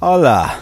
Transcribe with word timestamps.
Hola. 0.00 0.54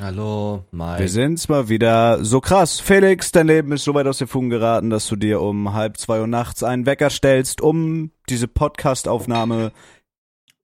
Hallo, 0.00 0.64
Mike. 0.70 1.00
Wir 1.00 1.08
sind's 1.10 1.50
mal 1.50 1.68
wieder. 1.68 2.24
So 2.24 2.40
krass. 2.40 2.80
Felix, 2.80 3.30
dein 3.30 3.46
Leben 3.46 3.72
ist 3.72 3.84
so 3.84 3.92
weit 3.92 4.06
aus 4.06 4.16
den 4.16 4.26
Fugen 4.26 4.48
geraten, 4.48 4.88
dass 4.88 5.06
du 5.06 5.16
dir 5.16 5.42
um 5.42 5.74
halb 5.74 5.98
zwei 5.98 6.18
Uhr 6.20 6.26
nachts 6.26 6.62
einen 6.62 6.86
Wecker 6.86 7.10
stellst, 7.10 7.60
um 7.60 8.10
diese 8.30 8.48
Podcast-Aufnahme 8.48 9.72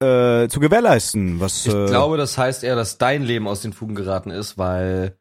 äh, 0.00 0.48
zu 0.48 0.60
gewährleisten. 0.60 1.40
Was, 1.40 1.66
ich 1.66 1.74
äh, 1.74 1.86
glaube, 1.86 2.16
das 2.16 2.38
heißt 2.38 2.64
eher, 2.64 2.74
dass 2.74 2.96
dein 2.96 3.22
Leben 3.22 3.46
aus 3.46 3.60
den 3.60 3.74
Fugen 3.74 3.94
geraten 3.94 4.30
ist, 4.30 4.56
weil 4.56 5.18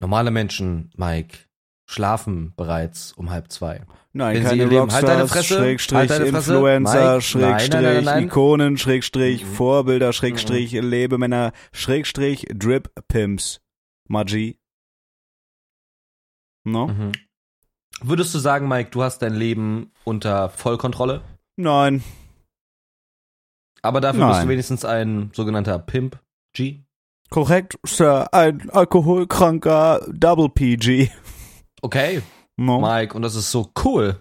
normale 0.00 0.30
Menschen, 0.30 0.90
Mike, 0.98 1.38
schlafen 1.86 2.54
bereits 2.56 3.12
um 3.12 3.30
halb 3.30 3.50
zwei. 3.52 3.82
Nein, 4.12 4.36
wenn 4.36 4.44
keine 4.44 4.64
Rockstars, 4.66 4.94
halt 4.94 5.08
deine 5.08 5.28
Fresse, 5.28 5.54
Schrägstrich 5.54 5.98
halt 5.98 6.10
deine 6.10 6.26
Fresse, 6.26 6.52
Influencer, 6.54 7.10
Mike. 7.12 7.20
Schrägstrich 7.22 7.70
Nein, 7.70 7.82
nein, 7.82 7.94
nein, 7.94 8.04
nein. 8.04 8.24
Ikonen, 8.24 8.78
Schrägstrich 8.78 9.44
Mhm. 9.44 9.48
Vorbilder, 9.54 10.12
Schrägstrich 10.12 10.72
Lebemänner, 10.72 11.52
Schrägstrich 11.72 12.46
Drip 12.54 12.90
Pimps. 13.08 13.60
Magi. 14.08 14.58
No? 16.64 16.88
Mhm. 16.88 17.12
Würdest 18.02 18.34
du 18.34 18.38
sagen, 18.38 18.68
Mike, 18.68 18.90
du 18.90 19.02
hast 19.02 19.20
dein 19.22 19.34
Leben 19.34 19.92
unter 20.04 20.48
Vollkontrolle? 20.50 21.22
Nein. 21.56 22.02
Aber 23.82 24.00
dafür 24.00 24.26
bist 24.26 24.38
Nein. 24.38 24.46
du 24.46 24.52
wenigstens 24.52 24.84
ein 24.84 25.30
sogenannter 25.34 25.78
Pimp 25.78 26.18
G. 26.54 26.80
Korrekt, 27.30 27.78
Sir. 27.84 28.32
Ein 28.32 28.70
alkoholkranker 28.70 30.06
Double 30.12 30.48
PG. 30.48 31.10
Okay, 31.84 32.22
No? 32.56 32.80
Mike, 32.80 33.14
und 33.14 33.20
das 33.22 33.34
ist 33.34 33.50
so 33.50 33.70
cool. 33.84 34.16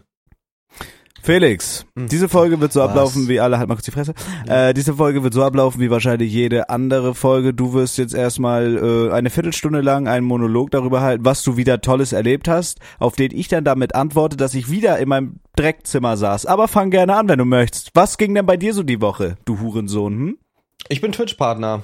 Felix, 1.22 1.86
Hm. 1.98 2.09
diese 2.09 2.27
Folge 2.27 2.59
wird 2.59 2.73
so 2.73 2.81
Was? 2.81 2.89
ablaufen 2.89 3.30
wie 3.30 3.39
alle, 3.39 3.58
halt 3.58 3.70
mal 3.70 3.76
kurz 3.76 3.86
die 3.86 3.92
Fresse. 3.92 4.14
Äh, 4.45 4.73
diese 4.73 4.95
Folge 4.95 5.23
wird 5.23 5.33
so 5.33 5.42
ablaufen 5.42 5.80
wie 5.80 5.89
wahrscheinlich 5.89 6.33
jede 6.33 6.70
andere 6.70 7.16
Folge. 7.16 7.53
Du 7.53 7.72
wirst 7.73 7.97
jetzt 7.97 8.14
erstmal 8.14 8.75
äh, 8.75 9.14
eine 9.14 9.30
Viertelstunde 9.30 9.80
lang 9.80 10.09
einen 10.09 10.25
Monolog 10.25 10.72
darüber 10.72 11.00
halten, 11.00 11.23
was 11.23 11.42
du 11.44 11.55
wieder 11.55 11.80
Tolles 11.80 12.11
erlebt 12.11 12.50
hast, 12.50 12.80
auf 13.00 13.16
den 13.16 13.31
ich 13.33 13.47
dann 13.47 13.64
damit 13.64 13.95
antworte, 13.95 14.36
dass 14.36 14.53
ich 14.53 14.70
wieder 14.70 15.00
in 15.00 15.08
meinem 15.08 15.39
Dreckzimmer 15.55 16.17
saß. 16.17 16.45
Aber 16.45 16.67
fang 16.67 16.92
gerne 16.92 17.16
an, 17.16 17.30
wenn 17.30 17.39
du 17.39 17.45
möchtest. 17.45 17.92
Was 17.94 18.17
ging 18.17 18.36
denn 18.36 18.45
bei 18.45 18.58
dir 18.58 18.73
so 18.73 18.83
die 18.83 19.00
Woche, 19.00 19.38
du 19.45 19.61
Hurensohn? 19.61 20.14
Hm? 20.14 20.38
Ich 20.89 21.00
bin 21.00 21.14
Twitch-Partner. 21.14 21.83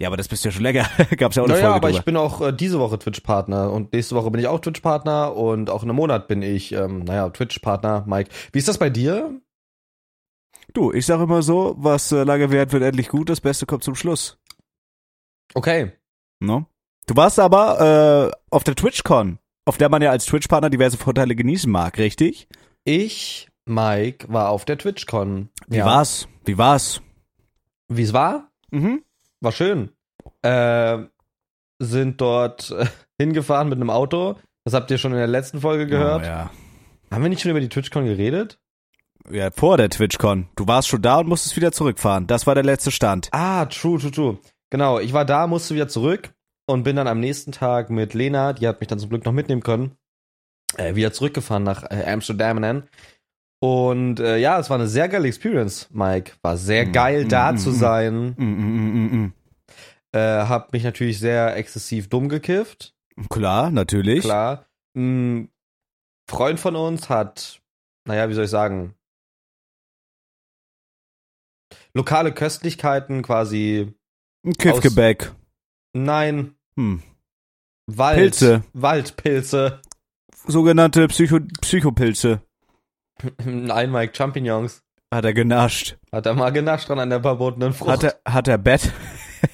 Ja, 0.00 0.08
aber 0.08 0.16
das 0.16 0.28
bist 0.28 0.42
du 0.44 0.48
ja 0.48 0.52
schon 0.52 0.62
länger. 0.62 0.88
Gab's 1.18 1.36
ja 1.36 1.42
auch 1.42 1.46
eine 1.46 1.54
Naja, 1.54 1.66
Folge 1.66 1.76
aber 1.76 1.88
drüber. 1.88 1.98
ich 1.98 2.04
bin 2.06 2.16
auch 2.16 2.40
äh, 2.40 2.52
diese 2.52 2.78
Woche 2.80 2.98
Twitch-Partner 2.98 3.70
und 3.70 3.92
nächste 3.92 4.14
Woche 4.16 4.30
bin 4.30 4.40
ich 4.40 4.46
auch 4.46 4.58
Twitch-Partner 4.60 5.36
und 5.36 5.68
auch 5.68 5.82
in 5.82 5.90
einem 5.90 5.96
Monat 5.96 6.26
bin 6.26 6.40
ich, 6.40 6.72
ähm, 6.72 7.00
naja, 7.00 7.28
Twitch-Partner, 7.28 8.04
Mike. 8.06 8.30
Wie 8.52 8.58
ist 8.58 8.66
das 8.68 8.78
bei 8.78 8.88
dir? 8.88 9.38
Du, 10.72 10.90
ich 10.92 11.04
sag 11.04 11.20
immer 11.20 11.42
so, 11.42 11.74
was 11.78 12.12
äh, 12.12 12.24
lange 12.24 12.50
währt, 12.50 12.72
wird 12.72 12.82
endlich 12.82 13.08
gut. 13.08 13.28
Das 13.28 13.42
Beste 13.42 13.66
kommt 13.66 13.84
zum 13.84 13.94
Schluss. 13.94 14.38
Okay. 15.52 15.92
No? 16.38 16.64
Du 17.06 17.16
warst 17.16 17.38
aber 17.38 18.30
äh, 18.32 18.36
auf 18.50 18.64
der 18.64 18.76
TwitchCon, 18.76 19.38
auf 19.66 19.76
der 19.76 19.90
man 19.90 20.00
ja 20.00 20.10
als 20.12 20.24
Twitch-Partner 20.24 20.70
diverse 20.70 20.96
Vorteile 20.96 21.34
genießen 21.36 21.70
mag, 21.70 21.98
richtig? 21.98 22.48
Ich, 22.84 23.48
Mike, 23.66 24.32
war 24.32 24.48
auf 24.48 24.64
der 24.64 24.78
TwitchCon. 24.78 25.50
Wie 25.66 25.80
war's? 25.84 26.26
Wie 26.46 26.56
war's? 26.56 27.02
Wie 27.88 28.02
es 28.02 28.14
war? 28.14 28.50
Mhm. 28.70 29.02
War 29.40 29.52
schön. 29.52 29.90
Äh, 30.42 30.98
sind 31.78 32.20
dort 32.20 32.70
äh, 32.70 32.86
hingefahren 33.20 33.68
mit 33.68 33.78
einem 33.78 33.90
Auto. 33.90 34.36
Das 34.64 34.74
habt 34.74 34.90
ihr 34.90 34.98
schon 34.98 35.12
in 35.12 35.18
der 35.18 35.26
letzten 35.26 35.60
Folge 35.60 35.86
gehört. 35.86 36.22
Oh, 36.22 36.26
ja. 36.26 36.50
Haben 37.10 37.22
wir 37.22 37.30
nicht 37.30 37.40
schon 37.40 37.50
über 37.50 37.60
die 37.60 37.68
TwitchCon 37.68 38.04
geredet? 38.04 38.58
ja, 39.28 39.50
vor 39.50 39.76
der 39.76 39.90
TwitchCon. 39.90 40.48
Du 40.56 40.66
warst 40.66 40.88
schon 40.88 41.02
da 41.02 41.18
und 41.18 41.28
musstest 41.28 41.56
wieder 41.56 41.72
zurückfahren. 41.72 42.26
Das 42.26 42.46
war 42.46 42.54
der 42.54 42.64
letzte 42.64 42.90
Stand. 42.90 43.28
Ah, 43.32 43.66
true, 43.66 43.98
true, 43.98 44.10
true. 44.10 44.38
Genau, 44.70 44.98
ich 44.98 45.12
war 45.12 45.24
da, 45.24 45.46
musste 45.46 45.74
wieder 45.74 45.88
zurück 45.88 46.32
und 46.66 46.84
bin 46.84 46.96
dann 46.96 47.08
am 47.08 47.20
nächsten 47.20 47.52
Tag 47.52 47.90
mit 47.90 48.14
Lena, 48.14 48.52
die 48.52 48.68
hat 48.68 48.80
mich 48.80 48.88
dann 48.88 48.98
zum 48.98 49.10
Glück 49.10 49.24
noch 49.24 49.32
mitnehmen 49.32 49.62
können, 49.62 49.96
äh, 50.76 50.94
wieder 50.94 51.12
zurückgefahren 51.12 51.64
nach 51.64 51.84
äh, 51.90 52.04
Amsterdam. 52.06 52.84
Und 53.62 54.20
äh, 54.20 54.38
ja, 54.38 54.58
es 54.58 54.70
war 54.70 54.78
eine 54.78 54.88
sehr 54.88 55.08
geile 55.08 55.28
Experience, 55.28 55.88
Mike. 55.92 56.32
War 56.42 56.56
sehr 56.56 56.86
Mm, 56.86 56.92
geil, 56.92 57.24
mm, 57.26 57.28
da 57.28 57.52
mm, 57.52 57.58
zu 57.58 57.70
mm. 57.70 57.74
sein. 57.74 58.34
Mm, 58.38 59.24
mm, 59.24 59.32
Äh, 60.12 60.18
hab 60.46 60.72
mich 60.72 60.82
natürlich 60.82 61.18
sehr 61.18 61.56
exzessiv 61.56 62.08
dumm 62.08 62.28
gekifft. 62.28 62.94
Klar, 63.28 63.70
natürlich. 63.70 64.22
Klar. 64.22 64.66
Ein 64.96 65.50
Freund 66.28 66.58
von 66.58 66.74
uns 66.74 67.08
hat, 67.10 67.60
naja, 68.06 68.28
wie 68.28 68.34
soll 68.34 68.44
ich 68.44 68.50
sagen, 68.50 68.94
lokale 71.94 72.32
Köstlichkeiten 72.32 73.22
quasi, 73.22 73.92
Kiffgebäck. 74.58 75.32
nein, 75.92 76.54
Hm. 76.76 77.02
Wald, 77.86 78.16
Pilze. 78.18 78.64
Waldpilze, 78.72 79.82
Sogenannte 80.46 81.06
Psycho 81.08 81.40
Psychopilze. 81.60 82.40
Nein, 83.44 83.90
Mike, 83.90 84.14
Champignons. 84.16 84.82
Hat 85.12 85.24
er 85.24 85.34
genascht. 85.34 85.96
Hat 86.12 86.26
er 86.26 86.34
mal 86.34 86.50
genascht 86.50 86.88
dran 86.88 87.00
an 87.00 87.10
der 87.10 87.20
verbotenen 87.20 87.72
Frucht. 87.72 87.90
Hat 87.90 88.02
er, 88.04 88.20
hat 88.32 88.46
er 88.46 88.58
Bett. 88.58 88.92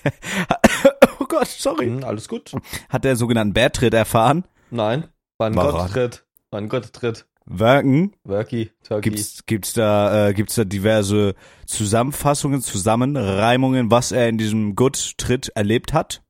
oh 1.21 1.25
Gott, 1.27 1.47
sorry. 1.47 1.87
Hm, 1.87 2.05
alles 2.05 2.29
gut? 2.29 2.53
Hat 2.89 3.05
er 3.05 3.17
sogenannten 3.17 3.55
Bärtritt 3.55 3.95
erfahren? 3.95 4.45
Nein, 4.71 5.09
war 5.39 5.49
ein 5.49 5.57
Warum? 5.57 5.81
Gotttritt. 5.81 6.27
War 6.51 6.61
ein 6.61 6.69
Gotttritt. 6.69 7.27
Wirken? 7.47 8.15
Worky, 8.25 8.73
Turkey. 8.83 9.11
Gibt's, 9.11 9.47
gibt's 9.47 9.73
da, 9.73 10.29
äh, 10.29 10.35
gibt's 10.35 10.57
da 10.57 10.65
diverse 10.65 11.35
Zusammenfassungen, 11.65 12.61
Zusammenreimungen, 12.61 13.91
was 13.91 14.11
er 14.11 14.29
in 14.29 14.37
diesem 14.37 14.75
Good-Tritt 14.75 15.51
erlebt 15.55 15.93
hat? 15.93 16.23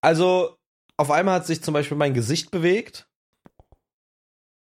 Also, 0.00 0.56
auf 0.96 1.10
einmal 1.10 1.36
hat 1.36 1.46
sich 1.46 1.62
zum 1.62 1.72
Beispiel 1.72 1.96
mein 1.96 2.14
Gesicht 2.14 2.50
bewegt. 2.50 3.08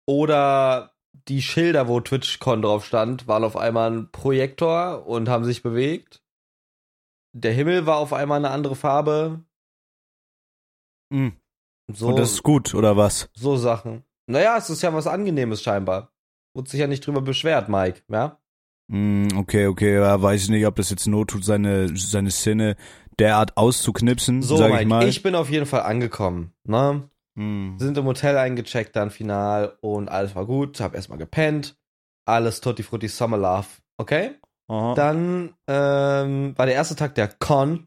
Oder 0.06 0.92
die 1.28 1.42
Schilder, 1.42 1.88
wo 1.88 2.00
TwitchCon 2.00 2.62
drauf 2.62 2.84
stand, 2.84 3.28
waren 3.28 3.44
auf 3.44 3.56
einmal 3.56 3.90
ein 3.90 4.10
Projektor 4.10 5.06
und 5.06 5.28
haben 5.28 5.44
sich 5.44 5.62
bewegt. 5.62 6.22
Der 7.32 7.52
Himmel 7.52 7.86
war 7.86 7.98
auf 7.98 8.12
einmal 8.12 8.38
eine 8.38 8.50
andere 8.50 8.74
Farbe. 8.74 9.44
Mhm. 11.10 11.32
So, 11.90 12.08
Und 12.08 12.18
das 12.18 12.32
ist 12.32 12.42
gut, 12.42 12.74
oder 12.74 12.96
was? 12.96 13.30
so 13.34 13.56
Sachen. 13.56 14.04
Naja, 14.26 14.56
es 14.58 14.68
ist 14.68 14.82
ja 14.82 14.92
was 14.92 15.06
Angenehmes 15.06 15.62
scheinbar. 15.62 16.12
Wurde 16.54 16.68
sich 16.70 16.80
ja 16.80 16.86
nicht 16.86 17.06
drüber 17.06 17.22
beschwert, 17.22 17.68
Mike, 17.68 18.02
ja? 18.08 18.38
Mm, 18.88 19.28
okay, 19.36 19.66
okay, 19.66 19.94
ja, 19.94 20.20
weiß 20.20 20.44
ich 20.44 20.48
nicht, 20.50 20.66
ob 20.66 20.76
das 20.76 20.90
jetzt 20.90 21.06
Not 21.06 21.30
tut, 21.30 21.44
seine, 21.44 21.96
seine 21.96 22.30
Szene 22.30 22.76
derart 23.18 23.56
auszuknipsen, 23.56 24.42
So, 24.42 24.56
sag 24.56 24.70
Mike, 24.70 24.82
ich 24.82 24.88
mal. 24.88 25.08
ich 25.08 25.22
bin 25.22 25.34
auf 25.34 25.50
jeden 25.50 25.66
Fall 25.66 25.82
angekommen, 25.82 26.52
ne? 26.64 27.08
Mm. 27.38 27.78
sind 27.78 27.96
im 27.96 28.04
Hotel 28.04 28.36
eingecheckt 28.36 28.96
dann 28.96 29.10
final 29.10 29.78
und 29.80 30.08
alles 30.08 30.34
war 30.34 30.44
gut. 30.44 30.80
Hab 30.80 30.94
erstmal 30.94 31.18
gepennt. 31.18 31.76
Alles 32.26 32.60
Tutti 32.60 32.82
Frutti 32.82 33.06
Summer 33.06 33.38
Love. 33.38 33.68
Okay? 33.96 34.32
Aha. 34.66 34.94
Dann 34.94 35.54
ähm, 35.68 36.58
war 36.58 36.66
der 36.66 36.74
erste 36.74 36.96
Tag 36.96 37.14
der 37.14 37.28
Con 37.28 37.86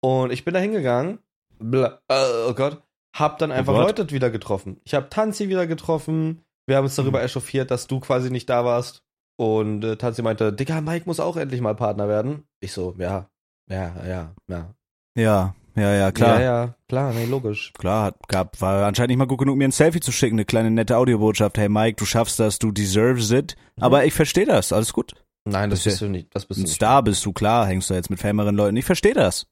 und 0.00 0.32
ich 0.32 0.44
bin 0.44 0.54
da 0.54 0.60
hingegangen. 0.60 1.18
Bla, 1.58 2.00
äh, 2.08 2.24
oh 2.48 2.54
Gott. 2.54 2.82
Hab 3.16 3.38
dann 3.38 3.50
einfach 3.50 3.74
Gott. 3.74 3.98
Leute 3.98 4.10
wieder 4.12 4.30
getroffen. 4.30 4.80
Ich 4.84 4.94
hab 4.94 5.10
Tanzi 5.10 5.48
wieder 5.48 5.66
getroffen. 5.66 6.44
Wir 6.66 6.76
haben 6.76 6.84
uns 6.84 6.94
darüber 6.94 7.22
echauffiert, 7.22 7.72
dass 7.72 7.88
du 7.88 7.98
quasi 7.98 8.30
nicht 8.30 8.48
da 8.48 8.64
warst. 8.64 9.02
Und 9.36 9.84
äh, 9.84 9.96
Tanzi 9.96 10.22
meinte, 10.22 10.52
Digga, 10.52 10.80
Mike 10.80 11.06
muss 11.06 11.18
auch 11.18 11.36
endlich 11.36 11.60
mal 11.60 11.74
Partner 11.74 12.08
werden. 12.08 12.44
Ich 12.60 12.72
so, 12.72 12.94
ja, 12.98 13.28
ja, 13.68 13.94
ja, 14.06 14.34
ja. 14.48 14.74
Ja, 15.16 15.54
ja, 15.78 15.94
ja, 15.94 16.12
klar. 16.12 16.40
Ja, 16.40 16.64
ja, 16.64 16.74
klar, 16.88 17.12
nee, 17.12 17.24
logisch. 17.26 17.72
Klar, 17.78 18.04
hat, 18.06 18.28
gab, 18.28 18.60
war 18.60 18.86
anscheinend 18.86 19.10
nicht 19.10 19.18
mal 19.18 19.26
gut 19.26 19.38
genug, 19.38 19.56
mir 19.56 19.66
ein 19.68 19.72
Selfie 19.72 20.00
zu 20.00 20.12
schicken, 20.12 20.36
eine 20.36 20.44
kleine 20.44 20.70
nette 20.70 20.96
Audiobotschaft. 20.96 21.58
Hey 21.58 21.68
Mike, 21.68 21.96
du 21.96 22.04
schaffst 22.04 22.38
das, 22.40 22.58
du 22.58 22.70
deserves 22.72 23.30
it. 23.30 23.56
Aber 23.80 24.04
ich 24.04 24.14
verstehe 24.14 24.46
das, 24.46 24.72
alles 24.72 24.92
gut. 24.92 25.14
Nein, 25.44 25.70
das 25.70 25.80
Das 25.84 25.86
ist 25.86 25.92
bist 25.94 26.02
du 26.02 26.08
nicht. 26.08 26.34
Das 26.34 26.46
bist 26.46 26.58
du 26.58 26.62
Ein 26.62 26.64
nicht. 26.66 26.74
Star 26.74 27.02
bist 27.02 27.24
du, 27.24 27.32
klar, 27.32 27.66
hängst 27.66 27.88
du 27.90 27.94
jetzt 27.94 28.10
mit 28.10 28.20
fameren 28.20 28.54
Leuten. 28.56 28.76
Ich 28.76 28.84
verstehe 28.84 29.14
das. 29.14 29.46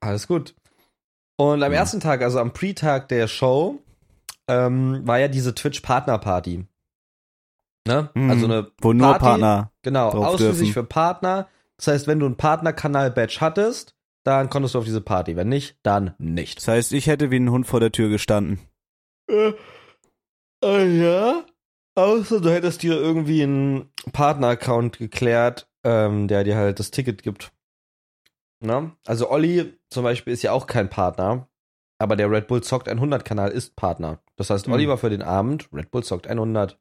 Alles 0.00 0.26
gut. 0.26 0.54
Und 1.36 1.62
am 1.62 1.72
Ja. 1.72 1.78
ersten 1.78 2.00
Tag, 2.00 2.22
also 2.22 2.38
am 2.40 2.52
Pre-Tag 2.52 3.08
der 3.08 3.28
Show, 3.28 3.78
ähm, 4.48 5.06
war 5.06 5.18
ja 5.18 5.28
diese 5.28 5.54
Twitch-Partner-Party. 5.54 6.66
Ne? 7.86 8.10
Mhm. 8.14 8.30
Also 8.30 8.44
eine 8.46 8.70
Wo 8.80 8.92
nur 8.92 9.06
Party, 9.08 9.24
Partner. 9.24 9.70
genau, 9.82 10.10
ausschließlich 10.10 10.72
für 10.72 10.84
Partner. 10.84 11.48
Das 11.76 11.86
heißt, 11.88 12.06
wenn 12.06 12.18
du 12.20 12.26
einen 12.26 12.36
Partnerkanal-Badge 12.36 13.38
hattest, 13.40 13.94
dann 14.28 14.50
konntest 14.50 14.74
du 14.74 14.78
auf 14.78 14.84
diese 14.84 15.00
Party. 15.00 15.36
Wenn 15.36 15.48
nicht, 15.48 15.78
dann 15.82 16.14
nicht. 16.18 16.58
Das 16.58 16.68
heißt, 16.68 16.92
ich 16.92 17.06
hätte 17.06 17.30
wie 17.30 17.36
ein 17.36 17.50
Hund 17.50 17.66
vor 17.66 17.80
der 17.80 17.92
Tür 17.92 18.08
gestanden. 18.08 18.60
Äh, 19.30 19.52
äh, 20.64 21.00
ja. 21.00 21.44
Außer 21.94 22.40
du 22.40 22.50
hättest 22.52 22.82
dir 22.82 22.94
irgendwie 22.94 23.42
einen 23.42 23.90
Partner-Account 24.12 24.98
geklärt, 24.98 25.68
ähm, 25.84 26.28
der 26.28 26.44
dir 26.44 26.56
halt 26.56 26.78
das 26.78 26.90
Ticket 26.90 27.22
gibt. 27.22 27.52
Ne? 28.60 28.92
Also 29.06 29.30
Olli 29.30 29.78
zum 29.90 30.04
Beispiel 30.04 30.32
ist 30.32 30.42
ja 30.42 30.52
auch 30.52 30.66
kein 30.66 30.90
Partner, 30.90 31.48
aber 31.98 32.16
der 32.16 32.30
Red 32.30 32.46
Bull 32.46 32.62
Zockt 32.62 32.88
100 32.88 33.24
Kanal 33.24 33.50
ist 33.50 33.76
Partner. 33.76 34.20
Das 34.36 34.50
heißt, 34.50 34.66
Hm. 34.66 34.72
Olli 34.72 34.88
war 34.88 34.98
für 34.98 35.10
den 35.10 35.22
Abend 35.22 35.68
Red 35.72 35.90
Bull 35.90 36.04
Zockt 36.04 36.26
100. 36.28 36.78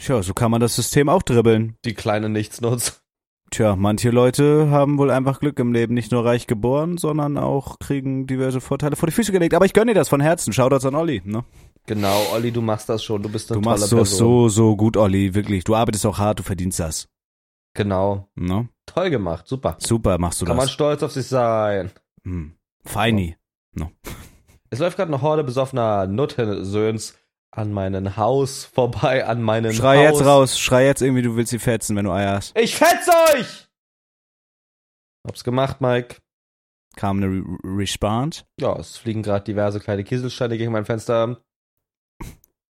Tja, 0.00 0.22
so 0.22 0.34
kann 0.34 0.50
man 0.50 0.60
das 0.60 0.76
System 0.76 1.08
auch 1.08 1.22
dribbeln. 1.22 1.76
Die 1.84 1.94
kleine 1.94 2.28
Nichtsnutz. 2.28 3.02
Tja, 3.50 3.76
manche 3.76 4.10
Leute 4.10 4.70
haben 4.70 4.98
wohl 4.98 5.10
einfach 5.10 5.38
Glück 5.40 5.58
im 5.60 5.72
Leben, 5.72 5.94
nicht 5.94 6.10
nur 6.12 6.24
reich 6.24 6.46
geboren, 6.46 6.98
sondern 6.98 7.38
auch 7.38 7.78
kriegen 7.78 8.26
diverse 8.26 8.60
Vorteile 8.60 8.96
vor 8.96 9.06
die 9.08 9.14
Füße 9.14 9.32
gelegt. 9.32 9.54
Aber 9.54 9.64
ich 9.64 9.72
gönne 9.72 9.92
dir 9.92 9.98
das 9.98 10.08
von 10.08 10.20
Herzen. 10.20 10.52
Shoutouts 10.52 10.84
an 10.84 10.94
Olli, 10.96 11.22
ne? 11.24 11.44
Genau, 11.86 12.20
Olli, 12.34 12.50
du 12.50 12.60
machst 12.60 12.88
das 12.88 13.04
schon. 13.04 13.22
Du 13.22 13.28
bist 13.28 13.50
eine 13.50 13.60
Du 13.60 13.64
tolle 13.64 13.78
machst 13.78 13.90
so, 13.90 14.04
so, 14.04 14.48
so 14.48 14.76
gut, 14.76 14.96
Olli, 14.96 15.34
wirklich. 15.34 15.62
Du 15.64 15.74
arbeitest 15.76 16.04
auch 16.06 16.18
hart, 16.18 16.40
du 16.40 16.42
verdienst 16.42 16.80
das. 16.80 17.08
Genau. 17.74 18.28
Ne? 18.34 18.68
Toll 18.86 19.10
gemacht. 19.10 19.46
Super. 19.46 19.76
Super 19.78 20.18
machst 20.18 20.40
du 20.40 20.46
Kann 20.46 20.56
man 20.56 20.66
das. 20.66 20.72
stolz 20.72 21.02
auf 21.02 21.12
sich 21.12 21.26
sein. 21.26 21.92
Hm. 22.24 22.52
Feini. 22.84 23.36
Es 24.70 24.80
läuft 24.80 24.96
gerade 24.96 25.12
eine 25.12 25.22
Horde 25.22 25.44
besoffener 25.44 26.06
Nuttensöhns 26.06 27.16
an 27.56 27.72
meinem 27.72 28.16
Haus 28.16 28.64
vorbei, 28.64 29.26
an 29.26 29.42
meinem 29.42 29.72
Schrei 29.72 30.06
Haus. 30.06 30.18
jetzt 30.18 30.26
raus, 30.26 30.58
schrei 30.58 30.84
jetzt 30.86 31.02
irgendwie, 31.02 31.22
du 31.22 31.36
willst 31.36 31.50
sie 31.50 31.58
fetzen, 31.58 31.96
wenn 31.96 32.04
du 32.04 32.12
Eier 32.12 32.36
hast. 32.36 32.58
Ich 32.58 32.76
fetz 32.76 33.08
euch! 33.34 33.68
Hab's 35.26 35.42
gemacht, 35.42 35.80
Mike. 35.80 36.16
Kam 36.96 37.18
eine 37.18 37.26
Re 37.26 37.42
Response. 37.64 38.44
Ja, 38.60 38.78
es 38.78 38.96
fliegen 38.96 39.22
gerade 39.22 39.44
diverse 39.44 39.80
kleine 39.80 40.04
Kieselsteine 40.04 40.56
gegen 40.56 40.72
mein 40.72 40.84
Fenster. 40.84 41.38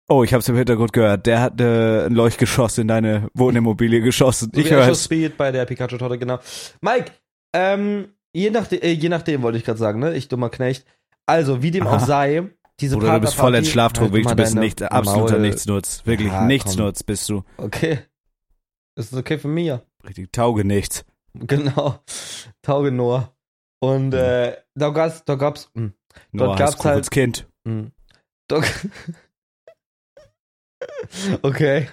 Oh, 0.09 0.25
ich 0.25 0.35
hab's 0.35 0.49
im 0.49 0.57
Hintergrund 0.57 0.93
gehört. 0.93 1.27
Der 1.27 1.41
hat 1.41 1.61
äh, 1.61 2.07
ein 2.07 2.13
Leuchtgeschoss 2.13 2.79
in 2.79 2.89
deine 2.89 3.29
Wohnimmobilie 3.35 4.01
geschossen. 4.01 4.51
Ich 4.57 4.71
hör's. 4.71 5.05
Speed 5.05 5.37
bei 5.37 5.53
der 5.53 5.65
Pikachu-Torte, 5.67 6.19
genau. 6.19 6.41
Mike, 6.81 7.13
ähm, 7.53 8.09
je, 8.33 8.51
nach, 8.51 8.71
äh, 8.73 8.91
je 8.91 9.09
nachdem 9.09 9.43
wollte 9.43 9.59
ich 9.59 9.65
gerade 9.65 9.79
sagen, 9.79 10.01
ne? 10.01 10.15
Ich 10.17 10.29
dummer 10.29 10.51
Knecht. 10.51 10.85
Also, 11.27 11.63
wie 11.63 11.71
dem 11.71 11.87
Aha. 11.87 11.97
auch 11.97 12.01
sei, 12.01 12.51
diese 12.81 12.97
Bruder, 12.97 13.15
du 13.15 13.21
bist 13.21 13.35
voll 13.35 13.55
in 13.55 13.65
Schlaftrunk, 13.65 14.11
Halt 14.11 14.15
wirklich, 14.25 14.31
du 14.31 14.37
bist 14.43 14.55
nicht, 14.57 14.83
absoluter 14.83 15.35
Maul. 15.35 15.43
Nichtsnutz. 15.43 16.03
Wirklich, 16.07 16.29
Ja, 16.29 16.45
Nichtsnutz 16.45 17.03
bist 17.03 17.29
du. 17.29 17.45
Okay. 17.57 18.01
Ist 18.97 19.15
okay 19.15 19.39
für 19.39 19.49
mich. 19.49 19.73
Richtig, 20.07 20.33
tauge 20.33 20.65
nichts. 20.65 21.05
Genau. 21.35 22.01
Tauge 22.63 22.91
nur. 22.91 23.33
Und 23.81 24.13
äh, 24.15 24.57
da 24.75 24.89
gab's, 24.91 25.25
da 25.25 25.35
gab's, 25.37 25.71
mh, 25.75 25.91
Noah 26.33 26.47
Dort 26.49 26.59
gab's 26.59 26.85
halt- 26.85 27.11
Kind. 27.11 27.47
mh, 27.65 27.91
da, 28.49 28.61
okay. 31.43 31.89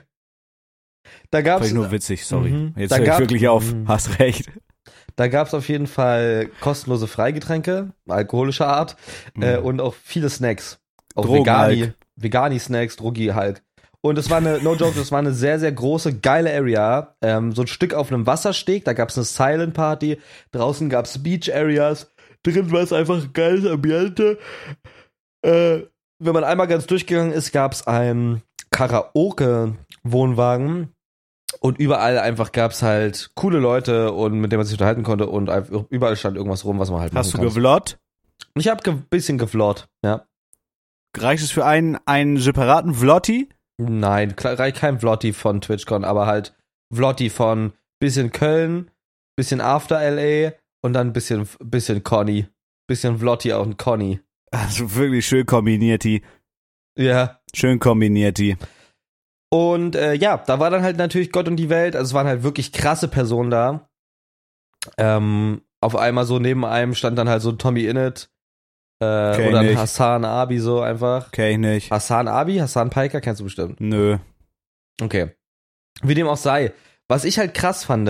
Da 1.30 1.38
Fand 1.40 1.46
gab's, 1.46 1.68
ich 1.68 1.74
nur 1.74 1.92
witzig, 1.92 2.26
sorry. 2.26 2.52
Mhm. 2.52 2.74
Jetzt 2.78 2.92
Da 2.92 2.98
höre 2.98 3.14
ich 3.14 3.20
wirklich 3.20 3.48
auf. 3.48 3.74
Mhm. 3.74 3.88
Hast 3.88 4.20
recht. 4.20 4.50
Da 5.18 5.28
gab's 5.28 5.54
auf 5.54 5.68
jeden 5.68 5.88
Fall 5.88 6.50
kostenlose 6.62 7.08
Freigetränke, 7.08 7.92
alkoholischer 8.08 8.68
Art, 8.68 8.96
äh, 9.42 9.58
Mhm. 9.58 9.66
und 9.66 9.82
auch 9.82 9.96
viele 10.02 10.30
Snacks. 10.30 10.80
Auch 11.16 11.26
Drogen-Hulk. 11.26 11.46
Vegani, 12.16 12.18
Vegani-Snacks, 12.18 12.96
Drogi-Hulk. 12.96 13.62
Und 14.02 14.18
es 14.18 14.30
war 14.30 14.38
eine, 14.38 14.60
no 14.62 14.76
joke, 14.76 14.98
das 14.98 15.12
war 15.12 15.20
eine 15.20 15.34
sehr, 15.34 15.60
sehr 15.60 15.72
große, 15.72 16.20
geile 16.20 16.54
Area. 16.54 17.16
Ähm, 17.22 17.52
so 17.54 17.64
ein 17.64 17.68
Stück 17.68 17.94
auf 17.96 18.12
einem 18.12 18.26
Wassersteg, 18.28 18.86
da 18.86 18.94
gab's 18.94 19.18
eine 19.18 19.26
Silent 19.26 19.74
Party, 19.74 20.20
draußen 20.52 20.90
gab's 20.90 21.22
Beach 21.22 21.54
Areas, 21.54 22.12
drin 22.44 22.72
war 22.72 22.82
es 22.82 22.94
einfach 22.94 23.16
ein 23.22 23.34
geiles 23.34 23.66
Ambiente. 23.66 24.38
Äh, 25.44 25.80
wenn 26.20 26.34
man 26.34 26.44
einmal 26.44 26.68
ganz 26.68 26.86
durchgegangen 26.88 27.34
ist, 27.34 27.52
gab's 27.52 27.86
einen 27.88 28.42
Karaoke-Wohnwagen. 28.72 30.90
Und 31.60 31.80
überall 31.80 32.20
einfach 32.20 32.52
gab's 32.52 32.82
halt 32.82 33.32
coole 33.36 33.60
Leute 33.60 34.12
und 34.12 34.40
mit 34.40 34.52
denen 34.52 34.60
man 34.60 34.66
sich 34.68 34.76
unterhalten 34.76 35.04
konnte 35.04 35.28
und 35.28 35.50
überall 35.90 36.16
stand 36.16 36.38
irgendwas 36.38 36.66
rum, 36.66 36.80
was 36.80 36.92
man 36.92 37.02
halt 37.02 37.16
Hast 37.16 37.34
du 37.34 37.38
machen 37.38 37.48
gevlott? 37.48 37.98
Ich 38.56 38.68
habe 38.68 38.90
ein 38.90 39.02
bisschen 39.10 39.38
geflort, 39.38 39.88
ja. 40.04 40.26
Reicht 41.18 41.44
es 41.44 41.52
für 41.52 41.66
einen, 41.66 41.98
einen 42.06 42.38
separaten 42.38 42.94
Vlotti? 42.94 43.50
Nein, 43.78 44.36
reicht 44.38 44.78
kein 44.78 45.00
Vlotti 45.00 45.34
von 45.34 45.62
TwitchCon, 45.62 46.04
aber 46.04 46.26
halt 46.28 46.56
Vlotti 46.94 47.30
von 47.30 47.74
bisschen 48.00 48.32
Köln, 48.32 48.92
bisschen 49.36 49.62
After 49.62 50.00
LA 50.00 50.54
und 50.82 50.94
dann 50.94 51.14
bisschen, 51.14 51.48
bisschen 51.60 52.04
Conny. 52.04 52.48
Bisschen 52.88 53.20
Vlotti 53.20 53.52
und 53.54 53.78
Conny. 53.78 54.22
Also 54.52 54.96
wirklich 54.96 55.28
schön 55.28 55.46
kombiniert 55.46 56.04
die. 56.04 56.22
Ja. 56.98 57.40
Schön 57.54 57.80
kombiniert 57.80 58.38
die. 58.38 58.56
Und 59.50 59.96
äh, 59.96 60.14
ja, 60.14 60.38
da 60.38 60.60
war 60.60 60.70
dann 60.70 60.84
halt 60.84 60.98
natürlich 60.98 61.32
Gott 61.32 61.48
und 61.48 61.56
die 61.56 61.70
Welt. 61.70 61.96
Also 61.96 62.10
es 62.10 62.14
waren 62.14 62.28
halt 62.28 62.44
wirklich 62.44 62.74
krasse 62.74 63.08
Personen 63.08 63.50
da. 63.50 63.90
Ähm, 64.98 65.62
auf 65.82 65.96
einmal 65.96 66.26
so 66.26 66.40
neben 66.40 66.66
einem 66.66 66.96
stand 66.96 67.18
dann 67.18 67.30
halt 67.30 67.42
so 67.42 67.52
Tommy 67.52 67.86
Innit 67.86 68.30
äh, 69.00 69.36
Kenn 69.36 69.50
oder 69.50 69.60
ein. 69.60 69.78
Hassan 69.78 70.26
Abi 70.26 70.60
so 70.60 70.82
einfach. 70.82 71.32
Kenn 71.32 71.52
ich 71.52 71.58
nicht. 71.58 71.92
Hassan 71.92 72.28
Abi, 72.28 72.58
Hassan 72.58 72.90
Piker 72.90 73.22
kennst 73.22 73.40
du 73.40 73.46
bestimmt. 73.46 73.80
Nö. 73.80 74.18
Okay. 75.02 75.32
Wie 76.02 76.16
dem 76.16 76.28
auch 76.28 76.38
sei. 76.38 76.74
Was 77.08 77.24
ich 77.24 77.40
halt 77.40 77.54
krass 77.54 77.86
fand, 77.86 78.10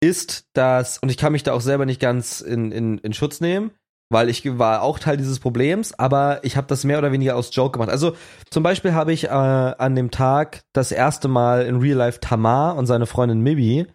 ist, 0.00 0.48
dass, 0.52 0.98
und 0.98 1.10
ich 1.10 1.16
kann 1.16 1.32
mich 1.32 1.42
da 1.42 1.52
auch 1.52 1.60
selber 1.60 1.86
nicht 1.86 2.00
ganz 2.00 2.40
in, 2.40 2.72
in, 2.72 2.98
in 2.98 3.12
Schutz 3.12 3.40
nehmen, 3.40 3.70
weil 4.08 4.28
ich 4.28 4.58
war 4.58 4.82
auch 4.82 4.98
Teil 4.98 5.16
dieses 5.16 5.40
Problems, 5.40 5.98
aber 5.98 6.44
ich 6.44 6.56
habe 6.56 6.66
das 6.66 6.84
mehr 6.84 6.98
oder 6.98 7.12
weniger 7.12 7.36
aus 7.36 7.54
Joke 7.54 7.72
gemacht. 7.72 7.90
Also 7.90 8.14
zum 8.50 8.62
Beispiel 8.62 8.94
habe 8.94 9.12
ich 9.12 9.24
äh, 9.24 9.28
an 9.28 9.96
dem 9.96 10.10
Tag 10.10 10.62
das 10.72 10.92
erste 10.92 11.28
Mal 11.28 11.66
in 11.66 11.76
Real 11.76 11.96
Life 11.96 12.20
Tamar 12.20 12.76
und 12.76 12.86
seine 12.86 13.06
Freundin 13.06 13.40
Mibi 13.40 13.86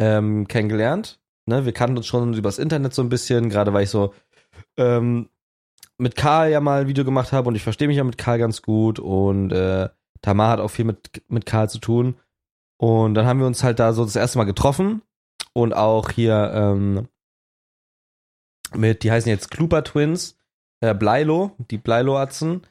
ähm, 0.00 0.48
kennengelernt. 0.48 1.20
Ne, 1.46 1.64
wir 1.64 1.72
kannten 1.72 1.96
uns 1.96 2.06
schon 2.06 2.34
übers 2.34 2.58
Internet 2.58 2.94
so 2.94 3.02
ein 3.02 3.08
bisschen, 3.08 3.48
gerade 3.48 3.72
weil 3.72 3.84
ich 3.84 3.90
so 3.90 4.12
ähm, 4.76 5.28
mit 5.98 6.16
Karl 6.16 6.50
ja 6.50 6.60
mal 6.60 6.82
ein 6.82 6.88
Video 6.88 7.04
gemacht 7.04 7.32
habe 7.32 7.48
und 7.48 7.54
ich 7.54 7.62
verstehe 7.62 7.88
mich 7.88 7.96
ja 7.96 8.04
mit 8.04 8.18
Karl 8.18 8.38
ganz 8.38 8.62
gut 8.62 8.98
und 8.98 9.52
äh, 9.52 9.88
Tamar 10.22 10.50
hat 10.50 10.60
auch 10.60 10.70
viel 10.70 10.84
mit, 10.84 11.22
mit 11.28 11.46
Karl 11.46 11.68
zu 11.68 11.78
tun. 11.78 12.16
Und 12.78 13.14
dann 13.14 13.26
haben 13.26 13.40
wir 13.40 13.46
uns 13.46 13.62
halt 13.62 13.78
da 13.78 13.92
so 13.92 14.04
das 14.04 14.16
erste 14.16 14.38
Mal 14.38 14.44
getroffen 14.44 15.02
und 15.52 15.74
auch 15.74 16.10
hier 16.10 16.50
ähm, 16.54 17.08
mit, 18.74 19.02
die 19.02 19.10
heißen 19.10 19.28
jetzt 19.28 19.50
Kluper 19.50 19.84
Twins, 19.84 20.36
äh, 20.80 20.94
Bleilo, 20.94 21.52
die 21.70 21.78
Bleilo-Atzen. 21.78 22.66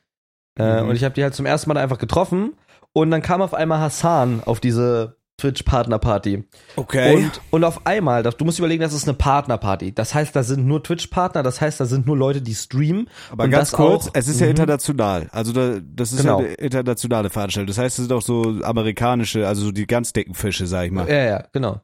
Äh, 0.57 0.81
Mhm. 0.84 0.90
Und 0.90 0.96
ich 0.96 1.04
habe 1.04 1.13
die 1.16 1.24
halt 1.24 1.36
zum 1.36 1.46
ersten 1.46 1.69
Mal 1.69 1.78
einfach 1.78 1.98
getroffen 2.00 2.54
und 2.94 3.12
dann 3.12 3.22
kam 3.22 3.42
auf 3.42 3.54
einmal 3.54 3.80
Hassan 3.80 4.42
auf 4.46 4.60
diese 4.60 5.16
Twitch-Partner-Party. 5.38 6.44
Okay. 6.75 7.16
Und, 7.16 7.42
und 7.51 7.63
auf 7.63 7.86
einmal, 7.86 8.24
das, 8.24 8.36
du 8.36 8.44
musst 8.46 8.60
überlegen, 8.60 8.81
das 8.81 8.94
ist 8.94 9.07
eine 9.07 9.16
Partnerparty. 9.18 9.94
Das 9.94 10.13
heißt, 10.13 10.36
da 10.36 10.44
sind 10.44 10.66
nur 10.66 10.84
Twitch-Partner, 10.84 11.44
das 11.44 11.62
heißt, 11.62 11.80
da 11.80 11.86
sind 11.86 12.06
nur 12.07 12.18
Leute, 12.18 12.42
die 12.42 12.54
streamen. 12.56 13.10
Aber 13.31 13.46
und 13.46 13.51
ganz 13.51 13.72
kurz, 13.72 14.07
auch- 14.07 14.12
es 14.16 14.28
ist 14.28 14.40
ja 14.42 14.48
Mhm. 14.48 14.51
international. 14.51 15.30
Also 15.31 15.54
da, 15.54 15.80
das 15.81 16.12
ist 16.12 16.22
Genau. 16.22 16.42
ja 16.42 16.46
eine 16.48 16.56
internationale 16.56 17.30
Veranstaltung. 17.30 17.68
Das 17.68 17.78
heißt, 17.78 18.00
es 18.00 18.06
sind 18.07 18.13
auch 18.16 18.22
so 18.22 18.60
amerikanische, 18.63 19.48
also 19.48 19.63
so 19.65 19.72
die 19.72 19.88
ganz 19.88 20.12
dicken 20.13 20.34
Fische, 20.34 20.68
sag 20.68 20.86
ich 20.88 20.91
mal. 20.91 21.08
Ja, 21.10 21.24
ja, 21.24 21.44
genau. 21.53 21.82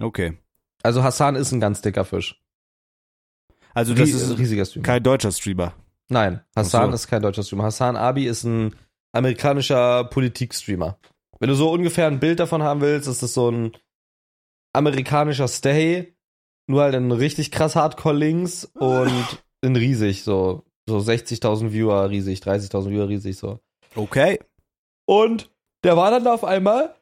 Okay. 0.00 0.38
Also 0.84 1.02
Hassan 1.02 1.36
ist 1.36 1.52
ein 1.52 1.60
ganz 1.60 1.80
dicker 1.82 2.04
Fisch. 2.04 2.41
Also 3.74 3.94
das 3.94 4.08
Rie- 4.08 4.12
ist 4.12 4.38
riesiger 4.38 4.64
Streamer. 4.64 4.84
kein 4.84 5.02
deutscher 5.02 5.32
Streamer. 5.32 5.72
Nein, 6.08 6.40
Hassan 6.54 6.90
so. 6.90 6.94
ist 6.94 7.06
kein 7.08 7.22
deutscher 7.22 7.42
Streamer. 7.42 7.64
Hassan 7.64 7.96
Abi 7.96 8.26
ist 8.26 8.44
ein 8.44 8.74
amerikanischer 9.12 10.04
Politikstreamer. 10.04 10.98
Wenn 11.38 11.48
du 11.48 11.54
so 11.54 11.70
ungefähr 11.72 12.06
ein 12.06 12.20
Bild 12.20 12.38
davon 12.40 12.62
haben 12.62 12.80
willst, 12.80 13.08
ist 13.08 13.22
das 13.22 13.34
so 13.34 13.50
ein 13.50 13.72
amerikanischer 14.74 15.48
Stay, 15.48 16.14
nur 16.66 16.82
halt 16.82 16.94
ein 16.94 17.12
richtig 17.12 17.50
krass 17.50 17.76
Hardcore 17.76 18.14
links 18.16 18.64
und 18.74 19.42
in 19.62 19.76
riesig, 19.76 20.22
so, 20.24 20.64
so 20.88 20.98
60.000 20.98 21.72
Viewer 21.72 22.08
riesig, 22.10 22.40
30.000 22.40 22.90
Viewer 22.90 23.08
riesig, 23.08 23.36
so. 23.36 23.60
Okay. 23.94 24.38
Und 25.06 25.50
der 25.84 25.96
war 25.96 26.10
dann 26.10 26.24
da 26.24 26.34
auf 26.34 26.44
einmal 26.44 26.94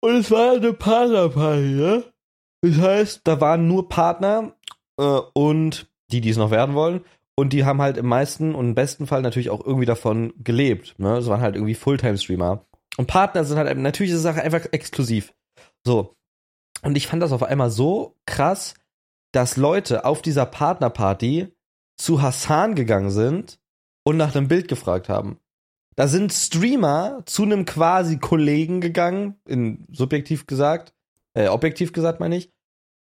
und 0.00 0.14
es 0.16 0.30
war 0.30 0.52
eine 0.52 0.72
Partnerparty, 0.72 1.60
ne? 1.62 2.04
Das 2.62 2.78
heißt, 2.78 3.20
da 3.24 3.40
waren 3.40 3.68
nur 3.68 3.88
Partner 3.88 4.54
äh, 4.98 5.02
und 5.34 5.86
die, 6.10 6.20
die 6.20 6.30
es 6.30 6.36
noch 6.36 6.50
werden 6.50 6.74
wollen. 6.74 7.04
Und 7.36 7.52
die 7.52 7.64
haben 7.64 7.82
halt 7.82 7.96
im 7.96 8.06
meisten 8.06 8.54
und 8.54 8.68
im 8.68 8.74
besten 8.74 9.06
Fall 9.06 9.22
natürlich 9.22 9.50
auch 9.50 9.64
irgendwie 9.64 9.86
davon 9.86 10.32
gelebt. 10.38 10.94
Ne? 10.98 11.16
Das 11.16 11.26
waren 11.26 11.40
halt 11.40 11.56
irgendwie 11.56 11.74
Fulltime-Streamer. 11.74 12.64
Und 12.96 13.06
Partner 13.06 13.44
sind 13.44 13.58
halt 13.58 13.76
natürlich 13.76 14.12
ist 14.12 14.22
Sache 14.22 14.42
einfach 14.42 14.66
exklusiv. 14.70 15.34
So. 15.84 16.14
Und 16.82 16.96
ich 16.96 17.06
fand 17.06 17.22
das 17.22 17.32
auf 17.32 17.42
einmal 17.42 17.70
so 17.70 18.16
krass, 18.26 18.74
dass 19.32 19.56
Leute 19.56 20.04
auf 20.04 20.22
dieser 20.22 20.46
Partnerparty 20.46 21.48
zu 21.96 22.22
Hassan 22.22 22.74
gegangen 22.74 23.10
sind 23.10 23.58
und 24.04 24.16
nach 24.16 24.34
einem 24.34 24.48
Bild 24.48 24.68
gefragt 24.68 25.08
haben. 25.08 25.40
Da 25.96 26.08
sind 26.08 26.32
Streamer 26.32 27.22
zu 27.26 27.42
einem 27.42 27.64
quasi 27.64 28.18
Kollegen 28.18 28.80
gegangen, 28.80 29.40
in 29.46 29.86
subjektiv 29.90 30.46
gesagt, 30.46 30.92
äh, 31.34 31.48
objektiv 31.48 31.92
gesagt 31.92 32.20
meine 32.20 32.36
ich, 32.36 32.52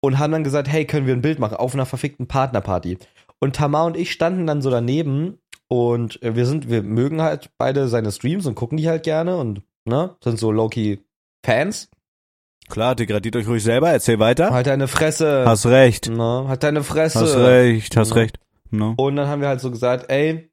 und 0.02 0.20
haben 0.20 0.32
dann 0.34 0.44
gesagt, 0.44 0.68
hey, 0.68 0.86
können 0.86 1.08
wir 1.08 1.14
ein 1.16 1.22
Bild 1.22 1.40
machen 1.40 1.56
auf 1.56 1.74
einer 1.74 1.86
verfickten 1.86 2.28
Partnerparty. 2.28 2.98
Und 3.40 3.56
Tamar 3.56 3.86
und 3.86 3.96
ich 3.98 4.12
standen 4.12 4.46
dann 4.46 4.62
so 4.62 4.70
daneben 4.70 5.38
und 5.68 6.20
wir 6.22 6.46
sind, 6.46 6.70
wir 6.70 6.84
mögen 6.84 7.22
halt 7.22 7.50
beide 7.58 7.88
seine 7.88 8.12
Streams 8.12 8.46
und 8.46 8.56
gucken 8.56 8.78
die 8.78 8.90
halt 8.90 9.04
gerne 9.04 9.38
und 9.38 9.62
ne, 9.86 10.16
sind 10.24 10.38
so 10.38 10.52
low-key 10.52 10.98
Fans. 11.46 11.90
Klar, 12.70 12.96
degradiert 12.96 13.36
euch 13.36 13.48
ruhig 13.48 13.64
selber, 13.64 13.90
erzähl 13.90 14.20
weiter. 14.20 14.52
Halt 14.52 14.68
deine 14.68 14.88
Fresse. 14.88 15.44
Hast 15.46 15.66
recht. 15.66 16.10
ne, 16.10 16.46
halt 16.48 16.64
deine 16.64 16.84
Fresse. 16.84 17.20
Hast 17.20 17.36
recht, 17.38 17.98
hast 17.98 18.10
Ja. 18.12 18.16
recht. 18.16 18.40
No. 18.70 18.94
Und 18.98 19.16
dann 19.18 19.28
haben 19.28 19.42
wir 19.42 19.48
halt 19.50 19.60
so 19.60 19.72
gesagt, 19.72 20.10
ey, 20.10 20.51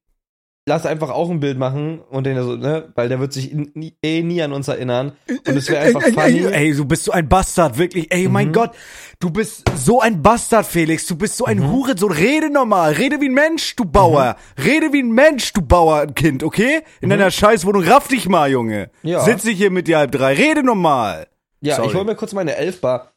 lass 0.68 0.86
einfach 0.86 1.10
auch 1.10 1.28
ein 1.30 1.40
Bild 1.40 1.58
machen 1.58 2.00
und 2.10 2.24
den 2.24 2.40
so, 2.42 2.54
ne, 2.54 2.92
weil 2.94 3.08
der 3.08 3.18
wird 3.18 3.32
sich 3.32 3.52
nie, 3.52 3.96
eh 4.02 4.22
nie 4.22 4.40
an 4.42 4.52
uns 4.52 4.68
erinnern 4.68 5.12
und 5.28 5.56
es 5.56 5.68
wäre 5.68 5.84
einfach 5.86 6.02
funny. 6.02 6.44
Ey, 6.44 6.72
du 6.74 6.84
bist 6.84 7.04
so 7.04 7.12
ein 7.12 7.28
Bastard, 7.28 7.78
wirklich. 7.78 8.12
Ey, 8.12 8.28
mein 8.28 8.52
Gott, 8.52 8.70
du 9.18 9.30
bist 9.30 9.64
so 9.76 10.00
ein 10.00 10.22
Bastard, 10.22 10.66
Felix. 10.66 11.06
Du 11.06 11.16
bist 11.16 11.36
so 11.36 11.44
ein 11.46 11.58
Mhm. 11.58 11.70
Hurensohn. 11.72 12.12
Rede 12.12 12.50
normal. 12.50 12.92
Rede 12.92 13.20
wie 13.20 13.28
ein 13.28 13.34
Mensch, 13.34 13.74
du 13.74 13.84
Bauer. 13.84 14.36
Rede 14.62 14.92
wie 14.92 15.02
ein 15.02 15.10
Mensch, 15.10 15.52
du 15.52 15.62
Bauerkind, 15.62 16.42
okay? 16.44 16.82
In 17.00 17.10
deiner 17.10 17.30
Scheißwohnung. 17.30 17.82
Raff 17.84 18.06
dich 18.08 18.28
mal, 18.28 18.50
Junge. 18.50 18.90
Mhm. 19.02 19.08
Ja. 19.08 19.20
Sitz 19.20 19.44
ich 19.46 19.56
hier 19.58 19.70
mit 19.70 19.88
dir 19.88 19.98
halb 19.98 20.12
drei. 20.12 20.34
Rede 20.34 20.62
normal. 20.62 21.26
ja, 21.60 21.76
Sorry. 21.76 21.88
ich 21.88 21.94
hol 21.94 22.04
mir 22.04 22.14
kurz 22.14 22.32
meine 22.34 22.54
Elfbar. 22.54 23.12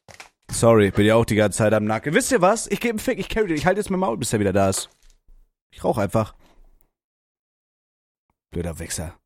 Sorry, 0.51 0.91
bin 0.91 1.05
ja 1.05 1.15
auch 1.15 1.25
die 1.25 1.35
ganze 1.35 1.59
Zeit 1.59 1.73
am 1.73 1.85
Nacken. 1.85 2.13
Wisst 2.13 2.31
ihr 2.31 2.41
was? 2.41 2.67
Ich 2.67 2.79
gebe 2.79 2.91
einen 2.91 2.99
Fick, 2.99 3.19
ich 3.19 3.29
carry 3.29 3.47
den. 3.47 3.57
Ich 3.57 3.65
halte 3.65 3.79
jetzt 3.79 3.89
mein 3.89 3.99
Maul, 3.99 4.17
bis 4.17 4.33
er 4.33 4.39
wieder 4.39 4.51
da 4.53 4.69
ist. 4.69 4.89
Ich 5.73 5.83
rauch 5.83 5.97
einfach. 5.97 6.33
Blöder 8.51 8.77
Wichser. 8.79 9.17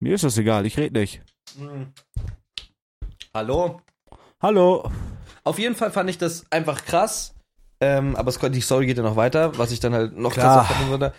Mir 0.00 0.14
ist 0.14 0.24
das 0.24 0.36
egal, 0.36 0.66
ich 0.66 0.76
rede 0.76 1.00
nicht. 1.00 1.22
Hallo? 3.34 3.80
Hallo. 4.42 4.90
Auf 5.44 5.58
jeden 5.58 5.74
Fall 5.74 5.90
fand 5.90 6.10
ich 6.10 6.18
das 6.18 6.44
einfach 6.50 6.84
krass. 6.84 7.34
Ähm, 7.80 8.16
aber 8.16 8.28
es, 8.28 8.38
die 8.38 8.60
Story 8.60 8.86
geht 8.86 8.98
ja 8.98 9.02
noch 9.02 9.16
weiter, 9.16 9.56
was 9.58 9.70
ich 9.70 9.80
dann 9.80 9.94
halt 9.94 10.16
noch 10.16 10.32
Klar. 10.32 10.66
krasser 10.66 10.90
würde. 10.90 11.14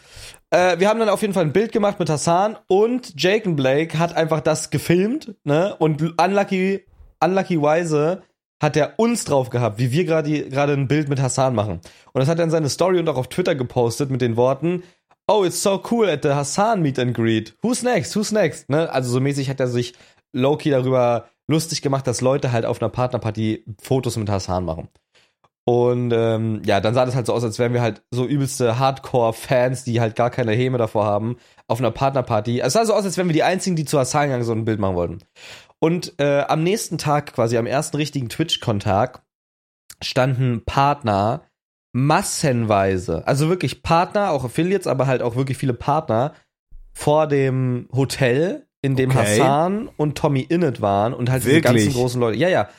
Äh, 0.51 0.79
wir 0.79 0.88
haben 0.88 1.00
dann 1.00 1.09
auf 1.09 1.21
jeden 1.21 1.33
Fall 1.33 1.45
ein 1.45 1.53
Bild 1.53 1.71
gemacht 1.71 2.00
mit 2.00 2.09
Hassan 2.09 2.57
und 2.67 3.19
Jake 3.19 3.47
and 3.47 3.57
Blake 3.57 3.97
hat 3.97 4.15
einfach 4.15 4.41
das 4.41 4.69
gefilmt, 4.69 5.36
ne? 5.43 5.75
Und 5.77 6.01
unlucky, 6.19 6.86
unlucky 7.19 7.62
Weise 7.62 8.24
hat 8.61 8.75
er 8.75 8.93
uns 8.97 9.25
drauf 9.25 9.49
gehabt, 9.49 9.79
wie 9.79 9.91
wir 9.91 10.05
gerade 10.05 10.49
gerade 10.49 10.73
ein 10.73 10.87
Bild 10.87 11.09
mit 11.09 11.21
Hassan 11.21 11.55
machen. 11.55 11.79
Und 12.13 12.19
das 12.19 12.27
hat 12.27 12.39
er 12.39 12.45
in 12.45 12.51
seine 12.51 12.69
Story 12.69 12.99
und 12.99 13.09
auch 13.09 13.17
auf 13.17 13.27
Twitter 13.27 13.55
gepostet 13.55 14.09
mit 14.09 14.21
den 14.21 14.35
Worten, 14.35 14.83
Oh, 15.29 15.43
it's 15.43 15.61
so 15.61 15.83
cool 15.91 16.09
at 16.09 16.23
the 16.23 16.29
Hassan 16.29 16.81
Meet 16.81 16.99
and 16.99 17.13
Greet. 17.13 17.53
Who's 17.61 17.83
next? 17.83 18.15
Who's 18.15 18.31
next? 18.31 18.69
Ne? 18.69 18.89
Also 18.89 19.09
so 19.09 19.19
mäßig 19.19 19.49
hat 19.49 19.59
er 19.59 19.67
sich 19.67 19.93
low-key 20.31 20.69
darüber 20.69 21.27
lustig 21.47 21.81
gemacht, 21.81 22.07
dass 22.07 22.21
Leute 22.21 22.53
halt 22.53 22.65
auf 22.65 22.81
einer 22.81 22.89
Partnerparty 22.89 23.65
Fotos 23.81 24.15
mit 24.15 24.29
Hassan 24.29 24.63
machen. 24.63 24.87
Und 25.65 26.13
ähm, 26.13 26.61
ja, 26.65 26.79
dann 26.79 26.93
sah 26.93 27.05
das 27.05 27.13
halt 27.13 27.25
so 27.25 27.33
aus, 27.33 27.43
als 27.43 27.59
wären 27.59 27.73
wir 27.73 27.81
halt 27.81 28.01
so 28.09 28.25
übelste 28.25 28.79
Hardcore-Fans, 28.79 29.83
die 29.83 29.99
halt 29.99 30.15
gar 30.15 30.29
keine 30.29 30.53
Häme 30.53 30.77
davor 30.77 31.03
haben, 31.03 31.35
auf 31.67 31.79
einer 31.79 31.91
Partnerparty. 31.91 32.61
Es 32.61 32.71
sah 32.71 32.85
so 32.85 32.93
aus, 32.93 33.03
als 33.03 33.17
wären 33.17 33.27
wir 33.27 33.33
die 33.33 33.43
einzigen, 33.43 33.75
die 33.75 33.83
zu 33.83 33.99
Hassan 33.99 34.27
gegangen 34.27 34.45
so 34.45 34.53
ein 34.53 34.63
Bild 34.63 34.79
machen 34.79 34.95
wollten. 34.95 35.17
Und 35.79 36.13
äh, 36.19 36.41
am 36.48 36.63
nächsten 36.63 36.98
Tag, 36.98 37.34
quasi 37.34 37.57
am 37.57 37.65
ersten 37.67 37.98
richtigen 37.98 38.29
Twitch-Kontakt, 38.29 39.22
standen 40.01 40.63
Partner 40.65 41.43
massenweise, 41.93 43.25
also 43.27 43.50
wirklich 43.50 43.81
Partner, 43.84 44.31
auch 44.31 44.43
Affiliates, 44.43 44.88
aber 44.88 45.07
halt 45.07 45.22
auch 45.22 45.36
wirklich 45.36 45.57
viele 45.57 45.74
Partner 45.74 46.34
vor 46.93 47.27
dem 47.27 47.88
Hotel, 47.91 48.67
in 48.81 48.96
dem 48.96 49.10
Okay. 49.10 49.19
Hassan 49.39 49.89
und 49.98 50.17
Tommy 50.17 50.41
Innit 50.41 50.81
waren 50.81 51.13
und 51.13 51.29
halt 51.29 51.43
diese 51.43 51.55
Wirklich? 51.55 51.86
ganzen 51.86 51.93
großen 51.93 52.22
Leute. 52.22 52.38
Ja, 52.38 52.50
ja. 52.50 52.69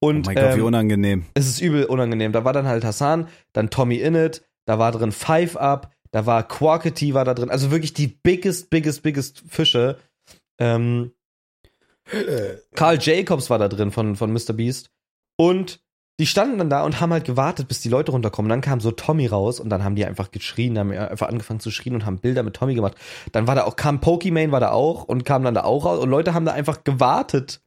Oh 0.00 0.08
Und 0.08 0.26
mein 0.26 0.34
Gott, 0.34 0.54
wie 0.54 0.60
ähm, 0.60 0.66
unangenehm. 0.66 1.24
es 1.34 1.46
ist 1.48 1.60
übel 1.60 1.84
unangenehm. 1.84 2.32
Da 2.32 2.44
war 2.44 2.52
dann 2.52 2.66
halt 2.66 2.84
Hassan, 2.84 3.28
dann 3.54 3.70
Tommy 3.70 3.96
Innit, 3.96 4.44
da 4.66 4.78
war 4.78 4.92
drin 4.92 5.12
Five 5.12 5.56
Up, 5.56 5.90
da 6.10 6.26
war 6.26 6.46
Quackety 6.46 7.14
war 7.14 7.24
da 7.24 7.32
drin. 7.34 7.50
Also 7.50 7.70
wirklich 7.70 7.94
die 7.94 8.06
biggest, 8.06 8.68
biggest, 8.68 9.02
biggest 9.02 9.42
Fische. 9.48 9.98
Ähm, 10.58 11.12
Carl 12.74 12.98
Jacobs 13.00 13.50
war 13.50 13.58
da 13.58 13.68
drin 13.68 13.90
von, 13.90 14.16
von 14.16 14.32
Mr. 14.32 14.52
Beast. 14.52 14.90
Und 15.36 15.80
die 16.18 16.26
standen 16.26 16.58
dann 16.58 16.70
da 16.70 16.82
und 16.82 17.00
haben 17.00 17.12
halt 17.12 17.26
gewartet, 17.26 17.68
bis 17.68 17.80
die 17.80 17.90
Leute 17.90 18.12
runterkommen. 18.12 18.48
Dann 18.48 18.62
kam 18.62 18.80
so 18.80 18.90
Tommy 18.90 19.26
raus 19.26 19.60
und 19.60 19.68
dann 19.68 19.84
haben 19.84 19.96
die 19.96 20.06
einfach 20.06 20.30
geschrien, 20.30 20.78
haben 20.78 20.90
einfach 20.92 21.28
angefangen 21.28 21.60
zu 21.60 21.70
schrien 21.70 21.94
und 21.94 22.06
haben 22.06 22.18
Bilder 22.18 22.42
mit 22.42 22.54
Tommy 22.54 22.74
gemacht. 22.74 22.94
Dann 23.32 23.46
war 23.46 23.54
da 23.54 23.64
auch, 23.64 23.76
kam 23.76 24.00
Pokimane 24.00 24.50
war 24.50 24.60
da 24.60 24.70
auch 24.70 25.04
und 25.04 25.24
kam 25.24 25.44
dann 25.44 25.54
da 25.54 25.64
auch 25.64 25.84
raus 25.84 25.98
und 25.98 26.08
Leute 26.08 26.32
haben 26.32 26.46
da 26.46 26.52
einfach 26.52 26.84
gewartet 26.84 27.60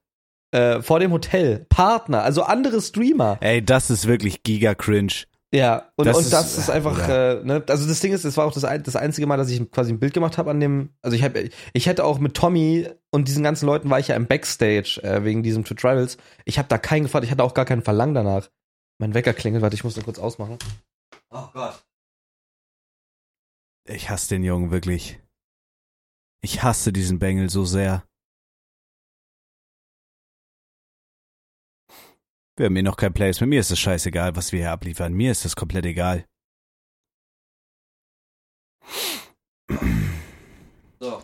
äh, 0.52 0.82
vor 0.82 1.00
dem 1.00 1.12
Hotel. 1.12 1.68
Partner, 1.70 2.24
also 2.24 2.42
andere 2.42 2.82
Streamer. 2.82 3.38
Ey, 3.42 3.64
das 3.64 3.92
ist 3.92 4.08
wirklich 4.08 4.42
giga 4.42 4.74
cringe. 4.74 5.26
Ja, 5.52 5.92
und 5.96 6.06
Das 6.06 6.16
und 6.18 6.24
ist- 6.26 6.34
das 6.34 6.58
ist 6.60 6.70
einfach, 6.70 7.10
äh, 7.10 7.42
ne, 7.44 7.64
also 7.68 7.88
das 7.88 8.00
Ding 8.02 8.14
ist, 8.14 8.24
es 8.24 8.38
war 8.38 8.46
auch 8.46 8.54
das, 8.54 8.64
ein, 8.66 8.84
das 8.84 8.96
einzige 8.96 9.26
Mal, 9.26 9.38
dass 9.38 9.50
ich 9.50 9.72
quasi 9.72 9.92
ein 9.92 10.00
Bild 10.00 10.14
gemacht 10.14 10.38
habe 10.38 10.52
an 10.52 10.60
dem, 10.60 10.90
also 11.02 11.16
ich 11.18 11.24
habe, 11.24 11.50
ich 11.74 11.86
hätte 11.88 12.06
auch 12.06 12.20
mit 12.20 12.36
Tommy 12.36 12.88
und 13.10 13.28
diesen 13.28 13.42
ganzen 13.44 13.66
Leuten 13.66 13.90
war 13.90 14.00
ich 14.00 14.10
ja 14.10 14.16
im 14.16 14.28
Backstage 14.28 15.00
äh, 15.04 15.24
wegen 15.24 15.42
diesem 15.42 15.64
Two 15.66 15.74
Tribals. 15.74 16.18
Ich 16.46 16.60
habe 16.60 16.68
da 16.68 16.78
keinen 16.78 17.04
gefragt, 17.04 17.26
ich 17.26 17.32
hatte 17.32 17.44
auch 17.44 17.56
gar 17.56 17.66
keinen 17.66 17.82
Verlangen 17.82 18.14
danach. 18.14 18.50
Mein 19.00 19.16
Wecker 19.16 19.34
klingelt, 19.34 19.64
warte, 19.64 19.76
ich 19.76 19.84
muss 19.84 19.96
den 19.96 20.04
kurz 20.04 20.20
ausmachen. 20.20 20.60
Oh 21.32 21.48
Gott. 21.54 21.84
Ich 23.88 24.10
hasse 24.12 24.30
den 24.30 24.44
Jungen 24.44 24.70
wirklich. 24.70 25.20
Ich 26.42 26.62
hasse 26.62 26.94
diesen 26.94 27.18
Bengel 27.18 27.50
so 27.50 27.66
sehr. 27.66 28.04
Wir 32.60 32.66
haben 32.66 32.76
hier 32.76 32.84
noch 32.84 32.98
kein 32.98 33.14
Placement. 33.14 33.50
Mir 33.50 33.62
ist 33.62 33.72
es 33.72 33.80
scheißegal, 33.80 34.36
was 34.36 34.52
wir 34.52 34.60
hier 34.60 34.72
abliefern. 34.72 35.14
Mir 35.14 35.32
ist 35.32 35.46
es 35.46 35.56
komplett 35.56 35.86
egal. 35.86 36.26
So. 41.00 41.24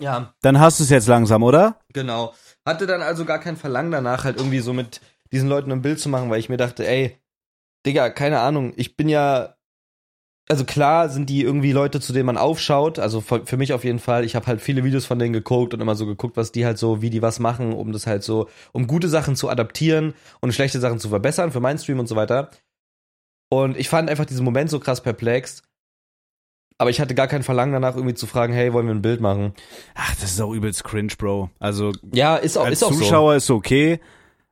Ja, 0.00 0.32
Dann 0.40 0.58
hast 0.60 0.80
du 0.80 0.84
es 0.84 0.88
jetzt 0.88 1.08
langsam, 1.08 1.42
oder? 1.42 1.78
Genau. 1.92 2.32
Hatte 2.64 2.86
dann 2.86 3.02
also 3.02 3.26
gar 3.26 3.38
kein 3.38 3.58
Verlangen 3.58 3.90
danach, 3.90 4.24
halt 4.24 4.38
irgendwie 4.38 4.60
so 4.60 4.72
mit 4.72 5.02
diesen 5.30 5.50
Leuten 5.50 5.70
ein 5.72 5.82
Bild 5.82 6.00
zu 6.00 6.08
machen, 6.08 6.30
weil 6.30 6.40
ich 6.40 6.48
mir 6.48 6.56
dachte, 6.56 6.88
ey, 6.88 7.20
Digga, 7.84 8.08
keine 8.08 8.40
Ahnung, 8.40 8.72
ich 8.76 8.96
bin 8.96 9.10
ja. 9.10 9.57
Also 10.50 10.64
klar 10.64 11.10
sind 11.10 11.28
die 11.28 11.42
irgendwie 11.42 11.72
Leute, 11.72 12.00
zu 12.00 12.14
denen 12.14 12.24
man 12.26 12.38
aufschaut. 12.38 12.98
Also 12.98 13.20
für, 13.20 13.56
mich 13.58 13.74
auf 13.74 13.84
jeden 13.84 13.98
Fall. 13.98 14.24
Ich 14.24 14.34
habe 14.34 14.46
halt 14.46 14.62
viele 14.62 14.82
Videos 14.82 15.04
von 15.04 15.18
denen 15.18 15.34
geguckt 15.34 15.74
und 15.74 15.80
immer 15.80 15.94
so 15.94 16.06
geguckt, 16.06 16.38
was 16.38 16.52
die 16.52 16.64
halt 16.64 16.78
so, 16.78 17.02
wie 17.02 17.10
die 17.10 17.20
was 17.20 17.38
machen, 17.38 17.74
um 17.74 17.92
das 17.92 18.06
halt 18.06 18.22
so, 18.22 18.48
um 18.72 18.86
gute 18.86 19.08
Sachen 19.08 19.36
zu 19.36 19.50
adaptieren 19.50 20.14
und 20.40 20.54
schlechte 20.54 20.80
Sachen 20.80 20.98
zu 21.00 21.10
verbessern 21.10 21.52
für 21.52 21.60
meinen 21.60 21.78
Stream 21.78 21.98
und 21.98 22.06
so 22.06 22.16
weiter. 22.16 22.50
Und 23.50 23.76
ich 23.76 23.90
fand 23.90 24.08
einfach 24.08 24.24
diesen 24.24 24.44
Moment 24.44 24.70
so 24.70 24.80
krass 24.80 25.02
perplex. 25.02 25.62
Aber 26.78 26.90
ich 26.90 27.00
hatte 27.00 27.14
gar 27.14 27.26
kein 27.26 27.42
Verlangen 27.42 27.72
danach, 27.72 27.96
irgendwie 27.96 28.14
zu 28.14 28.26
fragen, 28.26 28.52
hey, 28.52 28.72
wollen 28.72 28.86
wir 28.86 28.94
ein 28.94 29.02
Bild 29.02 29.20
machen? 29.20 29.52
Ach, 29.94 30.14
das 30.14 30.30
ist 30.30 30.40
auch 30.40 30.52
übelst 30.52 30.84
cringe, 30.84 31.12
Bro. 31.18 31.50
Also 31.58 31.92
Ja, 32.12 32.36
ist 32.36 32.56
auch, 32.56 32.64
als 32.64 32.74
ist 32.74 32.84
auch 32.84 32.92
so. 32.92 32.98
Zuschauer 33.00 33.34
ist 33.34 33.50
okay, 33.50 34.00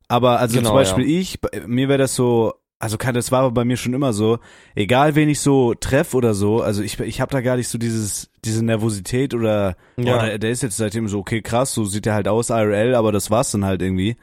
aber 0.08 0.40
also 0.40 0.56
Genau, 0.58 0.70
zum 0.70 0.76
Beispiel 0.76 1.08
ich, 1.08 1.40
bei- 1.40 1.62
mir 1.66 1.88
wäre 1.88 1.98
das 1.98 2.16
so, 2.16 2.54
also 2.78 2.98
kann, 2.98 3.14
das 3.14 3.32
war 3.32 3.50
bei 3.52 3.64
mir 3.64 3.76
schon 3.76 3.94
immer 3.94 4.12
so, 4.12 4.38
egal 4.74 5.14
wen 5.14 5.28
ich 5.28 5.40
so 5.40 5.74
treff 5.74 6.12
oder 6.14 6.34
so, 6.34 6.60
also 6.62 6.82
ich, 6.82 7.00
ich 7.00 7.20
habe 7.20 7.32
da 7.32 7.40
gar 7.40 7.56
nicht 7.56 7.68
so 7.68 7.78
dieses, 7.78 8.30
diese 8.44 8.64
Nervosität 8.64 9.32
oder, 9.34 9.76
Ja. 9.96 10.16
boah, 10.16 10.26
der, 10.26 10.38
der 10.38 10.50
ist 10.50 10.62
jetzt 10.62 10.76
seitdem 10.76 11.08
so, 11.08 11.18
okay, 11.18 11.40
krass, 11.42 11.72
so 11.72 11.84
sieht 11.84 12.06
er 12.06 12.14
halt 12.14 12.28
aus, 12.28 12.50
IRL, 12.50 12.94
aber 12.94 13.12
das 13.12 13.30
war's 13.30 13.50
dann 13.50 13.64
halt 13.64 13.80
irgendwie. 13.82 14.16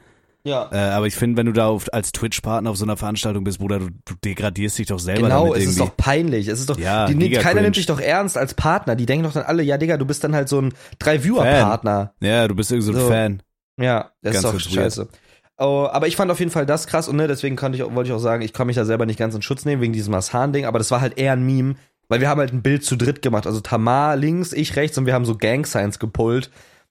Ja. 0.46 0.68
Äh, 0.72 0.76
aber 0.90 1.06
ich 1.06 1.14
finde, 1.14 1.38
wenn 1.38 1.46
du 1.46 1.52
da 1.52 1.68
auf, 1.68 1.86
als 1.94 2.12
Twitch-Partner 2.12 2.68
auf 2.70 2.76
so 2.76 2.84
einer 2.84 2.98
Veranstaltung 2.98 3.44
bist, 3.44 3.60
Bruder, 3.60 3.78
du, 3.78 3.88
du 4.04 4.14
degradierst 4.22 4.78
dich 4.78 4.88
doch 4.88 4.98
selber 4.98 5.22
Genau, 5.22 5.46
damit 5.46 5.62
es 5.62 5.70
ist 5.70 5.80
doch 5.80 5.96
peinlich. 5.96 6.48
Es 6.48 6.60
ist 6.60 6.68
doch, 6.68 6.78
Ja, 6.78 7.06
die, 7.06 7.14
keiner 7.30 7.42
cringe. 7.42 7.62
nimmt 7.62 7.76
dich 7.76 7.86
doch 7.86 7.98
ernst 7.98 8.36
als 8.36 8.52
Partner. 8.52 8.94
Die 8.94 9.06
denken 9.06 9.24
doch 9.24 9.32
dann 9.32 9.44
alle, 9.44 9.62
ja, 9.62 9.78
Digga, 9.78 9.96
du 9.96 10.04
bist 10.04 10.22
dann 10.22 10.34
halt 10.34 10.50
so 10.50 10.60
ein 10.60 10.74
Drei-Viewer-Partner. 10.98 12.12
ja, 12.20 12.46
du 12.46 12.54
bist 12.54 12.70
irgendwie 12.70 12.86
so 12.86 12.92
ein 12.92 13.00
So. 13.00 13.08
Fan. 13.08 13.42
Ja, 13.80 14.10
das 14.22 14.34
Ganz, 14.34 14.44
ist 14.44 14.44
doch 14.44 14.76
ganz 14.76 14.96
weird. 14.98 15.08
Oh, 15.56 15.88
aber 15.90 16.08
ich 16.08 16.16
fand 16.16 16.32
auf 16.32 16.40
jeden 16.40 16.50
Fall 16.50 16.66
das 16.66 16.86
krass 16.88 17.06
und 17.08 17.16
ne, 17.16 17.28
deswegen 17.28 17.54
konnte 17.54 17.78
ich, 17.78 17.84
wollte 17.84 18.08
ich 18.08 18.12
auch 18.12 18.18
sagen, 18.18 18.42
ich 18.42 18.52
kann 18.52 18.66
mich 18.66 18.76
da 18.76 18.84
selber 18.84 19.06
nicht 19.06 19.18
ganz 19.18 19.34
in 19.36 19.42
Schutz 19.42 19.64
nehmen 19.64 19.82
wegen 19.82 19.92
diesem 19.92 20.14
Hassan-Ding, 20.14 20.66
aber 20.66 20.78
das 20.78 20.90
war 20.90 21.00
halt 21.00 21.16
eher 21.16 21.32
ein 21.32 21.46
Meme, 21.46 21.76
weil 22.08 22.20
wir 22.20 22.28
haben 22.28 22.40
halt 22.40 22.52
ein 22.52 22.62
Bild 22.62 22.84
zu 22.84 22.96
dritt 22.96 23.22
gemacht. 23.22 23.46
Also 23.46 23.60
Tamar 23.60 24.16
links, 24.16 24.52
ich 24.52 24.74
rechts 24.74 24.98
und 24.98 25.06
wir 25.06 25.14
haben 25.14 25.24
so 25.24 25.36
Gang-Signs 25.36 26.00
gepullt. 26.00 26.50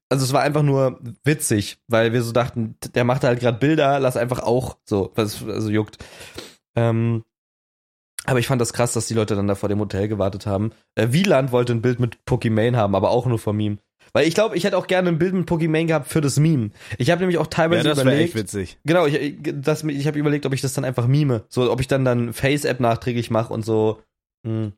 Also 0.10 0.24
es 0.24 0.32
war 0.32 0.42
einfach 0.42 0.64
nur 0.64 1.00
witzig, 1.24 1.78
weil 1.88 2.14
wir 2.14 2.22
so 2.22 2.32
dachten, 2.32 2.78
der 2.96 3.04
macht 3.04 3.24
halt 3.24 3.40
gerade 3.40 3.58
Bilder, 3.58 4.00
lass 4.00 4.16
einfach 4.16 4.40
auch 4.40 4.78
so, 4.86 5.12
was 5.16 5.44
also 5.44 5.70
juckt. 5.70 5.98
Ähm, 6.76 7.24
aber 8.26 8.40
ich 8.40 8.48
fand 8.48 8.62
das 8.62 8.74
krass, 8.74 8.94
dass 8.94 9.08
die 9.08 9.14
Leute 9.14 9.36
dann 9.36 9.48
da 9.48 9.56
vor 9.56 9.70
dem 9.70 9.80
Hotel 9.80 10.08
gewartet 10.08 10.46
haben. 10.46 10.72
Äh, 10.96 11.08
Wieland 11.12 11.52
wollte 11.52 11.74
ein 11.74 11.82
Bild 11.82 12.00
mit 12.00 12.24
Pokimane 12.26 12.78
haben, 12.78 12.96
aber 12.96 13.10
auch 13.10 13.26
nur 13.26 13.40
vom 13.40 13.58
Meme. 13.58 13.80
Weil 14.16 14.28
ich 14.28 14.36
glaube, 14.36 14.56
ich 14.56 14.64
hätte 14.64 14.78
auch 14.78 14.86
gerne 14.86 15.10
ein 15.10 15.18
Bild 15.18 15.34
mit 15.34 15.48
Pokimane 15.48 15.88
gehabt 15.88 16.08
für 16.08 16.22
das 16.22 16.38
Meme. 16.38 16.70
Ich 17.00 17.10
habe 17.10 17.22
nämlich 17.22 17.40
auch 17.40 17.46
Ja, 17.46 17.50
teilweise 17.50 17.84
das 17.90 17.98
wäre 18.00 18.10
echt 18.16 18.34
überlegt. 18.34 18.36
witzig. 18.36 18.78
Genau, 18.86 19.08
ich, 19.08 19.38
das, 19.42 19.84
ich 19.84 20.06
habe 20.06 20.20
überlegt, 20.20 20.46
ob 20.46 20.54
ich 20.54 20.62
das 20.62 20.74
dann 20.74 20.86
einfach 20.86 21.08
mime. 21.08 21.46
So, 21.50 21.72
ob 21.72 21.80
ich 21.80 21.88
dann 21.88 22.06
dann 22.06 22.32
Face-App 22.32 22.80
nachträglich 22.80 23.32
mache 23.32 23.52
und 23.52 23.66
so. 23.66 24.02
Hm. 24.46 24.74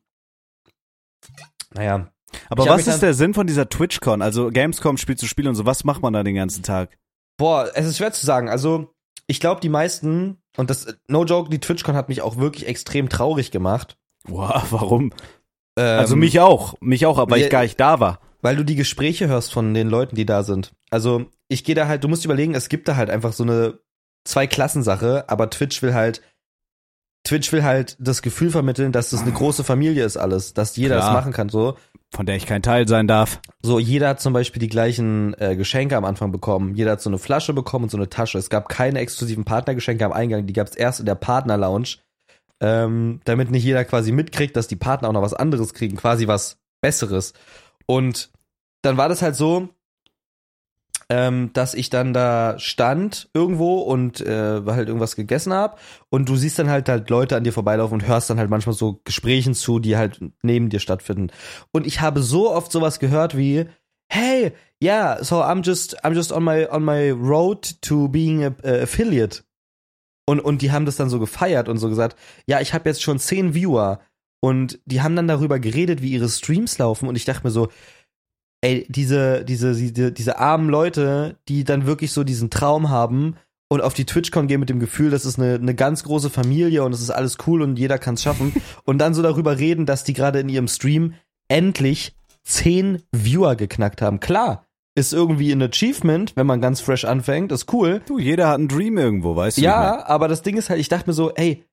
Naja. 1.74 2.08
Aber 2.48 2.64
Ich 2.64 2.68
was 2.70 2.86
ist 2.86 3.02
der 3.02 3.14
Sinn 3.14 3.34
von 3.34 3.46
dieser 3.46 3.68
TwitchCon? 3.68 4.22
Also 4.22 4.50
Gamescom 4.50 4.96
spielt 4.96 5.18
zu 5.18 5.26
Spiel 5.26 5.48
und 5.48 5.54
so, 5.54 5.66
was 5.66 5.84
macht 5.84 6.02
man 6.02 6.12
da 6.12 6.22
den 6.22 6.34
ganzen 6.34 6.62
Tag? 6.62 6.96
Boah, 7.38 7.70
es 7.74 7.86
ist 7.86 7.98
schwer 7.98 8.12
zu 8.12 8.24
sagen. 8.24 8.48
Also, 8.48 8.94
ich 9.26 9.40
glaube, 9.40 9.60
die 9.60 9.68
meisten, 9.68 10.38
und 10.56 10.70
das, 10.70 10.86
no 11.08 11.24
joke, 11.24 11.50
die 11.50 11.58
TwitchCon 11.60 11.94
hat 11.94 12.08
mich 12.08 12.22
auch 12.22 12.38
wirklich 12.38 12.66
extrem 12.66 13.08
traurig 13.10 13.50
gemacht. 13.50 13.96
Wow, 14.26 14.64
warum? 14.70 15.12
Ähm, 15.78 15.98
Also 15.98 16.16
mich 16.16 16.40
auch, 16.40 16.74
mich 16.80 17.04
auch, 17.04 17.18
aber 17.18 17.36
ja, 17.36 17.44
ich 17.44 17.50
gar 17.50 17.62
nicht 17.62 17.78
da 17.78 18.00
war. 18.00 18.20
Weil 18.46 18.54
du 18.54 18.64
die 18.64 18.76
Gespräche 18.76 19.26
hörst 19.26 19.52
von 19.52 19.74
den 19.74 19.88
Leuten, 19.88 20.14
die 20.14 20.24
da 20.24 20.44
sind. 20.44 20.70
Also, 20.88 21.26
ich 21.48 21.64
gehe 21.64 21.74
da 21.74 21.88
halt, 21.88 22.04
du 22.04 22.08
musst 22.08 22.24
überlegen, 22.24 22.54
es 22.54 22.68
gibt 22.68 22.86
da 22.86 22.94
halt 22.94 23.10
einfach 23.10 23.32
so 23.32 23.42
eine 23.42 23.80
zwei 24.22 24.46
Klassensache, 24.46 25.24
aber 25.26 25.50
Twitch 25.50 25.82
will 25.82 25.94
halt 25.94 26.22
Twitch 27.24 27.50
will 27.50 27.64
halt 27.64 27.96
das 27.98 28.22
Gefühl 28.22 28.50
vermitteln, 28.50 28.92
dass 28.92 29.10
das 29.10 29.22
eine 29.22 29.32
große 29.32 29.64
Familie 29.64 30.04
ist 30.04 30.16
alles, 30.16 30.54
dass 30.54 30.76
jeder 30.76 30.94
Klar. 30.94 31.08
das 31.08 31.14
machen 31.16 31.32
kann 31.32 31.48
so. 31.48 31.76
Von 32.14 32.24
der 32.24 32.36
ich 32.36 32.46
kein 32.46 32.62
Teil 32.62 32.86
sein 32.86 33.08
darf. 33.08 33.40
So, 33.62 33.80
jeder 33.80 34.10
hat 34.10 34.20
zum 34.20 34.32
Beispiel 34.32 34.60
die 34.60 34.68
gleichen 34.68 35.34
äh, 35.40 35.56
Geschenke 35.56 35.96
am 35.96 36.04
Anfang 36.04 36.30
bekommen. 36.30 36.76
Jeder 36.76 36.92
hat 36.92 37.00
so 37.00 37.10
eine 37.10 37.18
Flasche 37.18 37.52
bekommen 37.52 37.86
und 37.86 37.90
so 37.90 37.96
eine 37.96 38.10
Tasche. 38.10 38.38
Es 38.38 38.48
gab 38.48 38.68
keine 38.68 39.00
exklusiven 39.00 39.44
Partnergeschenke 39.44 40.04
am 40.04 40.12
Eingang, 40.12 40.46
die 40.46 40.52
gab 40.52 40.68
es 40.68 40.76
erst 40.76 41.00
in 41.00 41.06
der 41.06 41.16
Partner-Lounge, 41.16 41.96
ähm, 42.60 43.20
damit 43.24 43.50
nicht 43.50 43.64
jeder 43.64 43.84
quasi 43.84 44.12
mitkriegt, 44.12 44.54
dass 44.54 44.68
die 44.68 44.76
Partner 44.76 45.08
auch 45.08 45.14
noch 45.14 45.22
was 45.22 45.34
anderes 45.34 45.74
kriegen, 45.74 45.96
quasi 45.96 46.28
was 46.28 46.58
Besseres. 46.80 47.32
Und 47.86 48.30
dann 48.86 48.96
war 48.96 49.08
das 49.08 49.20
halt 49.20 49.36
so, 49.36 49.68
ähm, 51.08 51.50
dass 51.52 51.74
ich 51.74 51.90
dann 51.90 52.12
da 52.12 52.58
stand 52.58 53.28
irgendwo 53.32 53.80
und 53.80 54.20
äh, 54.20 54.62
halt 54.66 54.88
irgendwas 54.88 55.14
gegessen 55.14 55.52
hab 55.52 55.78
und 56.08 56.28
du 56.28 56.36
siehst 56.36 56.58
dann 56.58 56.68
halt 56.68 56.88
halt 56.88 57.10
Leute 57.10 57.36
an 57.36 57.44
dir 57.44 57.52
vorbeilaufen 57.52 57.94
und 57.94 58.06
hörst 58.06 58.28
dann 58.28 58.38
halt 58.38 58.50
manchmal 58.50 58.74
so 58.74 59.00
Gesprächen 59.04 59.54
zu, 59.54 59.78
die 59.78 59.96
halt 59.96 60.20
neben 60.42 60.68
dir 60.68 60.80
stattfinden. 60.80 61.28
Und 61.72 61.86
ich 61.86 62.00
habe 62.00 62.22
so 62.22 62.50
oft 62.52 62.72
sowas 62.72 62.98
gehört 62.98 63.36
wie 63.36 63.66
Hey, 64.08 64.52
yeah, 64.82 65.22
so 65.22 65.42
I'm 65.42 65.64
just 65.64 66.04
I'm 66.04 66.14
just 66.14 66.32
on 66.32 66.44
my 66.44 66.66
on 66.70 66.84
my 66.84 67.10
road 67.10 67.80
to 67.82 68.08
being 68.08 68.44
a, 68.44 68.54
a 68.62 68.82
affiliate. 68.82 69.42
Und 70.26 70.40
und 70.40 70.62
die 70.62 70.72
haben 70.72 70.86
das 70.86 70.96
dann 70.96 71.10
so 71.10 71.18
gefeiert 71.18 71.68
und 71.68 71.78
so 71.78 71.88
gesagt, 71.88 72.16
ja, 72.46 72.60
ich 72.60 72.74
habe 72.74 72.88
jetzt 72.88 73.02
schon 73.02 73.18
zehn 73.18 73.54
Viewer 73.54 74.00
und 74.40 74.80
die 74.84 75.02
haben 75.02 75.16
dann 75.16 75.28
darüber 75.28 75.58
geredet, 75.58 76.02
wie 76.02 76.12
ihre 76.12 76.28
Streams 76.28 76.78
laufen 76.78 77.08
und 77.08 77.16
ich 77.16 77.24
dachte 77.24 77.44
mir 77.44 77.50
so, 77.50 77.68
ey, 78.60 78.86
diese, 78.88 79.44
diese, 79.44 79.74
diese, 79.74 80.12
diese 80.12 80.38
armen 80.38 80.68
Leute, 80.68 81.36
die 81.48 81.64
dann 81.64 81.86
wirklich 81.86 82.12
so 82.12 82.24
diesen 82.24 82.50
Traum 82.50 82.90
haben 82.90 83.36
und 83.68 83.80
auf 83.80 83.94
die 83.94 84.04
TwitchCon 84.04 84.46
gehen 84.46 84.60
mit 84.60 84.68
dem 84.68 84.80
Gefühl, 84.80 85.10
das 85.10 85.24
ist 85.24 85.38
eine, 85.38 85.54
eine 85.54 85.74
ganz 85.74 86.04
große 86.04 86.30
Familie 86.30 86.84
und 86.84 86.92
es 86.92 87.00
ist 87.00 87.10
alles 87.10 87.38
cool 87.46 87.62
und 87.62 87.78
jeder 87.78 87.98
kann 87.98 88.14
es 88.14 88.22
schaffen 88.22 88.54
und 88.84 88.98
dann 88.98 89.14
so 89.14 89.22
darüber 89.22 89.58
reden, 89.58 89.86
dass 89.86 90.04
die 90.04 90.14
gerade 90.14 90.40
in 90.40 90.48
ihrem 90.48 90.68
Stream 90.68 91.14
endlich 91.48 92.14
zehn 92.44 93.02
Viewer 93.12 93.56
geknackt 93.56 94.02
haben. 94.02 94.20
Klar, 94.20 94.64
ist 94.94 95.12
irgendwie 95.12 95.52
ein 95.52 95.62
Achievement, 95.62 96.32
wenn 96.36 96.46
man 96.46 96.60
ganz 96.60 96.80
fresh 96.80 97.04
anfängt, 97.04 97.52
ist 97.52 97.72
cool. 97.72 98.00
Du, 98.06 98.18
jeder 98.18 98.48
hat 98.48 98.58
einen 98.58 98.68
Dream 98.68 98.96
irgendwo, 98.96 99.36
weißt 99.36 99.58
du? 99.58 99.62
Ja, 99.62 100.06
aber 100.06 100.26
das 100.26 100.42
Ding 100.42 100.56
ist 100.56 100.70
halt, 100.70 100.80
ich 100.80 100.88
dachte 100.88 101.10
mir 101.10 101.14
so, 101.14 101.32
ey, 101.34 101.64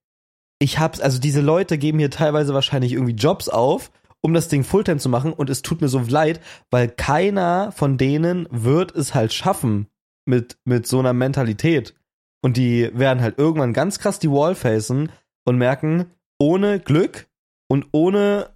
ich 0.60 0.80
hab's, 0.80 1.00
also 1.00 1.20
diese 1.20 1.42
Leute 1.42 1.78
geben 1.78 2.00
hier 2.00 2.10
teilweise 2.10 2.54
wahrscheinlich 2.54 2.94
irgendwie 2.94 3.14
Jobs 3.14 3.50
auf, 3.50 3.92
um 4.24 4.34
das 4.34 4.48
Ding 4.48 4.64
Fulltime 4.64 5.00
zu 5.00 5.10
machen 5.10 5.34
und 5.34 5.50
es 5.50 5.62
tut 5.62 5.82
mir 5.82 5.90
so 5.90 6.00
leid, 6.00 6.40
weil 6.72 6.88
keiner 6.88 7.72
von 7.74 7.98
denen 7.98 8.48
wird 8.50 8.96
es 8.96 9.14
halt 9.14 9.34
schaffen 9.34 9.88
mit, 10.26 10.58
mit 10.64 10.88
so 10.88 11.00
einer 11.00 11.14
Mentalität. 11.14 11.94
Und 12.42 12.58
die 12.58 12.90
werden 12.94 13.22
halt 13.22 13.38
irgendwann 13.38 13.74
ganz 13.74 14.00
krass 14.00 14.20
die 14.20 14.32
Wall 14.32 14.56
facen 14.56 15.12
und 15.46 15.58
merken, 15.58 16.06
ohne 16.40 16.80
Glück 16.80 17.28
und 17.68 17.88
ohne 17.92 18.50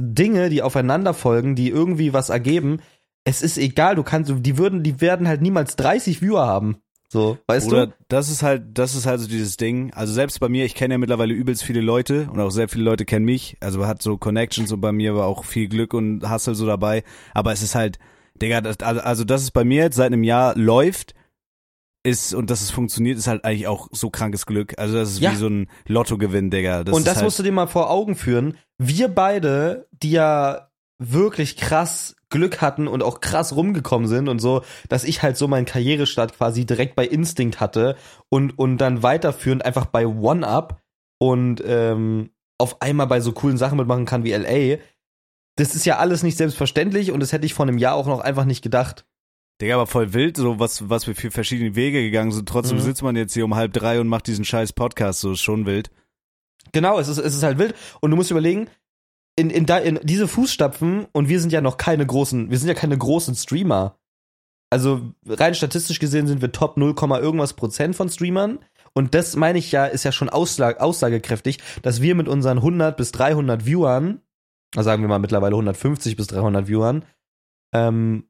Dinge, 0.00 0.50
die 0.50 0.62
aufeinander 0.62 1.14
folgen, 1.14 1.56
die 1.56 1.68
irgendwie 1.68 2.12
was 2.12 2.30
ergeben, 2.30 2.80
es 3.24 3.42
ist 3.42 3.58
egal, 3.58 3.96
du 3.96 4.02
kannst, 4.02 4.32
die 4.34 4.58
würden, 4.58 4.82
die 4.82 5.00
werden 5.00 5.28
halt 5.28 5.42
niemals 5.42 5.76
30 5.76 6.22
Viewer 6.22 6.46
haben. 6.46 6.78
So, 7.12 7.36
weißt 7.46 7.66
Oder 7.68 7.88
du? 7.88 7.92
das 8.08 8.30
ist 8.30 8.42
halt, 8.42 8.62
das 8.72 8.94
ist 8.94 9.04
halt 9.04 9.20
so 9.20 9.28
dieses 9.28 9.58
Ding. 9.58 9.92
Also 9.92 10.14
selbst 10.14 10.40
bei 10.40 10.48
mir, 10.48 10.64
ich 10.64 10.74
kenne 10.74 10.94
ja 10.94 10.98
mittlerweile 10.98 11.34
übelst 11.34 11.62
viele 11.62 11.82
Leute 11.82 12.26
und 12.32 12.40
auch 12.40 12.48
sehr 12.48 12.70
viele 12.70 12.84
Leute 12.84 13.04
kennen 13.04 13.26
mich. 13.26 13.58
Also 13.60 13.86
hat 13.86 14.00
so 14.00 14.16
Connections 14.16 14.72
und 14.72 14.80
bei 14.80 14.92
mir 14.92 15.14
war 15.14 15.26
auch 15.26 15.44
viel 15.44 15.68
Glück 15.68 15.92
und 15.92 16.30
Hustle 16.30 16.54
so 16.54 16.64
dabei. 16.64 17.04
Aber 17.34 17.52
es 17.52 17.62
ist 17.62 17.74
halt, 17.74 17.98
Digga, 18.40 18.62
das, 18.62 18.80
also- 18.80 19.02
also 19.02 19.24
das 19.24 19.42
ist 19.42 19.50
bei 19.50 19.62
mir 19.62 19.82
jetzt 19.82 19.96
seit 19.96 20.06
einem 20.06 20.24
Jahr 20.24 20.56
läuft, 20.56 21.12
ist 22.02 22.32
und 22.34 22.48
dass 22.48 22.62
es 22.62 22.70
funktioniert, 22.70 23.18
ist 23.18 23.26
halt 23.28 23.44
eigentlich 23.44 23.66
auch 23.68 23.88
so 23.92 24.08
krankes 24.08 24.46
Glück. 24.46 24.72
Also 24.78 24.94
das 24.94 25.10
ist 25.10 25.20
Ja. 25.20 25.32
wie 25.32 25.36
so 25.36 25.48
ein 25.48 25.68
Lottogewinn, 25.86 26.50
Digga. 26.50 26.82
Das 26.82 26.96
und 26.96 27.06
das 27.06 27.16
halt, 27.16 27.24
musst 27.26 27.38
du 27.38 27.42
dir 27.42 27.52
mal 27.52 27.66
vor 27.66 27.90
Augen 27.90 28.14
führen. 28.16 28.56
Wir 28.78 29.08
beide, 29.08 29.86
die 29.92 30.12
ja 30.12 30.68
wirklich 31.10 31.56
krass 31.56 32.14
Glück 32.30 32.60
hatten 32.60 32.88
und 32.88 33.02
auch 33.02 33.20
krass 33.20 33.54
rumgekommen 33.56 34.08
sind 34.08 34.28
und 34.28 34.38
so, 34.38 34.62
dass 34.88 35.04
ich 35.04 35.22
halt 35.22 35.36
so 35.36 35.48
meinen 35.48 35.66
Karrierestart 35.66 36.36
quasi 36.36 36.64
direkt 36.64 36.94
bei 36.94 37.06
Instinct 37.06 37.60
hatte 37.60 37.96
und, 38.28 38.58
und 38.58 38.78
dann 38.78 39.02
weiterführend 39.02 39.64
einfach 39.64 39.86
bei 39.86 40.06
One-Up 40.06 40.80
und 41.18 41.62
ähm, 41.66 42.30
auf 42.58 42.80
einmal 42.80 43.06
bei 43.06 43.20
so 43.20 43.32
coolen 43.32 43.58
Sachen 43.58 43.76
mitmachen 43.78 44.06
kann 44.06 44.24
wie 44.24 44.32
LA. 44.32 44.78
Das 45.56 45.74
ist 45.74 45.84
ja 45.84 45.98
alles 45.98 46.22
nicht 46.22 46.38
selbstverständlich 46.38 47.12
und 47.12 47.20
das 47.20 47.32
hätte 47.32 47.44
ich 47.44 47.54
vor 47.54 47.66
einem 47.66 47.78
Jahr 47.78 47.94
auch 47.94 48.06
noch 48.06 48.20
einfach 48.20 48.44
nicht 48.44 48.62
gedacht. 48.62 49.04
Digga, 49.60 49.74
aber 49.74 49.86
voll 49.86 50.14
wild, 50.14 50.36
so 50.38 50.58
was, 50.58 50.88
was 50.88 51.06
wir 51.06 51.14
für 51.14 51.30
verschiedene 51.30 51.76
Wege 51.76 52.02
gegangen 52.02 52.32
sind. 52.32 52.48
Trotzdem 52.48 52.78
Mhm. 52.78 52.82
sitzt 52.82 53.02
man 53.02 53.14
jetzt 53.16 53.34
hier 53.34 53.44
um 53.44 53.54
halb 53.54 53.72
drei 53.74 54.00
und 54.00 54.08
macht 54.08 54.26
diesen 54.26 54.44
scheiß 54.44 54.72
Podcast, 54.72 55.20
so 55.20 55.32
ist 55.32 55.40
schon 55.42 55.66
wild. 55.66 55.90
Genau, 56.72 56.98
es 56.98 57.08
ist, 57.08 57.18
es 57.18 57.34
ist 57.34 57.42
halt 57.42 57.58
wild. 57.58 57.74
Und 58.00 58.10
du 58.10 58.16
musst 58.16 58.30
überlegen, 58.30 58.68
in, 59.36 59.50
in, 59.50 59.66
da, 59.66 59.78
in 59.78 59.98
diese 60.02 60.28
Fußstapfen, 60.28 61.06
und 61.12 61.28
wir 61.28 61.40
sind 61.40 61.52
ja 61.52 61.60
noch 61.60 61.76
keine 61.76 62.06
großen, 62.06 62.50
wir 62.50 62.58
sind 62.58 62.68
ja 62.68 62.74
keine 62.74 62.98
großen 62.98 63.34
Streamer. 63.34 63.98
Also 64.70 65.12
rein 65.26 65.54
statistisch 65.54 65.98
gesehen 65.98 66.26
sind 66.26 66.40
wir 66.40 66.52
Top 66.52 66.76
0, 66.76 66.94
irgendwas 67.20 67.52
Prozent 67.54 67.94
von 67.94 68.08
Streamern. 68.08 68.58
Und 68.94 69.14
das 69.14 69.36
meine 69.36 69.58
ich 69.58 69.72
ja, 69.72 69.86
ist 69.86 70.04
ja 70.04 70.12
schon 70.12 70.28
ausslag, 70.28 70.80
aussagekräftig, 70.80 71.58
dass 71.82 72.00
wir 72.02 72.14
mit 72.14 72.28
unseren 72.28 72.58
100 72.58 72.96
bis 72.96 73.12
300 73.12 73.66
Viewern, 73.66 74.22
sagen 74.74 75.02
wir 75.02 75.08
mal 75.08 75.18
mittlerweile 75.18 75.54
150 75.54 76.16
bis 76.16 76.26
300 76.28 76.68
Viewern, 76.68 77.04
ähm, 77.74 78.28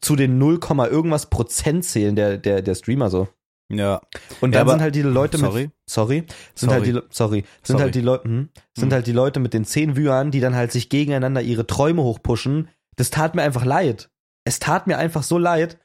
zu 0.00 0.16
den 0.16 0.38
0, 0.38 0.60
irgendwas 0.90 1.30
Prozent 1.30 1.84
zählen 1.84 2.16
der, 2.16 2.38
der, 2.38 2.62
der 2.62 2.74
Streamer 2.74 3.10
so. 3.10 3.28
Ja. 3.68 4.00
Und 4.40 4.52
Ja, 4.54 4.58
dann 4.58 4.60
aber- 4.60 4.70
sind 4.72 4.80
halt 4.82 4.94
die 4.94 5.02
Leute 5.02 5.38
Sorry? 5.38 5.62
mit 5.64 5.72
sorry, 5.88 6.24
sind 6.54 6.70
Sorry. 6.70 6.72
halt 6.72 6.86
die 6.86 7.00
sorry, 7.10 7.44
sind 7.62 7.66
Sorry. 7.66 7.80
halt 7.82 7.94
die 7.94 8.00
Leute 8.00 8.24
hm, 8.24 8.48
sind 8.76 8.84
Hm. 8.90 8.92
halt 8.92 9.06
die 9.06 9.12
Leute 9.12 9.40
mit 9.40 9.54
den 9.54 9.64
zehn 9.64 9.96
Viewern, 9.96 10.30
die 10.30 10.40
dann 10.40 10.54
halt 10.54 10.70
sich 10.72 10.88
gegeneinander 10.88 11.42
ihre 11.42 11.66
Träume 11.66 12.02
hochpushen. 12.02 12.68
Das 12.96 13.10
tat 13.10 13.34
mir 13.34 13.42
einfach 13.42 13.64
leid. 13.64 14.08
Es 14.44 14.58
tat 14.60 14.86
mir 14.86 14.98
einfach 14.98 15.22
so 15.24 15.36
leid. 15.38 15.78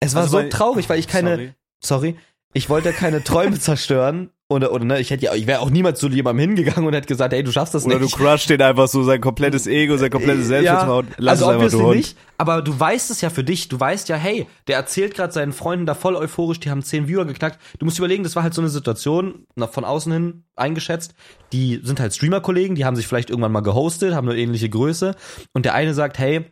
Es 0.00 0.14
war 0.14 0.22
Also 0.22 0.32
so 0.38 0.42
weil- 0.42 0.48
traurig, 0.48 0.88
weil 0.88 0.98
ich 0.98 1.06
keine 1.08 1.30
Sorry. 1.36 1.54
sorry, 1.82 2.16
ich 2.56 2.70
wollte 2.70 2.92
keine 2.92 3.22
Träume 3.22 3.58
zerstören 3.60 4.30
oder 4.48 4.72
oder 4.72 4.84
ne, 4.84 5.00
ich 5.00 5.10
hätte 5.10 5.26
ja 5.26 5.34
ich 5.34 5.46
wäre 5.46 5.60
auch 5.60 5.68
niemals 5.68 5.98
zu 5.98 6.08
jemandem 6.08 6.48
hingegangen 6.48 6.86
und 6.86 6.94
hätte 6.94 7.06
gesagt, 7.06 7.34
hey, 7.34 7.42
du 7.42 7.52
schaffst 7.52 7.74
das 7.74 7.84
Oder 7.84 7.98
du 7.98 8.04
nicht. 8.04 8.16
crusht 8.16 8.48
den 8.48 8.62
einfach 8.62 8.88
so 8.88 9.02
sein 9.02 9.20
komplettes 9.20 9.66
Ego, 9.66 9.96
sein 9.98 10.10
komplettes 10.10 10.46
Selbstvertrauen. 10.46 11.08
Lass 11.18 11.42
also 11.42 11.52
es 11.52 11.62
einfach, 11.62 11.78
du 11.78 11.86
Hund. 11.86 11.96
nicht, 11.96 12.16
aber 12.38 12.62
du 12.62 12.78
weißt 12.78 13.10
es 13.10 13.20
ja 13.20 13.28
für 13.28 13.44
dich. 13.44 13.68
Du 13.68 13.78
weißt 13.78 14.08
ja, 14.08 14.16
hey, 14.16 14.46
der 14.68 14.76
erzählt 14.76 15.14
gerade 15.14 15.32
seinen 15.32 15.52
Freunden 15.52 15.84
da 15.84 15.94
voll 15.94 16.16
euphorisch, 16.16 16.60
die 16.60 16.70
haben 16.70 16.82
10 16.82 17.08
Viewer 17.08 17.26
geknackt. 17.26 17.60
Du 17.78 17.84
musst 17.84 17.98
überlegen, 17.98 18.22
das 18.22 18.36
war 18.36 18.42
halt 18.42 18.54
so 18.54 18.62
eine 18.62 18.70
Situation, 18.70 19.46
nach 19.54 19.70
von 19.70 19.84
außen 19.84 20.12
hin 20.12 20.44
eingeschätzt. 20.54 21.14
Die 21.52 21.80
sind 21.82 22.00
halt 22.00 22.14
Streamer-Kollegen, 22.14 22.74
die 22.74 22.86
haben 22.86 22.96
sich 22.96 23.06
vielleicht 23.06 23.28
irgendwann 23.28 23.52
mal 23.52 23.60
gehostet, 23.60 24.14
haben 24.14 24.28
eine 24.28 24.38
ähnliche 24.38 24.70
Größe. 24.70 25.14
Und 25.52 25.66
der 25.66 25.74
eine 25.74 25.92
sagt, 25.92 26.18
hey, 26.18 26.46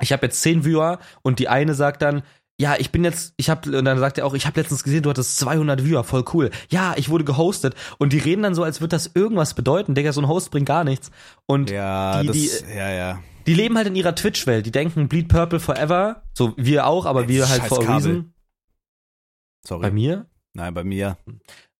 ich 0.00 0.12
habe 0.12 0.26
jetzt 0.26 0.42
10 0.42 0.64
Viewer 0.64 0.98
und 1.22 1.38
die 1.38 1.48
eine 1.48 1.74
sagt 1.74 2.02
dann, 2.02 2.22
ja, 2.60 2.74
ich 2.76 2.90
bin 2.90 3.04
jetzt, 3.04 3.34
ich 3.36 3.50
habe, 3.50 3.78
und 3.78 3.84
dann 3.84 3.98
sagt 3.98 4.18
er 4.18 4.26
auch, 4.26 4.34
ich 4.34 4.46
habe 4.46 4.58
letztens 4.60 4.82
gesehen, 4.82 5.04
du 5.04 5.10
hattest 5.10 5.38
200 5.38 5.84
Viewer, 5.84 6.02
voll 6.02 6.24
cool. 6.34 6.50
Ja, 6.70 6.94
ich 6.96 7.08
wurde 7.08 7.24
gehostet. 7.24 7.76
Und 7.98 8.12
die 8.12 8.18
reden 8.18 8.42
dann 8.42 8.54
so, 8.56 8.64
als 8.64 8.80
würde 8.80 8.96
das 8.96 9.12
irgendwas 9.14 9.54
bedeuten. 9.54 9.94
Digga, 9.94 10.12
so 10.12 10.20
ein 10.20 10.28
Host 10.28 10.50
bringt 10.50 10.66
gar 10.66 10.82
nichts. 10.82 11.12
Und 11.46 11.70
Ja, 11.70 12.20
die, 12.20 12.26
das, 12.26 12.36
die, 12.36 12.50
ja, 12.76 12.90
ja. 12.90 13.22
die 13.46 13.54
leben 13.54 13.76
halt 13.76 13.86
in 13.86 13.94
ihrer 13.94 14.14
Twitch-Welt. 14.14 14.66
Die 14.66 14.72
denken 14.72 15.06
Bleed 15.06 15.28
Purple 15.28 15.60
forever. 15.60 16.22
So, 16.34 16.54
wir 16.56 16.86
auch, 16.86 17.06
aber 17.06 17.22
Ey, 17.22 17.28
wir 17.28 17.48
halt 17.48 17.62
for 17.62 17.88
a 17.88 17.94
reason. 17.94 18.34
Sorry. 19.64 19.82
Bei 19.82 19.90
mir? 19.92 20.26
Nein, 20.54 20.74
bei 20.74 20.82
mir. 20.82 21.16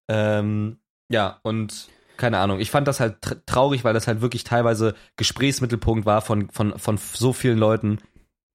Ähm, 0.09 0.79
ja, 1.11 1.41
und 1.43 1.89
keine 2.17 2.39
Ahnung. 2.39 2.61
Ich 2.61 2.71
fand 2.71 2.87
das 2.87 3.01
halt 3.01 3.21
tr 3.21 3.45
traurig, 3.47 3.83
weil 3.83 3.95
das 3.95 4.07
halt 4.07 4.21
wirklich 4.21 4.45
teilweise 4.45 4.95
Gesprächsmittelpunkt 5.17 6.07
war 6.07 6.21
von, 6.21 6.51
von, 6.51 6.79
von 6.79 6.99
so 6.99 7.33
vielen 7.33 7.59
Leuten. 7.59 7.99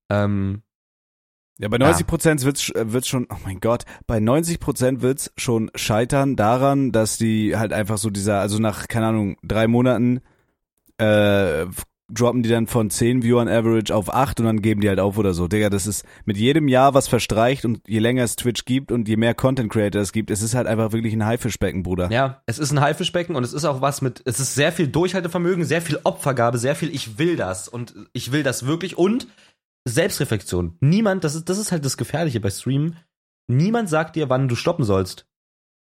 Ähm, 0.10 0.62
Ja, 1.60 1.68
bei 1.70 1.78
90 1.78 2.08
Prozent 2.08 2.44
wird's, 2.44 2.62
sch- 2.64 2.76
äh, 2.76 2.92
wird's 2.94 3.08
schon, 3.08 3.28
oh 3.32 3.38
mein 3.46 3.60
Gott, 3.60 3.84
bei 4.08 4.20
90 4.20 4.60
Prozent 4.60 5.02
wird's 5.02 5.32
schon 5.38 5.70
scheitern 5.76 6.36
daran, 6.36 6.92
dass 6.92 7.18
die 7.18 7.56
halt 7.56 7.74
einfach 7.74 7.98
so 7.98 8.10
dieser, 8.10 8.40
also 8.40 8.58
nach, 8.60 8.88
keine 8.88 9.08
Ahnung, 9.08 9.38
drei 9.44 9.68
Monaten, 9.68 10.22
äh, 10.98 11.66
droppen 12.12 12.44
die 12.44 12.50
dann 12.50 12.68
von 12.68 12.90
10 12.90 13.24
Viewern 13.24 13.48
Average 13.48 13.96
auf 13.96 14.14
8 14.14 14.42
und 14.42 14.46
dann 14.46 14.62
geben 14.62 14.82
die 14.82 14.90
halt 14.90 15.00
auf 15.00 15.18
oder 15.18 15.34
so. 15.34 15.48
Digga, 15.48 15.70
das 15.70 15.88
ist 15.88 16.06
mit 16.26 16.38
jedem 16.38 16.68
Jahr 16.68 16.94
was 16.94 17.08
verstreicht 17.08 17.66
und 17.66 17.82
je 17.88 18.00
länger 18.00 18.24
es 18.24 18.36
Twitch 18.36 18.66
gibt 18.66 18.92
und 18.92 19.08
je 19.08 19.16
mehr 19.16 19.34
Content 19.34 19.72
Creator 19.72 20.02
es 20.02 20.12
gibt, 20.12 20.30
es 20.30 20.42
ist 20.42 20.54
halt 20.54 20.68
einfach 20.68 20.92
wirklich 20.92 21.14
ein 21.14 21.26
Haifischbecken, 21.26 21.82
Bruder. 21.82 22.12
ja, 22.12 22.42
es 22.46 22.60
ist 22.60 22.72
ein 22.72 22.82
Haifischbecken 22.82 23.36
und 23.36 23.44
es 23.44 23.54
ist 23.54 23.66
auch 23.66 23.82
was 23.82 24.02
mit, 24.02 24.22
es 24.26 24.40
ist 24.40 24.54
sehr 24.54 24.72
viel 24.72 24.88
Durchhaltevermögen, 24.88 25.66
sehr 25.66 25.82
viel 25.82 25.98
Opfergabe, 26.04 26.58
sehr 26.58 26.76
viel 26.76 26.94
ich 26.94 27.18
will 27.18 27.36
das 27.36 27.68
und 27.68 27.96
ich 28.12 28.32
will 28.32 28.44
das 28.44 28.66
wirklich 28.68 28.98
und 28.98 29.28
Selbstreflexion. 29.86 30.78
Niemand, 30.80 31.24
das 31.24 31.36
ist, 31.36 31.50
das 31.50 31.58
ist 31.58 31.72
halt 31.72 31.84
das 31.84 31.98
Gefährliche 31.98 32.40
bei 32.40 32.50
Streamen. 32.50 32.98
Niemand 33.48 33.90
sagt 33.90 34.16
dir, 34.16 34.30
wann 34.30 34.48
du 34.48 34.56
stoppen 34.56 34.86
sollst. 34.86 35.28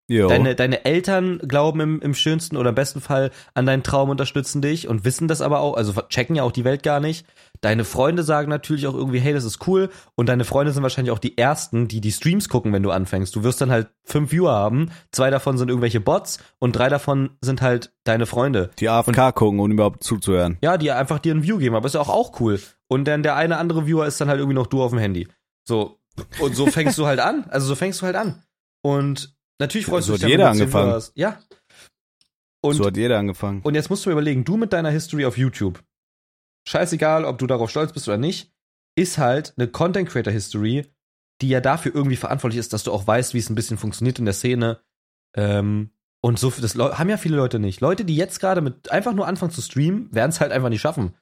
Jo. 0.08 0.28
Deine, 0.28 0.54
deine 0.54 0.84
Eltern 0.84 1.38
glauben 1.38 1.80
im, 1.80 2.00
im 2.02 2.14
schönsten 2.14 2.56
oder 2.56 2.70
im 2.70 2.74
besten 2.74 3.00
Fall 3.00 3.30
an 3.54 3.66
deinen 3.66 3.82
Traum, 3.82 4.10
unterstützen 4.10 4.60
dich 4.60 4.88
und 4.88 5.04
wissen 5.04 5.28
das 5.28 5.40
aber 5.40 5.60
auch, 5.60 5.74
also 5.74 5.92
checken 6.08 6.36
ja 6.36 6.42
auch 6.42 6.52
die 6.52 6.64
Welt 6.64 6.82
gar 6.82 7.00
nicht. 7.00 7.26
Deine 7.60 7.84
Freunde 7.84 8.24
sagen 8.24 8.50
natürlich 8.50 8.86
auch 8.88 8.94
irgendwie, 8.94 9.20
hey, 9.20 9.32
das 9.32 9.44
ist 9.44 9.66
cool. 9.66 9.90
Und 10.16 10.28
deine 10.28 10.44
Freunde 10.44 10.72
sind 10.72 10.82
wahrscheinlich 10.82 11.12
auch 11.12 11.20
die 11.20 11.38
ersten, 11.38 11.86
die 11.86 12.00
die 12.00 12.10
Streams 12.10 12.48
gucken, 12.48 12.72
wenn 12.72 12.82
du 12.82 12.90
anfängst. 12.90 13.34
Du 13.36 13.44
wirst 13.44 13.60
dann 13.60 13.70
halt 13.70 13.88
fünf 14.04 14.32
Viewer 14.32 14.52
haben, 14.52 14.90
zwei 15.12 15.30
davon 15.30 15.56
sind 15.56 15.68
irgendwelche 15.68 16.00
Bots 16.00 16.40
und 16.58 16.76
drei 16.76 16.88
davon 16.88 17.30
sind 17.40 17.62
halt 17.62 17.92
deine 18.04 18.26
Freunde. 18.26 18.70
Die 18.80 18.88
AFK 18.88 19.34
gucken, 19.34 19.60
um 19.60 19.70
überhaupt 19.70 20.02
zuzuhören. 20.02 20.58
Ja, 20.62 20.76
die 20.76 20.90
einfach 20.90 21.20
dir 21.20 21.34
ein 21.34 21.44
View 21.44 21.58
geben, 21.58 21.76
aber 21.76 21.86
ist 21.86 21.94
ja 21.94 22.00
auch, 22.00 22.08
auch 22.08 22.40
cool. 22.40 22.60
Und 22.88 23.06
dann 23.06 23.22
der 23.22 23.36
eine 23.36 23.56
andere 23.56 23.86
Viewer 23.86 24.06
ist 24.06 24.20
dann 24.20 24.28
halt 24.28 24.40
irgendwie 24.40 24.56
noch 24.56 24.66
du 24.66 24.82
auf 24.82 24.90
dem 24.90 24.98
Handy. 24.98 25.28
So, 25.64 26.00
und 26.40 26.54
so 26.54 26.66
fängst 26.66 26.98
du 26.98 27.06
halt 27.06 27.20
an. 27.20 27.46
Also 27.48 27.66
so 27.66 27.74
fängst 27.76 28.02
du 28.02 28.06
halt 28.06 28.16
an. 28.16 28.42
Und 28.82 29.34
natürlich 29.58 29.86
freust 29.86 30.06
So 30.06 30.14
du 30.14 30.16
dich 30.18 30.24
hat 30.24 30.30
jeder 30.30 30.50
angefangen. 30.50 30.92
Hast. 30.92 31.12
Ja. 31.14 31.40
Und, 32.64 32.74
so 32.74 32.86
hat 32.86 32.96
jeder 32.96 33.18
angefangen. 33.18 33.60
und 33.62 33.74
jetzt 33.74 33.90
musst 33.90 34.04
du 34.04 34.10
mir 34.10 34.14
überlegen, 34.14 34.44
du 34.44 34.56
mit 34.56 34.72
deiner 34.72 34.90
History 34.90 35.24
auf 35.24 35.36
YouTube, 35.36 35.82
scheißegal, 36.68 37.24
ob 37.24 37.38
du 37.38 37.46
darauf 37.46 37.70
stolz 37.70 37.92
bist 37.92 38.06
oder 38.06 38.18
nicht, 38.18 38.52
ist 38.94 39.18
halt 39.18 39.54
eine 39.56 39.68
Content 39.68 40.08
Creator 40.08 40.32
History, 40.32 40.86
die 41.40 41.48
ja 41.48 41.60
dafür 41.60 41.94
irgendwie 41.94 42.16
verantwortlich 42.16 42.60
ist, 42.60 42.72
dass 42.72 42.84
du 42.84 42.92
auch 42.92 43.06
weißt, 43.06 43.34
wie 43.34 43.38
es 43.38 43.50
ein 43.50 43.56
bisschen 43.56 43.78
funktioniert 43.78 44.18
in 44.18 44.26
der 44.26 44.34
Szene. 44.34 44.80
Ähm, 45.34 45.90
und 46.20 46.38
so, 46.38 46.50
das 46.50 46.76
haben 46.76 47.08
ja 47.08 47.16
viele 47.16 47.36
Leute 47.36 47.58
nicht. 47.58 47.80
Leute, 47.80 48.04
die 48.04 48.14
jetzt 48.14 48.38
gerade 48.38 48.60
mit 48.60 48.92
einfach 48.92 49.12
nur 49.12 49.26
anfangen 49.26 49.50
zu 49.50 49.60
streamen, 49.60 50.14
werden 50.14 50.30
es 50.30 50.40
halt 50.40 50.52
einfach 50.52 50.68
nicht 50.68 50.80
schaffen. 50.80 51.16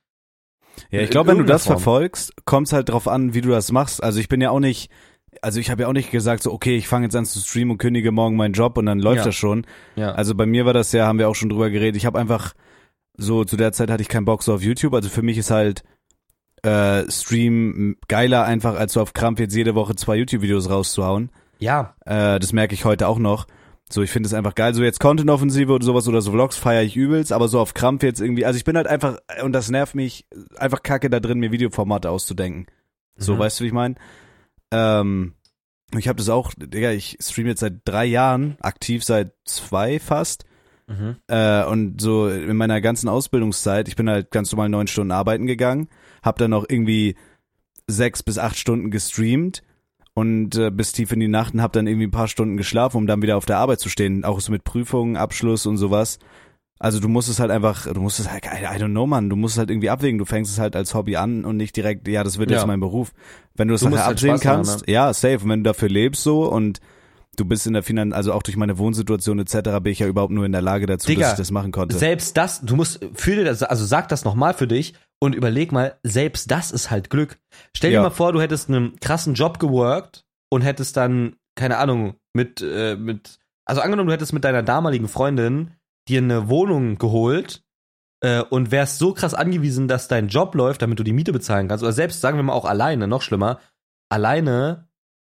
Ja, 0.90 1.00
ich 1.00 1.10
glaube, 1.10 1.30
wenn 1.30 1.38
du 1.38 1.44
das 1.44 1.64
Form. 1.64 1.76
verfolgst, 1.76 2.34
kommt 2.44 2.66
es 2.66 2.72
halt 2.72 2.90
drauf 2.90 3.08
an, 3.08 3.34
wie 3.34 3.40
du 3.40 3.48
das 3.48 3.72
machst. 3.72 4.02
Also 4.02 4.20
ich 4.20 4.28
bin 4.28 4.40
ja 4.40 4.50
auch 4.50 4.60
nicht, 4.60 4.90
also 5.42 5.60
ich 5.60 5.70
habe 5.70 5.82
ja 5.82 5.88
auch 5.88 5.92
nicht 5.92 6.10
gesagt, 6.10 6.42
so 6.42 6.52
okay, 6.52 6.76
ich 6.76 6.88
fange 6.88 7.06
jetzt 7.06 7.16
an 7.16 7.24
zu 7.24 7.38
streamen 7.40 7.72
und 7.72 7.78
kündige 7.78 8.10
morgen 8.12 8.36
meinen 8.36 8.52
Job 8.54 8.76
und 8.78 8.86
dann 8.86 8.98
läuft 9.00 9.18
Ja. 9.18 9.24
das 9.24 9.36
schon. 9.36 9.66
Ja. 9.96 10.12
Also 10.12 10.34
bei 10.34 10.46
mir 10.46 10.66
war 10.66 10.72
das 10.72 10.92
ja, 10.92 11.06
haben 11.06 11.18
wir 11.18 11.28
auch 11.28 11.34
schon 11.34 11.48
drüber 11.48 11.70
geredet. 11.70 11.96
Ich 11.96 12.06
habe 12.06 12.18
einfach 12.18 12.52
so 13.16 13.44
zu 13.44 13.56
der 13.56 13.72
Zeit 13.72 13.90
hatte 13.90 14.02
ich 14.02 14.08
keinen 14.08 14.24
Bock 14.24 14.42
so 14.42 14.54
auf 14.54 14.62
YouTube. 14.62 14.94
Also 14.94 15.08
für 15.08 15.22
mich 15.22 15.38
ist 15.38 15.50
halt 15.50 15.82
äh, 16.62 17.10
Stream 17.10 17.96
geiler 18.08 18.44
einfach, 18.44 18.76
als 18.76 18.92
so 18.94 19.00
auf 19.00 19.12
Krampf 19.12 19.40
jetzt 19.40 19.54
jede 19.54 19.74
Woche 19.74 19.94
zwei 19.94 20.16
YouTube-Videos 20.16 20.68
rauszuhauen. 20.70 21.30
ja, 21.58 21.94
Äh, 22.04 22.38
das 22.38 22.52
merke 22.52 22.74
ich 22.74 22.84
heute 22.84 23.08
auch 23.08 23.18
noch. 23.18 23.46
So, 23.92 24.02
ich 24.02 24.10
finde 24.10 24.28
es 24.28 24.34
einfach 24.34 24.54
geil. 24.54 24.72
So 24.74 24.82
jetzt 24.84 25.00
Content-Offensive 25.00 25.72
oder 25.72 25.84
sowas 25.84 26.06
oder 26.06 26.20
so 26.22 26.30
Vlogs 26.32 26.56
feiere 26.56 26.82
ich 26.84 26.96
übelst, 26.96 27.32
aber 27.32 27.48
so 27.48 27.58
auf 27.58 27.74
Krampf 27.74 28.02
jetzt 28.04 28.20
irgendwie, 28.20 28.46
also 28.46 28.56
ich 28.56 28.64
bin 28.64 28.76
halt 28.76 28.86
einfach, 28.86 29.18
und 29.42 29.52
das 29.52 29.68
nervt 29.70 29.94
mich, 29.96 30.26
einfach 30.58 30.82
kacke 30.82 31.10
da 31.10 31.18
drin, 31.18 31.40
mir 31.40 31.50
Videoformate 31.50 32.08
auszudenken. 32.08 32.66
So, 33.16 33.34
Mhm. 33.34 33.38
weißt 33.40 33.58
du, 33.60 33.64
wie 33.64 33.68
ich 33.68 33.72
meine? 33.74 33.96
Ähm, 34.70 35.34
ich 35.96 36.08
habe 36.08 36.18
das 36.18 36.28
auch, 36.28 36.52
Digga, 36.56 36.92
ich 36.92 37.18
streame 37.20 37.50
jetzt 37.50 37.60
seit 37.60 37.80
drei 37.84 38.04
Jahren, 38.04 38.56
aktiv 38.60 39.04
seit 39.04 39.32
zwei 39.44 39.98
fast. 39.98 40.44
Mhm. 40.86 41.16
Äh, 41.28 41.64
und 41.64 42.00
so 42.00 42.28
in 42.28 42.56
meiner 42.56 42.80
ganzen 42.80 43.08
Ausbildungszeit, 43.08 43.88
ich 43.88 43.96
bin 43.96 44.08
halt 44.08 44.30
ganz 44.30 44.50
normal 44.52 44.68
neun 44.68 44.86
Stunden 44.86 45.12
arbeiten 45.12 45.46
gegangen, 45.46 45.88
hab 46.22 46.38
dann 46.38 46.50
noch 46.50 46.66
irgendwie 46.68 47.16
sechs 47.86 48.22
bis 48.22 48.38
acht 48.38 48.56
Stunden 48.56 48.90
gestreamt 48.90 49.62
und 50.14 50.56
äh, 50.56 50.70
bis 50.70 50.92
tief 50.92 51.12
in 51.12 51.20
die 51.20 51.28
Nacht 51.28 51.54
und 51.54 51.62
hab 51.62 51.72
dann 51.72 51.86
irgendwie 51.86 52.06
ein 52.06 52.12
paar 52.12 52.28
Stunden 52.28 52.56
geschlafen, 52.56 52.96
um 52.98 53.06
dann 53.06 53.22
wieder 53.22 53.36
auf 53.36 53.46
der 53.46 53.58
Arbeit 53.58 53.80
zu 53.80 53.88
stehen, 53.88 54.24
auch 54.24 54.40
so 54.40 54.50
mit 54.52 54.64
Prüfungen, 54.64 55.16
Abschluss 55.16 55.66
und 55.66 55.76
sowas. 55.76 56.18
Also 56.82 56.98
du 56.98 57.08
musst 57.08 57.28
es 57.28 57.38
halt 57.38 57.50
einfach, 57.50 57.86
du 57.92 58.00
musst 58.00 58.18
es 58.20 58.30
halt, 58.30 58.46
I 58.46 58.48
don't 58.82 58.86
know, 58.92 59.06
man, 59.06 59.28
du 59.28 59.36
musst 59.36 59.54
es 59.54 59.58
halt 59.58 59.70
irgendwie 59.70 59.90
abwägen. 59.90 60.18
Du 60.18 60.24
fängst 60.24 60.50
es 60.50 60.58
halt 60.58 60.74
als 60.74 60.94
Hobby 60.94 61.14
an 61.16 61.44
und 61.44 61.58
nicht 61.58 61.76
direkt, 61.76 62.08
ja, 62.08 62.24
das 62.24 62.38
wird 62.38 62.50
Ja. 62.50 62.56
jetzt 62.56 62.66
mein 62.66 62.80
Beruf. 62.80 63.12
Wenn 63.54 63.68
du 63.68 63.74
es 63.74 63.82
nachher 63.82 64.06
halt 64.06 64.12
absehen 64.14 64.38
Spaß 64.38 64.46
haben, 64.46 64.56
kannst, 64.66 64.88
ja, 64.88 65.12
safe. 65.12 65.40
Und 65.44 65.50
wenn 65.50 65.62
du 65.62 65.68
dafür 65.68 65.90
lebst 65.90 66.22
so 66.22 66.50
und 66.50 66.80
du 67.36 67.44
bist 67.44 67.66
in 67.66 67.74
der 67.74 67.82
Finan, 67.82 68.14
also 68.14 68.32
auch 68.32 68.42
durch 68.42 68.56
meine 68.56 68.78
Wohnsituation 68.78 69.38
etc. 69.38 69.52
bin 69.82 69.92
ich 69.92 69.98
ja 69.98 70.06
überhaupt 70.06 70.32
nur 70.32 70.46
in 70.46 70.52
der 70.52 70.62
Lage 70.62 70.86
dazu, 70.86 71.06
Digga, 71.06 71.20
dass 71.20 71.32
ich 71.32 71.36
das 71.38 71.50
machen 71.50 71.70
konnte. 71.70 71.98
Selbst 71.98 72.38
das, 72.38 72.62
du 72.62 72.76
musst, 72.76 73.00
fühl 73.12 73.36
dir 73.36 73.44
das, 73.44 73.62
also 73.62 73.84
sag 73.84 74.08
das 74.08 74.24
nochmal 74.24 74.54
für 74.54 74.66
dich 74.66 74.94
und 75.18 75.34
überleg 75.34 75.72
mal, 75.72 75.98
selbst 76.02 76.50
das 76.50 76.70
ist 76.70 76.90
halt 76.90 77.10
Glück. 77.10 77.38
Stell 77.76 77.90
dir 77.90 77.96
Ja. 77.96 78.02
mal 78.04 78.10
vor, 78.10 78.32
du 78.32 78.40
hättest 78.40 78.70
einen 78.70 78.98
krassen 79.00 79.34
Job 79.34 79.58
geworkt 79.58 80.24
und 80.48 80.62
hättest 80.62 80.96
dann, 80.96 81.36
keine 81.56 81.76
Ahnung, 81.76 82.14
mit, 82.32 82.62
äh, 82.62 82.96
mit, 82.96 83.38
also 83.66 83.82
angenommen, 83.82 84.06
du 84.08 84.14
hättest 84.14 84.32
mit 84.32 84.44
deiner 84.44 84.62
damaligen 84.62 85.08
Freundin 85.08 85.72
dir 86.10 86.18
eine 86.18 86.48
Wohnung 86.48 86.98
geholt 86.98 87.62
äh, 88.20 88.42
und 88.42 88.70
wärst 88.70 88.98
so 88.98 89.14
krass 89.14 89.34
angewiesen, 89.34 89.88
dass 89.88 90.08
dein 90.08 90.28
Job 90.28 90.54
läuft, 90.54 90.82
damit 90.82 90.98
du 90.98 91.04
die 91.04 91.12
Miete 91.12 91.32
bezahlen 91.32 91.68
kannst. 91.68 91.82
Oder 91.82 91.92
selbst, 91.92 92.20
sagen 92.20 92.36
wir 92.36 92.42
mal 92.42 92.52
auch 92.52 92.64
alleine, 92.64 93.06
noch 93.08 93.22
schlimmer, 93.22 93.60
alleine 94.08 94.88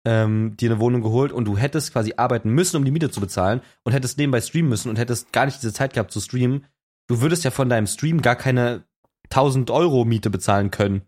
ähm, 0.05 0.57
dir 0.57 0.71
eine 0.71 0.81
Wohnung 0.81 1.03
geholt 1.03 1.31
und 1.31 1.45
du 1.45 1.57
hättest 1.57 1.93
quasi 1.93 2.15
arbeiten 2.17 2.51
müssen, 2.51 2.77
um 2.77 2.85
die 2.85 2.91
Miete 2.91 3.11
zu 3.11 3.21
bezahlen 3.21 3.61
und 3.85 3.93
hättest 3.93 4.19
nebenbei 4.19 4.41
streamen 4.41 4.69
müssen 4.69 4.89
und 4.89 4.99
hättest 4.99 5.33
gar 5.33 5.47
nicht 5.47 5.63
diese 5.63 5.73
Zeit 5.73 5.93
gehabt 5.93 6.11
zu 6.11 6.21
streamen. 6.21 6.67
Du 7.07 7.21
würdest 7.21 7.45
ja 7.45 7.51
von 7.51 7.69
deinem 7.69 7.87
Stream 7.87 8.23
gar 8.23 8.37
keine 8.37 8.85
1000 9.31 9.71
Euro 9.71 10.05
Miete 10.05 10.31
bezahlen 10.31 10.71
können. 10.71 11.03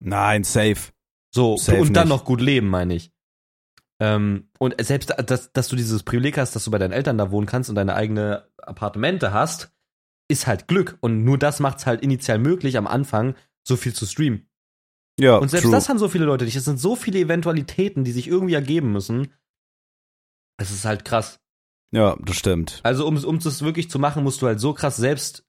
Nein, 0.00 0.44
safe. 0.44 0.92
So, 1.34 1.56
Safe 1.56 1.80
und 1.80 1.92
dann 1.94 2.08
nicht. 2.08 2.16
noch 2.16 2.24
gut 2.24 2.40
leben, 2.40 2.68
meine 2.68 2.94
ich. 2.94 3.12
Ähm, 4.00 4.48
und 4.58 4.74
selbst, 4.80 5.12
dass, 5.26 5.52
dass 5.52 5.68
du 5.68 5.76
dieses 5.76 6.02
Privileg 6.02 6.38
hast, 6.38 6.54
dass 6.54 6.64
du 6.64 6.70
bei 6.70 6.78
deinen 6.78 6.92
Eltern 6.92 7.18
da 7.18 7.30
wohnen 7.30 7.46
kannst 7.46 7.68
und 7.68 7.76
deine 7.76 7.94
eigene 7.94 8.48
Appartemente 8.58 9.32
hast, 9.32 9.72
ist 10.28 10.46
halt 10.46 10.68
Glück. 10.68 10.98
Und 11.00 11.24
nur 11.24 11.38
das 11.38 11.58
macht 11.60 11.78
es 11.78 11.86
halt 11.86 12.02
initial 12.02 12.38
möglich, 12.38 12.76
am 12.76 12.86
Anfang 12.86 13.34
so 13.66 13.76
viel 13.76 13.94
zu 13.94 14.06
streamen. 14.06 14.48
Ja, 15.20 15.36
Und 15.36 15.48
selbst 15.48 15.64
true. 15.64 15.72
das 15.72 15.88
haben 15.88 15.98
so 15.98 16.08
viele 16.08 16.26
Leute 16.26 16.44
nicht. 16.44 16.54
Es 16.54 16.64
sind 16.64 16.78
so 16.78 16.94
viele 16.94 17.18
Eventualitäten, 17.18 18.04
die 18.04 18.12
sich 18.12 18.28
irgendwie 18.28 18.54
ergeben 18.54 18.92
müssen. 18.92 19.32
Es 20.58 20.70
ist 20.70 20.84
halt 20.84 21.04
krass. 21.04 21.40
ja, 21.92 22.16
das 22.20 22.36
stimmt. 22.36 22.80
Also, 22.84 23.06
um 23.06 23.16
um 23.24 23.38
das 23.40 23.62
wirklich 23.62 23.90
zu 23.90 23.98
machen, 23.98 24.22
musst 24.22 24.42
du 24.42 24.46
halt 24.46 24.60
so 24.60 24.74
krass 24.74 24.96
selbst 24.96 25.44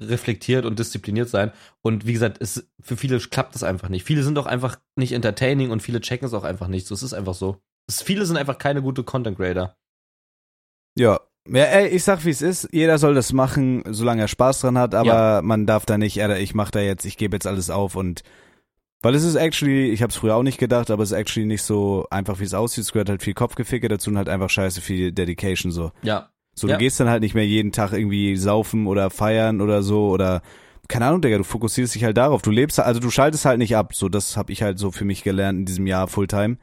reflektiert 0.00 0.64
und 0.64 0.78
diszipliniert 0.78 1.28
sein. 1.28 1.50
Und 1.82 2.06
wie 2.06 2.12
gesagt, 2.12 2.38
es, 2.40 2.70
für 2.80 2.96
viele 2.96 3.18
klappt 3.18 3.56
das 3.56 3.64
einfach 3.64 3.88
nicht. 3.88 4.04
Viele 4.04 4.22
sind 4.22 4.38
auch 4.38 4.46
einfach 4.46 4.78
nicht 4.96 5.12
entertaining 5.12 5.70
und 5.72 5.82
viele 5.82 6.00
checken 6.00 6.26
es 6.26 6.34
auch 6.34 6.44
einfach 6.44 6.68
nicht. 6.68 6.86
So, 6.86 6.94
es 6.94 7.02
ist 7.02 7.14
einfach 7.14 7.34
so. 7.34 7.60
Viele 7.90 8.26
sind 8.26 8.36
einfach 8.36 8.58
keine 8.58 8.82
gute 8.82 9.02
Content 9.04 9.36
Creator. 9.36 9.74
Ja. 10.96 11.20
Ja, 11.50 11.64
ey, 11.64 11.88
ich 11.88 12.04
sag 12.04 12.24
wie 12.26 12.30
es 12.30 12.42
ist, 12.42 12.68
jeder 12.72 12.98
soll 12.98 13.14
das 13.14 13.32
machen, 13.32 13.82
solange 13.88 14.20
er 14.20 14.28
Spaß 14.28 14.60
dran 14.60 14.76
hat, 14.76 14.94
aber 14.94 15.08
Ja. 15.36 15.40
man 15.42 15.64
darf 15.64 15.86
da 15.86 15.96
nicht, 15.96 16.16
ja, 16.16 16.36
ich 16.36 16.54
mach 16.54 16.70
da 16.70 16.80
jetzt, 16.80 17.06
ich 17.06 17.16
gebe 17.16 17.36
jetzt 17.36 17.46
alles 17.46 17.70
auf 17.70 17.96
und 17.96 18.22
weil 19.00 19.14
es 19.14 19.22
ist 19.24 19.36
actually, 19.36 19.90
ich 19.90 20.02
hab's 20.02 20.16
früher 20.16 20.34
auch 20.34 20.42
nicht 20.42 20.58
gedacht, 20.58 20.90
aber 20.90 21.02
es 21.04 21.12
ist 21.12 21.16
actually 21.16 21.46
nicht 21.46 21.62
so 21.62 22.06
einfach 22.10 22.40
wie 22.40 22.44
es 22.44 22.52
aussieht, 22.52 22.84
es 22.84 22.92
gehört 22.92 23.08
halt 23.08 23.22
viel 23.22 23.32
Kopfgeficke 23.32 23.88
dazu 23.88 24.10
und 24.10 24.18
halt 24.18 24.28
einfach 24.28 24.50
scheiße 24.50 24.82
viel 24.82 25.10
Dedication 25.12 25.72
so. 25.72 25.90
Ja. 26.02 26.28
So, 26.54 26.66
Ja. 26.68 26.74
du 26.74 26.80
gehst 26.80 27.00
dann 27.00 27.08
halt 27.08 27.22
nicht 27.22 27.34
mehr 27.34 27.46
jeden 27.46 27.72
Tag 27.72 27.92
irgendwie 27.92 28.36
saufen 28.36 28.86
oder 28.86 29.08
feiern 29.08 29.62
oder 29.62 29.82
so 29.82 30.08
oder 30.10 30.42
keine 30.88 31.06
Ahnung, 31.06 31.22
Digga, 31.22 31.38
du 31.38 31.44
fokussierst 31.44 31.94
dich 31.94 32.04
halt 32.04 32.16
darauf. 32.16 32.42
Du 32.42 32.50
lebst, 32.50 32.78
also 32.80 32.98
du 33.00 33.08
schaltest 33.10 33.44
halt 33.44 33.58
nicht 33.58 33.76
ab. 33.76 33.94
So, 33.94 34.08
das 34.08 34.36
habe 34.36 34.52
ich 34.52 34.62
halt 34.62 34.78
so 34.78 34.90
für 34.90 35.04
mich 35.04 35.22
gelernt 35.22 35.60
in 35.60 35.64
diesem 35.66 35.86
Jahr 35.86 36.08
Fulltime. 36.08 36.56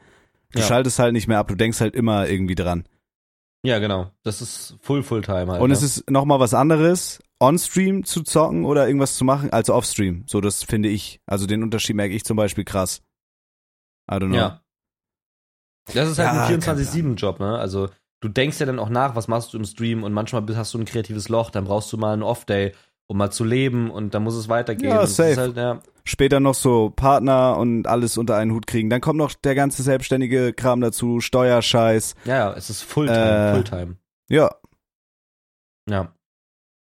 Du 0.56 0.62
Ja. 0.62 0.68
schaltest 0.68 1.00
halt 1.00 1.12
nicht 1.13 1.28
mehr 1.28 1.38
ab, 1.39 1.50
du 1.50 1.56
denkst 1.56 1.82
halt 1.82 1.96
immer 1.96 2.28
irgendwie 2.30 2.56
dran. 2.56 2.86
Ja, 3.65 3.80
genau. 3.80 4.12
Das 4.24 4.41
ist 4.41 4.76
Full 4.82 5.04
Fulltime 5.04 5.52
halt. 5.52 5.62
Und 5.62 5.70
ne? 5.70 5.76
es 5.76 5.84
ist 5.84 6.10
nochmal 6.10 6.39
was 6.39 6.54
anderes, 6.54 7.20
on-stream 7.41 8.06
zu 8.06 8.24
zocken 8.24 8.63
oder 8.63 8.88
irgendwas 8.88 9.18
zu 9.18 9.26
machen, 9.26 9.52
als 9.52 9.70
off-stream. 9.70 10.24
So, 10.28 10.39
das 10.39 10.63
finde 10.63 10.88
ich. 10.89 11.20
Also 11.26 11.46
den 11.46 11.62
Unterschied 11.62 11.96
merke 11.96 12.13
ich 12.13 12.24
zum 12.24 12.38
Beispiel 12.38 12.63
krass. 12.63 13.02
I 14.10 14.15
don't 14.15 14.28
know. 14.28 14.38
Ja. 14.38 14.62
Das 15.94 16.10
ist 16.10 16.20
halt 16.20 16.34
Ja, 16.34 16.46
ein 16.46 16.62
24-7-Job, 16.62 17.39
ne? 17.39 17.58
Also, 17.58 17.89
du 18.22 18.30
denkst 18.30 18.60
ja 18.60 18.65
dann 18.65 18.80
auch 18.80 18.89
nach, 18.89 19.15
was 19.15 19.28
machst 19.28 19.54
du 19.54 19.58
im 19.58 19.65
Stream 19.65 20.04
und 20.04 20.13
manchmal 20.13 20.44
hast 20.56 20.74
du 20.74 20.80
ein 20.80 20.86
kreatives 20.86 21.28
Loch, 21.30 21.50
dann 21.50 21.65
brauchst 21.65 21.91
du 21.91 21.98
mal 21.98 22.13
einen 22.13 22.24
Off-Day, 22.24 22.74
um 23.08 23.18
mal 23.18 23.32
zu 23.32 23.44
leben 23.44 23.91
und 23.91 24.13
dann 24.13 24.24
muss 24.24 24.36
es 24.36 24.50
weitergehen. 24.50 24.91
Ja, 24.91 25.06
safe. 25.08 25.30
Ist 25.32 25.38
halt, 25.38 25.58
ja, 25.58 25.80
Später 26.08 26.39
noch 26.39 26.54
so 26.54 26.91
Partner 26.91 27.58
und 27.58 27.88
alles 27.88 28.18
unter 28.18 28.36
einen 28.36 28.52
Hut 28.52 28.68
kriegen. 28.68 28.89
Dann 28.91 29.02
kommt 29.02 29.18
noch 29.18 29.34
der 29.34 29.56
ganze 29.56 29.82
selbstständige 29.82 30.54
Kram 30.54 30.80
dazu, 30.82 31.20
Steuerscheiß. 31.20 32.15
ja, 32.26 32.36
ja, 32.50 32.54
es 32.54 32.70
ist 32.70 32.84
Fulltime, 32.84 33.48
Äh, 33.50 33.52
Fulltime. 33.54 33.96
Ja, 34.30 34.52
Ja. 35.89 36.12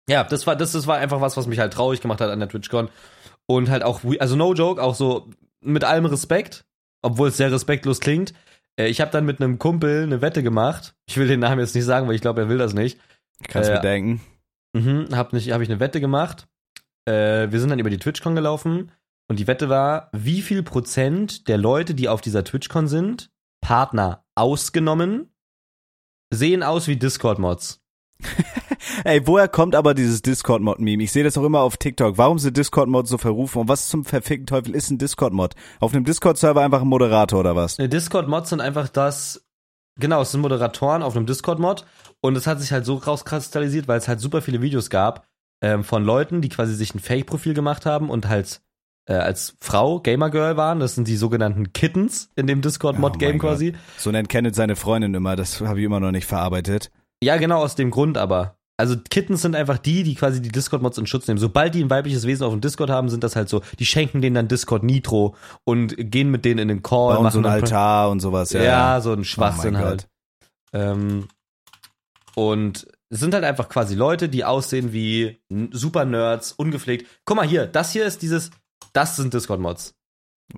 Ja, 0.09 0.23
das 0.23 0.47
war, 0.47 0.55
das, 0.55 0.73
das 0.73 0.87
war 0.87 0.99
einfach 0.99 1.21
was, 1.21 1.37
was 1.37 1.47
mich 1.49 1.59
halt 1.59 1.73
traurig 1.73 2.01
gemacht 2.01 2.21
hat 2.21 2.31
an 2.31 2.39
der 2.39 2.49
TwitchCon. 2.49 2.89
Und 3.47 3.71
halt 3.71 3.83
auch, 3.83 4.03
also 4.21 4.37
no 4.37 4.55
joke, 4.55 4.81
auch 4.83 4.95
so 4.95 5.29
mit 5.61 5.83
allem 5.83 6.07
Respekt, 6.07 6.65
obwohl 7.03 7.29
es 7.29 7.37
sehr 7.37 7.51
respektlos 7.51 7.99
klingt. 8.01 8.33
Äh, 8.79 8.87
Ich 8.89 9.01
habe 9.01 9.11
dann 9.11 9.25
mit 9.25 9.41
einem 9.41 9.59
Kumpel 9.59 10.03
eine 10.05 10.21
Wette 10.23 10.43
gemacht. 10.43 10.95
Ich 11.09 11.17
will 11.17 11.27
den 11.27 11.41
Namen 11.41 11.59
jetzt 11.61 11.75
nicht 11.75 11.85
sagen, 11.85 12.07
weil 12.07 12.15
ich 12.15 12.21
glaube, 12.21 12.43
er 12.43 12.49
will 12.49 12.59
das 12.59 12.73
nicht. 12.75 13.01
kannst 13.49 13.69
Äh, 13.71 13.75
mir 13.75 13.81
denken. 13.81 14.21
Mhm, 14.77 15.09
hab, 15.13 15.33
nicht, 15.33 15.51
hab 15.53 15.63
ich 15.63 15.71
eine 15.71 15.81
Wette 15.81 16.01
gemacht. 16.01 16.47
Äh, 17.07 17.51
wir 17.51 17.61
sind 17.61 17.71
dann 17.71 17.79
über 17.79 17.91
die 17.91 17.99
TwitchCon 17.99 18.35
gelaufen 18.35 18.93
und 19.29 19.39
die 19.39 19.47
Wette 19.47 19.69
war, 19.69 20.11
wie 20.13 20.43
viel 20.43 20.63
Prozent 20.63 21.49
der 21.49 21.57
Leute, 21.57 21.95
die 21.95 22.09
auf 22.09 22.21
dieser 22.21 22.45
TwitchCon 22.45 22.87
sind, 22.87 23.31
Partner 23.63 24.25
ausgenommen, 24.35 25.33
sehen 26.33 26.63
aus 26.63 26.89
wie 26.89 26.97
Discord-Mods. 26.97 27.81
Ey, 29.05 29.27
woher 29.27 29.49
kommt 29.49 29.75
aber 29.75 29.95
dieses 29.95 30.23
Discord-Mod-Meme? 30.23 31.03
Ich 31.03 31.13
sehe 31.13 31.25
das 31.25 31.39
auch 31.39 31.45
immer 31.45 31.61
auf 31.61 31.77
TikTok. 31.77 32.19
Warum 32.19 32.39
sind 32.39 32.57
Discord-Mods 32.57 33.11
so 33.11 33.19
verrufen? 33.19 33.61
Und 33.61 33.69
was 33.69 33.89
zum 33.89 34.05
verfickten 34.05 34.47
Teufel 34.47 34.75
ist 34.75 34.91
ein 34.91 34.99
Discord-Mod? 34.99 35.55
Auf 35.81 35.95
einem 35.95 36.05
Discord-Server 36.05 36.61
einfach 36.61 36.83
ein 36.83 36.89
Moderator 36.89 37.41
oder 37.41 37.57
was? 37.57 37.79
Ne, 37.79 37.89
Discord-Mods 37.89 38.51
sind 38.51 38.61
einfach 38.61 38.89
das, 38.89 39.46
Genau, 39.99 40.23
es 40.23 40.33
sind 40.33 40.43
Moderatoren 40.43 41.03
auf 41.03 41.17
einem 41.17 41.27
Discord-Mod 41.27 41.87
und 42.21 42.37
es 42.37 42.47
hat 42.47 42.61
sich 42.61 42.73
halt 42.73 42.85
so 42.85 42.97
rauskristallisiert, 42.97 43.89
weil 43.89 43.99
es 43.99 44.09
halt 44.09 44.21
super 44.21 44.43
viele 44.43 44.61
Videos 44.61 44.91
gab 44.91 45.27
ähm, 45.63 45.85
von 45.85 46.05
Leuten, 46.05 46.43
die 46.43 46.49
quasi 46.49 46.75
sich 46.75 46.95
ein 46.95 47.01
Fake-Profil 47.01 47.55
gemacht 47.55 47.87
haben 47.87 48.11
und 48.11 48.29
halt 48.29 48.61
äh, 49.07 49.15
als 49.15 49.57
Frau 49.61 50.01
Gamer 50.01 50.31
Girl 50.31 50.57
waren. 50.57 50.81
Das 50.81 50.95
sind 50.95 51.09
die 51.09 51.17
sogenannten 51.17 51.73
Kittens 51.73 52.31
in 52.37 52.47
dem 52.47 52.61
Discord-Mod-Game 52.61 53.37
Oh 53.37 53.41
quasi. 53.41 53.75
So 53.97 54.11
nennt 54.11 54.29
Kenneth 54.29 54.55
seine 54.55 54.77
Freundin 54.77 55.15
immer, 55.15 55.37
das 55.37 55.61
habe 55.61 55.79
ich 55.81 55.87
immer 55.87 56.01
noch 56.01 56.13
nicht 56.13 56.27
verarbeitet. 56.27 56.91
Ja, 57.23 57.37
genau 57.39 57.63
aus 57.63 57.75
dem 57.75 57.91
Grund 57.91 58.19
aber. 58.19 58.59
Also 58.79 58.97
Kittens 59.09 59.41
sind 59.43 59.57
einfach 59.57 59.79
die, 59.79 60.03
die 60.03 60.15
quasi 60.15 60.43
die 60.43 60.51
Discord-Mods 60.51 60.99
in 60.99 61.07
Schutz 61.07 61.27
nehmen. 61.27 61.39
Sobald 61.39 61.75
die 61.75 61.83
ein 61.83 61.89
weibliches 61.89 62.27
Wesen 62.27 62.45
auf 62.45 62.53
dem 62.53 62.61
Discord 62.61 62.91
haben, 62.91 63.09
sind 63.09 63.25
das 63.25 63.35
halt 63.35 63.49
so, 63.49 63.63
die 63.79 63.87
schenken 63.87 64.21
denen 64.21 64.35
dann 64.35 64.49
Discord 64.49 64.83
Nitro 64.83 65.35
und 65.65 65.95
gehen 65.97 66.31
mit 66.31 66.45
denen 66.45 66.59
in 66.59 66.69
den 66.69 66.83
Call. 66.83 67.17
Bauen 67.17 67.31
so 67.31 67.39
ein 67.39 67.47
Altar 67.47 68.11
und 68.11 68.21
sowas, 68.21 68.53
ja. 68.53 68.63
Ja, 68.63 69.01
so 69.01 69.13
ein 69.13 69.21
Oh 69.21 69.25
Schwachsinn 69.25 69.75
mein 69.75 69.83
halt. 69.83 70.09
Ähm, 70.75 71.29
und 72.35 72.87
es 73.09 73.21
sind 73.21 73.33
halt 73.33 73.45
einfach 73.45 73.71
quasi 73.71 73.95
Leute, 73.95 74.29
die 74.29 74.45
aussehen 74.45 74.93
wie 74.93 75.41
super 75.71 76.05
Nerds, 76.05 76.53
ungepflegt. 76.53 77.07
Guck 77.25 77.37
mal 77.39 77.47
hier, 77.47 77.67
das 77.67 77.93
hier 77.93 78.05
ist 78.05 78.21
dieses, 78.21 78.51
das 78.93 79.17
sind 79.17 79.33
Discord-Mods. 79.33 79.95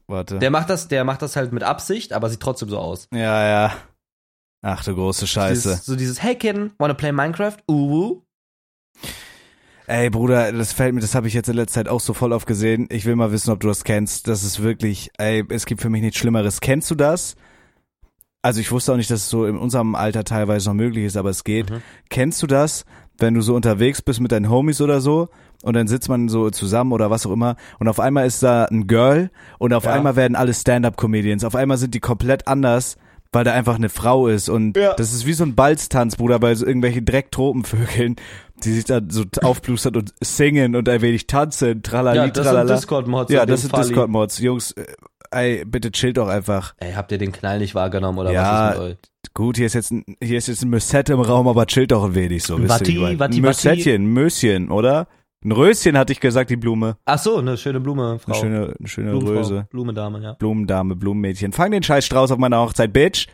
Warte. 0.08 0.38
Der 0.38 0.50
macht 0.50 0.70
das, 0.70 0.88
der 0.88 1.04
macht 1.04 1.22
das 1.22 1.36
halt 1.36 1.52
mit 1.52 1.62
Absicht, 1.62 2.12
aber 2.12 2.28
sieht 2.28 2.40
trotzdem 2.40 2.68
so 2.68 2.78
aus. 2.78 3.08
ja, 3.12 3.46
ja. 3.48 3.72
Ach 4.62 4.84
du 4.84 4.94
große 4.94 5.26
Scheiße. 5.26 5.68
Dieses, 5.68 5.86
so 5.86 5.96
dieses, 5.96 6.22
hey 6.22 6.34
Kitten, 6.34 6.72
wanna 6.78 6.94
play 6.94 7.12
Minecraft? 7.12 7.56
Uh, 7.70 8.22
Ey, 9.86 10.10
Bruder, 10.10 10.52
das 10.52 10.74
fällt 10.74 10.94
mir, 10.94 11.00
das 11.00 11.14
habe 11.14 11.28
ich 11.28 11.34
jetzt 11.34 11.48
in 11.48 11.54
letzter 11.56 11.80
Zeit 11.80 11.88
auch 11.88 12.00
so 12.00 12.12
voll 12.12 12.32
oft 12.34 12.46
gesehen. 12.46 12.88
Ich 12.90 13.06
will 13.06 13.16
mal 13.16 13.32
wissen, 13.32 13.50
ob 13.50 13.60
du 13.60 13.68
das 13.68 13.84
kennst. 13.84 14.28
Das 14.28 14.44
ist 14.44 14.62
wirklich, 14.62 15.10
ey, 15.16 15.42
es 15.48 15.64
gibt 15.64 15.80
für 15.80 15.88
mich 15.88 16.02
nichts 16.02 16.18
Schlimmeres. 16.18 16.60
Kennst 16.60 16.90
du 16.90 16.94
das? 16.94 17.36
Also 18.42 18.60
ich 18.60 18.70
wusste 18.70 18.92
auch 18.92 18.96
nicht, 18.98 19.10
dass 19.10 19.20
es 19.20 19.30
so 19.30 19.46
in 19.46 19.56
unserem 19.56 19.94
Alter 19.94 20.24
teilweise 20.24 20.68
noch 20.68 20.74
möglich 20.74 21.06
ist, 21.06 21.16
aber 21.16 21.30
es 21.30 21.42
geht. 21.42 21.70
Mhm. 21.70 21.82
Kennst 22.10 22.42
du 22.42 22.46
das, 22.46 22.84
wenn 23.16 23.32
du 23.32 23.40
so 23.40 23.54
unterwegs 23.54 24.02
bist 24.02 24.20
mit 24.20 24.30
deinen 24.30 24.50
Homies 24.50 24.82
oder 24.82 25.00
so 25.00 25.30
und 25.62 25.74
dann 25.74 25.88
sitzt 25.88 26.10
man 26.10 26.28
so 26.28 26.50
zusammen 26.50 26.92
oder 26.92 27.10
was 27.10 27.24
auch 27.24 27.32
immer 27.32 27.56
und 27.80 27.88
auf 27.88 27.98
einmal 27.98 28.26
ist 28.26 28.42
da 28.42 28.66
ein 28.66 28.88
Girl 28.88 29.30
und 29.58 29.72
auf 29.72 29.84
Ja. 29.84 29.94
einmal 29.94 30.16
werden 30.16 30.36
alle 30.36 30.52
Stand-up-Comedians. 30.52 31.44
Auf 31.44 31.54
einmal 31.56 31.78
sind 31.78 31.94
die 31.94 32.00
komplett 32.00 32.46
anders, 32.46 32.96
weil 33.32 33.44
da 33.44 33.52
einfach 33.52 33.74
eine 33.76 33.88
Frau 33.88 34.26
ist 34.28 34.48
und 34.48 34.76
Ja. 34.76 34.94
das 34.94 35.12
ist 35.12 35.26
wie 35.26 35.32
so 35.34 35.44
ein 35.44 35.54
Balztanz, 35.54 36.16
Bruder, 36.16 36.38
bei 36.38 36.54
so 36.54 36.64
irgendwelchen 36.66 37.04
Drecktropenvögeln, 37.04 38.16
die 38.64 38.72
sich 38.72 38.84
da 38.84 39.00
so 39.08 39.24
aufplustern 39.42 39.96
und 39.96 40.14
singen 40.22 40.74
und 40.76 40.88
ein 40.88 41.02
wenig 41.02 41.26
tanzen, 41.26 41.82
tralali, 41.82 42.16
ja, 42.18 42.28
das 42.28 42.44
tralala. 42.46 42.66
sind 42.68 42.76
Discord-Mods. 42.78 43.32
ja, 43.32 43.46
das 43.46 43.60
sind. 43.62 43.76
Discord-Mods. 43.76 44.38
Jungs, 44.38 44.72
äh, 44.72 44.84
ey, 45.30 45.64
bitte 45.64 45.90
chillt 45.92 46.16
doch 46.16 46.28
einfach. 46.28 46.74
Ey, 46.78 46.92
habt 46.94 47.12
ihr 47.12 47.18
den 47.18 47.32
Knall 47.32 47.58
nicht 47.58 47.74
wahrgenommen 47.74 48.18
oder 48.18 48.32
Ja, 48.32 48.42
was 48.70 48.74
ist 48.74 48.80
mit 48.80 48.90
euch? 48.90 48.96
Gut, 49.34 49.56
hier 49.58 49.66
ist 49.66 49.74
jetzt 49.74 49.92
ein, 49.92 50.04
hier 50.22 50.38
ist 50.38 50.48
jetzt 50.48 50.62
ein 50.62 50.70
Musette 50.70 51.12
im 51.12 51.20
Raum, 51.20 51.46
aber 51.46 51.66
chillt 51.66 51.92
doch 51.92 52.04
ein 52.04 52.14
wenig 52.14 52.42
so. 52.42 52.58
Watti? 52.68 53.00
Watti, 53.00 53.18
Watti. 53.20 53.40
Mössettchen, 53.40 54.06
Möschen, 54.12 54.70
oder? 54.70 55.06
Ein 55.44 55.52
Röschen 55.52 55.96
hatte 55.96 56.12
ich 56.12 56.20
gesagt, 56.20 56.50
die 56.50 56.56
Blume. 56.56 56.96
Ach 57.04 57.18
so, 57.18 57.36
eine 57.38 57.56
schöne 57.56 57.78
Blume, 57.80 58.18
Frau. 58.18 58.32
Eine 58.32 58.40
schöne, 58.40 58.74
eine 58.78 58.88
schöne 58.88 59.10
Blumenfrau, 59.10 59.34
Röse. 59.38 59.66
Blumendame, 59.70 60.20
ja. 60.20 60.32
Blumendame, 60.32 60.96
Blumenmädchen. 60.96 61.52
Fang 61.52 61.70
den 61.70 61.82
scheiß 61.82 62.04
Strauß 62.06 62.32
auf 62.32 62.38
meiner 62.38 62.60
Hochzeit, 62.60 62.92
Bitch. 62.92 63.28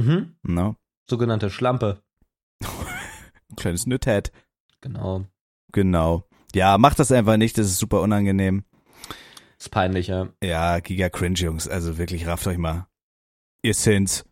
Mhm. 0.00 0.36
No. 0.42 0.76
Sogenannte 1.10 1.50
Schlampe. 1.50 2.02
Ein 2.62 2.68
kleines 3.56 3.86
Nüttet. 3.86 4.32
Genau. 4.80 5.26
Genau. 5.72 6.24
Ja, 6.54 6.78
macht 6.78 6.98
das 6.98 7.12
einfach 7.12 7.36
nicht, 7.36 7.58
das 7.58 7.66
ist 7.66 7.78
super 7.78 8.00
unangenehm. 8.00 8.64
Ist 9.58 9.70
peinlich, 9.70 10.06
ja. 10.08 10.28
Ja, 10.42 10.80
giga 10.80 11.08
cringe, 11.10 11.38
Jungs. 11.38 11.68
Also 11.68 11.98
wirklich, 11.98 12.26
rafft 12.26 12.46
euch 12.46 12.58
mal. 12.58 12.86
Ihr 13.62 13.74
Sims. 13.74 14.24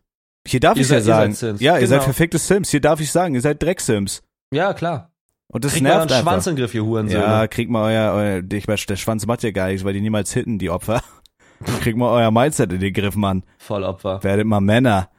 Hier 0.47 0.59
darf 0.59 0.75
Ihr 0.77 0.81
ich 0.81 0.89
ja 0.89 0.95
seid- 0.99 1.01
ihr 1.01 1.05
sagen. 1.05 1.33
seid 1.33 1.49
Sims. 1.49 1.61
Ja, 1.61 1.77
ihr 1.77 1.87
seid 1.87 1.99
Genau. 1.99 2.03
verfickte 2.05 2.37
Sims. 2.39 2.69
Hier 2.71 2.81
darf 2.81 2.99
ich 2.99 3.11
sagen, 3.11 3.35
ihr 3.35 3.41
seid 3.41 3.61
Dreck-Sims. 3.61 4.23
Ja, 4.53 4.73
klar. 4.73 5.10
Und 5.53 5.65
das 5.65 5.73
Kriegt 5.73 5.83
mal 5.83 5.89
einen 5.89 5.99
nervt 5.99 6.11
einfach. 6.13 6.31
Schwanz 6.31 6.47
in 6.47 6.55
den 6.55 6.61
Griff, 6.61 6.73
ihr 6.73 6.85
Hurensöhne. 6.85 7.23
Ja, 7.23 7.47
kriegt 7.47 7.69
mal 7.69 7.83
euer, 7.91 8.13
euer 8.13 8.41
ich 8.53 8.67
weiß, 8.67 8.85
der 8.85 8.95
Schwanz 8.95 9.25
macht 9.25 9.43
ja 9.43 9.51
gar 9.51 9.67
nichts, 9.67 9.83
weil 9.83 9.93
die 9.93 9.99
niemals 9.99 10.31
hitten, 10.33 10.59
die 10.59 10.69
Opfer. 10.69 11.03
kriegt 11.81 11.97
mal 11.97 12.09
euer 12.09 12.31
Mindset 12.31 12.71
in 12.71 12.79
den 12.79 12.93
Griff, 12.93 13.15
Mann. 13.15 13.43
Vollopfer. 13.57 14.23
Werdet 14.23 14.45
mal 14.45 14.61
Männer. 14.61 15.09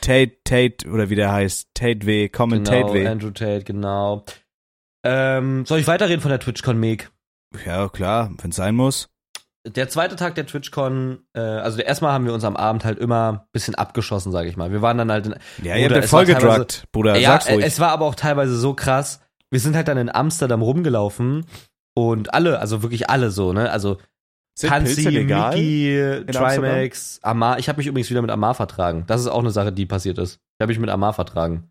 Tate, 0.00 0.32
Tate, 0.44 0.88
oder 0.90 1.10
wie 1.10 1.14
der 1.14 1.32
heißt. 1.32 1.68
Tate 1.74 2.06
W, 2.06 2.28
Common 2.28 2.64
Genau, 2.64 2.82
Tate 2.82 2.94
W. 2.94 3.06
Andrew 3.06 3.30
Tate, 3.30 3.64
genau. 3.64 4.24
Ähm, 5.04 5.64
soll 5.64 5.78
ich 5.78 5.86
weiterreden 5.86 6.20
von 6.20 6.30
der 6.30 6.40
TwitchCon, 6.40 6.78
Meg? 6.78 7.12
Ja, 7.64 7.88
klar, 7.88 8.32
wenn's 8.42 8.56
sein 8.56 8.74
muss. 8.74 9.08
Der 9.64 9.88
zweite 9.88 10.16
Tag 10.16 10.34
der 10.36 10.46
TwitchCon, 10.46 11.20
äh, 11.34 11.40
also 11.40 11.80
erstmal 11.80 12.12
haben 12.12 12.24
wir 12.24 12.32
uns 12.32 12.44
am 12.44 12.56
Abend 12.56 12.84
halt 12.84 12.98
immer 12.98 13.32
ein 13.32 13.40
bisschen 13.52 13.74
abgeschossen, 13.74 14.30
sag 14.30 14.46
ich 14.46 14.56
mal. 14.56 14.70
Wir 14.70 14.82
waren 14.82 14.98
dann 14.98 15.10
halt 15.10 15.26
in, 15.26 15.34
Ja, 15.62 15.76
ihr 15.76 15.86
habt 15.86 15.96
ja 15.96 16.02
voll 16.02 16.24
gedruckt, 16.24 16.84
Bruder, 16.92 17.16
ja, 17.16 17.30
sag's 17.30 17.50
ruhig. 17.50 17.64
es 17.64 17.80
war 17.80 17.90
aber 17.90 18.04
auch 18.04 18.14
teilweise 18.14 18.56
so 18.56 18.74
krass. 18.74 19.20
Wir 19.50 19.60
sind 19.60 19.76
halt 19.76 19.88
dann 19.88 19.98
in 19.98 20.08
Amsterdam 20.14 20.62
rumgelaufen 20.62 21.46
und 21.94 22.34
alle, 22.34 22.58
also 22.58 22.82
wirklich 22.82 23.08
alle 23.08 23.30
so, 23.30 23.52
ne? 23.52 23.70
Also 23.70 23.98
Sind 24.54 24.70
Tanzi? 24.70 25.24
Miki? 25.24 26.24
Trimax, 26.32 27.20
Amar. 27.22 27.58
Ich 27.58 27.68
habe 27.68 27.78
mich 27.78 27.86
übrigens 27.86 28.10
wieder 28.10 28.22
mit 28.22 28.30
Amar 28.30 28.54
vertragen. 28.54 29.04
Das 29.06 29.20
ist 29.20 29.28
auch 29.28 29.40
eine 29.40 29.50
Sache, 29.50 29.72
die 29.72 29.86
passiert 29.86 30.18
ist. 30.18 30.34
Ich 30.34 30.62
habe 30.62 30.70
mich 30.70 30.78
mit 30.78 30.90
Amar 30.90 31.12
vertragen. 31.12 31.70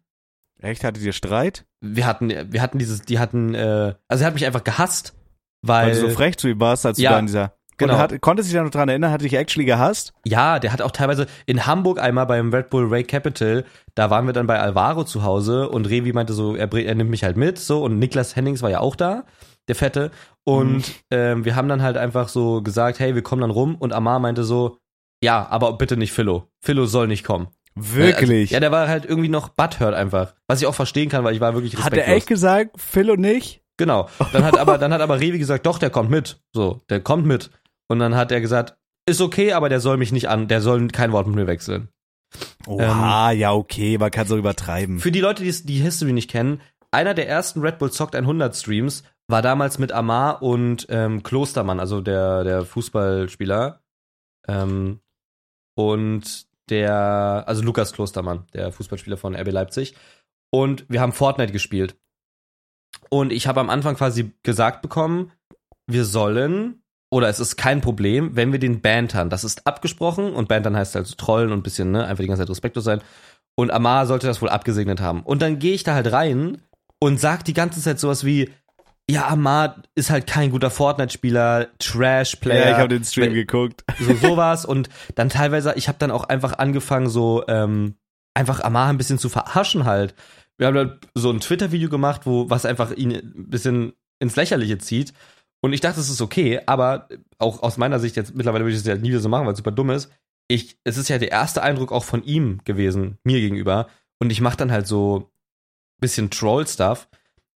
Echt, 0.61 0.83
hattet 0.83 1.03
ihr 1.03 1.13
Streit? 1.13 1.65
Wir 1.81 2.05
hatten, 2.05 2.31
wir 2.51 2.61
hatten 2.61 2.79
dieses, 2.79 3.01
die 3.01 3.19
hatten, 3.19 3.53
äh, 3.53 3.93
also 4.07 4.23
er 4.23 4.27
hat 4.27 4.33
mich 4.33 4.45
einfach 4.45 4.63
gehasst, 4.63 5.13
weil, 5.61 5.87
Weil 5.87 6.01
du 6.01 6.09
so 6.09 6.09
frech 6.09 6.37
zu 6.37 6.47
ihm 6.47 6.59
warst, 6.59 6.85
als 6.85 6.97
Ja, 6.97 7.09
du 7.11 7.13
da 7.15 7.19
in 7.19 7.25
dieser... 7.27 7.53
genau. 7.77 7.93
Und 7.93 7.99
hat, 7.99 8.21
konntest 8.21 8.49
du 8.49 8.51
dich 8.51 8.57
da 8.59 8.63
noch 8.63 8.71
dran 8.71 8.89
erinnern, 8.89 9.11
hat 9.11 9.21
dich 9.21 9.33
actually 9.33 9.65
gehasst? 9.65 10.13
ja, 10.25 10.59
der 10.59 10.71
hat 10.73 10.81
auch 10.81 10.91
teilweise 10.91 11.27
in 11.45 11.65
Hamburg 11.65 11.99
einmal 11.99 12.25
beim 12.25 12.53
Red 12.53 12.69
Bull 12.69 12.87
Ray 12.87 13.03
Capital, 13.03 13.65
da 13.95 14.09
waren 14.09 14.25
wir 14.25 14.33
dann 14.33 14.47
bei 14.47 14.59
Alvaro 14.59 15.03
zu 15.03 15.23
Hause 15.23 15.69
und 15.69 15.87
Revi 15.89 16.13
meinte 16.13 16.33
so, 16.33 16.55
er, 16.55 16.71
er 16.73 16.95
nimmt 16.95 17.09
mich 17.09 17.23
halt 17.23 17.37
mit, 17.37 17.57
so 17.59 17.83
und 17.83 17.99
Niklas 17.99 18.35
Hennings 18.35 18.61
war 18.61 18.69
ja 18.69 18.79
auch 18.79 18.95
da, 18.95 19.23
der 19.67 19.75
Fette 19.75 20.11
und 20.43 20.75
Mhm. 20.77 20.83
ähm, 21.11 21.45
wir 21.45 21.55
haben 21.55 21.67
dann 21.67 21.81
halt 21.81 21.97
einfach 21.97 22.27
so 22.29 22.61
gesagt, 22.61 22.99
hey, 22.99 23.15
wir 23.15 23.23
kommen 23.23 23.41
dann 23.41 23.51
rum 23.51 23.75
und 23.75 23.93
Amar 23.93 24.19
meinte 24.19 24.43
so, 24.43 24.77
ja, 25.23 25.47
aber 25.49 25.77
bitte 25.77 25.97
nicht 25.97 26.11
Philo. 26.11 26.47
Philo 26.61 26.85
soll 26.85 27.07
nicht 27.07 27.23
kommen. 27.23 27.47
Wirklich? 27.77 28.41
Also, 28.49 28.53
ja, 28.53 28.59
der 28.59 28.71
war 28.71 28.87
halt 28.87 29.05
irgendwie 29.05 29.27
noch 29.29 29.49
butthurt 29.49 29.93
einfach. 29.93 30.33
Was 30.47 30.61
ich 30.61 30.67
auch 30.67 30.75
verstehen 30.75 31.09
kann, 31.09 31.23
weil 31.23 31.33
ich 31.35 31.41
war 31.41 31.53
wirklich 31.55 31.73
hat 31.73 31.79
respektlos. 31.85 32.07
er 32.07 32.15
echt 32.15 32.27
gesagt, 32.27 32.79
Phil 32.79 33.09
und 33.11 33.19
nicht? 33.19 33.61
Genau. 33.77 34.07
Dann 34.31 34.45
hat 34.45 34.57
aber, 34.57 34.77
dann 34.77 34.93
hat 34.93 35.01
aber 35.01 35.19
Revi 35.19 35.37
gesagt, 35.37 35.65
doch, 35.65 35.77
der 35.77 35.89
kommt 35.89 36.09
mit. 36.09 36.39
So, 36.53 36.81
der 36.89 37.01
kommt 37.01 37.25
mit. 37.25 37.49
Und 37.87 37.99
dann 37.99 38.15
hat 38.15 38.31
er 38.31 38.41
gesagt, 38.41 38.77
ist 39.07 39.21
okay, 39.21 39.53
aber 39.53 39.69
der 39.69 39.79
soll 39.79 39.97
mich 39.97 40.11
nicht 40.11 40.29
an, 40.29 40.47
der 40.47 40.61
soll 40.61 40.87
kein 40.87 41.11
Wort 41.11 41.27
mit 41.27 41.35
mir 41.35 41.47
wechseln. 41.47 41.89
Oha, 42.65 43.31
ja, 43.31 43.53
okay, 43.53 43.97
man 43.97 44.11
kann 44.11 44.27
so 44.27 44.37
übertreiben. 44.37 44.99
Für 44.99 45.11
die 45.11 45.21
Leute, 45.21 45.43
die 45.43 45.51
die 45.51 45.79
History 45.79 46.11
nicht 46.11 46.29
kennen, 46.29 46.61
einer 46.91 47.13
der 47.13 47.27
ersten 47.27 47.61
Red 47.61 47.77
Bull 47.77 47.91
Zockt 47.91 48.15
100 48.15 48.55
Streams 48.55 49.03
war 49.27 49.41
damals 49.41 49.79
mit 49.79 49.91
Amar 49.91 50.41
und 50.41 50.87
ähm, 50.89 51.23
Klostermann, 51.23 51.79
also 51.79 52.01
der, 52.01 52.43
der 52.43 52.65
Fußballspieler. 52.65 53.81
Ähm, 54.47 54.99
und 55.75 56.47
der, 56.69 57.43
also 57.47 57.61
Lukas 57.63 57.93
Klostermann, 57.93 58.45
der 58.53 58.71
Fußballspieler 58.71 59.17
von 59.17 59.35
RB 59.35 59.51
Leipzig. 59.51 59.95
Und 60.51 60.85
wir 60.89 61.01
haben 61.01 61.11
Fortnite 61.11 61.51
gespielt. 61.51 61.97
Und 63.09 63.31
ich 63.31 63.47
habe 63.47 63.59
am 63.59 63.69
Anfang 63.69 63.95
quasi 63.95 64.31
gesagt 64.43 64.81
bekommen, 64.81 65.31
wir 65.87 66.05
sollen, 66.05 66.81
oder 67.15 67.29
es 67.29 67.39
ist 67.39 67.55
kein 67.55 67.79
Problem, 67.79 68.35
wenn 68.35 68.51
wir 68.51 68.59
den 68.59 68.81
bantern. 68.81 69.29
Das 69.29 69.45
ist 69.45 69.65
abgesprochen 69.65 70.33
und 70.33 70.49
bantern 70.49 70.75
heißt 70.75 70.97
also 70.97 71.15
trollen 71.15 71.53
und 71.53 71.59
ein 71.59 71.63
bisschen, 71.63 71.91
ne, 71.91 72.05
einfach 72.05 72.21
die 72.23 72.27
ganze 72.27 72.41
Zeit 72.41 72.49
respektlos 72.49 72.83
sein. 72.83 73.01
Und 73.57 73.71
Amar 73.71 74.05
sollte 74.05 74.27
das 74.27 74.41
wohl 74.41 74.49
abgesegnet 74.49 74.99
haben. 74.99 75.21
Und 75.23 75.41
dann 75.41 75.57
gehe 75.59 75.73
ich 75.73 75.83
da 75.83 75.93
halt 75.93 76.11
rein 76.11 76.57
und 76.99 77.17
sag 77.21 77.45
die 77.45 77.53
ganze 77.53 77.79
Zeit 77.79 78.01
sowas 78.01 78.25
wie, 78.25 78.49
ja, 79.09 79.29
Amar 79.29 79.81
ist 79.95 80.09
halt 80.09 80.27
kein 80.27 80.51
guter 80.51 80.69
Fortnite-Spieler, 80.69 81.67
Trash-Player. 81.79 82.65
ja, 82.65 82.71
ich 82.71 82.77
habe 82.77 82.89
den 82.89 83.05
Stream 83.05 83.27
Wenn- 83.27 83.33
geguckt. 83.35 83.85
so 83.97 84.13
sowas 84.15 84.65
und 84.65 84.89
dann 85.15 85.29
teilweise, 85.29 85.73
ich 85.77 85.87
habe 85.87 85.99
dann 85.99 86.11
auch 86.11 86.25
einfach 86.25 86.57
angefangen, 86.57 87.07
so 87.07 87.45
ähm, 87.47 87.95
einfach 88.33 88.59
Amar 88.59 88.89
ein 88.89 88.97
bisschen 88.97 89.19
zu 89.19 89.29
verarschen 89.29 89.85
halt. 89.85 90.15
Wir 90.57 90.67
haben 90.67 90.75
dann 90.75 90.99
so 91.13 91.29
ein 91.31 91.39
Twitter-Video 91.39 91.87
gemacht, 91.87 92.21
wo 92.25 92.49
was 92.49 92.65
einfach 92.65 92.91
ihn 92.91 93.11
ein 93.13 93.49
bisschen 93.49 93.93
ins 94.19 94.35
Lächerliche 94.35 94.79
zieht. 94.79 95.13
Und 95.65 95.73
ich 95.73 95.81
dachte, 95.81 95.99
es 95.99 96.11
ist 96.11 96.21
okay, 96.21 96.61
aber 96.67 97.09
auch 97.39 97.63
aus 97.63 97.77
meiner 97.77 97.97
Sicht 97.97 98.15
jetzt 98.17 98.35
mittlerweile 98.35 98.65
würde 98.65 98.75
ich 98.75 98.81
es 98.81 98.85
ja 98.85 98.93
nie 98.93 99.09
wieder 99.09 99.19
so 99.19 99.29
machen, 99.29 99.47
weil 99.47 99.53
es 99.53 99.57
super 99.57 99.71
dumm 99.71 99.89
ist. 99.89 100.11
Ich, 100.47 100.77
es 100.83 100.95
ist 100.95 101.09
ja 101.09 101.17
der 101.17 101.31
erste 101.31 101.63
Eindruck 101.63 101.91
auch 101.91 102.03
von 102.03 102.23
ihm 102.23 102.61
gewesen, 102.65 103.17
mir 103.23 103.39
gegenüber. 103.39 103.87
Und 104.19 104.31
ich 104.31 104.41
mache 104.41 104.57
dann 104.57 104.71
halt 104.71 104.85
so 104.85 105.31
bisschen 105.99 106.29
Troll-Stuff. 106.29 107.09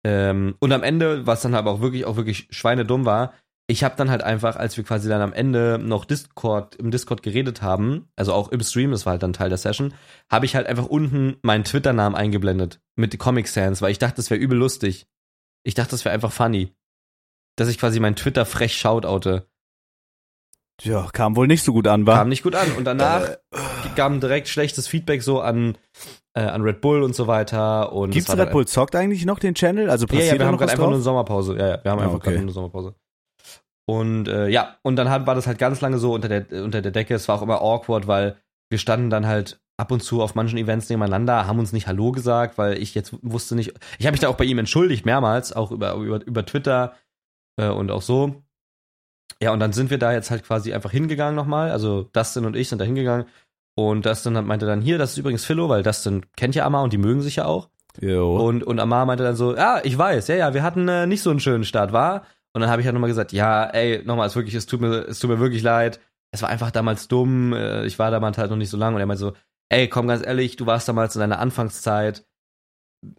Ähm, 0.05 0.55
und 0.61 0.71
am 0.71 0.85
Ende, 0.85 1.27
was 1.27 1.43
dann 1.43 1.57
halt 1.57 1.67
auch 1.67 1.81
wirklich, 1.81 2.05
auch 2.05 2.15
wirklich 2.15 2.47
schweinedumm 2.51 3.07
war, 3.07 3.35
ich 3.67 3.83
habe 3.83 3.97
dann 3.97 4.09
halt 4.09 4.23
einfach, 4.23 4.55
als 4.55 4.77
wir 4.77 4.85
quasi 4.85 5.09
dann 5.09 5.21
am 5.21 5.33
Ende 5.33 5.77
noch 5.83 6.05
Discord, 6.05 6.77
im 6.77 6.93
Discord 6.93 7.25
geredet 7.25 7.61
haben, 7.61 8.09
also 8.15 8.33
auch 8.33 8.53
im 8.53 8.61
Stream, 8.61 8.93
das 8.93 9.05
war 9.05 9.15
halt 9.15 9.25
dann 9.25 9.33
Teil 9.33 9.49
der 9.49 9.59
Session, 9.59 9.95
habe 10.31 10.47
ich 10.47 10.55
halt 10.55 10.69
einfach 10.69 10.87
unten 10.87 11.39
meinen 11.43 11.65
Twitter-Namen 11.65 12.15
eingeblendet 12.15 12.79
mit 12.95 13.19
Comic 13.19 13.49
Sans, 13.49 13.83
weil 13.83 13.91
ich 13.91 13.99
dachte, 13.99 14.19
das 14.19 14.31
wäre 14.31 14.39
übel 14.39 14.57
lustig. 14.57 15.09
Ich 15.65 15.75
dachte, 15.75 15.91
das 15.91 16.05
wäre 16.05 16.15
einfach 16.15 16.31
funny. 16.31 16.73
Dass 17.57 17.69
ich 17.69 17.79
quasi 17.79 18.01
mein 18.01 18.17
Twitter 18.17 18.47
frech 18.47 18.77
shoutoute. 18.77 19.47
Ja, 20.83 21.09
kam 21.13 21.37
wohl 21.37 21.47
nicht 21.47 21.63
so 21.63 21.73
gut 21.73 21.89
an, 21.89 22.07
war. 22.07 22.19
Kam 22.19 22.29
nicht 22.29 22.43
gut 22.43 22.55
an. 22.55 22.71
Und 22.73 22.85
danach 22.85 23.23
äh, 23.29 23.37
kam 23.97 24.21
direkt 24.21 24.49
schlechtes 24.49 24.87
Feedback 24.87 25.23
so 25.23 25.41
an, 25.41 25.79
äh, 26.35 26.43
an 26.43 26.63
Red 26.63 26.83
Bull 26.83 27.03
und 27.03 27.15
so 27.15 27.27
weiter. 27.27 27.93
Und 27.93 28.11
Gibt's 28.11 28.37
Red 28.37 28.51
Bull 28.51 28.67
zockt 28.67 28.95
eigentlich 28.95 29.25
noch 29.25 29.39
den 29.39 29.55
Channel? 29.55 29.89
Also 29.89 30.07
passiert 30.07 30.27
ja, 30.27 30.33
ja, 30.35 30.39
wir 30.39 30.47
haben 30.47 30.59
gerade 30.59 30.73
einfach 30.73 30.85
nur 30.85 30.95
eine 30.95 31.03
Sommerpause. 31.03 31.57
Ja, 31.57 31.69
ja, 31.69 31.85
wir 31.85 31.91
haben 31.91 31.99
ah, 32.01 32.05
einfach 32.05 32.17
okay. 32.17 32.31
gerade 32.31 32.43
eine 32.43 32.53
Sommerpause. 32.53 32.95
Und 33.89 34.29
äh, 34.29 34.49
ja, 34.49 34.77
und 34.83 34.97
dann 34.97 35.27
war 35.27 35.35
das 35.35 35.47
halt 35.47 35.59
ganz 35.59 35.81
lange 35.81 35.99
so 35.99 36.13
unter 36.13 36.29
der, 36.29 36.63
unter 36.63 36.83
der 36.83 36.93
Decke. 36.93 37.15
Es 37.15 37.29
war 37.29 37.39
auch 37.39 37.43
immer 37.43 37.63
awkward, 37.63 38.07
weil 38.07 38.37
wir 38.69 38.79
standen 38.79 39.11
dann 39.11 39.27
halt 39.27 39.61
ab 39.79 39.93
und 39.93 40.03
zu 40.03 40.23
auf 40.23 40.35
manchen 40.35 40.59
Events 40.59 40.89
nebeneinander, 40.89 41.47
haben 41.47 41.59
uns 41.59 41.73
nicht 41.73 41.87
Hallo 41.87 42.11
gesagt, 42.11 42.59
weil 42.59 42.83
ich 42.83 42.95
jetzt 42.95 43.15
wusste 43.23 43.55
nicht. 43.55 43.75
Ich 43.99 44.07
habe 44.07 44.13
mich 44.13 44.21
da 44.21 44.29
auch 44.29 44.37
bei 44.37 44.45
ihm 44.45 44.59
entschuldigt, 44.59 45.07
mehrmals, 45.07 45.53
auch 45.53 45.71
über, 45.71 45.95
über, 45.95 46.25
über 46.27 46.45
Twitter 46.45 46.95
äh, 47.57 47.69
und 47.69 47.91
auch 47.91 48.03
so. 48.03 48.43
Ja, 49.41 49.53
und 49.53 49.61
dann 49.61 49.73
sind 49.73 49.91
wir 49.91 49.99
da 49.99 50.13
jetzt 50.13 50.31
halt 50.31 50.45
quasi 50.45 50.73
einfach 50.73 50.91
hingegangen 50.91 51.35
nochmal. 51.35 51.71
Also 51.71 52.05
Dustin 52.13 52.47
und 52.47 52.57
ich 52.57 52.69
sind 52.69 52.81
da 52.81 52.85
hingegangen. 52.85 53.27
Und 53.75 54.07
Dustin 54.07 54.33
meinte 54.47 54.65
dann, 54.65 54.81
hier, 54.81 54.97
das 54.97 55.13
ist 55.13 55.19
übrigens 55.19 55.45
Philo, 55.45 55.69
weil 55.69 55.83
Dustin 55.83 56.25
kennt 56.37 56.55
ja 56.55 56.65
Amar 56.65 56.83
und 56.83 56.93
die 56.93 56.99
mögen 56.99 57.21
sich 57.21 57.37
ja 57.37 57.45
auch. 57.45 57.69
Jo. 58.01 58.37
Und, 58.37 58.65
und 58.65 58.81
Amar 58.81 59.05
meinte 59.05 59.25
dann 59.25 59.37
so, 59.37 59.55
ja, 59.55 59.81
ich 59.85 59.97
weiß, 59.97 60.29
ja, 60.29 60.37
ja, 60.37 60.55
wir 60.55 60.63
hatten 60.63 60.89
äh, 60.89 61.07
nicht 61.07 61.23
so 61.23 61.31
einen 61.31 61.41
schönen 61.41 61.65
Start, 61.65 61.93
war. 61.93 62.25
Und 62.53 62.63
dann 62.63 62.71
habe 62.71 62.81
ich 62.81 62.87
halt 62.87 62.95
nochmal 62.95 63.11
gesagt, 63.11 63.33
ja, 63.33 63.65
ey, 63.65 64.03
nochmal, 64.05 64.27
es 64.27 64.35
wirklich, 64.35 64.55
es 64.55 64.65
tut 64.65 64.81
mir, 64.81 65.07
es 65.07 65.19
tut 65.19 65.29
mir 65.29 65.39
wirklich 65.39 65.63
leid. 65.63 66.01
Es 66.31 66.41
war 66.41 66.49
einfach 66.49 66.71
damals 66.71 67.09
dumm. 67.09 67.53
Äh, 67.53 67.85
ich 67.85 67.99
war 67.99 68.11
damals 68.11 68.39
halt 68.39 68.51
noch 68.51 68.57
nicht 68.57 68.71
so 68.71 68.79
lange. 68.79 68.97
Und 68.97 69.01
er 69.01 69.07
meinte 69.07 69.21
so, 69.21 69.33
ey, 69.69 69.89
komm 69.89 70.09
ganz 70.09 70.25
ehrlich, 70.25 70.57
du 70.57 70.65
warst 70.65 70.89
damals 70.89 71.15
in 71.17 71.21
deiner 71.21 71.39
Anfangszeit. 71.39 72.25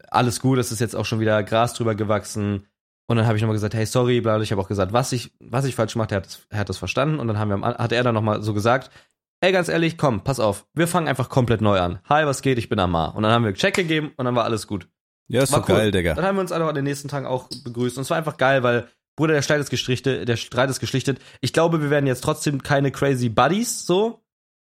Alles 0.10 0.40
gut, 0.40 0.58
es 0.58 0.72
ist 0.72 0.80
jetzt 0.80 0.96
auch 0.96 1.06
schon 1.06 1.20
wieder 1.20 1.44
Gras 1.44 1.76
drüber 1.76 1.94
gewachsen. 1.94 2.66
Und 3.08 3.16
dann 3.16 3.26
habe 3.26 3.38
ich 3.38 3.42
nochmal 3.42 3.56
gesagt, 3.56 3.74
hey, 3.74 3.86
sorry, 3.86 4.20
bla, 4.20 4.40
ich 4.42 4.52
habe 4.52 4.62
auch 4.62 4.68
gesagt, 4.68 4.92
was 4.92 5.14
ich, 5.14 5.32
was 5.40 5.66
ich 5.66 5.76
falsch 5.76 5.94
gemacht 5.94 6.12
habe, 6.12 6.28
er, 6.50 6.60
hat 6.60 6.70
das 6.70 6.78
verstanden. 6.78 7.20
Und 7.20 7.28
dann 7.28 7.40
haben 7.40 7.50
wir, 7.50 7.62
hat 7.62 7.92
er 7.94 8.04
dann 8.04 8.14
nochmal 8.14 8.44
so 8.44 8.54
gesagt, 8.54 8.92
ey, 9.40 9.54
ganz 9.54 9.70
ehrlich, 9.70 9.98
komm, 9.98 10.22
pass 10.24 10.42
auf, 10.42 10.66
wir 10.74 10.88
fangen 10.88 11.08
einfach 11.08 11.30
komplett 11.30 11.62
neu 11.62 11.80
an. 11.80 12.00
Hi, 12.10 12.26
was 12.26 12.42
geht, 12.42 12.58
ich 12.58 12.68
bin 12.68 12.80
Amar. 12.80 13.16
Und 13.16 13.24
dann 13.24 13.32
haben 13.32 13.46
wir 13.46 13.54
Check 13.54 13.76
gegeben 13.76 14.12
und 14.18 14.26
dann 14.26 14.36
war 14.36 14.44
alles 14.44 14.68
gut. 14.68 14.90
Ja, 15.30 15.44
ist 15.44 15.54
war 15.54 15.60
so 15.60 15.72
cool. 15.72 15.78
geil, 15.80 15.92
Digga. 15.92 16.16
Dann 16.16 16.26
haben 16.26 16.36
wir 16.36 16.42
uns 16.42 16.52
einfach 16.52 16.68
an 16.68 16.76
den 16.76 16.84
nächsten 16.84 17.08
Tagen 17.08 17.26
auch 17.26 17.48
begrüßt. 17.64 17.98
Und 17.98 18.02
es 18.02 18.10
war 18.10 18.18
einfach 18.18 18.38
geil, 18.38 18.64
weil, 18.64 18.88
Bruder, 19.16 19.34
der 19.34 19.42
Streit 19.42 19.62
ist 19.62 19.70
geschlichtet, 19.70 20.28
der 20.28 20.36
Streit 20.36 20.70
ist 20.70 20.80
geschlichtet. 20.80 21.20
Ich 21.40 21.54
glaube, 21.54 21.82
wir 21.82 21.90
werden 21.90 22.08
jetzt 22.08 22.24
trotzdem 22.24 22.62
keine 22.62 22.92
crazy 22.92 23.30
Buddies, 23.30 23.86
so. 23.86 24.22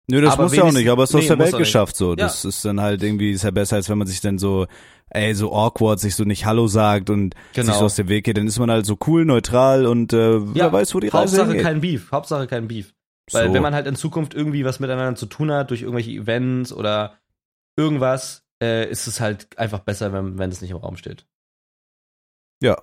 Nö, 0.08 0.19
das 0.19 0.38
muss 0.38 0.53
ja 0.53 0.63
auch 0.63 0.71
nicht, 0.73 0.89
aber 0.89 1.03
es 1.03 1.12
ist 1.12 1.15
nee, 1.15 1.21
aus 1.21 1.27
der 1.27 1.39
Welt 1.39 1.58
geschafft, 1.58 1.95
so. 1.95 2.13
Das 2.15 2.43
ja. 2.43 2.49
ist 2.49 2.65
dann 2.65 2.82
halt 2.82 3.01
irgendwie, 3.03 3.32
ist 3.32 3.43
ja 3.43 3.51
besser, 3.51 3.77
als 3.77 3.89
wenn 3.89 3.97
man 3.97 4.08
sich 4.08 4.19
dann 4.19 4.38
so 4.38 4.67
ey, 5.13 5.34
so 5.34 5.54
awkward, 5.54 5.99
sich 5.99 6.15
so 6.15 6.23
nicht 6.23 6.45
Hallo 6.45 6.67
sagt 6.67 7.10
und 7.10 7.36
genau. 7.54 7.67
sich 7.67 7.76
so 7.76 7.86
aus 7.86 7.95
dem 7.95 8.10
Weg 8.10 8.26
geht, 8.26 8.38
dann 8.38 8.47
ist 8.47 8.60
man 8.60 8.69
halt 8.69 8.86
so 8.86 8.97
cool, 9.08 9.26
neutral 9.26 9.86
und 9.86 10.13
äh, 10.13 10.38
ja, 10.38 10.54
wer 10.54 10.73
weiß, 10.73 10.93
wo 10.95 10.99
die 10.99 11.08
Reise 11.08 11.19
Hauptsache 11.19 11.47
hingeht. 11.47 11.63
kein 11.63 11.82
Beef, 11.82 12.12
Hauptsache 12.12 12.47
kein 12.47 12.67
Beef. 12.67 12.93
Weil 13.32 13.47
so. 13.47 13.54
wenn 13.54 13.62
man 13.62 13.73
halt 13.73 13.88
in 13.88 13.95
Zukunft 13.95 14.34
irgendwie 14.34 14.65
was 14.65 14.80
miteinander 14.80 15.15
zu 15.15 15.28
tun 15.28 15.52
hat, 15.52 15.69
durch 15.69 15.82
irgendwelche 15.82 16.12
Events 16.12 16.73
oder 16.73 17.17
irgendwas, 17.78 18.45
äh, 18.62 18.89
ist 18.89 19.08
es 19.08 19.21
halt 19.21 19.58
einfach 19.58 19.80
besser, 19.80 20.12
wenn, 20.12 20.38
wenn 20.38 20.52
es 20.52 20.62
nicht 20.62 20.71
im 20.71 20.78
Raum 20.78 20.97
steht. 20.97 21.26
Ja. 22.62 22.82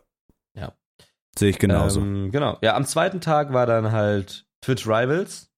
Ja. 0.56 0.72
Sehe 1.38 1.50
ich 1.50 1.58
genauso. 1.58 2.00
Ähm, 2.00 2.30
genau. 2.30 2.58
Ja, 2.62 2.74
am 2.74 2.86
zweiten 2.86 3.20
Tag 3.20 3.52
war 3.52 3.66
dann 3.66 3.92
halt 3.92 4.46
Twitch 4.62 4.86
Rivals 4.86 5.50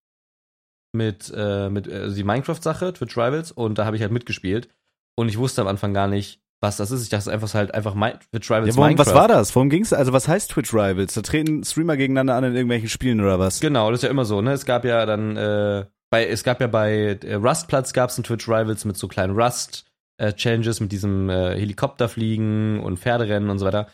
mit, 0.92 1.32
äh, 1.34 1.70
mit 1.70 1.88
also 1.88 2.14
die 2.14 2.24
Minecraft-Sache, 2.24 2.92
Twitch 2.92 3.16
Rivals, 3.16 3.52
und 3.52 3.78
da 3.78 3.84
habe 3.84 3.96
ich 3.96 4.02
halt 4.02 4.12
mitgespielt. 4.12 4.68
Und 5.14 5.28
ich 5.28 5.38
wusste 5.38 5.62
am 5.62 5.68
Anfang 5.68 5.94
gar 5.94 6.08
nicht, 6.08 6.41
was 6.62 6.76
das 6.76 6.92
ist. 6.92 7.02
Ich 7.02 7.08
dachte 7.08 7.30
einfach 7.30 7.52
halt 7.54 7.74
einfach 7.74 7.94
My 7.94 8.14
Twitch 8.30 8.50
Rivals 8.50 8.68
ja, 8.68 8.76
worum, 8.76 8.96
Was 8.96 9.12
war 9.12 9.26
das? 9.26 9.54
Worum 9.54 9.68
ging's? 9.68 9.92
Also 9.92 10.12
was 10.12 10.28
heißt 10.28 10.52
Twitch 10.52 10.72
Rivals? 10.72 11.14
Da 11.14 11.22
treten 11.22 11.64
Streamer 11.64 11.96
gegeneinander 11.96 12.36
an 12.36 12.44
in 12.44 12.54
irgendwelchen 12.54 12.88
Spielen 12.88 13.20
oder 13.20 13.38
was? 13.38 13.60
Genau, 13.60 13.90
das 13.90 13.98
ist 13.98 14.04
ja 14.04 14.10
immer 14.10 14.24
so. 14.24 14.40
Ne, 14.40 14.52
es 14.52 14.64
gab 14.64 14.84
ja 14.84 15.04
dann 15.04 15.36
äh, 15.36 15.84
bei 16.08 16.26
es 16.26 16.44
gab 16.44 16.60
ja 16.60 16.68
bei 16.68 17.18
äh, 17.24 17.34
Rustplatz 17.34 17.92
gab's 17.92 18.16
ein 18.16 18.22
Twitch 18.22 18.48
Rivals 18.48 18.84
mit 18.84 18.96
so 18.96 19.08
kleinen 19.08 19.38
Rust 19.38 19.86
äh, 20.18 20.32
Challenges 20.32 20.78
mit 20.78 20.92
diesem 20.92 21.28
äh, 21.28 21.58
Helikopterfliegen 21.58 22.78
und 22.78 23.00
Pferderennen 23.00 23.50
und 23.50 23.58
so 23.58 23.66
weiter. 23.66 23.88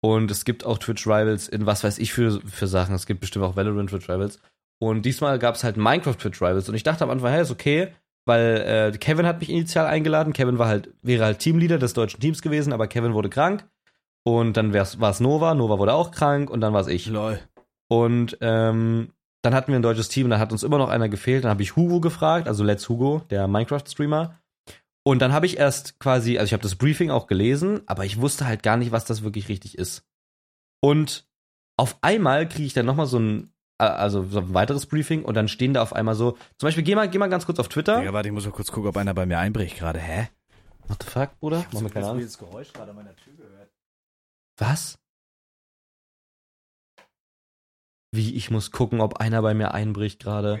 Und 0.00 0.32
es 0.32 0.44
gibt 0.44 0.66
auch 0.66 0.78
Twitch 0.78 1.06
Rivals 1.06 1.48
in 1.48 1.66
was 1.66 1.84
weiß 1.84 1.98
ich 1.98 2.12
für 2.12 2.40
für 2.40 2.66
Sachen. 2.66 2.96
Es 2.96 3.06
gibt 3.06 3.20
bestimmt 3.20 3.44
auch 3.44 3.54
Valorant 3.54 3.90
Twitch 3.90 4.08
Rivals. 4.08 4.40
Und 4.80 5.06
diesmal 5.06 5.38
gab's 5.38 5.62
halt 5.62 5.76
Minecraft 5.76 6.16
Twitch 6.16 6.42
Rivals 6.42 6.68
und 6.68 6.74
ich 6.74 6.82
dachte 6.82 7.04
am 7.04 7.10
Anfang, 7.10 7.30
hey, 7.30 7.42
ist 7.42 7.52
okay 7.52 7.92
weil 8.24 8.92
äh, 8.94 8.98
Kevin 8.98 9.26
hat 9.26 9.40
mich 9.40 9.50
initial 9.50 9.86
eingeladen. 9.86 10.32
Kevin 10.32 10.58
war 10.58 10.68
halt, 10.68 10.90
wäre 11.02 11.24
halt 11.24 11.40
Teamleader 11.40 11.78
des 11.78 11.94
deutschen 11.94 12.20
Teams 12.20 12.42
gewesen, 12.42 12.72
aber 12.72 12.86
Kevin 12.86 13.14
wurde 13.14 13.28
krank. 13.28 13.68
Und 14.24 14.56
dann 14.56 14.72
war 14.72 15.10
es 15.10 15.20
Nova, 15.20 15.54
Nova 15.54 15.78
wurde 15.78 15.94
auch 15.94 16.12
krank 16.12 16.48
und 16.48 16.60
dann 16.60 16.72
war 16.72 16.80
es 16.80 16.86
ich. 16.86 17.06
Lol. 17.06 17.40
Und 17.88 18.38
ähm, 18.40 19.12
dann 19.42 19.54
hatten 19.54 19.72
wir 19.72 19.78
ein 19.78 19.82
deutsches 19.82 20.08
Team, 20.08 20.30
da 20.30 20.38
hat 20.38 20.52
uns 20.52 20.62
immer 20.62 20.78
noch 20.78 20.88
einer 20.88 21.08
gefehlt. 21.08 21.44
Dann 21.44 21.50
habe 21.50 21.62
ich 21.62 21.74
Hugo 21.74 22.00
gefragt, 22.00 22.46
also 22.46 22.62
Let's 22.62 22.88
Hugo, 22.88 23.22
der 23.30 23.48
Minecraft-Streamer. 23.48 24.38
Und 25.04 25.20
dann 25.20 25.32
habe 25.32 25.46
ich 25.46 25.58
erst 25.58 25.98
quasi, 25.98 26.38
also 26.38 26.46
ich 26.46 26.52
habe 26.52 26.62
das 26.62 26.76
Briefing 26.76 27.10
auch 27.10 27.26
gelesen, 27.26 27.80
aber 27.86 28.04
ich 28.04 28.20
wusste 28.20 28.46
halt 28.46 28.62
gar 28.62 28.76
nicht, 28.76 28.92
was 28.92 29.04
das 29.04 29.24
wirklich 29.24 29.48
richtig 29.48 29.76
ist. 29.76 30.06
Und 30.80 31.26
auf 31.76 31.98
einmal 32.02 32.48
kriege 32.48 32.66
ich 32.66 32.72
dann 32.72 32.86
nochmal 32.86 33.06
so 33.06 33.18
ein 33.18 33.52
also 33.78 34.24
so 34.24 34.40
ein 34.40 34.54
weiteres 34.54 34.86
Briefing 34.86 35.24
und 35.24 35.34
dann 35.34 35.48
stehen 35.48 35.74
da 35.74 35.82
auf 35.82 35.92
einmal 35.92 36.14
so, 36.14 36.32
zum 36.32 36.66
Beispiel, 36.66 36.84
geh 36.84 36.94
mal, 36.94 37.08
geh 37.08 37.18
mal 37.18 37.28
ganz 37.28 37.46
kurz 37.46 37.58
auf 37.58 37.68
Twitter. 37.68 38.02
Ja, 38.02 38.12
warte, 38.12 38.28
ich 38.28 38.32
muss 38.32 38.44
mal 38.44 38.52
kurz 38.52 38.70
gucken, 38.70 38.88
ob 38.88 38.96
einer 38.96 39.14
bei 39.14 39.26
mir 39.26 39.38
einbricht 39.38 39.76
gerade. 39.78 39.98
Hä? 39.98 40.28
What 40.88 41.02
the 41.02 41.10
fuck, 41.10 41.38
Bruder? 41.40 41.58
Ich 41.58 41.64
hab 41.76 41.82
so 41.82 41.88
keine 41.88 42.06
Ahnung. 42.08 42.28
Geräusch 42.38 42.72
gerade 42.72 42.90
an 42.90 42.96
meiner 42.96 43.16
Tür 43.16 43.34
gehört. 43.34 43.70
Was? 44.58 44.98
Wie, 48.14 48.34
ich 48.36 48.50
muss 48.50 48.70
gucken, 48.70 49.00
ob 49.00 49.18
einer 49.18 49.40
bei 49.42 49.54
mir 49.54 49.72
einbricht 49.72 50.20
gerade. 50.20 50.60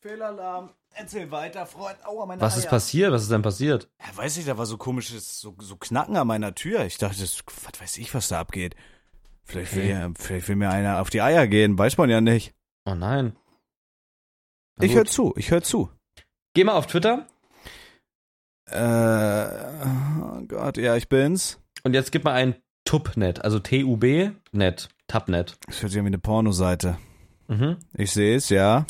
Fehlalarm. 0.00 0.70
Erzähl 0.94 1.30
weiter, 1.30 1.66
Freund. 1.66 1.98
Aua, 2.06 2.24
meine 2.24 2.40
Was 2.40 2.54
Eier. 2.54 2.60
ist 2.60 2.70
passiert? 2.70 3.12
Was 3.12 3.22
ist 3.22 3.30
denn 3.30 3.42
passiert? 3.42 3.90
Ja, 4.00 4.16
weiß 4.16 4.38
ich, 4.38 4.46
da 4.46 4.56
war 4.56 4.64
so 4.64 4.78
komisches, 4.78 5.40
so, 5.40 5.54
so 5.60 5.76
Knacken 5.76 6.16
an 6.16 6.26
meiner 6.26 6.54
Tür. 6.54 6.86
Ich 6.86 6.96
dachte, 6.96 7.20
das, 7.20 7.42
was 7.64 7.80
weiß 7.80 7.98
ich, 7.98 8.14
was 8.14 8.28
da 8.28 8.40
abgeht. 8.40 8.74
Vielleicht 9.46 9.76
will, 9.76 9.84
okay. 9.84 10.12
vielleicht 10.18 10.48
will 10.48 10.56
mir 10.56 10.70
einer 10.70 11.00
auf 11.00 11.08
die 11.08 11.22
Eier 11.22 11.46
gehen, 11.46 11.78
weiß 11.78 11.96
man 11.98 12.10
ja 12.10 12.20
nicht. 12.20 12.54
Oh 12.84 12.94
nein. 12.94 13.36
Na 14.76 14.84
ich 14.84 14.94
höre 14.94 15.04
zu, 15.04 15.32
ich 15.36 15.50
höre 15.50 15.62
zu. 15.62 15.90
Geh 16.54 16.64
mal 16.64 16.74
auf 16.74 16.86
Twitter. 16.86 17.26
Äh, 18.68 19.46
oh 19.84 20.42
Gott, 20.48 20.76
ja, 20.76 20.96
ich 20.96 21.08
bin's. 21.08 21.60
Und 21.84 21.94
jetzt 21.94 22.10
gib 22.10 22.24
mal 22.24 22.32
ein 22.32 22.56
Tubnet, 22.84 23.44
also 23.44 23.60
T-U-B-Net, 23.60 24.88
Tabnet. 25.06 25.56
Das 25.66 25.82
hört 25.82 25.92
sich 25.92 25.98
an 26.00 26.04
wie 26.04 26.08
eine 26.08 26.18
Pornoseite. 26.18 26.98
Mhm. 27.46 27.76
Ich 27.94 28.10
sehe 28.12 28.36
es, 28.36 28.48
ja. 28.48 28.84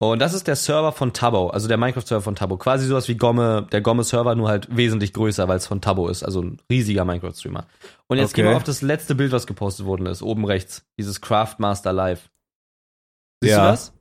Und 0.00 0.20
das 0.20 0.32
ist 0.32 0.46
der 0.46 0.54
Server 0.54 0.92
von 0.92 1.12
Tabo, 1.12 1.48
also 1.48 1.66
der 1.66 1.76
Minecraft-Server 1.76 2.22
von 2.22 2.36
Tabo. 2.36 2.56
Quasi 2.56 2.86
sowas 2.86 3.08
wie 3.08 3.16
Gomme, 3.16 3.66
der 3.72 3.80
Gomme-Server, 3.80 4.36
nur 4.36 4.48
halt 4.48 4.68
wesentlich 4.74 5.12
größer, 5.12 5.48
weil 5.48 5.56
es 5.56 5.66
von 5.66 5.80
Tabo 5.80 6.08
ist. 6.08 6.22
Also 6.22 6.42
ein 6.42 6.60
riesiger 6.70 7.04
Minecraft-Streamer. 7.04 7.66
Und 8.06 8.18
jetzt 8.18 8.30
okay. 8.30 8.42
gehen 8.42 8.50
wir 8.50 8.56
auf 8.56 8.62
das 8.62 8.80
letzte 8.80 9.16
Bild, 9.16 9.32
was 9.32 9.48
gepostet 9.48 9.86
worden 9.86 10.06
ist, 10.06 10.22
oben 10.22 10.44
rechts. 10.44 10.86
Dieses 10.98 11.20
Craftmaster 11.20 11.92
Live. 11.92 12.30
Siehst 13.42 13.56
ja. 13.56 13.64
du 13.64 13.70
das? 13.72 13.92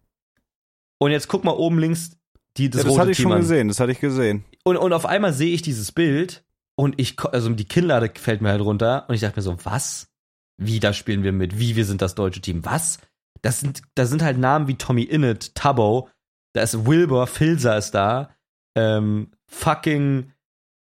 Und 0.99 1.11
jetzt 1.11 1.27
guck 1.27 1.43
mal 1.43 1.51
oben 1.51 1.79
links 1.79 2.17
die, 2.57 2.69
das 2.69 2.83
ja, 2.83 2.89
das 2.89 2.97
hatte 2.97 3.11
ich 3.11 3.17
schon 3.17 3.31
an. 3.31 3.39
gesehen, 3.41 3.67
das 3.67 3.79
hatte 3.79 3.91
ich 3.91 3.99
gesehen. 3.99 4.43
Und, 4.63 4.77
und 4.77 4.93
auf 4.93 5.05
einmal 5.05 5.33
sehe 5.33 5.53
ich 5.53 5.61
dieses 5.61 5.91
Bild 5.91 6.43
und 6.75 6.99
ich, 6.99 7.19
also 7.23 7.49
die 7.49 7.65
Kinnlade 7.65 8.11
fällt 8.15 8.41
mir 8.41 8.49
halt 8.49 8.61
runter 8.61 9.05
und 9.07 9.15
ich 9.15 9.21
dachte 9.21 9.37
mir 9.37 9.43
so, 9.43 9.57
was? 9.63 10.09
Wie, 10.57 10.79
da 10.79 10.91
spielen 10.93 11.23
wir 11.23 11.31
mit? 11.31 11.59
Wie, 11.59 11.75
wir 11.75 11.85
sind 11.85 12.01
das 12.01 12.15
deutsche 12.15 12.41
Team? 12.41 12.65
Was? 12.65 12.99
Das 13.41 13.59
sind, 13.59 13.81
da 13.95 14.05
sind 14.05 14.21
halt 14.21 14.37
Namen 14.37 14.67
wie 14.67 14.75
Tommy 14.75 15.03
Innit, 15.03 15.55
Tubbo, 15.55 16.09
da 16.53 16.61
ist 16.61 16.85
Wilbur, 16.85 17.27
Filzer 17.27 17.77
ist 17.77 17.91
da, 17.91 18.31
ähm, 18.75 19.31
fucking, 19.47 20.31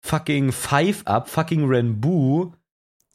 fucking 0.03 0.53
Five 0.53 1.07
Up, 1.07 1.29
fucking 1.29 1.67
Renbu. 1.67 2.53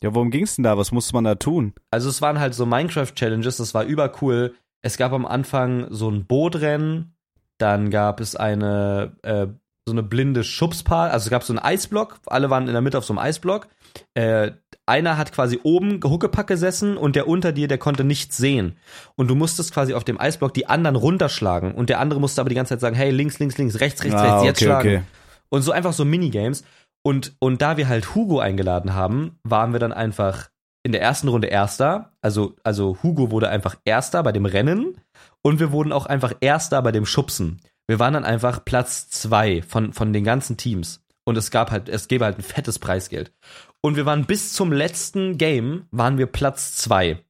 Ja, 0.02 0.14
worum 0.16 0.32
ging's 0.32 0.56
denn 0.56 0.64
da? 0.64 0.78
Was 0.78 0.92
musste 0.92 1.14
man 1.14 1.24
da 1.24 1.36
tun? 1.36 1.74
Also 1.92 2.10
es 2.10 2.22
waren 2.22 2.40
halt 2.40 2.56
so 2.56 2.66
Minecraft-Challenges, 2.66 3.58
das 3.58 3.74
war 3.74 3.84
übercool. 3.84 4.56
Es 4.82 4.98
gab 4.98 5.14
am 5.14 5.26
Anfang 5.26 5.88
so 5.92 6.10
ein 6.10 6.26
Bootrennen, 6.26 7.16
dann 7.60 7.92
gab 7.92 8.20
es 8.20 8.36
eine, 8.36 9.16
äh, 9.22 9.48
so 9.86 9.94
eine 9.94 10.04
blinde 10.04 10.44
Schubspal, 10.44 11.10
also 11.10 11.26
es 11.26 11.30
gab 11.30 11.44
so 11.44 11.54
einen 11.54 11.60
Eisblock, 11.60 12.20
alle 12.28 12.50
waren 12.50 12.68
in 12.68 12.74
der 12.74 12.82
Mitte 12.82 12.98
auf 12.98 13.06
so 13.06 13.14
einem 13.14 13.20
Eisblock. 13.20 13.68
Äh, 14.14 14.52
einer 14.86 15.18
hat 15.18 15.32
quasi 15.32 15.60
oben 15.64 16.00
Huckepack 16.04 16.48
gesessen 16.48 16.98
und 16.98 17.16
der 17.16 17.28
unter 17.28 17.52
dir, 17.52 17.68
der 17.68 17.78
konnte 17.78 18.04
nichts 18.04 18.38
sehen. 18.38 18.78
Und 19.16 19.28
du 19.28 19.36
musstest 19.36 19.74
quasi 19.74 19.94
auf 19.94 20.04
dem 20.04 20.20
Eisblock 20.20 20.54
die 20.54 20.68
anderen 20.68 20.96
runterschlagen 20.96 21.74
und 21.74 21.90
der 21.90 22.00
andere 22.00 22.20
musste 22.20 22.42
aber 22.42 22.50
die 22.50 22.56
ganze 22.56 22.74
Zeit 22.74 22.82
sagen, 22.82 22.96
hey, 22.96 23.12
links, 23.12 23.40
links, 23.40 23.58
links, 23.58 23.80
rechts, 23.80 24.04
rechts, 24.04 24.20
ah, 24.20 24.24
rechts, 24.24 24.46
jetzt 24.46 24.58
okay, 24.58 24.66
schlagen. 24.66 24.90
Okay. 24.90 25.04
Und 25.50 25.62
so 25.64 25.72
einfach 25.72 25.94
so 25.94 26.06
Minigames. 26.06 26.64
Und, 27.04 27.34
und 27.40 27.62
da 27.62 27.78
wir 27.78 27.88
halt 27.88 28.14
Hugo 28.16 28.40
eingeladen 28.40 28.94
haben, 28.94 29.40
waren 29.44 29.74
wir 29.74 29.80
dann 29.80 29.92
einfach 29.94 30.50
in 30.84 30.92
der 30.92 31.02
ersten 31.02 31.28
Runde 31.28 31.48
Erster. 31.48 32.12
Also, 32.22 32.56
also 32.64 32.98
Hugo 33.04 33.32
wurde 33.32 33.50
einfach 33.50 33.76
Erster 33.86 34.24
bei 34.24 34.32
dem 34.32 34.46
Rennen 34.46 34.98
und 35.42 35.60
wir 35.60 35.72
wurden 35.72 35.92
auch 35.92 36.06
einfach 36.06 36.34
Erster 36.42 36.82
bei 36.82 36.92
dem 36.92 37.06
Schubsen. 37.06 37.60
Wir 37.92 38.00
waren 38.00 38.14
dann 38.14 38.24
einfach 38.24 38.64
Platz 38.64 39.10
zwei 39.10 39.62
von, 39.64 39.92
von 39.92 40.14
den 40.14 40.24
ganzen 40.24 40.56
Teams. 40.56 41.04
Und 41.26 41.36
es 41.36 41.52
gab 41.52 41.72
halt, 41.72 41.90
es 41.90 42.08
gäbe 42.08 42.24
halt 42.24 42.40
ein 42.40 42.42
fettes 42.42 42.80
Preisgeld. 42.80 43.34
Und 43.82 43.98
wir 43.98 44.06
waren 44.06 44.24
bis 44.24 44.54
zum 44.54 44.72
letzten 44.72 45.38
Game, 45.38 45.88
waren 45.92 46.18
wir 46.18 46.28
Platz 46.28 46.78
zwei. 46.78 47.22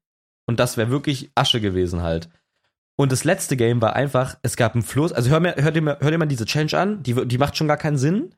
Und 0.45 0.59
das 0.59 0.77
wäre 0.77 0.91
wirklich 0.91 1.31
Asche 1.33 1.61
gewesen 1.61 2.03
halt. 2.03 2.29
Und 2.95 3.11
das 3.11 3.23
letzte 3.23 3.57
Game 3.57 3.81
war 3.81 3.95
einfach, 3.95 4.37
es 4.43 4.55
gab 4.55 4.75
einen 4.75 4.83
Fluss, 4.83 5.11
also 5.11 5.31
hör 5.31 5.39
mir, 5.39 5.55
hör 5.57 5.71
dir 5.71 5.81
mal, 5.81 5.97
hör 5.99 6.11
dir 6.11 6.19
mal 6.19 6.27
diese 6.27 6.45
Challenge 6.45 6.77
an, 6.77 7.01
die, 7.01 7.15
die 7.27 7.39
macht 7.39 7.57
schon 7.57 7.67
gar 7.67 7.77
keinen 7.77 7.97
Sinn. 7.97 8.35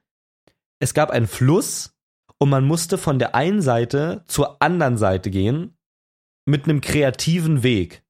Es 0.79 0.93
gab 0.93 1.11
einen 1.11 1.27
Fluss 1.27 1.93
und 2.37 2.47
man 2.47 2.63
musste 2.63 2.97
von 2.97 3.19
der 3.19 3.35
einen 3.35 3.61
Seite 3.61 4.23
zur 4.27 4.61
anderen 4.61 4.95
Seite 4.97 5.29
gehen 5.29 5.77
mit 6.45 6.63
einem 6.69 6.79
kreativen 6.79 7.63
Weg. 7.63 8.05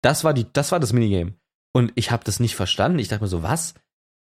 Das 0.00 0.22
war 0.22 0.32
die, 0.32 0.46
das 0.52 0.70
war 0.70 0.78
das 0.78 0.92
Minigame. 0.92 1.34
Und 1.76 1.92
ich 1.94 2.10
habe 2.10 2.24
das 2.24 2.40
nicht 2.40 2.56
verstanden. 2.56 2.98
Ich 2.98 3.08
dachte 3.08 3.22
mir 3.22 3.28
so, 3.28 3.42
was? 3.42 3.74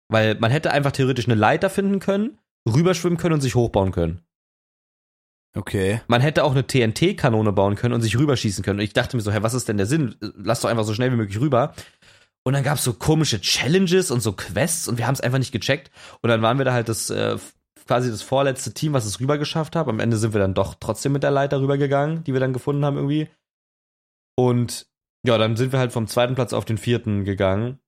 Weil 0.09 0.35
man 0.35 0.51
hätte 0.51 0.73
einfach 0.73 0.91
theoretisch 0.91 1.27
eine 1.27 1.37
Leiter 1.37 1.71
finden 1.71 2.01
können, 2.01 2.41
rüberschwimmen 2.69 3.19
können 3.19 3.35
und 3.35 3.41
sich 3.41 3.55
hochbauen 3.55 3.93
können. 3.93 4.23
Okay. 5.57 6.01
Man 6.09 6.21
hätte 6.21 6.43
auch 6.43 6.51
eine 6.51 6.67
TNT-Kanone 6.67 7.53
bauen 7.53 7.77
können 7.77 7.95
und 7.95 8.01
sich 8.01 8.19
rüberschießen 8.19 8.65
können. 8.65 8.81
Und 8.81 8.85
ich 8.85 8.95
dachte 8.95 9.17
mir 9.17 9.23
so, 9.23 9.31
hä, 9.31 9.39
was 9.43 9.55
ist 9.55 9.69
denn 9.69 9.77
der 9.77 9.87
Sinn? 9.87 10.17
Lass 10.19 10.63
doch 10.63 10.69
einfach 10.69 10.83
so 10.83 10.93
schnell 10.93 11.13
wie 11.13 11.17
möglich 11.17 11.39
rüber. 11.39 11.73
Und 12.43 12.55
dann 12.55 12.65
gab's 12.65 12.83
so 12.83 12.95
komische 12.95 13.41
Challenges 13.41 14.11
und 14.11 14.23
so 14.23 14.33
Quests 14.33 14.89
und 14.89 14.99
wir 14.99 15.07
haben 15.07 15.15
es 15.15 15.21
einfach 15.21 15.39
nicht 15.39 15.53
gecheckt. 15.53 15.93
Und 16.23 16.31
dann 16.31 16.43
waren 16.43 16.59
wir 16.59 16.65
da 16.65 16.73
halt 16.73 16.89
das 16.89 17.11
äh, 17.11 17.37
quasi 17.87 18.11
das 18.11 18.23
vorletzte 18.23 18.75
Team, 18.75 18.93
was 18.93 19.05
es 19.05 19.21
rüber 19.21 19.39
geschafft 19.39 19.77
hat. 19.77 19.87
Am 19.87 20.01
Ende 20.01 20.17
sind 20.17 20.35
wir 20.35 20.41
dann 20.41 20.55
doch 20.55 20.75
trotzdem 20.75 21.13
mit 21.13 21.23
der 21.23 21.31
Leiter 21.31 21.61
rübergegangen, 21.61 22.25
die 22.25 22.33
wir 22.33 22.41
dann 22.41 22.53
gefunden 22.53 22.85
haben 22.85 22.97
irgendwie. 22.97 23.29
Und 24.35 24.89
ja, 25.25 25.39
dann 25.39 25.57
sind 25.57 25.73
wir 25.73 25.79
halt 25.79 25.93
vom 25.93 26.07
zweiten 26.07 26.35
Platz 26.35 26.53
auf 26.53 26.65
den 26.65 26.79
vierten 26.79 27.25
gegangen. 27.25 27.79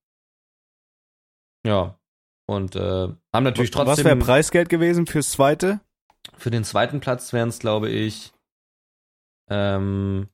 Ja. 1.67 1.99
Und 2.47 2.77
äh, 2.77 3.09
haben 3.35 3.45
natürlich 3.45 3.71
trotzdem. 3.71 3.93
Was 3.93 4.05
wäre 4.05 4.17
Preisgeld 4.17 4.69
gewesen 4.69 5.07
fürs 5.07 5.31
zweite? 5.31 5.81
Für 6.37 6.51
den 6.51 6.65
zweiten 6.65 7.01
Platz 7.01 7.33
wären 7.33 7.51
es, 7.51 7.59
glaube 7.59 7.91
ich, 7.91 8.33
ähm, 9.51 10.29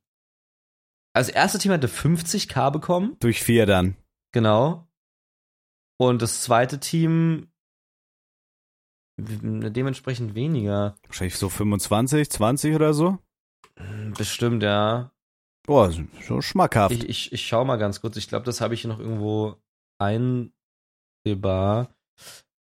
also 1.14 1.30
das 1.30 1.36
erste 1.36 1.58
Team 1.58 1.72
hatte 1.72 1.88
50k 1.88 2.70
bekommen. 2.70 3.16
Durch 3.20 3.42
vier 3.42 3.66
dann. 3.66 3.96
Genau. 4.32 4.88
Und 5.96 6.22
das 6.22 6.42
zweite 6.42 6.80
Team 6.80 7.48
dementsprechend 9.16 10.34
weniger. 10.34 10.96
Wahrscheinlich 11.06 11.36
so 11.36 11.48
25, 11.48 12.30
20 12.30 12.74
oder 12.74 12.92
so? 12.94 13.18
Bestimmt, 14.16 14.64
ja. 14.64 15.12
Boah, 15.66 15.90
so 16.22 16.40
schmackhaft. 16.42 16.94
Ich, 16.94 17.08
ich, 17.08 17.32
ich 17.32 17.46
schau 17.46 17.64
mal 17.64 17.76
ganz 17.76 18.00
kurz. 18.00 18.16
Ich 18.16 18.28
glaube, 18.28 18.44
das 18.44 18.60
habe 18.60 18.74
ich 18.74 18.82
hier 18.82 18.90
noch 18.90 18.98
irgendwo 19.00 19.56
einsehbar. 19.98 21.94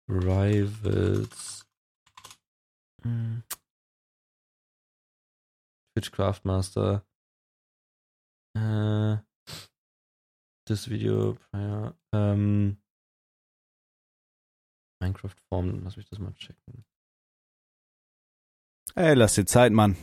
Rivals. 0.08 1.66
Hm. 3.02 3.42
Twitch 5.94 6.10
Craftmaster. 6.12 7.06
Äh, 8.56 9.16
das 10.66 10.88
Video, 10.88 11.36
ja, 11.52 11.94
ähm, 12.12 12.76
Minecraft 15.00 15.34
Form, 15.48 15.82
lass 15.82 15.96
mich 15.96 16.08
das 16.08 16.18
mal 16.18 16.32
checken. 16.34 16.84
Ey, 18.94 19.14
lass 19.14 19.34
dir 19.34 19.46
Zeit, 19.46 19.72
Mann. 19.72 19.96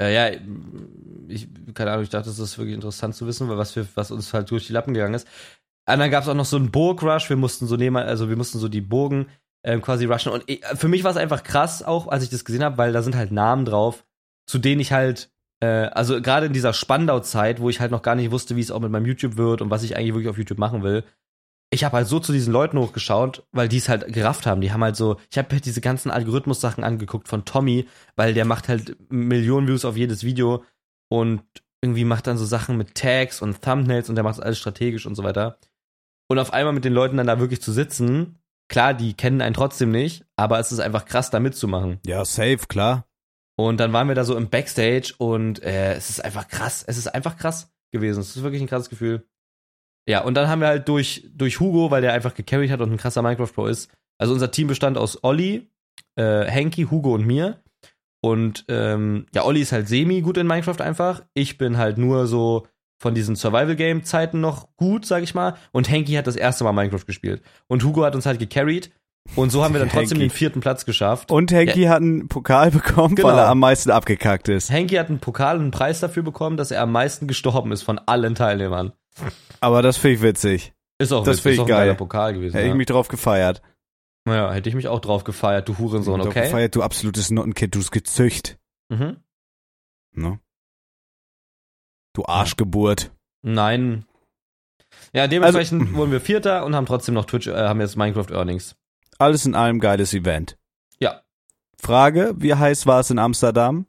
Äh, 0.00 0.14
ja, 0.14 0.38
ich, 1.28 1.48
keine 1.74 1.90
Ahnung, 1.90 2.04
ich 2.04 2.10
dachte, 2.10 2.28
das 2.28 2.38
ist 2.38 2.58
wirklich 2.58 2.74
interessant 2.74 3.14
zu 3.14 3.26
wissen, 3.26 3.48
weil 3.48 3.58
was, 3.58 3.74
wir, 3.76 3.86
was 3.94 4.10
uns 4.10 4.32
halt 4.32 4.50
durch 4.50 4.66
die 4.66 4.72
Lappen 4.72 4.94
gegangen 4.94 5.14
ist. 5.14 5.28
Und 5.88 5.98
dann 5.98 6.10
gab 6.10 6.22
es 6.22 6.28
auch 6.28 6.34
noch 6.34 6.44
so 6.44 6.56
einen 6.56 6.70
Burgrush, 6.70 7.28
wir 7.30 7.36
mussten 7.36 7.66
so 7.66 7.76
nehmen, 7.76 7.96
also 7.96 8.28
wir 8.28 8.36
mussten 8.36 8.58
so 8.58 8.68
die 8.68 8.80
Burgen 8.80 9.26
ähm, 9.64 9.82
quasi 9.82 10.04
rushen. 10.04 10.32
Und 10.32 10.44
ich, 10.46 10.64
für 10.64 10.88
mich 10.88 11.04
war 11.04 11.10
es 11.10 11.16
einfach 11.16 11.42
krass, 11.42 11.82
auch 11.82 12.08
als 12.08 12.22
ich 12.22 12.30
das 12.30 12.44
gesehen 12.44 12.62
habe, 12.62 12.78
weil 12.78 12.92
da 12.92 13.02
sind 13.02 13.16
halt 13.16 13.32
Namen 13.32 13.64
drauf, 13.64 14.04
zu 14.46 14.58
denen 14.58 14.80
ich 14.80 14.92
halt, 14.92 15.30
äh, 15.60 15.66
also 15.66 16.20
gerade 16.20 16.46
in 16.46 16.52
dieser 16.52 16.72
Spandau-Zeit, 16.72 17.60
wo 17.60 17.70
ich 17.70 17.80
halt 17.80 17.90
noch 17.90 18.02
gar 18.02 18.14
nicht 18.14 18.30
wusste, 18.30 18.54
wie 18.56 18.60
es 18.60 18.70
auch 18.70 18.80
mit 18.80 18.90
meinem 18.90 19.06
YouTube 19.06 19.36
wird 19.36 19.62
und 19.62 19.70
was 19.70 19.82
ich 19.82 19.96
eigentlich 19.96 20.14
wirklich 20.14 20.28
auf 20.28 20.38
YouTube 20.38 20.58
machen 20.58 20.82
will, 20.82 21.04
ich 21.70 21.84
habe 21.84 21.98
halt 21.98 22.08
so 22.08 22.18
zu 22.18 22.32
diesen 22.32 22.52
Leuten 22.52 22.78
hochgeschaut, 22.78 23.46
weil 23.52 23.68
die 23.68 23.76
es 23.76 23.88
halt 23.88 24.12
gerafft 24.12 24.46
haben. 24.46 24.60
Die 24.60 24.72
haben 24.72 24.82
halt 24.82 24.96
so, 24.96 25.16
ich 25.30 25.36
habe 25.36 25.48
halt 25.50 25.66
diese 25.66 25.80
ganzen 25.80 26.10
Algorithmus-Sachen 26.10 26.82
angeguckt 26.82 27.28
von 27.28 27.44
Tommy, 27.44 27.86
weil 28.16 28.34
der 28.34 28.44
macht 28.44 28.68
halt 28.68 28.96
Millionen 29.10 29.68
Views 29.68 29.84
auf 29.84 29.96
jedes 29.96 30.24
Video 30.24 30.64
und 31.10 31.42
irgendwie 31.82 32.04
macht 32.04 32.26
dann 32.26 32.38
so 32.38 32.44
Sachen 32.44 32.76
mit 32.76 32.94
Tags 32.94 33.42
und 33.42 33.62
Thumbnails 33.62 34.08
und 34.08 34.14
der 34.14 34.24
macht 34.24 34.42
alles 34.42 34.58
strategisch 34.58 35.06
und 35.06 35.14
so 35.14 35.22
weiter. 35.22 35.58
Und 36.28 36.38
auf 36.38 36.52
einmal 36.52 36.72
mit 36.72 36.84
den 36.84 36.92
Leuten 36.92 37.16
dann 37.16 37.26
da 37.26 37.38
wirklich 37.38 37.62
zu 37.62 37.72
sitzen, 37.72 38.38
klar, 38.68 38.94
die 38.94 39.14
kennen 39.14 39.40
einen 39.40 39.54
trotzdem 39.54 39.90
nicht, 39.90 40.24
aber 40.36 40.58
es 40.58 40.72
ist 40.72 40.80
einfach 40.80 41.04
krass, 41.04 41.30
da 41.30 41.40
mitzumachen. 41.40 42.00
Ja, 42.06 42.24
safe, 42.24 42.66
klar. 42.68 43.06
Und 43.56 43.80
dann 43.80 43.92
waren 43.92 44.08
wir 44.08 44.14
da 44.14 44.24
so 44.24 44.36
im 44.36 44.50
Backstage 44.50 45.14
und 45.18 45.62
äh, 45.62 45.94
es 45.94 46.10
ist 46.10 46.24
einfach 46.24 46.48
krass. 46.48 46.84
Es 46.86 46.96
ist 46.96 47.08
einfach 47.08 47.36
krass 47.36 47.72
gewesen. 47.92 48.20
Es 48.20 48.36
ist 48.36 48.42
wirklich 48.42 48.62
ein 48.62 48.68
krasses 48.68 48.88
Gefühl. 48.88 49.26
Ja, 50.08 50.22
und 50.22 50.34
dann 50.34 50.48
haben 50.48 50.60
wir 50.60 50.68
halt 50.68 50.88
durch, 50.88 51.28
durch 51.34 51.60
Hugo, 51.60 51.90
weil 51.90 52.00
der 52.00 52.14
einfach 52.14 52.34
gecarried 52.34 52.70
hat 52.70 52.80
und 52.80 52.90
ein 52.90 52.96
krasser 52.96 53.20
Minecraft 53.20 53.52
Pro 53.54 53.66
ist. 53.66 53.90
Also 54.18 54.32
unser 54.32 54.50
Team 54.50 54.66
bestand 54.66 54.96
aus 54.96 55.22
Olli, 55.22 55.70
äh, 56.16 56.44
Henky, 56.46 56.84
Hugo 56.90 57.14
und 57.14 57.26
mir. 57.26 57.60
Und 58.22 58.64
ähm, 58.68 59.26
ja, 59.34 59.44
Olli 59.44 59.60
ist 59.60 59.72
halt 59.72 59.86
semi 59.86 60.22
gut 60.22 60.38
in 60.38 60.46
Minecraft 60.46 60.80
einfach. 60.80 61.22
Ich 61.34 61.58
bin 61.58 61.76
halt 61.76 61.98
nur 61.98 62.26
so 62.26 62.66
von 63.00 63.14
diesen 63.14 63.36
Survival-Game-Zeiten 63.36 64.40
noch 64.40 64.74
gut, 64.76 65.04
sag 65.04 65.22
ich 65.22 65.34
mal. 65.34 65.56
Und 65.72 65.90
Henky 65.90 66.14
hat 66.14 66.26
das 66.26 66.36
erste 66.36 66.64
Mal 66.64 66.72
Minecraft 66.72 67.04
gespielt. 67.06 67.42
Und 67.66 67.84
Hugo 67.84 68.02
hat 68.02 68.14
uns 68.14 68.24
halt 68.24 68.40
gecarried. 68.40 68.90
Und 69.36 69.50
so 69.50 69.62
haben 69.62 69.74
wir 69.74 69.78
dann 69.78 69.90
trotzdem 69.90 70.18
Henky. 70.18 70.30
den 70.30 70.36
vierten 70.36 70.60
Platz 70.60 70.86
geschafft. 70.86 71.30
Und 71.30 71.52
Henky 71.52 71.82
ja. 71.82 71.90
hat 71.90 72.00
einen 72.00 72.28
Pokal 72.28 72.70
bekommen, 72.70 73.14
genau. 73.14 73.28
weil 73.28 73.38
er 73.38 73.48
am 73.48 73.58
meisten 73.58 73.90
abgekackt 73.90 74.48
ist. 74.48 74.70
Henky 74.70 74.96
hat 74.96 75.10
einen 75.10 75.20
Pokal 75.20 75.56
und 75.56 75.62
einen 75.64 75.70
Preis 75.70 76.00
dafür 76.00 76.22
bekommen, 76.22 76.56
dass 76.56 76.70
er 76.70 76.80
am 76.80 76.92
meisten 76.92 77.26
gestorben 77.26 77.72
ist 77.72 77.82
von 77.82 77.98
allen 77.98 78.34
Teilnehmern. 78.34 78.92
Aber 79.60 79.82
das 79.82 79.96
finde 79.96 80.16
ich 80.16 80.22
witzig. 80.22 80.72
Ist 80.98 81.12
auch 81.12 81.24
das 81.24 81.40
finde 81.40 81.62
ich 81.62 81.68
geil. 81.68 81.94
Pokal 81.94 82.34
gewesen. 82.34 82.54
Hätte 82.54 82.66
ja. 82.66 82.72
ich 82.72 82.76
mich 82.76 82.86
drauf 82.86 83.08
gefeiert. 83.08 83.62
Naja, 84.24 84.52
hätte 84.52 84.68
ich 84.68 84.74
mich 84.74 84.88
auch 84.88 85.00
drauf 85.00 85.24
gefeiert, 85.24 85.68
du 85.68 85.78
Hurensohn, 85.78 86.20
okay? 86.20 86.42
gefeiert, 86.42 86.74
du 86.74 86.82
absolutes 86.82 87.30
Nottenkind, 87.30 87.74
du 87.74 87.80
gezücht. 87.90 88.58
Mhm. 88.90 89.16
Ne? 90.12 90.38
Du 92.12 92.24
Arschgeburt. 92.26 93.10
Nein. 93.42 94.04
Ja, 95.14 95.28
dementsprechend 95.28 95.82
also, 95.82 95.94
wurden 95.94 96.12
wir 96.12 96.20
Vierter 96.20 96.64
und 96.64 96.74
haben 96.74 96.86
trotzdem 96.86 97.14
noch 97.14 97.24
Twitch, 97.24 97.46
äh, 97.46 97.54
haben 97.54 97.80
jetzt 97.80 97.96
Minecraft 97.96 98.30
Earnings. 98.30 98.76
Alles 99.18 99.46
in 99.46 99.54
allem 99.54 99.80
geiles 99.80 100.12
Event. 100.12 100.58
Ja. 100.98 101.22
Frage, 101.80 102.34
wie 102.36 102.54
heiß 102.54 102.86
war 102.86 103.00
es 103.00 103.10
in 103.10 103.18
Amsterdam? 103.18 103.86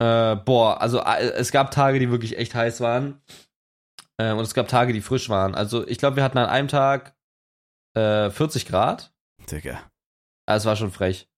Äh, 0.00 0.36
boah, 0.36 0.80
also 0.80 1.00
äh, 1.00 1.30
es 1.36 1.52
gab 1.52 1.70
Tage, 1.70 1.98
die 1.98 2.10
wirklich 2.10 2.38
echt 2.38 2.54
heiß 2.54 2.80
waren. 2.80 3.20
Äh, 4.20 4.32
und 4.32 4.40
es 4.40 4.54
gab 4.54 4.68
Tage, 4.68 4.92
die 4.92 5.00
frisch 5.00 5.28
waren. 5.28 5.54
Also 5.54 5.86
ich 5.86 5.98
glaube, 5.98 6.16
wir 6.16 6.24
hatten 6.24 6.38
an 6.38 6.48
einem 6.48 6.68
Tag 6.68 7.14
äh, 7.94 8.30
40 8.30 8.66
Grad. 8.66 9.12
Digga. 9.50 9.80
Also 10.46 10.64
es 10.64 10.66
war 10.66 10.76
schon 10.76 10.90
frech. 10.90 11.28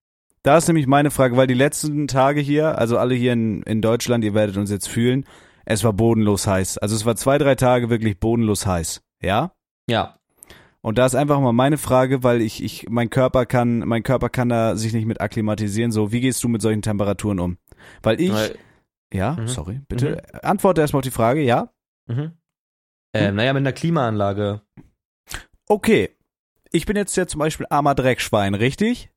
Da 0.42 0.56
ist 0.56 0.66
nämlich 0.66 0.88
meine 0.88 1.12
Frage, 1.12 1.36
weil 1.36 1.46
die 1.46 1.54
letzten 1.54 2.08
Tage 2.08 2.40
hier, 2.40 2.78
also 2.78 2.98
alle 2.98 3.14
hier 3.14 3.34
in, 3.34 3.62
in 3.62 3.80
Deutschland, 3.80 4.24
ihr 4.24 4.34
werdet 4.34 4.56
uns 4.56 4.70
jetzt 4.70 4.88
fühlen, 4.88 5.24
es 5.64 5.84
war 5.84 5.92
bodenlos 5.92 6.48
heiß. 6.48 6.78
Also 6.78 6.96
es 6.96 7.06
war 7.06 7.14
zwei, 7.14 7.38
drei 7.38 7.54
Tage 7.54 7.90
wirklich 7.90 8.18
bodenlos 8.18 8.66
heiß. 8.66 9.02
Ja? 9.20 9.52
Ja. 9.88 10.18
Und 10.80 10.98
da 10.98 11.06
ist 11.06 11.14
einfach 11.14 11.38
mal 11.38 11.52
meine 11.52 11.78
Frage, 11.78 12.24
weil 12.24 12.40
ich, 12.40 12.64
ich, 12.64 12.88
mein 12.90 13.10
Körper 13.10 13.46
kann, 13.46 13.80
mein 13.80 14.02
Körper 14.02 14.28
kann 14.28 14.48
da 14.48 14.74
sich 14.74 14.92
nicht 14.92 15.06
mit 15.06 15.20
akklimatisieren. 15.20 15.92
So, 15.92 16.10
wie 16.10 16.20
gehst 16.20 16.42
du 16.42 16.48
mit 16.48 16.60
solchen 16.60 16.82
Temperaturen 16.82 17.38
um? 17.38 17.58
Weil 18.02 18.20
ich, 18.20 18.32
weil, 18.32 18.58
ja, 19.12 19.34
mhm. 19.34 19.46
sorry, 19.46 19.80
bitte, 19.86 20.22
mhm. 20.32 20.40
antworte 20.42 20.80
erstmal 20.80 20.98
auf 20.98 21.04
die 21.04 21.12
Frage, 21.12 21.42
ja? 21.42 21.70
Mhm. 22.08 22.32
Ähm, 23.14 23.36
naja, 23.36 23.52
mit 23.52 23.60
einer 23.60 23.72
Klimaanlage. 23.72 24.62
Okay. 25.68 26.10
Ich 26.70 26.86
bin 26.86 26.96
jetzt 26.96 27.16
ja 27.16 27.26
zum 27.26 27.38
Beispiel 27.38 27.66
armer 27.68 27.94
Dreckschwein, 27.94 28.54
richtig? 28.54 29.10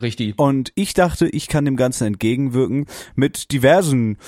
Richtig. 0.00 0.38
Und 0.38 0.72
ich 0.74 0.94
dachte, 0.94 1.28
ich 1.28 1.46
kann 1.46 1.64
dem 1.64 1.76
Ganzen 1.76 2.06
entgegenwirken 2.06 2.86
mit 3.14 3.52
diversen 3.52 4.18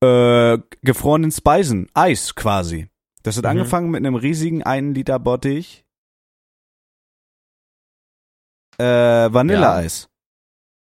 äh, 0.00 0.58
gefrorenen 0.82 1.30
Speisen, 1.30 1.88
Eis 1.94 2.34
quasi. 2.34 2.88
Das 3.22 3.36
hat 3.36 3.44
mhm. 3.44 3.50
angefangen 3.50 3.90
mit 3.90 3.98
einem 3.98 4.16
riesigen 4.16 4.62
1 4.62 4.94
Liter 4.94 5.18
Bottich 5.18 5.86
äh, 8.78 9.32
Vanilleeis. 9.32 10.08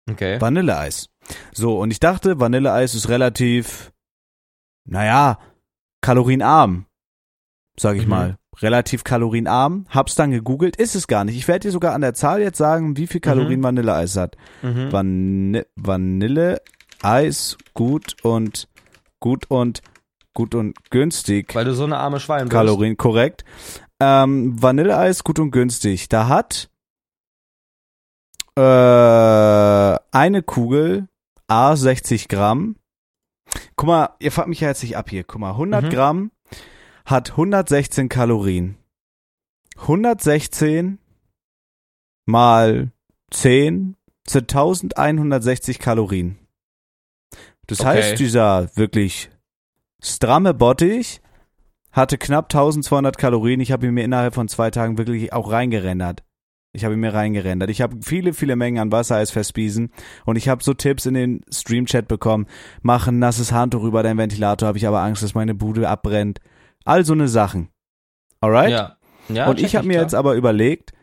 Ja. 0.08 0.14
Okay. 0.14 0.42
Vanilleeis. 0.42 1.10
So, 1.54 1.80
und 1.80 1.92
ich 1.92 2.00
dachte, 2.00 2.40
Vanilleeis 2.40 2.94
ist 2.94 3.10
relativ, 3.10 3.92
naja, 4.86 5.40
kalorienarm, 6.02 6.86
sag 7.80 7.98
ich 7.98 8.04
mhm. 8.04 8.10
mal. 8.10 8.38
Relativ 8.62 9.04
kalorienarm. 9.04 9.86
Hab's 9.90 10.16
dann 10.16 10.32
gegoogelt, 10.32 10.78
ist 10.78 10.96
es 10.96 11.08
gar 11.08 11.26
nicht. 11.26 11.36
Ich 11.36 11.48
werde 11.48 11.68
dir 11.68 11.72
sogar 11.72 11.94
an 11.94 12.02
der 12.02 12.14
Zahl 12.14 12.42
jetzt 12.42 12.58
sagen, 12.58 12.96
wie 12.96 13.08
viel 13.08 13.20
Kalorien 13.20 13.60
mhm. 13.60 13.66
Vanilleeis 13.66 14.16
hat. 14.16 14.38
Mhm. 14.62 14.92
Van 14.92 15.62
Vanilleeis, 15.76 17.58
gut 17.74 18.16
und, 18.24 18.70
gut 19.20 19.50
und, 19.50 19.82
gut 20.34 20.56
und 20.56 20.78
günstig. 20.90 21.54
Weil 21.54 21.66
du 21.66 21.74
so 21.74 21.84
eine 21.84 21.98
arme 21.98 22.20
Schwein 22.22 22.44
bist. 22.44 22.52
Kalorien, 22.52 22.96
korrekt. 22.96 23.44
Ähm, 24.00 24.62
Vanilleeis, 24.62 25.24
gut 25.24 25.40
und 25.40 25.52
günstig. 25.52 26.08
Da 26.08 26.30
hat 26.30 26.70
äh, 28.58 28.62
eine 30.12 30.44
Kugel 30.44 31.08
A 31.48 31.76
60 31.76 32.30
Gramm. 32.30 32.78
Guck 33.76 33.88
mal, 33.88 34.10
ihr 34.20 34.32
fragt 34.32 34.48
mich 34.48 34.62
ja 34.62 34.70
jetzt 34.70 34.82
nicht 34.82 34.98
ab 34.98 35.10
hier. 35.10 35.24
Guck 35.24 35.42
mal, 35.42 35.52
100 35.52 35.84
mhm. 35.84 35.90
Gramm 35.90 36.32
hat 37.06 37.32
116 37.32 38.10
Kalorien. 38.10 38.78
116 39.78 41.00
mal 42.26 42.92
10 43.32 43.96
sind 44.28 44.56
1160 44.56 45.80
Kalorien. 45.80 46.38
Das 47.68 47.80
Okay. 47.82 47.90
heißt, 47.90 48.20
dieser 48.20 48.76
wirklich 48.76 49.30
stramme 50.02 50.54
Bottich 50.54 51.22
hatte 51.92 52.18
knapp 52.18 52.46
1200 52.46 53.18
Kalorien. 53.18 53.60
Ich 53.60 53.72
habe 53.72 53.86
ihn 53.88 53.94
mir 53.94 54.04
innerhalb 54.04 54.34
von 54.34 54.48
zwei 54.48 54.72
Tagen 54.72 54.98
wirklich 54.98 55.34
auch 55.34 55.52
reingerendert. 55.52 56.24
Ich 56.74 56.84
habe 56.84 56.94
ihn 56.96 57.00
mir 57.00 57.14
reingerendert. 57.14 57.70
Ich 57.70 57.82
habe 57.82 57.98
viele, 58.02 58.34
viele 58.34 58.56
Mengen 58.58 58.80
an 58.80 58.92
Wassereis 58.92 59.32
verspiesen 59.32 59.92
und 60.26 60.36
ich 60.36 60.50
habe 60.50 60.62
so 60.64 60.74
Tipps 60.74 61.06
in 61.06 61.14
den 61.14 61.42
Stream-Chat 61.50 62.08
bekommen. 62.08 62.48
Mach 62.82 63.08
ein 63.08 63.20
nasses 63.20 63.52
Handtuch 63.54 63.84
über 63.84 64.04
deinen 64.04 64.18
Ventilator, 64.18 64.68
habe 64.68 64.78
ich 64.78 64.86
aber 64.88 65.02
Angst, 65.02 65.24
dass 65.24 65.36
meine 65.36 65.56
Bude 65.56 65.88
abbrennt. 65.88 66.40
All 66.86 67.04
so 67.04 67.14
eine 67.14 67.28
Sachen. 67.28 67.70
Alright? 68.40 68.72
Ja. 68.72 68.98
ja 69.28 69.50
und 69.50 69.60
ich 69.60 69.76
habe 69.76 69.88
mir 69.88 69.94
klar. 69.94 70.04
jetzt 70.04 70.16
aber 70.16 70.36
überlegt 70.36 70.94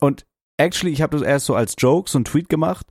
und 0.00 0.26
actually, 0.56 0.92
ich 0.92 1.02
habe 1.02 1.16
das 1.16 1.26
erst 1.26 1.46
so 1.46 1.54
als 1.54 1.74
Joke, 1.78 2.10
so 2.10 2.18
ein 2.18 2.24
Tweet 2.24 2.48
gemacht. 2.48 2.86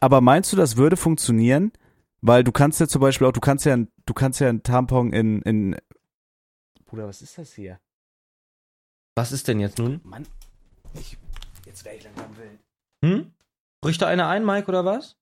Aber 0.00 0.20
meinst 0.20 0.52
du, 0.52 0.56
das 0.56 0.76
würde 0.76 0.96
funktionieren? 0.96 1.72
Weil 2.20 2.44
du 2.44 2.52
kannst 2.52 2.78
ja 2.80 2.86
zum 2.86 3.00
Beispiel 3.00 3.26
auch, 3.26 3.32
du 3.32 3.40
kannst 3.40 3.64
ja, 3.66 3.76
du 3.76 4.14
kannst 4.14 4.40
ja 4.40 4.48
einen 4.48 4.62
Tampon 4.62 5.12
in, 5.12 5.42
in 5.42 5.76
Bruder, 6.86 7.08
was 7.08 7.22
ist 7.22 7.38
das 7.38 7.52
hier? 7.54 7.80
Was 9.16 9.32
ist 9.32 9.48
denn 9.48 9.60
jetzt 9.60 9.78
nun? 9.78 10.00
Mann, 10.04 10.26
ich, 10.94 11.18
jetzt 11.66 11.84
wäre 11.84 11.96
ich 11.96 12.04
langsam 12.04 12.36
wild. 12.36 12.60
Hm? 13.04 13.34
Bricht 13.80 14.00
da 14.00 14.06
einer 14.06 14.28
ein, 14.28 14.44
Mike, 14.44 14.68
oder 14.68 14.84
was? 14.84 15.16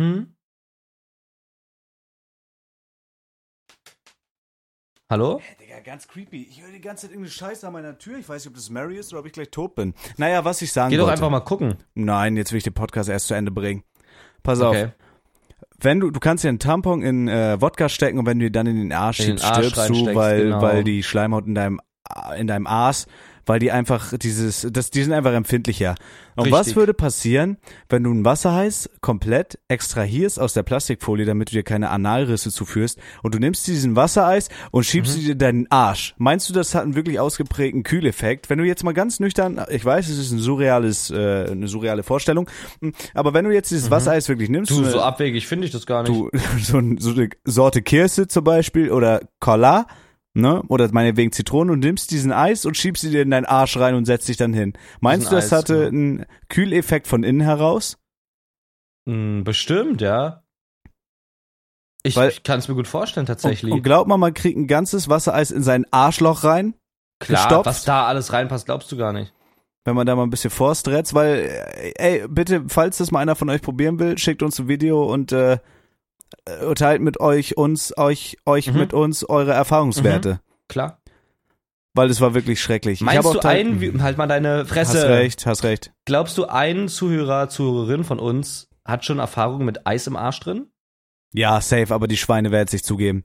Hm? 0.00 0.34
Hallo? 5.10 5.40
Digga, 5.60 5.80
ganz 5.84 6.06
creepy. 6.06 6.46
Ich 6.48 6.62
höre 6.62 6.70
die 6.70 6.80
ganze 6.80 7.02
Zeit 7.02 7.10
irgendeine 7.10 7.32
Scheiße 7.32 7.66
an 7.66 7.72
meiner 7.72 7.98
Tür. 7.98 8.18
Ich 8.18 8.28
weiß 8.28 8.44
nicht, 8.44 8.52
ob 8.52 8.54
das 8.54 8.70
Mary 8.70 8.96
ist 8.96 9.12
oder 9.12 9.18
ob 9.18 9.26
ich 9.26 9.32
gleich 9.32 9.50
tot 9.50 9.74
bin. 9.74 9.92
Naja, 10.18 10.44
was 10.44 10.62
ich 10.62 10.72
sagen 10.72 10.90
Geh 10.90 10.98
doch 10.98 11.06
wollte. 11.08 11.14
einfach 11.14 11.30
mal 11.30 11.40
gucken. 11.40 11.78
Nein, 11.94 12.36
jetzt 12.36 12.52
will 12.52 12.58
ich 12.58 12.64
den 12.64 12.74
Podcast 12.74 13.08
erst 13.10 13.26
zu 13.26 13.34
Ende 13.34 13.50
bringen. 13.50 13.82
Pass 14.44 14.60
auf. 14.60 14.76
Okay. 14.76 14.92
Wenn 15.80 15.98
du, 15.98 16.12
du 16.12 16.20
kannst 16.20 16.44
dir 16.44 16.48
einen 16.48 16.60
Tampon 16.60 17.02
in 17.02 17.26
äh, 17.26 17.60
Wodka 17.60 17.88
stecken 17.88 18.20
und 18.20 18.26
wenn 18.26 18.38
du 18.38 18.44
dir 18.44 18.52
dann 18.52 18.68
in 18.68 18.76
den 18.76 18.92
Arsch 18.92 19.18
In 19.18 19.26
den 19.26 19.38
schiebst, 19.38 19.50
Arsch 19.52 19.66
stirbst 19.70 19.90
du, 19.90 20.14
weil, 20.14 20.44
genau. 20.44 20.62
weil 20.62 20.84
die 20.84 21.02
Schleimhaut 21.02 21.44
in 21.44 21.56
deinem 21.56 21.80
in 22.36 22.46
deinem 22.46 22.68
Aas, 22.68 23.06
weil 23.46 23.58
die 23.58 23.70
einfach 23.72 24.16
dieses, 24.18 24.66
das, 24.70 24.90
die 24.90 25.02
sind 25.02 25.12
einfach 25.12 25.32
empfindlicher. 25.32 25.94
Und 26.36 26.50
was 26.52 26.60
Richtig. 26.68 26.76
würde 26.76 26.94
passieren, 26.94 27.58
wenn 27.88 28.02
du 28.04 28.12
ein 28.12 28.24
Wasserheiß 28.24 28.88
komplett 29.00 29.58
extrahierst 29.68 30.40
aus 30.40 30.52
der 30.54 30.62
Plastikfolie, 30.62 31.26
damit 31.26 31.48
du 31.50 31.52
dir 31.52 31.62
keine 31.64 31.90
Analrisse 31.90 32.50
zuführst 32.50 32.98
und 33.22 33.34
du 33.34 33.38
nimmst 33.38 33.66
diesen 33.66 33.94
Wassereis 33.96 34.48
und 34.70 34.86
schiebst 34.86 35.16
Mhm. 35.16 35.20
dir 35.22 35.32
in 35.32 35.38
deinen 35.38 35.66
Arsch. 35.70 36.14
Meinst 36.18 36.48
du, 36.48 36.52
das 36.54 36.74
hat 36.74 36.84
einen 36.84 36.94
wirklich 36.94 37.20
ausgeprägten 37.20 37.82
Kühleffekt? 37.82 38.48
Wenn 38.48 38.58
du 38.58 38.64
jetzt 38.64 38.84
mal 38.84 38.94
ganz 38.94 39.20
nüchtern, 39.20 39.60
ich 39.68 39.84
weiß, 39.84 40.08
es 40.08 40.18
ist 40.18 40.30
ein 40.32 40.38
surreales, 40.38 41.10
äh, 41.10 41.48
eine 41.50 41.68
surreale 41.68 42.02
Vorstellung, 42.04 42.48
aber 43.12 43.34
wenn 43.34 43.44
du 43.44 43.50
jetzt 43.52 43.70
dieses 43.70 43.90
Wassereis 43.90 44.28
wirklich 44.28 44.48
nimmst, 44.48 44.70
Mhm. 44.70 44.76
Du, 44.76 44.82
eine- 44.82 44.90
so 44.92 45.00
abwegig 45.02 45.46
finde 45.46 45.66
ich 45.66 45.72
das 45.72 45.84
gar 45.84 46.02
nicht. 46.04 46.14
du 46.14 46.30
so, 46.62 46.80
so 46.98 47.10
eine 47.10 47.28
Sorte 47.44 47.82
Kirse 47.82 48.28
zum 48.28 48.44
Beispiel 48.44 48.90
oder 48.90 49.20
Cola, 49.40 49.86
ne? 50.34 50.62
Oder 50.68 50.90
meinetwegen 50.92 51.32
Zitrone 51.32 51.72
und 51.72 51.80
nimmst 51.80 52.10
diesen 52.10 52.32
Eis 52.32 52.64
und 52.64 52.76
schiebst 52.76 53.02
sie 53.02 53.10
dir 53.10 53.22
in 53.22 53.30
deinen 53.30 53.46
Arsch 53.46 53.76
rein 53.76 53.94
und 53.94 54.04
setzt 54.04 54.28
dich 54.28 54.36
dann 54.36 54.52
hin. 54.52 54.72
Meinst 55.00 55.30
du, 55.30 55.34
das 55.36 55.46
Eis, 55.46 55.52
hatte 55.52 55.82
ja. 55.82 55.88
einen 55.88 56.26
Kühleffekt 56.48 57.06
von 57.06 57.24
innen 57.24 57.40
heraus? 57.40 57.98
Hm, 59.08 59.44
bestimmt, 59.44 60.00
ja. 60.00 60.42
Ich, 62.02 62.16
ich 62.16 62.42
kann 62.42 62.58
es 62.58 62.68
mir 62.68 62.74
gut 62.74 62.88
vorstellen, 62.88 63.24
Und, 63.24 63.26
tatsächlich. 63.28 63.72
und 63.72 63.82
glaubt 63.82 64.08
man, 64.08 64.18
man 64.20 64.32
kriegt 64.32 64.56
ein 64.56 64.66
ganzes 64.66 65.08
Wassereis 65.10 65.50
in 65.50 65.62
sein 65.62 65.84
Arschloch 65.90 66.44
rein, 66.44 66.74
Klar, 67.18 67.42
gestopft? 67.42 67.66
was 67.66 67.84
da 67.84 68.06
alles 68.06 68.32
reinpasst, 68.32 68.64
glaubst 68.66 68.90
du 68.90 68.96
gar 68.96 69.12
nicht. 69.12 69.34
wenn 69.84 69.94
man 69.96 70.06
da 70.06 70.16
mal 70.16 70.22
ein 70.22 70.30
bisschen 70.30 70.50
vorstretzt, 70.50 71.12
weil, 71.12 71.40
äh, 71.76 71.92
ey, 71.96 72.28
bitte, 72.28 72.64
falls 72.68 72.98
das 72.98 73.10
mal 73.10 73.20
einer 73.20 73.34
von 73.36 73.50
euch 73.50 73.60
probieren 73.60 73.98
will, 73.98 74.16
schickt 74.16 74.42
uns 74.42 74.58
ein 74.58 74.68
Video 74.68 75.02
und 75.12 75.32
äh, 75.32 75.58
äh, 76.44 76.74
teilt 76.74 77.00
mit 77.02 77.20
euch, 77.20 77.56
uns, 77.56 77.96
euch, 77.96 78.36
euch 78.46 78.68
Mhm. 78.72 78.78
mit 78.78 78.92
uns 78.94 79.24
eure 79.28 79.52
Erfahrungswerte. 79.52 80.40
Klar. 80.68 80.98
Weil 81.94 82.08
es 82.08 82.20
war 82.20 82.34
wirklich 82.34 82.60
schrecklich. 82.60 83.00
ich 83.00 83.04
Meinst 83.04 83.24
du 83.34 83.38
teil- 83.40 83.60
ein, 83.66 83.80
wie- 83.80 84.00
halt 84.00 84.16
mal 84.16 84.26
deine 84.28 84.64
Fresse. 84.64 84.98
Hast 84.98 85.08
recht, 85.08 85.46
hast 85.46 85.64
recht. 85.64 85.92
Glaubst 86.04 86.38
du, 86.38 86.44
ein 86.46 86.88
Zuhörer, 86.88 87.48
Zuhörerin 87.48 88.04
von 88.04 88.20
uns 88.20 88.68
hat 88.84 89.04
schon 89.04 89.18
Erfahrung 89.18 89.64
mit 89.64 89.86
Eis 89.86 90.06
im 90.06 90.16
Arsch 90.16 90.38
drin? 90.40 90.66
Ja, 91.32 91.60
safe, 91.60 91.92
aber 91.92 92.06
die 92.08 92.16
Schweine 92.16 92.50
werden 92.52 92.66
es 92.66 92.70
sich 92.72 92.84
zugeben. 92.84 93.24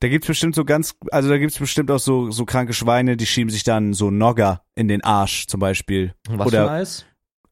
Da 0.00 0.06
gibt's 0.08 0.28
bestimmt 0.28 0.54
so 0.54 0.64
ganz, 0.64 0.94
also 1.10 1.28
da 1.28 1.38
gibt's 1.38 1.58
bestimmt 1.58 1.90
auch 1.90 1.98
so, 1.98 2.30
so 2.30 2.44
kranke 2.44 2.72
Schweine, 2.72 3.16
die 3.16 3.26
schieben 3.26 3.50
sich 3.50 3.64
dann 3.64 3.92
so 3.94 4.12
Nogger 4.12 4.62
in 4.76 4.86
den 4.86 5.02
Arsch 5.02 5.48
zum 5.48 5.58
Beispiel. 5.58 6.14
Was 6.28 6.46
Oder- 6.46 6.66
für 6.66 6.70
Eis? 6.70 7.04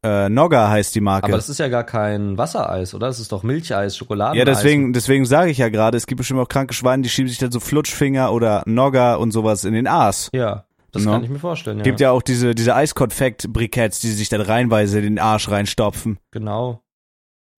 Äh, 0.07 0.29
Nogger 0.29 0.69
heißt 0.71 0.95
die 0.95 1.01
Marke. 1.01 1.25
Aber 1.27 1.37
das 1.37 1.49
ist 1.49 1.59
ja 1.59 1.67
gar 1.69 1.83
kein 1.85 2.39
Wassereis, 2.39 2.95
oder? 2.95 3.09
Das 3.09 3.19
ist 3.19 3.33
doch 3.33 3.43
Milcheis, 3.43 3.97
Schokoladeneis. 3.97 4.39
ja, 4.39 4.45
deswegen, 4.45 4.93
deswegen 4.93 5.25
sage 5.25 5.51
ich 5.51 5.59
ja 5.59 5.69
gerade, 5.69 5.97
es 5.97 6.07
gibt 6.07 6.19
bestimmt 6.19 6.39
auch 6.41 6.49
kranke 6.49 6.75
Schweine, 6.75 7.03
die 7.03 7.09
schieben 7.09 7.29
sich 7.29 7.39
dann 7.39 7.51
so 7.51 7.59
Flutschfinger 7.61 8.33
oder 8.33 8.63
Nogger 8.67 9.19
und 9.19 9.33
sowas 9.33 9.65
in 9.65 9.73
den 9.75 9.87
Arsch. 9.87 10.29
Ja, 10.33 10.65
das 10.93 11.05
No. 11.05 11.13
kann 11.13 11.25
ich 11.25 11.31
mir 11.31 11.39
vorstellen, 11.41 11.79
ja. 11.79 11.83
Gibt 11.85 11.99
ja 12.01 12.11
auch 12.13 12.23
diese, 12.23 12.55
diese 12.55 12.75
Eiskonfekt-Briketts, 12.77 14.01
die 14.01 14.09
sich 14.13 14.29
dann 14.29 14.41
reinweise 14.43 14.99
in 14.99 15.05
den 15.05 15.19
Arsch 15.19 15.49
reinstopfen. 15.51 16.19
Genau. 16.31 16.83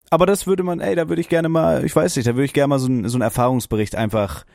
Aber 0.10 0.26
das 0.26 0.48
würde 0.48 0.64
man, 0.64 0.80
ey, 0.80 0.96
da 0.96 1.10
würde 1.10 1.20
ich 1.22 1.28
gerne 1.30 1.50
mal, 1.50 1.84
ich 1.84 1.94
weiß 1.96 2.16
nicht, 2.16 2.28
da 2.28 2.34
würde 2.36 2.46
ich 2.46 2.54
gerne 2.54 2.70
mal 2.70 2.80
so, 2.80 2.88
ein, 2.88 3.10
so 3.10 3.18
einen 3.18 3.24
Erfahrungsbericht 3.24 3.96
einfach, 3.96 4.46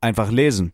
einfach 0.00 0.30
lesen. 0.30 0.72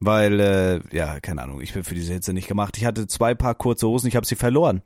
Weil, 0.00 0.40
äh, 0.40 0.80
ja, 0.96 1.20
keine 1.20 1.42
Ahnung, 1.42 1.60
ich 1.60 1.72
bin 1.72 1.84
für 1.84 1.94
diese 1.94 2.12
Hitze 2.12 2.32
nicht 2.32 2.48
gemacht. 2.48 2.76
Ich 2.76 2.84
hatte 2.84 3.06
zwei 3.06 3.34
Paar 3.34 3.54
kurze 3.54 3.86
Hosen, 3.86 4.08
ich 4.08 4.16
habe 4.16 4.26
sie 4.26 4.36
verloren. 4.36 4.82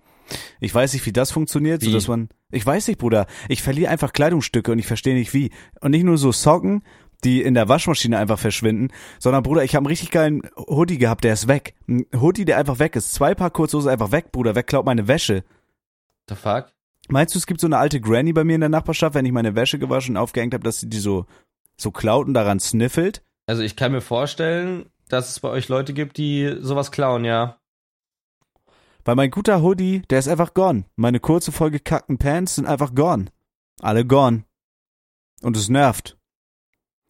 Ich 0.61 0.75
weiß 0.75 0.93
nicht, 0.93 1.05
wie 1.07 1.13
das 1.13 1.31
funktioniert, 1.31 1.83
Wie? 1.83 1.87
so 1.87 1.93
dass 1.93 2.09
man, 2.09 2.29
ich 2.51 2.65
weiß 2.65 2.89
nicht, 2.89 2.99
Bruder, 2.99 3.27
ich 3.49 3.63
verliere 3.63 3.91
einfach 3.91 4.13
Kleidungsstücke 4.13 4.73
und 4.73 4.79
ich 4.79 4.87
verstehe 4.87 5.15
nicht 5.15 5.35
wie. 5.35 5.51
Und 5.81 5.91
nicht 5.91 6.05
nur 6.05 6.19
so 6.19 6.33
Socken, 6.33 6.83
die 7.25 7.43
in 7.43 7.55
der 7.55 7.69
Waschmaschine 7.69 8.19
einfach 8.19 8.39
verschwinden, 8.39 8.89
sondern 9.19 9.43
Bruder, 9.43 9.65
ich 9.65 9.75
habe 9.75 9.83
einen 9.83 9.91
richtig 9.91 10.11
geilen 10.11 10.43
Hoodie 10.57 10.99
gehabt, 10.99 11.25
der 11.25 11.33
ist 11.33 11.49
weg. 11.49 11.75
Ein 11.89 12.07
Hoodie, 12.21 12.45
der 12.45 12.59
einfach 12.59 12.79
weg 12.79 12.97
ist. 12.97 13.13
Zwei 13.13 13.35
Paar 13.35 13.51
kurze 13.51 13.77
Hosen 13.77 13.91
einfach 13.91 14.13
weg, 14.13 14.33
Bruder, 14.33 14.55
wegklaut 14.55 14.85
meine 14.85 15.09
Wäsche. 15.09 15.45
The 16.29 16.35
fuck? 16.35 16.73
Meinst 17.09 17.35
du, 17.35 17.39
es 17.39 17.47
gibt 17.47 17.61
so 17.61 17.67
eine 17.67 17.79
alte 17.79 18.01
Granny 18.01 18.33
bei 18.33 18.45
mir 18.45 18.55
in 18.55 18.61
der 18.61 18.71
Nachbarschaft, 18.71 19.15
wenn 19.15 19.27
ich 19.27 19.33
meine 19.33 19.55
Wäsche 19.55 19.79
gewaschen 19.79 20.17
und 20.17 20.23
aufgehängt 20.23 20.55
habe, 20.55 20.65
dass 20.65 20.81
sie 20.81 20.89
die 20.89 20.99
so, 20.99 21.27
so 21.77 21.91
klaut 21.91 22.27
und 22.27 22.35
daran 22.35 22.61
sniffelt? 22.61 23.23
Also 23.47 23.63
ich 23.63 23.77
kann 23.77 23.93
mir 23.93 24.01
vorstellen, 24.01 24.87
dass 25.09 25.31
es 25.31 25.41
bei 25.41 25.49
euch 25.49 25.69
Leute 25.69 25.93
gibt, 25.93 26.17
die 26.17 26.57
sowas 26.61 26.91
klauen, 26.91 27.25
ja. 27.25 27.59
Weil 29.05 29.17
mein 29.17 29.31
guter 29.31 29.63
Hoodie, 29.63 30.03
der 30.11 30.19
ist 30.19 30.29
einfach 30.29 30.55
gone. 30.55 30.85
Meine 30.97 31.21
kurze, 31.21 31.53
vollgekackten 31.53 32.19
Pants 32.19 32.57
sind 32.57 32.67
einfach 32.67 32.95
gone. 32.95 33.27
Alle 33.81 34.07
gone. 34.07 34.45
Und 35.43 35.57
es 35.57 35.69
nervt. 35.69 36.17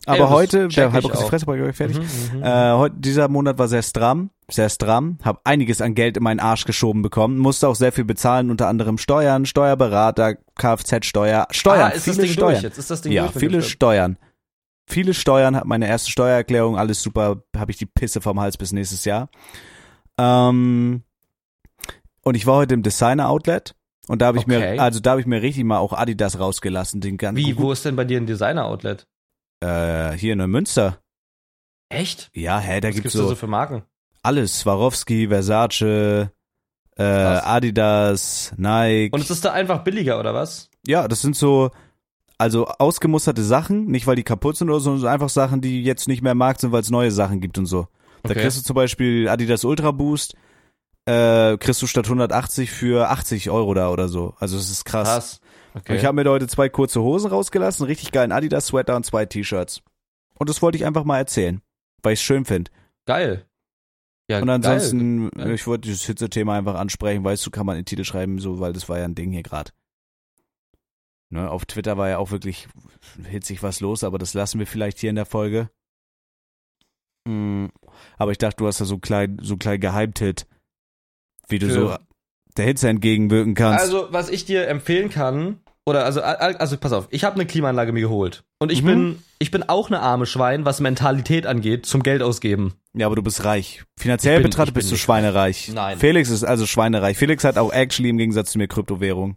Ey, 0.04 0.14
Aber 0.14 0.24
das 0.24 0.30
heute, 0.30 0.68
der 0.68 0.90
halb 0.92 1.04
ich 1.04 1.10
die. 1.12 1.24
Fresse, 1.28 1.46
bei 1.46 1.72
fertig. 1.72 1.98
Mhm, 1.98 2.38
mhm. 2.38 2.42
Äh, 2.42 2.72
heute, 2.72 2.96
dieser 2.98 3.28
Monat 3.28 3.58
war 3.58 3.68
sehr 3.68 3.82
stramm, 3.82 4.30
sehr 4.50 4.68
stramm, 4.68 5.18
hab 5.22 5.42
einiges 5.44 5.80
an 5.80 5.94
Geld 5.94 6.16
in 6.16 6.24
meinen 6.24 6.40
Arsch 6.40 6.64
geschoben 6.64 7.02
bekommen, 7.02 7.38
musste 7.38 7.68
auch 7.68 7.76
sehr 7.76 7.92
viel 7.92 8.04
bezahlen, 8.04 8.50
unter 8.50 8.66
anderem 8.66 8.98
Steuern, 8.98 9.46
Steuerberater, 9.46 10.34
Kfz-Steuer, 10.58 11.46
Steuern, 11.52 11.80
ah, 11.82 11.88
ist 11.90 12.02
viele 12.02 12.16
das 12.16 12.24
Ding 12.24 12.32
Steuern. 12.32 12.52
durch 12.54 12.62
jetzt? 12.64 12.78
Ist 12.78 12.90
das 12.90 13.02
Ding 13.02 13.12
Ja, 13.12 13.28
durch 13.28 13.36
viele 13.38 13.62
Steuern? 13.62 14.18
Viele 14.88 15.14
Steuern, 15.14 15.54
hat 15.54 15.66
meine 15.66 15.86
erste 15.86 16.10
Steuererklärung, 16.10 16.76
alles 16.76 17.00
super, 17.00 17.44
habe 17.56 17.70
ich 17.70 17.76
die 17.76 17.86
Pisse 17.86 18.20
vom 18.20 18.40
Hals 18.40 18.56
bis 18.56 18.72
nächstes 18.72 19.04
Jahr. 19.04 19.28
Ähm, 20.18 21.04
und 22.24 22.34
ich 22.36 22.46
war 22.46 22.56
heute 22.56 22.74
im 22.74 22.82
Designer 22.82 23.28
Outlet 23.28 23.74
und 24.08 24.20
da 24.22 24.26
habe 24.26 24.38
ich 24.38 24.44
Okay. 24.44 24.74
mir, 24.76 24.82
also 24.82 25.00
da 25.00 25.10
habe 25.12 25.20
ich 25.20 25.26
mir 25.26 25.42
richtig 25.42 25.64
mal 25.64 25.78
auch 25.78 25.92
Adidas 25.92 26.38
rausgelassen, 26.38 27.00
den 27.00 27.16
ganzen. 27.16 27.36
Wie, 27.44 27.56
wo 27.58 27.72
ist 27.72 27.84
denn 27.84 27.96
bei 27.96 28.04
dir 28.04 28.18
ein 28.20 28.26
Designer-Outlet? 28.26 29.06
Äh, 29.60 30.12
hier 30.12 30.32
in 30.32 30.38
Neumünster. 30.38 30.98
Echt? 31.88 32.30
Ja, 32.34 32.58
hä, 32.58 32.80
da 32.80 32.88
Was 32.88 32.94
gibt's 32.94 33.02
gibt's 33.12 33.16
so 33.16 33.22
da 33.24 33.28
so 33.28 33.34
für 33.36 33.46
Marken? 33.46 33.82
alles. 34.22 34.60
Swarovski, 34.60 35.28
Versace, 35.28 36.30
äh. 36.96 37.02
Adidas, 37.02 38.52
Nike. 38.56 39.12
Und 39.14 39.20
es 39.20 39.30
ist 39.30 39.44
da 39.44 39.52
einfach 39.52 39.82
billiger, 39.84 40.18
oder 40.18 40.34
was? 40.34 40.68
Ja, 40.86 41.06
das 41.08 41.22
sind 41.22 41.36
so, 41.36 41.70
also 42.38 42.66
ausgemusterte 42.66 43.42
Sachen, 43.42 43.86
nicht 43.86 44.06
weil 44.06 44.16
die 44.16 44.22
kaputt 44.24 44.56
sind 44.56 44.68
oder 44.70 44.80
so, 44.80 44.90
sondern 44.96 45.12
einfach 45.12 45.28
Sachen, 45.28 45.60
die 45.60 45.82
jetzt 45.84 46.08
nicht 46.08 46.22
mehr 46.22 46.32
im 46.32 46.38
Markt 46.38 46.60
sind, 46.60 46.72
weil 46.72 46.80
es 46.82 46.90
neue 46.90 47.10
Sachen 47.10 47.40
gibt 47.40 47.58
und 47.58 47.66
so. 47.66 47.86
Da 48.22 48.30
Okay. 48.30 48.40
kriegst 48.42 48.58
du 48.58 48.62
zum 48.62 48.74
Beispiel 48.74 49.28
Adidas 49.28 49.64
Ultra 49.64 49.90
Boost, 49.90 50.34
äh, 51.06 51.56
kriegst 51.58 51.82
du 51.82 51.86
statt 51.86 52.06
180 52.06 52.70
für 52.70 53.10
80 53.10 53.50
Euro 53.50 53.74
da 53.74 53.90
oder 53.90 54.08
so. 54.08 54.34
Also 54.38 54.56
das 54.56 54.70
ist 54.70 54.84
krass. 54.84 55.08
Krass. 55.08 55.40
Okay. 55.74 55.96
Ich 55.96 56.04
habe 56.04 56.22
mir 56.22 56.30
heute 56.30 56.48
zwei 56.48 56.68
kurze 56.68 57.00
Hosen 57.00 57.30
rausgelassen, 57.30 57.84
einen 57.84 57.88
richtig 57.90 58.12
geilen 58.12 58.30
Adidas 58.32 58.66
Sweater 58.66 58.94
und 58.94 59.06
zwei 59.06 59.24
T-Shirts. 59.24 59.80
Und 60.38 60.50
das 60.50 60.60
wollte 60.60 60.76
ich 60.76 60.84
einfach 60.84 61.04
mal 61.04 61.18
erzählen, 61.18 61.62
weil 62.02 62.12
ich 62.12 62.20
es 62.20 62.24
schön 62.24 62.44
finde. 62.44 62.70
geil. 63.06 63.46
Ja, 64.30 64.40
Und 64.40 64.48
ansonsten, 64.48 65.30
Geil. 65.30 65.50
ich 65.50 65.66
wollte 65.66 65.88
dieses 65.88 66.04
Hitze-Thema 66.06 66.54
einfach 66.56 66.76
ansprechen, 66.76 67.24
weißt 67.24 67.44
du, 67.44 67.50
kann 67.50 67.66
man 67.66 67.76
in 67.76 67.80
den 67.82 67.86
Titel 67.86 68.04
schreiben, 68.04 68.38
so, 68.38 68.60
weil 68.60 68.72
das 68.72 68.88
war 68.88 68.98
ja 68.98 69.04
ein 69.04 69.16
Ding 69.16 69.32
hier 69.32 69.42
gerade. 69.42 69.72
Ne, 71.28 71.50
auf 71.50 71.66
Twitter 71.66 71.98
war 71.98 72.08
ja 72.08 72.18
auch 72.18 72.30
wirklich 72.30 72.68
hitzig 73.28 73.62
was 73.62 73.80
los, 73.80 74.04
aber 74.04 74.18
das 74.18 74.32
lassen 74.32 74.58
wir 74.60 74.66
vielleicht 74.66 75.00
hier 75.00 75.10
in 75.10 75.16
der 75.16 75.26
Folge. 75.26 75.70
Mm, 77.26 77.66
aber 78.16 78.30
ich 78.30 78.38
dachte, 78.38 78.56
du 78.58 78.66
hast 78.66 78.80
da 78.80 78.84
so 78.84 78.98
klein, 78.98 79.38
so 79.42 79.56
klein 79.56 79.80
Geheimtit, 79.80 80.46
wie 81.48 81.58
du 81.58 81.70
so 81.70 81.96
der 82.56 82.64
Hitze 82.66 82.88
entgegenwirken 82.88 83.54
kannst. 83.54 83.80
Also, 83.80 84.08
was 84.10 84.28
ich 84.28 84.44
dir 84.44 84.68
empfehlen 84.68 85.08
kann, 85.10 85.58
oder 85.86 86.04
also, 86.04 86.20
also 86.22 86.76
pass 86.76 86.92
auf, 86.92 87.08
ich 87.10 87.24
habe 87.24 87.36
eine 87.36 87.46
Klimaanlage 87.46 87.92
mir 87.92 88.00
geholt. 88.02 88.44
Und 88.60 88.70
ich 88.70 88.82
Mhm. 88.82 88.86
bin, 88.86 89.22
ich 89.38 89.50
bin 89.50 89.62
auch 89.68 89.88
eine 89.88 90.00
arme 90.00 90.26
Schwein, 90.26 90.64
was 90.64 90.80
Mentalität 90.80 91.46
angeht, 91.46 91.86
zum 91.86 92.02
Geld 92.02 92.22
ausgeben. 92.22 92.74
ja, 92.94 93.06
aber 93.06 93.16
du 93.16 93.22
bist 93.22 93.44
reich. 93.44 93.82
Finanziell 93.98 94.36
bin- 94.36 94.50
betrachtet 94.50 94.74
bist 94.74 94.92
du 94.92 94.96
schweinereich. 94.96 95.70
Nein. 95.74 95.98
Felix 95.98 96.28
ist 96.28 96.44
also 96.44 96.66
schweinereich. 96.66 97.16
Felix 97.16 97.42
hat 97.42 97.56
auch 97.58 97.72
actually 97.72 98.10
im 98.10 98.18
Gegensatz 98.18 98.52
zu 98.52 98.58
mir 98.58 98.68
Kryptowährung. 98.68 99.36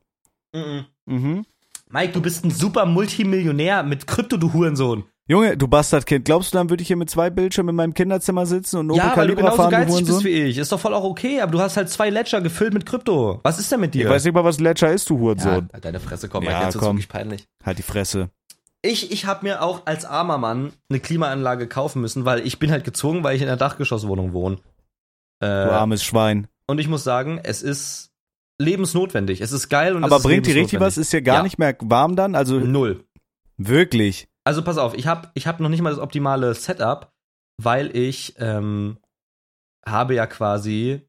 Mhm. 0.54 0.86
Mhm. 1.06 1.46
Mike, 1.90 2.14
du 2.14 2.22
bist 2.22 2.44
ein 2.44 2.52
super 2.52 2.86
Multimillionär 2.86 3.84
mit 3.84 4.08
Krypto, 4.08 4.36
du 4.38 4.52
Hurensohn. 4.54 5.06
Junge, 5.28 5.58
du 5.58 5.68
Bastardkind, 5.68 6.24
glaubst 6.26 6.54
du, 6.54 6.58
dann 6.60 6.70
würde 6.70 6.82
ich 6.84 6.88
hier 6.88 6.98
mit 6.98 7.10
zwei 7.10 7.32
Bildschirmen 7.32 7.70
in 7.70 7.76
meinem 7.76 7.94
Kinderzimmer 7.96 8.46
sitzen 8.46 8.78
und 8.78 8.92
Opel 8.92 9.00
Ja, 9.00 9.06
weil 9.18 9.28
du 9.28 9.34
Calibra 9.36 9.42
genauso 9.42 9.58
fahren, 9.58 9.72
du 9.72 9.78
geizig 9.94 10.06
bist 10.06 10.24
wie 10.24 10.30
ich. 10.30 10.58
Ist 10.60 10.72
doch 10.72 10.80
voll 10.80 10.94
auch 10.94 11.04
okay, 11.04 11.42
aber 11.42 11.52
du 11.52 11.60
hast 11.62 11.78
halt 11.78 11.90
zwei 11.90 12.12
Ledger 12.12 12.42
gefüllt 12.42 12.76
mit 12.76 12.86
Krypto. 12.86 13.40
Was 13.42 13.58
ist 13.58 13.72
denn 13.72 13.80
mit 13.80 13.96
dir? 13.96 14.06
Ich 14.06 14.10
weiß 14.12 14.24
nicht 14.24 14.34
mal, 14.36 14.44
was 14.44 14.60
Ledger 14.60 14.92
ist, 14.94 15.10
du 15.10 15.16
ja, 15.16 15.20
Hurensohn. 15.22 15.70
halt 15.74 15.84
deine 15.86 16.00
Fresse, 16.00 16.30
komm, 16.30 16.44
Ja, 16.44 16.64
jetzt 16.66 16.76
ist 16.76 16.82
wirklich 16.82 17.10
peinlich. 17.10 17.46
Halt 17.64 17.80
die 17.80 17.84
Fresse. 17.84 18.30
Ich, 18.84 19.12
ich 19.12 19.26
habe 19.26 19.44
mir 19.48 19.64
auch 19.64 19.88
als 19.88 20.06
armer 20.06 20.38
Mann 20.38 20.72
eine 20.90 21.00
Klimaanlage 21.00 21.68
kaufen 21.68 22.02
müssen, 22.02 22.24
weil 22.26 22.46
ich 22.46 22.60
bin 22.60 22.70
halt 22.70 22.84
gezwungen, 22.84 23.24
weil 23.24 23.36
ich 23.36 23.42
in 23.42 23.48
einer 23.48 23.58
Dachgeschosswohnung 23.58 24.32
wohne. 24.34 24.58
Du 25.40 25.48
Äh, 25.48 25.50
armes 25.50 26.04
Schwein. 26.04 26.48
und 26.68 26.78
ich 26.80 26.88
muss 26.88 27.04
sagen, 27.04 27.40
es 27.44 27.64
ist 27.64 28.12
lebensnotwendig. 28.60 29.42
Es 29.42 29.52
ist 29.52 29.70
geil 29.70 29.96
und 29.96 30.04
Aber 30.04 30.18
es 30.18 30.20
ist 30.22 30.28
bringt 30.28 30.46
die 30.46 30.52
richtig 30.52 30.80
was? 30.80 31.00
Ist 31.00 31.12
ja 31.14 31.20
gar 31.20 31.38
Ja. 31.38 31.44
nicht 31.44 31.58
mehr 31.58 31.76
warm 31.82 32.16
dann? 32.16 32.36
Also 32.36 32.60
Null. 32.60 33.04
wirklich. 33.58 34.28
Also 34.46 34.62
pass 34.64 34.78
auf, 34.78 34.94
ich 34.94 35.08
habe 35.08 35.30
ich 35.34 35.48
hab 35.48 35.60
noch 35.60 35.70
nicht 35.70 35.82
mal 35.82 35.90
das 35.90 36.00
optimale 36.00 36.54
Setup, 36.54 37.12
weil 37.62 37.96
ich 37.98 38.36
ähm, 38.38 38.98
habe 39.88 40.14
ja 40.16 40.28
quasi 40.28 41.02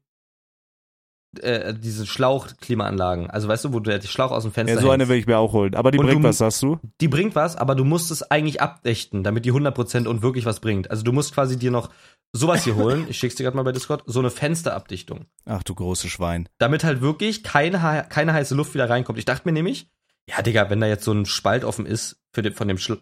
äh, 1.41 1.73
diese 1.75 2.05
Schlauch-Klimaanlagen. 2.07 3.29
Also 3.29 3.47
weißt 3.47 3.65
du, 3.65 3.73
wo 3.73 3.79
du 3.79 3.91
der 3.91 4.01
Schlauch 4.01 4.31
aus 4.31 4.43
dem 4.43 4.51
Fenster 4.51 4.75
Ja, 4.75 4.81
so 4.81 4.89
eine 4.89 5.03
hängst. 5.03 5.09
will 5.11 5.17
ich 5.19 5.27
mir 5.27 5.37
auch 5.37 5.53
holen. 5.53 5.75
Aber 5.75 5.91
die 5.91 5.99
Und 5.99 6.07
bringt 6.07 6.23
du- 6.23 6.27
was, 6.29 6.39
sagst 6.39 6.63
du? 6.63 6.79
Die 7.01 7.07
bringt 7.07 7.35
was, 7.35 7.55
aber 7.55 7.75
du 7.75 7.83
musst 7.83 8.09
es 8.11 8.23
eigentlich 8.23 8.61
abdichten, 8.61 9.23
damit 9.23 9.45
die 9.45 9.51
100% 9.53 10.07
und 10.07 10.21
wirklich 10.23 10.45
was 10.45 10.59
bringt. 10.59 10.89
Also 10.89 11.03
du 11.03 11.11
musst 11.11 11.33
quasi 11.33 11.57
dir 11.59 11.69
noch 11.69 11.91
sowas 12.33 12.63
hier 12.63 12.75
holen. 12.75 13.05
Ich 13.09 13.17
schick's 13.19 13.35
dir 13.35 13.43
gerade 13.43 13.57
mal 13.57 13.63
bei 13.63 13.71
Discord. 13.71 14.03
So 14.07 14.19
eine 14.19 14.31
Fensterabdichtung. 14.31 15.25
Ach 15.45 15.61
du 15.63 15.75
große 15.75 16.09
Schwein. 16.09 16.49
damit 16.57 16.83
halt 16.83 17.01
wirklich 17.01 17.43
keine, 17.43 18.05
keine 18.09 18.33
heiße 18.33 18.55
Luft 18.55 18.73
wieder 18.73 18.89
reinkommt. 18.89 19.19
Ich 19.19 19.25
dachte 19.25 19.43
mir 19.47 19.51
nämlich, 19.53 19.91
ja, 20.29 20.41
Digga, 20.41 20.69
wenn 20.69 20.79
da 20.81 20.87
jetzt 20.87 21.03
so 21.05 21.11
ein 21.13 21.25
Spalt 21.25 21.63
offen 21.63 21.85
ist 21.85 22.19
für 22.33 22.41
den, 22.41 22.53
von 22.53 22.67
dem 22.67 22.77
Schla 22.77 22.97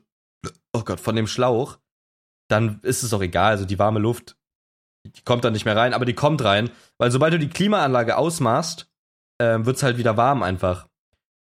oh 0.73 0.83
Gott, 0.83 0.99
von 0.99 1.15
dem 1.15 1.27
Schlauch, 1.27 1.77
dann 2.49 2.79
ist 2.83 3.03
es 3.03 3.13
auch 3.13 3.21
egal. 3.21 3.51
Also 3.51 3.65
die 3.65 3.79
warme 3.79 3.99
Luft, 3.99 4.37
die 5.05 5.21
kommt 5.23 5.43
dann 5.43 5.53
nicht 5.53 5.65
mehr 5.65 5.75
rein, 5.75 5.93
aber 5.93 6.05
die 6.05 6.13
kommt 6.13 6.43
rein, 6.43 6.69
weil 6.97 7.11
sobald 7.11 7.33
du 7.33 7.39
die 7.39 7.49
Klimaanlage 7.49 8.17
ausmachst, 8.17 8.87
ähm, 9.41 9.65
wird's 9.65 9.83
halt 9.83 9.97
wieder 9.97 10.17
warm 10.17 10.43
einfach. 10.43 10.87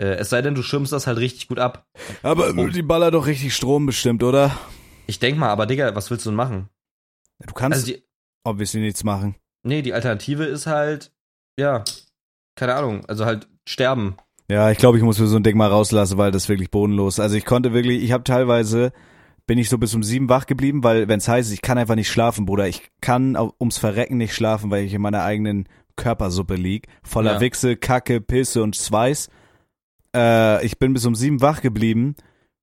Äh, 0.01 0.15
es 0.17 0.31
sei 0.31 0.43
denn, 0.43 0.55
du 0.55 0.63
schirmst 0.63 0.93
das 0.93 1.07
halt 1.07 1.19
richtig 1.19 1.49
gut 1.49 1.59
ab. 1.59 1.87
Aber 2.23 2.51
Oh. 2.57 2.69
die 2.69 2.83
ballert 2.83 3.15
doch 3.15 3.27
richtig 3.27 3.55
Strom 3.55 3.87
bestimmt, 3.87 4.23
oder? 4.23 4.57
Ich 5.07 5.19
denk 5.19 5.39
mal, 5.39 5.49
aber 5.51 5.67
Digga, 5.67 5.95
was 5.95 6.11
willst 6.11 6.25
du 6.27 6.31
denn 6.31 6.37
machen? 6.37 6.69
Du 7.47 7.55
kannst 7.55 7.77
Also 7.81 7.87
die, 7.93 8.05
obviously 8.45 8.81
nichts 8.81 9.03
machen. 9.05 9.35
nee, 9.67 9.83
die 9.83 9.93
Alternative 9.95 10.45
ist 10.45 10.67
halt, 10.67 11.13
ja, 11.59 11.85
keine 12.57 12.75
Ahnung, 12.75 13.05
also 13.07 13.25
halt 13.25 13.49
sterben. 13.69 14.17
Ja, 14.51 14.71
ich 14.71 14.79
glaube, 14.79 14.99
ich 14.99 15.05
muss 15.05 15.21
mir 15.21 15.27
so 15.29 15.37
ein 15.37 15.45
Ding 15.45 15.57
mal 15.57 15.69
rauslassen, 15.69 16.19
weil 16.19 16.33
das 16.33 16.45
ist 16.45 16.49
wirklich 16.49 16.71
bodenlos. 16.73 17.21
Also 17.21 17.37
ich 17.37 17.45
konnte 17.45 17.73
wirklich, 17.73 18.03
ich 18.03 18.11
habe 18.11 18.25
teilweise, 18.25 18.93
bin 19.47 19.59
ich 19.59 19.69
so 19.69 19.79
bis 19.79 19.95
um 19.95 20.03
sieben 20.03 20.29
wach 20.29 20.47
geblieben, 20.47 20.83
weil 20.83 21.07
wenn 21.07 21.19
es 21.19 21.29
heißt, 21.29 21.53
ich 21.53 21.63
kann 21.63 21.79
einfach 21.79 21.95
nicht 21.95 22.11
schlafen, 22.11 22.47
Bruder. 22.47 22.67
Ich 22.67 22.91
kann 23.01 23.37
ums 23.37 23.79
Verrecken 23.79 24.17
nicht 24.17 24.35
schlafen, 24.35 24.71
weil 24.73 24.85
ich 24.85 24.93
in 24.93 25.03
meiner 25.03 25.23
eigenen 25.23 25.69
Körpersuppe 25.95 26.57
lieg. 26.57 26.89
Voller 27.05 27.35
Ja. 27.35 27.41
Wichse, 27.41 27.77
Kacke, 27.77 28.21
Pisse 28.21 28.63
und 28.63 28.75
Schweiß. 28.75 29.29
Äh, 30.17 30.67
ich 30.67 30.81
bin 30.81 30.95
bis 30.95 31.07
um 31.07 31.15
sieben 31.15 31.41
wach 31.41 31.61
geblieben, 31.63 32.17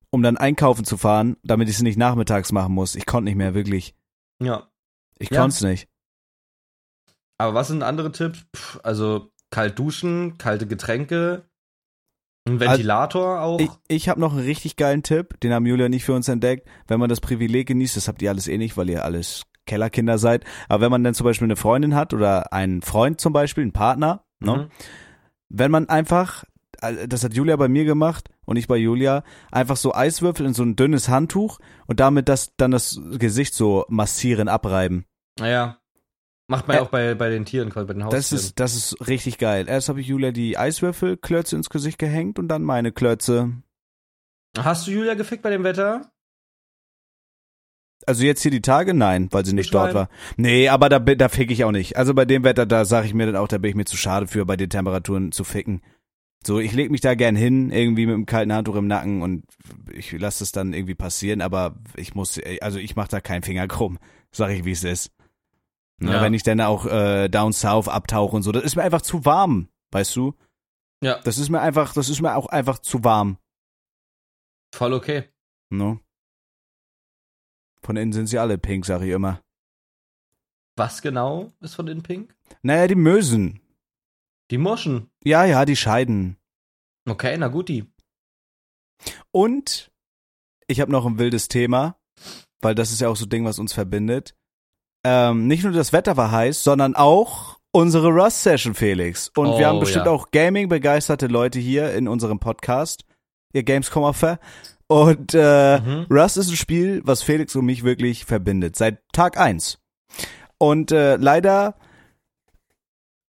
um 0.10 0.22
dann 0.22 0.36
einkaufen 0.36 0.84
zu 0.84 0.98
fahren, 0.98 1.38
damit 1.44 1.70
ich 1.70 1.76
es 1.76 1.82
nicht 1.84 1.98
nachmittags 1.98 2.52
machen 2.52 2.74
muss. 2.74 2.96
Ich 2.96 3.06
konnte 3.06 3.26
nicht 3.30 3.38
mehr, 3.38 3.54
wirklich. 3.54 3.96
Ja. 4.44 4.68
Ich 5.20 5.30
Ja. 5.30 5.40
konnte 5.42 5.54
es 5.56 5.62
nicht. 5.62 5.88
Aber 7.38 7.54
was 7.54 7.70
sind 7.70 7.82
andere 7.84 8.12
Tipps? 8.12 8.46
Pff, 8.54 8.80
also 8.84 9.32
kalt 9.52 9.80
duschen, 9.80 10.38
kalte 10.38 10.68
Getränke, 10.68 11.46
ein 12.48 12.60
Ventilator 12.60 13.41
auch. 13.41 13.60
Ich, 13.60 13.70
ich 13.88 14.10
habe 14.10 14.20
noch 14.20 14.34
einen 14.34 14.43
richtig 14.43 14.76
geilen 14.76 15.04
Tipp, 15.04 15.39
den 15.41 15.54
haben 15.54 15.66
Julia 15.66 15.86
und 15.86 15.93
ich 15.93 16.04
für 16.04 16.14
uns 16.14 16.28
entdeckt. 16.28 16.68
Wenn 16.88 17.00
man 17.00 17.10
das 17.10 17.22
Privileg 17.22 17.68
genießt, 17.68 17.98
das 17.98 18.08
habt 18.08 18.22
ihr 18.22 18.30
alles 18.30 18.48
eh 18.48 18.58
nicht, 18.58 18.78
weil 18.78 18.89
ihr 18.89 19.04
alles 19.04 19.43
Kellerkinder 19.66 20.18
seid. 20.18 20.43
Aber 20.68 20.82
wenn 20.82 20.91
man 20.91 21.04
dann 21.04 21.14
zum 21.14 21.26
Beispiel 21.26 21.45
eine 21.45 21.56
Freundin 21.56 21.95
hat 21.95 22.14
oder 22.14 22.54
einen 22.54 22.82
Freund 22.82 23.22
zum 23.22 23.34
Beispiel, 23.34 23.64
einen 23.64 23.74
Partner, 23.74 24.24
ne? 24.39 24.58
Mhm. 24.58 24.68
wenn 25.50 25.72
man 25.72 25.89
einfach, 25.89 26.45
äh, 26.82 27.08
das 27.08 27.24
hat 27.24 27.34
Julia 27.34 27.56
bei 27.56 27.68
mir 27.68 27.86
gemacht 27.86 28.30
und 28.45 28.58
ich 28.58 28.68
bei 28.68 28.78
Julia, 28.78 29.24
einfach 29.52 29.78
so 29.78 29.93
Eiswürfel 29.93 30.45
in 30.45 30.54
so 30.54 30.64
ein 30.64 30.76
dünnes 30.76 31.10
Handtuch 31.10 31.60
und 31.86 32.00
damit 32.00 32.30
das 32.30 32.56
dann 32.56 32.72
das 32.72 33.00
Gesicht 33.20 33.54
so 33.54 33.86
massieren, 33.89 34.48
abreiben. 34.48 35.06
Naja. 35.39 35.76
Macht 36.50 36.68
man 36.68 36.78
ja 36.78 36.84
auch 36.84 36.89
bei, 36.89 37.14
bei 37.14 37.30
den 37.30 37.43
Tieren, 37.43 37.70
bei 37.70 37.84
den 37.84 38.04
Haustieren. 38.06 38.10
Das 38.10 38.32
ist, 38.32 38.60
das 38.60 38.76
ist 38.76 39.08
richtig 39.08 39.38
geil. 39.38 39.66
Erst 39.68 39.89
habe 39.89 40.00
ich 40.00 40.08
Julia 40.08 40.32
die 40.32 40.58
Eiswürfelklötze 40.58 41.58
ins 41.58 41.70
Gesicht 41.70 42.00
gehängt 42.00 42.39
und 42.39 42.48
dann 42.48 42.64
meine 42.64 42.93
Klötze. 42.93 43.52
Hast 44.58 44.88
du 44.88 44.91
Julia 44.91 45.16
gefickt 45.16 45.43
bei 45.43 45.50
dem 45.50 45.66
Wetter? 45.66 46.10
Also 48.06 48.24
jetzt 48.24 48.41
hier 48.41 48.52
die 48.52 48.62
Tage? 48.62 48.93
Nein, 48.93 49.28
weil 49.32 49.45
sie 49.45 49.54
nicht 49.54 49.74
dort 49.74 49.93
war. 49.93 50.08
Nee, 50.38 50.70
aber 50.70 50.88
da, 50.88 51.00
da 51.00 51.28
fick 51.28 51.52
ich 51.52 51.66
auch 51.66 51.74
nicht. 51.74 51.98
Also 51.98 52.14
bei 52.14 52.24
dem 52.24 52.45
Wetter, 52.45 52.66
da 52.66 52.86
sage 52.86 53.08
ich 53.08 53.14
mir 53.14 53.26
dann 53.26 53.36
auch, 53.36 53.50
da 53.50 53.58
bin 53.58 53.70
ich 53.70 53.76
mir 53.76 53.86
zu 53.86 53.98
schade 53.98 54.28
für, 54.28 54.45
bei 54.45 54.56
den 54.56 54.70
Temperaturen 54.70 55.34
zu 55.34 55.43
ficken. 55.43 55.82
So, 56.45 56.60
ich 56.60 56.72
leg 56.72 56.89
mich 56.89 57.02
da 57.02 57.16
gern 57.16 57.36
hin, 57.36 57.72
irgendwie 57.72 58.06
mit 58.06 58.16
einem 58.16 58.26
kalten 58.26 58.54
Handtuch 58.54 58.76
im 58.76 58.88
Nacken 58.88 59.22
und 59.22 59.43
ich 59.91 60.14
lasse 60.14 60.45
es 60.45 60.54
dann 60.54 60.72
irgendwie 60.72 60.95
passieren, 60.95 61.41
aber 61.41 61.76
ich 61.98 62.16
muss, 62.16 62.39
also 62.62 62.80
ich 62.80 62.95
mach 62.95 63.10
da 63.10 63.20
keinen 63.20 63.43
Finger 63.43 63.68
krumm, 63.68 64.00
sag 64.32 64.52
ich, 64.52 64.64
wie 64.64 64.72
es 64.72 64.86
ist. 64.86 65.12
Ne, 66.00 66.12
Ja. 66.14 66.22
Wenn 66.22 66.34
ich 66.34 66.43
dann 66.43 66.62
auch 66.62 66.86
äh, 66.86 67.28
down 67.28 67.54
south 67.54 67.88
abtauche 67.88 68.36
und 68.36 68.43
so, 68.43 68.52
das 68.52 68.64
ist 68.64 68.76
mir 68.76 68.84
einfach 68.84 69.02
zu 69.02 69.26
warm, 69.26 69.70
weißt 69.91 70.16
du? 70.16 70.36
Ja. 71.02 71.20
Das 71.20 71.38
ist 71.38 71.50
mir 71.50 71.60
einfach, 71.62 71.93
das 71.93 72.10
ist 72.10 72.22
mir 72.22 72.36
auch 72.36 72.48
einfach 72.48 72.80
zu 72.80 73.04
warm. 73.04 73.38
Voll 74.74 74.93
okay. 74.93 75.30
Ne? 75.70 76.00
Von 77.82 77.98
innen 77.98 78.14
sind 78.14 78.28
sie 78.28 78.38
alle 78.39 78.58
pink, 78.58 78.86
sag 78.86 79.02
ich 79.02 79.12
immer. 79.12 79.41
Was 80.76 81.02
genau 81.02 81.54
ist 81.62 81.74
von 81.76 81.86
den 81.88 82.04
Pink? 82.04 82.36
Naja, 82.62 82.88
die 82.88 82.95
Mösen. 82.95 83.62
Die 84.52 84.58
Moschen. 84.58 85.10
Ja, 85.24 85.45
ja, 85.45 85.66
die 85.66 85.76
Scheiden. 85.76 86.38
Okay, 87.08 87.36
na 87.38 87.48
gut, 87.48 87.70
die. 87.70 87.86
Und 89.32 89.91
ich 90.68 90.80
habe 90.82 90.91
noch 90.91 91.06
ein 91.06 91.18
wildes 91.18 91.48
Thema, 91.48 92.00
weil 92.62 92.76
das 92.76 92.91
ist 92.91 93.02
ja 93.02 93.10
auch 93.10 93.16
so 93.16 93.26
ein 93.26 93.30
Ding, 93.30 93.45
was 93.45 93.60
uns 93.60 93.74
verbindet. 93.74 94.36
Ähm, 95.04 95.48
nicht 95.48 95.64
nur 95.64 95.74
das 95.74 95.93
Wetter 95.93 96.18
war 96.18 96.32
heiß, 96.32 96.64
sondern 96.64 96.95
auch 96.95 97.58
unsere 97.72 98.10
Rust-Session, 98.10 98.74
Felix. 98.74 99.30
Und 99.36 99.48
Oh, 99.48 99.60
wir 99.60 99.68
haben 99.68 99.80
bestimmt 99.80 100.06
ja. 100.06 100.12
auch 100.12 100.32
Gaming-begeisterte 100.32 101.28
Leute 101.28 101.60
hier 101.60 101.93
in 101.93 102.08
unserem 102.08 102.39
Podcast, 102.39 103.06
ihr 103.54 103.64
Gamescom-Offer. 103.64 104.39
Und 104.88 105.34
äh, 105.34 105.80
Mhm. 105.80 106.06
Rust 106.10 106.38
ist 106.38 106.50
ein 106.50 106.56
Spiel, 106.56 107.02
was 107.04 107.22
Felix 107.22 107.56
und 107.56 107.66
mich 107.66 107.84
wirklich 107.84 108.26
verbindet, 108.26 108.76
seit 108.76 109.00
Tag 109.14 109.38
eins. 109.38 109.80
Und 110.58 110.91
äh, 110.91 111.18
leider, 111.18 111.76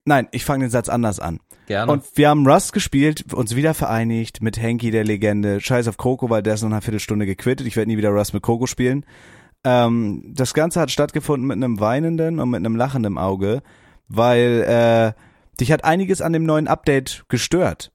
nein, 0.05 0.29
ich 0.33 0.45
fange 0.45 0.65
den 0.67 0.71
Satz 0.71 0.89
anders 0.89 1.21
an. 1.21 1.41
Gerne. 1.67 1.91
Und 1.91 2.05
wir 2.17 2.29
haben 2.29 2.47
Rust 2.47 2.75
gespielt, 2.75 3.33
uns 3.33 3.57
wieder 3.57 3.73
vereinigt 3.73 4.43
mit 4.43 4.61
Henky, 4.61 4.91
der 4.91 5.05
Legende. 5.05 5.61
Scheiß 5.61 5.89
auf 5.89 5.97
Coco, 5.97 6.29
weil 6.29 6.43
der 6.43 6.55
ist 6.55 6.62
noch 6.62 6.71
eine 6.71 6.83
Viertelstunde 6.83 7.25
gequittet. 7.25 7.67
Ich 7.67 7.77
werde 7.77 7.91
nie 7.91 7.97
wieder 7.97 8.11
Rust 8.11 8.35
mit 8.35 8.43
Coco 8.43 8.67
spielen. 8.67 9.07
Ähm, 9.65 10.33
das 10.35 10.55
Ganze 10.55 10.81
hat 10.81 10.91
stattgefunden 10.91 11.47
mit 11.47 11.57
einem 11.57 11.81
weinenden 11.81 12.39
und 12.39 12.51
mit 12.51 12.59
einem 12.59 12.77
lachenden 12.77 13.19
Auge, 13.19 13.62
weil 14.09 14.62
äh, 15.17 15.21
dich 15.61 15.73
hat 15.73 15.85
einiges 15.85 16.21
an 16.21 16.33
dem 16.33 16.45
neuen 16.45 16.69
Update 16.69 17.25
gestört. 17.29 17.93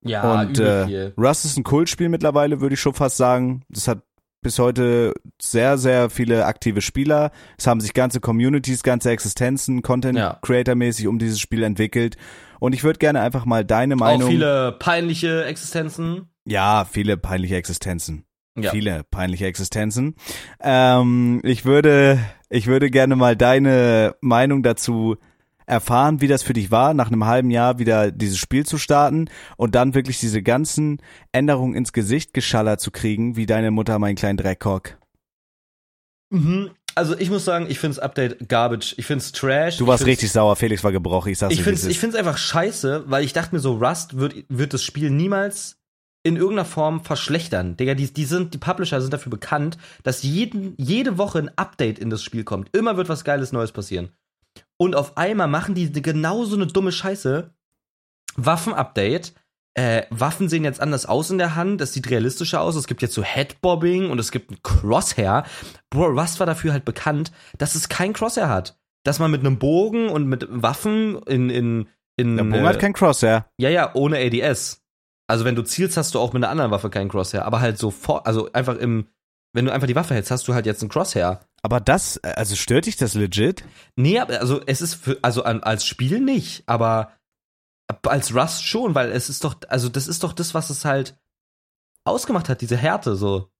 ja, 0.00 0.40
und 0.40 0.58
äh. 0.58 1.12
Rust 1.18 1.44
ist 1.44 1.58
ein 1.58 1.64
Kultspiel 1.64 2.08
mittlerweile, 2.08 2.60
würde 2.60 2.74
ich 2.74 2.80
schon 2.80 2.94
fast 2.94 3.16
sagen. 3.16 3.62
Das 3.68 3.88
hat 3.88 4.02
bis 4.42 4.58
heute 4.58 5.14
sehr, 5.40 5.78
sehr 5.78 6.10
viele 6.10 6.46
aktive 6.46 6.80
Spieler. 6.80 7.30
Es 7.56 7.66
haben 7.66 7.80
sich 7.80 7.94
ganze 7.94 8.20
Communities, 8.20 8.82
ganze 8.82 9.10
Existenzen. 9.10 9.82
Content-Creator-mäßig 9.82 11.06
um 11.06 11.18
dieses 11.18 11.38
Spiel 11.38 11.62
entwickelt. 11.62 12.16
Und 12.58 12.74
ich 12.74 12.82
würde 12.84 12.98
gerne 12.98 13.20
einfach 13.20 13.44
mal 13.44 13.64
deine 13.64 13.96
Meinung. 13.96 14.24
Auch 14.24 14.30
viele 14.30 14.72
peinliche 14.72 15.44
Existenzen. 15.44 16.28
ja, 16.44 16.84
viele 16.90 17.16
peinliche 17.16 17.56
Existenzen. 17.56 18.24
Ja. 18.54 18.70
Viele 18.70 19.02
peinliche 19.04 19.46
Existenzen. 19.46 20.14
Ähm, 20.60 21.40
ich 21.42 21.64
würde, 21.64 22.18
ich 22.50 22.66
würde 22.66 22.90
gerne 22.90 23.16
mal 23.16 23.34
deine 23.34 24.14
Meinung 24.20 24.62
dazu 24.62 25.16
erfahren, 25.64 26.20
wie 26.20 26.28
das 26.28 26.42
für 26.42 26.52
dich 26.52 26.70
war, 26.70 26.92
nach 26.92 27.06
einem 27.06 27.24
halben 27.24 27.50
Jahr 27.50 27.78
wieder 27.78 28.10
dieses 28.10 28.38
Spiel 28.38 28.66
zu 28.66 28.76
starten 28.78 29.28
und 29.56 29.74
dann 29.74 29.94
wirklich 29.94 30.20
diese 30.20 30.42
ganzen 30.42 31.00
Änderungen 31.32 31.74
ins 31.74 31.92
Gesicht 31.92 32.34
geschallert 32.34 32.80
zu 32.80 32.90
kriegen, 32.90 33.36
wie 33.36 33.46
deine 33.46 33.70
Mutter 33.70 33.98
mein 33.98 34.16
kleinen 34.16 34.36
Dreckkock. 34.36 34.98
Mhm. 36.30 36.70
Also 36.94 37.16
ich 37.18 37.30
muss 37.30 37.46
sagen, 37.46 37.66
ich 37.70 37.78
finde 37.78 37.96
das 37.96 38.04
Update 38.04 38.50
garbage. 38.50 38.94
Ich 38.98 39.06
finde 39.06 39.24
es 39.24 39.32
trash. 39.32 39.78
Du 39.78 39.86
warst 39.86 40.04
richtig 40.04 40.30
sauer, 40.30 40.56
Felix 40.56 40.84
war 40.84 40.92
gebrochen. 40.92 41.32
Ich 41.32 41.38
sag's 41.38 41.54
ich 41.54 41.66
es 41.66 41.86
ich 41.86 41.98
find's 41.98 42.16
einfach 42.16 42.36
scheiße, 42.36 43.04
weil 43.06 43.24
ich 43.24 43.32
dachte 43.32 43.54
mir 43.54 43.60
so, 43.60 43.76
Rust 43.78 44.18
wird, 44.18 44.44
wird 44.50 44.74
das 44.74 44.84
Spiel 44.84 45.08
niemals 45.08 45.78
in 46.22 46.36
irgendeiner 46.36 46.64
Form 46.64 47.04
verschlechtern. 47.04 47.76
Digga, 47.76 47.94
die, 47.94 48.12
die 48.12 48.24
sind, 48.24 48.54
die 48.54 48.58
Publisher 48.58 49.00
sind 49.00 49.12
dafür 49.12 49.30
bekannt, 49.30 49.78
dass 50.02 50.22
jeden, 50.22 50.74
jede 50.76 51.18
Woche 51.18 51.38
ein 51.38 51.50
Update 51.56 51.98
in 51.98 52.10
das 52.10 52.22
Spiel 52.22 52.44
kommt. 52.44 52.74
Immer 52.76 52.96
wird 52.96 53.08
was 53.08 53.24
Geiles 53.24 53.52
Neues 53.52 53.72
passieren. 53.72 54.10
Und 54.76 54.94
auf 54.96 55.16
einmal 55.16 55.48
machen 55.48 55.74
die 55.74 55.90
genauso 55.90 56.56
eine 56.56 56.66
dumme 56.66 56.92
Scheiße. 56.92 57.52
Waffen-Update. 58.36 59.34
Äh, 59.74 60.02
Waffen 60.10 60.48
sehen 60.48 60.64
jetzt 60.64 60.80
anders 60.80 61.06
aus 61.06 61.30
in 61.30 61.38
der 61.38 61.54
Hand, 61.54 61.80
das 61.80 61.94
sieht 61.94 62.10
realistischer 62.10 62.60
aus. 62.60 62.76
Es 62.76 62.86
gibt 62.86 63.00
jetzt 63.00 63.14
so 63.14 63.22
Headbobbing 63.22 64.10
und 64.10 64.18
es 64.18 64.30
gibt 64.30 64.50
ein 64.50 64.58
Crosshair. 64.62 65.44
Bro, 65.88 66.08
Rust 66.08 66.40
war 66.40 66.46
dafür 66.46 66.72
halt 66.72 66.84
bekannt, 66.84 67.32
dass 67.56 67.74
es 67.74 67.88
kein 67.88 68.12
Crosshair 68.12 68.48
hat. 68.48 68.78
Dass 69.02 69.18
man 69.18 69.30
mit 69.30 69.40
einem 69.40 69.58
Bogen 69.58 70.08
und 70.10 70.26
mit 70.26 70.46
Waffen 70.50 71.20
in, 71.22 71.48
in, 71.48 71.88
in 72.16 72.36
Der 72.36 72.44
Bogen 72.44 72.66
hat 72.66 72.78
kein 72.78 72.92
Crosshair. 72.92 73.46
ja, 73.56 73.70
ja, 73.70 73.94
ohne 73.94 74.18
ADS. 74.18 74.81
Also 75.28 75.44
wenn 75.44 75.54
du 75.54 75.62
zielst, 75.62 75.96
hast 75.96 76.14
du 76.14 76.20
auch 76.20 76.32
mit 76.32 76.42
einer 76.42 76.50
anderen 76.50 76.70
Waffe 76.70 76.90
keinen 76.90 77.08
Crosshair. 77.08 77.44
Aber 77.46 77.60
halt 77.60 77.78
so 77.78 77.90
vor, 77.90 78.26
also 78.26 78.52
einfach 78.52 78.76
im, 78.76 79.08
wenn 79.54 79.64
du 79.64 79.72
einfach 79.72 79.86
die 79.86 79.94
Waffe 79.94 80.14
hältst, 80.14 80.30
hast 80.30 80.46
du 80.48 80.54
halt 80.54 80.66
jetzt 80.66 80.82
einen 80.82 80.90
Crosshair. 80.90 81.40
Aber 81.62 81.80
das, 81.80 82.18
also 82.18 82.56
stört 82.56 82.86
dich 82.86 82.96
das 82.96 83.14
legit? 83.14 83.64
Nee, 83.96 84.18
aber- 84.18 84.40
also 84.40 84.60
es 84.66 84.80
ist 84.82 84.94
für, 84.94 85.18
also 85.22 85.44
als 85.44 85.86
Spiel 85.86 86.20
nicht, 86.20 86.64
aber 86.66 87.12
als 88.06 88.34
Rust 88.34 88.64
schon, 88.66 88.94
weil 88.94 89.10
es 89.12 89.28
ist 89.28 89.44
doch, 89.44 89.56
also 89.68 89.88
das 89.88 90.08
ist 90.08 90.22
doch 90.24 90.32
das, 90.32 90.54
was 90.54 90.70
es 90.70 90.84
halt 90.84 91.16
ausgemacht 92.04 92.48
hat, 92.48 92.60
diese 92.60 92.76
Härte, 92.76 93.16
so. 93.16 93.50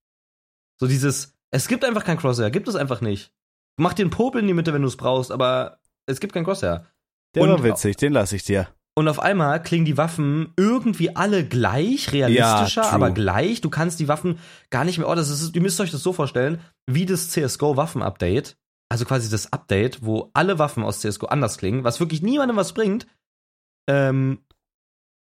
So 0.81 0.87
dieses, 0.89 1.35
es 1.53 1.69
gibt 1.69 1.85
einfach 1.85 2.05
kein 2.05 2.17
Crosshair, 2.19 2.51
gibt 2.51 2.67
es 2.69 2.75
einfach 2.75 3.01
nicht. 3.01 3.33
Mach 3.79 3.93
dir 3.93 4.03
einen 4.03 4.11
Popel 4.11 4.41
in 4.41 4.47
die 4.49 4.55
Mitte, 4.55 4.73
wenn 4.73 4.83
du 4.83 4.89
es 4.89 4.97
brauchst, 4.97 5.31
aber 5.31 5.79
es 6.07 6.19
gibt 6.21 6.33
kein 6.33 6.45
Crosshair. 6.45 6.87
Der 7.35 7.43
Und- 7.45 7.51
war 7.51 7.63
witzig, 7.63 7.97
den 7.97 8.13
lasse 8.15 8.37
ich 8.37 8.43
dir. 8.45 8.69
Und 8.95 9.09
auf 9.09 9.21
einmal 9.21 9.63
klingen 9.63 9.87
die 9.87 9.97
Waffen 9.97 10.53
irgendwie 10.57 11.17
alle 11.17 11.47
gleich, 11.47 12.13
realistischer, 12.13 12.83
Ja, 12.83 12.91
aber 12.91 13.11
gleich. 13.11 13.63
Du 13.63 13.71
kannst 13.71 14.01
die 14.01 14.09
Waffen 14.09 14.39
gar 14.71 14.85
nicht 14.85 14.99
mehr. 14.99 15.09
Oh, 15.09 15.15
das 15.15 15.31
ist, 15.31 15.55
ihr 15.55 15.63
müsst 15.63 15.81
euch 15.81 15.91
das 15.91 16.03
so 16.03 16.13
vorstellen, 16.13 16.61
wie 16.87 17.07
das 17.07 17.31
CSGO 17.31 17.77
Waffen-Update. 17.77 18.57
Also 18.91 19.07
quasi 19.07 19.31
das 19.31 19.51
Update, 19.51 20.05
wo 20.05 20.31
alle 20.35 20.59
Waffen 20.59 20.85
aus 20.85 21.01
CSGO 21.01 21.27
anders 21.27 21.57
klingen, 21.57 21.85
was 21.85 22.01
wirklich 22.01 22.21
niemandem 22.21 22.59
was 22.59 22.75
bringt. 22.75 23.07
Ähm, 23.89 24.45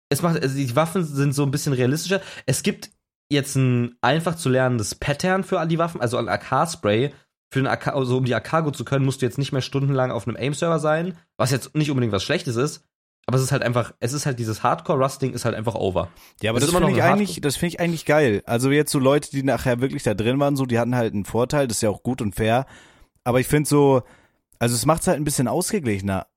es 0.10 0.22
macht, 0.22 0.42
also 0.42 0.56
die 0.56 0.76
Waffen 0.76 1.06
sind 1.06 1.34
so 1.34 1.44
ein 1.44 1.52
bisschen 1.52 1.72
realistischer. 1.72 2.22
Es 2.46 2.64
gibt 2.64 2.92
jetzt 3.32 3.56
ein 3.56 3.96
einfach 4.02 4.36
zu 4.36 4.50
lernendes 4.50 4.96
Pattern 4.96 5.46
für 5.46 5.62
all 5.62 5.70
die 5.70 5.78
Waffen, 5.78 6.02
also 6.02 6.18
ein 6.18 6.28
AK-Spray. 6.28 7.14
Für 7.54 7.60
den 7.60 7.68
AK, 7.68 7.88
also 7.90 8.18
um 8.18 8.26
die 8.26 8.36
AK 8.36 8.64
gut 8.64 8.78
zu 8.78 8.86
können, 8.86 9.06
musst 9.06 9.22
du 9.22 9.26
jetzt 9.26 9.38
nicht 9.38 9.52
mehr 9.52 9.62
stundenlang 9.62 10.12
auf 10.12 10.28
einem 10.28 10.38
Aim-Server 10.38 10.80
sein, 10.80 11.18
was 11.38 11.52
jetzt 11.52 11.76
nicht 11.76 11.90
unbedingt 11.90 12.14
was 12.14 12.24
Schlechtes 12.24 12.56
ist. 12.58 12.86
Aber 13.28 13.38
es 13.38 13.44
ist 13.44 13.52
halt 13.52 13.64
einfach, 13.64 13.94
es 14.00 14.14
ist 14.14 14.26
halt 14.26 14.40
dieses 14.40 14.64
Hardcore-Rusting 14.64 15.34
ist 15.34 15.46
halt 15.46 15.56
einfach 15.56 15.76
over. 15.76 16.10
Ja, 16.42 16.52
aber 16.52 16.60
Das 16.60 16.70
das, 16.70 16.78
finde 16.78 16.94
ich 16.94 17.04
eigentlich, 17.04 17.40
das 17.42 17.56
finde 17.56 17.76
ich 17.76 17.80
eigentlich 17.80 18.06
geil. 18.06 18.42
Also 18.46 18.72
jetzt 18.72 18.92
so 18.92 19.00
Leute, 19.00 19.30
die 19.32 19.44
nachher 19.44 19.80
wirklich 19.80 20.04
da 20.04 20.14
drin 20.14 20.40
waren, 20.40 20.56
so, 20.56 20.66
die 20.66 20.80
hatten 20.80 20.96
halt 20.96 21.14
einen 21.14 21.26
Vorteil, 21.26 21.68
das 21.68 21.78
ist 21.78 21.82
ja 21.82 21.90
auch 21.90 22.04
gut 22.04 22.22
und 22.22 22.36
fair. 22.36 22.66
Aber 23.24 23.40
ich 23.40 23.48
finde 23.48 23.70
so, 23.70 24.02
also 24.60 24.76
es 24.76 24.86
macht 24.86 25.02
es 25.02 25.08
halt 25.08 25.18
ein 25.18 25.24
bisschen 25.24 25.48
ausgeglichener 25.48 26.28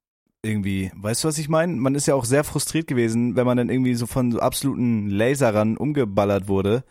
irgendwie. 0.42 0.92
Weißt 0.94 1.24
du, 1.24 1.28
was 1.28 1.38
ich 1.38 1.48
meine? 1.48 1.72
Man 1.74 1.94
ist 1.94 2.06
ja 2.06 2.14
auch 2.14 2.26
sehr 2.26 2.44
frustriert 2.44 2.86
gewesen, 2.86 3.34
wenn 3.34 3.46
man 3.46 3.56
dann 3.56 3.70
irgendwie 3.70 3.94
so 3.94 4.06
von 4.06 4.30
so 4.30 4.40
absoluten 4.40 5.08
Laserern 5.08 5.76
umgeballert 5.76 6.48
wurde. 6.48 6.84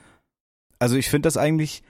Also 0.80 0.98
ich 0.98 1.10
finde 1.10 1.28
das 1.28 1.38
eigentlich, 1.38 1.84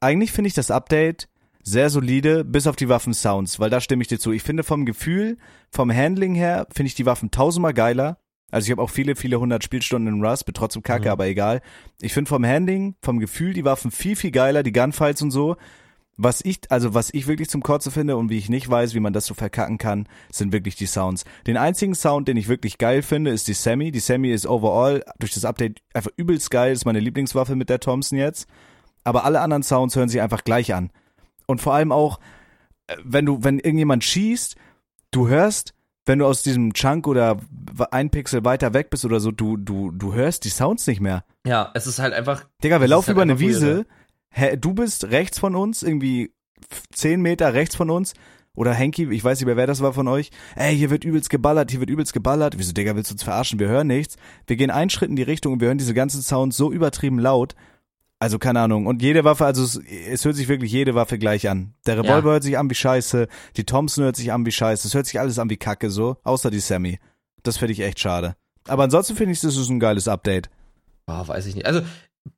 eigentlich 0.00 0.32
finde 0.32 0.48
ich 0.48 0.54
das 0.54 0.70
Update 0.70 1.28
sehr 1.62 1.90
solide, 1.90 2.44
bis 2.44 2.66
auf 2.66 2.76
die 2.76 2.88
Waffen-Sounds, 2.88 3.60
weil 3.60 3.70
da 3.70 3.80
stimme 3.80 4.02
ich 4.02 4.08
dir 4.08 4.18
zu. 4.18 4.32
Ich 4.32 4.42
finde 4.42 4.62
vom 4.64 4.84
Gefühl, 4.84 5.38
vom 5.70 5.92
Handling 5.94 6.34
her, 6.34 6.66
finde 6.74 6.88
ich 6.88 6.94
die 6.94 7.06
Waffen 7.06 7.30
tausendmal 7.30 7.74
geiler. 7.74 8.18
Also 8.50 8.66
ich 8.66 8.70
habe 8.72 8.82
auch 8.82 8.90
viele, 8.90 9.16
viele 9.16 9.40
hundert 9.40 9.64
Spielstunden 9.64 10.14
in 10.14 10.24
Rust, 10.24 10.44
bin 10.44 10.54
trotzdem 10.54 10.82
kacke, 10.82 11.06
Mhm. 11.06 11.12
aber 11.12 11.26
egal. 11.26 11.62
Ich 12.00 12.12
finde 12.12 12.28
vom 12.28 12.44
Handling, 12.44 12.96
vom 13.00 13.18
Gefühl 13.18 13.54
die 13.54 13.64
Waffen 13.64 13.90
viel, 13.90 14.14
viel 14.16 14.30
geiler, 14.30 14.62
die 14.62 14.72
Gunfights 14.72 15.22
und 15.22 15.30
so. 15.30 15.56
Was 16.18 16.44
ich, 16.44 16.60
also 16.70 16.92
was 16.92 17.08
ich 17.14 17.26
wirklich 17.26 17.48
zum 17.48 17.62
Kotze 17.62 17.90
finde 17.90 18.18
und 18.18 18.28
wie 18.28 18.36
ich 18.36 18.50
nicht 18.50 18.68
weiß, 18.68 18.94
wie 18.94 19.00
man 19.00 19.14
das 19.14 19.24
so 19.24 19.32
verkacken 19.32 19.78
kann, 19.78 20.06
sind 20.30 20.52
wirklich 20.52 20.76
die 20.76 20.84
Sounds. 20.86 21.24
Den 21.46 21.56
einzigen 21.56 21.94
Sound, 21.94 22.28
den 22.28 22.36
ich 22.36 22.48
wirklich 22.48 22.76
geil 22.76 23.00
finde, 23.00 23.30
ist 23.30 23.48
die 23.48 23.54
Sammy. 23.54 23.90
Die 23.90 23.98
Sammy 24.00 24.30
ist 24.30 24.46
overall 24.46 25.02
durch 25.18 25.32
das 25.32 25.46
Update 25.46 25.80
einfach 25.94 26.10
übelst 26.16 26.50
geil, 26.50 26.72
ist 26.74 26.84
meine 26.84 27.00
Lieblingswaffe 27.00 27.56
mit 27.56 27.70
der 27.70 27.80
Thompson 27.80 28.18
jetzt. 28.18 28.46
Aber 29.04 29.24
alle 29.24 29.40
anderen 29.40 29.62
Sounds 29.62 29.96
hören 29.96 30.10
sich 30.10 30.20
einfach 30.20 30.44
gleich 30.44 30.74
an. 30.74 30.90
Und 31.52 31.60
vor 31.60 31.74
allem 31.74 31.92
auch, 31.92 32.18
äh, 32.88 32.96
wenn 33.04 33.26
du, 33.26 33.44
wenn 33.44 33.58
irgendjemand 33.58 34.04
schießt, 34.04 34.56
du 35.12 35.28
hörst, 35.28 35.74
wenn 36.04 36.18
du 36.18 36.26
aus 36.26 36.42
diesem 36.42 36.72
Chunk 36.72 37.06
oder 37.06 37.38
ein 37.92 38.10
Pixel 38.10 38.44
weiter 38.44 38.74
weg 38.74 38.90
bist 38.90 39.04
oder 39.04 39.20
so, 39.20 39.30
du, 39.30 39.56
du, 39.56 39.92
du 39.92 40.14
hörst 40.14 40.44
die 40.44 40.50
Sounds 40.50 40.86
nicht 40.88 41.00
mehr. 41.00 41.24
Ja, 41.46 41.70
es 41.74 41.86
ist 41.86 42.00
halt 42.00 42.12
einfach, 42.12 42.44
Digga, 42.64 42.80
wir 42.80 42.88
laufen 42.88 43.08
halt 43.08 43.16
über 43.16 43.22
eine 43.22 43.38
Wiese, 43.38 43.86
hä, 44.30 44.56
du 44.56 44.74
bist 44.74 45.04
rechts 45.10 45.38
von 45.38 45.54
uns, 45.54 45.84
irgendwie 45.84 46.34
zehn 46.92 47.22
Meter 47.22 47.54
rechts 47.54 47.76
von 47.76 47.90
uns, 47.90 48.14
oder 48.54 48.74
Henky, 48.74 49.10
ich 49.10 49.24
weiß 49.24 49.38
nicht 49.38 49.46
mehr, 49.46 49.56
wer 49.56 49.66
das 49.66 49.80
war 49.80 49.94
von 49.94 50.08
euch. 50.08 50.30
Ey, 50.56 50.76
hier 50.76 50.90
wird 50.90 51.04
übelst 51.04 51.30
geballert, 51.30 51.70
hier 51.70 51.80
wird 51.80 51.88
übelst 51.88 52.12
geballert. 52.12 52.58
Wieso, 52.58 52.72
Digga, 52.72 52.94
willst 52.94 53.10
du 53.10 53.14
uns 53.14 53.22
verarschen? 53.22 53.58
Wir 53.58 53.68
hören 53.68 53.86
nichts. 53.86 54.16
Wir 54.46 54.56
gehen 54.56 54.70
einen 54.70 54.90
Schritt 54.90 55.08
in 55.08 55.16
die 55.16 55.22
Richtung 55.22 55.54
und 55.54 55.60
wir 55.60 55.68
hören 55.68 55.78
diese 55.78 55.94
ganzen 55.94 56.20
Sounds 56.20 56.56
so 56.56 56.70
übertrieben 56.70 57.18
laut. 57.18 57.54
Also, 58.22 58.38
keine 58.38 58.60
Ahnung. 58.60 58.86
Und 58.86 59.02
jede 59.02 59.24
Waffe, 59.24 59.44
also 59.44 59.64
es, 59.64 59.76
es 59.76 60.24
hört 60.24 60.36
sich 60.36 60.46
wirklich 60.46 60.70
jede 60.70 60.94
Waffe 60.94 61.18
gleich 61.18 61.48
an. 61.48 61.74
Der 61.86 61.96
Revolver 61.98 62.28
Ja. 62.28 62.32
hört 62.34 62.42
sich 62.44 62.56
an 62.56 62.70
wie 62.70 62.74
Scheiße, 62.76 63.26
die 63.56 63.64
Thompson 63.64 64.04
hört 64.04 64.14
sich 64.14 64.30
an 64.32 64.46
wie 64.46 64.52
Scheiße, 64.52 64.86
es 64.86 64.94
hört 64.94 65.06
sich 65.06 65.18
alles 65.18 65.40
an 65.40 65.50
wie 65.50 65.56
Kacke 65.56 65.90
so, 65.90 66.18
außer 66.22 66.50
die 66.52 66.60
Sammy. 66.60 67.00
Das 67.42 67.56
finde 67.56 67.72
ich 67.72 67.80
echt 67.80 67.98
schade. 67.98 68.36
Aber 68.68 68.84
ansonsten 68.84 69.16
finde 69.16 69.32
ich, 69.32 69.40
das 69.40 69.56
ist 69.56 69.68
ein 69.68 69.80
geiles 69.80 70.06
Update. 70.06 70.50
oh, 71.08 71.26
weiß 71.26 71.46
ich 71.46 71.56
nicht. 71.56 71.66
Also, 71.66 71.82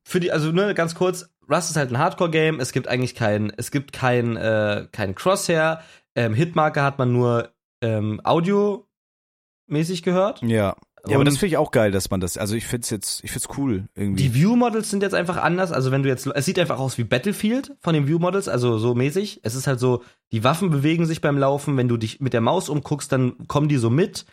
für 0.03 0.19
die, 0.19 0.31
also 0.31 0.51
nur 0.51 0.73
ganz 0.73 0.95
kurz, 0.95 1.29
Rust 1.47 1.69
ist 1.69 1.77
halt 1.77 1.91
ein 1.91 1.99
Hardcore-Game, 1.99 2.59
es 2.59 2.71
gibt 2.71 2.87
eigentlich 2.87 3.13
kein, 3.13 3.53
es 3.55 3.69
gibt 3.69 3.93
kein, 3.93 4.35
äh, 4.37 4.87
kein 4.91 5.13
Crosshair, 5.13 5.81
ähm, 6.15 6.33
Hitmarker 6.33 6.81
hat 6.81 6.97
man 6.97 7.13
nur 7.13 7.53
ähm, 7.83 8.19
Audio-mäßig 8.23 10.01
gehört. 10.01 10.41
Ja. 10.41 10.75
Ja, 11.07 11.15
aber 11.15 11.23
das 11.23 11.37
finde 11.37 11.47
ich 11.47 11.57
auch 11.57 11.71
geil, 11.71 11.91
dass 11.91 12.09
man 12.09 12.19
das, 12.19 12.37
also 12.37 12.55
ich 12.55 12.65
find's 12.65 12.89
jetzt, 12.89 13.23
ich 13.23 13.31
find's 13.31 13.47
cool 13.57 13.87
irgendwie. 13.95 14.23
Die 14.23 14.33
View-Models 14.33 14.89
sind 14.89 15.03
jetzt 15.03 15.15
einfach 15.15 15.37
anders. 15.37 15.71
Also 15.71 15.91
wenn 15.91 16.03
du 16.03 16.09
jetzt, 16.09 16.27
es 16.27 16.45
sieht 16.45 16.59
einfach 16.59 16.79
aus 16.79 16.97
wie 16.97 17.03
Battlefield 17.03 17.73
von 17.79 17.93
den 17.93 18.07
View-Models, 18.07 18.47
also 18.47 18.77
so 18.77 18.95
mäßig. 18.95 19.41
Es 19.43 19.55
ist 19.55 19.67
halt 19.67 19.79
so, 19.79 20.03
die 20.31 20.43
Waffen 20.43 20.69
bewegen 20.69 21.05
sich 21.05 21.21
beim 21.21 21.37
Laufen. 21.37 21.77
Wenn 21.77 21.87
du 21.87 21.97
dich 21.97 22.19
mit 22.21 22.33
der 22.33 22.41
Maus 22.41 22.69
umguckst, 22.69 23.11
dann 23.11 23.47
kommen 23.47 23.67
die 23.67 23.77
so 23.77 23.89
mit. 23.89 24.25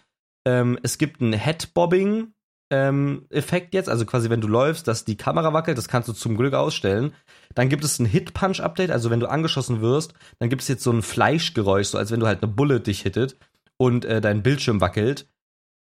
Ähm, 0.46 0.78
es 0.82 0.98
gibt 0.98 1.20
einen 1.20 1.34
Headbobbing. 1.34 2.32
Ähm, 2.70 3.26
Effekt 3.28 3.74
jetzt, 3.74 3.90
also 3.90 4.06
quasi 4.06 4.30
wenn 4.30 4.40
du 4.40 4.48
läufst, 4.48 4.88
dass 4.88 5.04
die 5.04 5.18
Kamera 5.18 5.52
wackelt, 5.52 5.76
das 5.76 5.88
kannst 5.88 6.08
du 6.08 6.14
zum 6.14 6.38
Glück 6.38 6.54
ausstellen. 6.54 7.12
Dann 7.54 7.68
gibt 7.68 7.84
es 7.84 7.98
ein 7.98 8.06
Hit-Punch-Update, 8.06 8.90
also 8.90 9.10
wenn 9.10 9.20
du 9.20 9.28
angeschossen 9.28 9.82
wirst, 9.82 10.14
dann 10.38 10.48
gibt 10.48 10.62
es 10.62 10.68
jetzt 10.68 10.82
so 10.82 10.90
ein 10.90 11.02
Fleischgeräusch, 11.02 11.88
so 11.88 11.98
als 11.98 12.10
wenn 12.10 12.20
du 12.20 12.26
halt 12.26 12.42
eine 12.42 12.50
Bullet 12.50 12.80
dich 12.80 13.02
hittet 13.02 13.36
und 13.76 14.06
äh, 14.06 14.22
dein 14.22 14.42
Bildschirm 14.42 14.80
wackelt. 14.80 15.26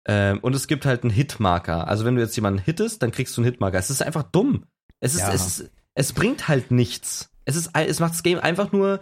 Ähm, 0.08 0.38
und 0.40 0.54
es 0.54 0.68
gibt 0.68 0.86
halt 0.86 1.02
einen 1.02 1.10
Hitmarker. 1.12 1.88
Also 1.88 2.04
wenn 2.04 2.14
du 2.14 2.22
jetzt 2.22 2.36
jemanden 2.36 2.60
hittest, 2.60 3.02
dann 3.02 3.10
kriegst 3.10 3.36
du 3.36 3.40
einen 3.40 3.50
Hitmarker. 3.50 3.78
Es 3.78 3.90
ist 3.90 4.02
einfach 4.02 4.22
dumm. 4.22 4.66
Es 5.00 5.14
ist, 5.14 5.20
Ja. 5.22 5.32
es 5.32 5.46
ist, 5.60 5.70
es 5.94 6.12
bringt 6.12 6.48
halt 6.48 6.70
nichts. 6.70 7.30
Es 7.44 7.56
ist, 7.56 7.70
es 7.74 8.00
macht 8.00 8.12
das 8.12 8.22
Game 8.22 8.38
einfach 8.38 8.72
nur 8.72 9.00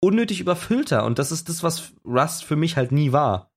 unnötig 0.00 0.40
überfüllter. 0.40 1.04
Und 1.04 1.18
das 1.18 1.32
ist 1.32 1.48
das, 1.48 1.62
was 1.62 1.92
Rust 2.04 2.44
für 2.44 2.56
mich 2.56 2.76
halt 2.76 2.92
nie 2.92 3.12
war. 3.12 3.50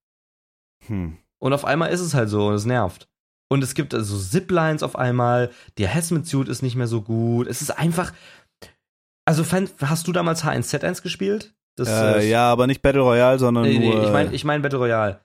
hm. 0.88 1.18
Und 1.40 1.54
auf 1.54 1.66
einmal 1.66 1.92
ist 1.92 2.00
es 2.02 2.16
halt 2.16 2.30
so 2.30 2.48
und 2.48 2.56
es 2.56 2.66
nervt. 2.66 3.08
Und 3.50 3.64
es 3.64 3.76
gibt 3.76 3.94
also 3.94 4.18
Ziplines 4.18 4.82
auf 4.82 4.96
einmal. 4.96 5.52
Der 5.78 5.90
Harassment-Suit 5.90 6.48
ist 6.50 6.64
nicht 6.64 6.76
mehr 6.76 6.88
so 6.88 7.02
gut. 7.04 7.46
Es 7.48 7.62
ist 7.62 7.70
einfach. 7.72 8.12
Also, 9.26 9.46
hast 9.82 10.08
du 10.08 10.12
damals 10.14 10.44
H1Z1 10.44 11.04
gespielt? 11.04 11.54
Das, 11.76 11.88
Äh, 11.90 12.28
ja, 12.30 12.52
aber 12.52 12.66
nicht 12.66 12.82
Battle 12.82 13.02
Royale, 13.02 13.38
sondern 13.38 13.66
Nee, 13.66 13.78
nee, 13.78 13.94
nur. 13.94 14.04
ich 14.04 14.10
meine 14.12 14.34
ich 14.34 14.44
mein 14.46 14.62
Battle 14.64 14.80
Royale. 14.80 15.22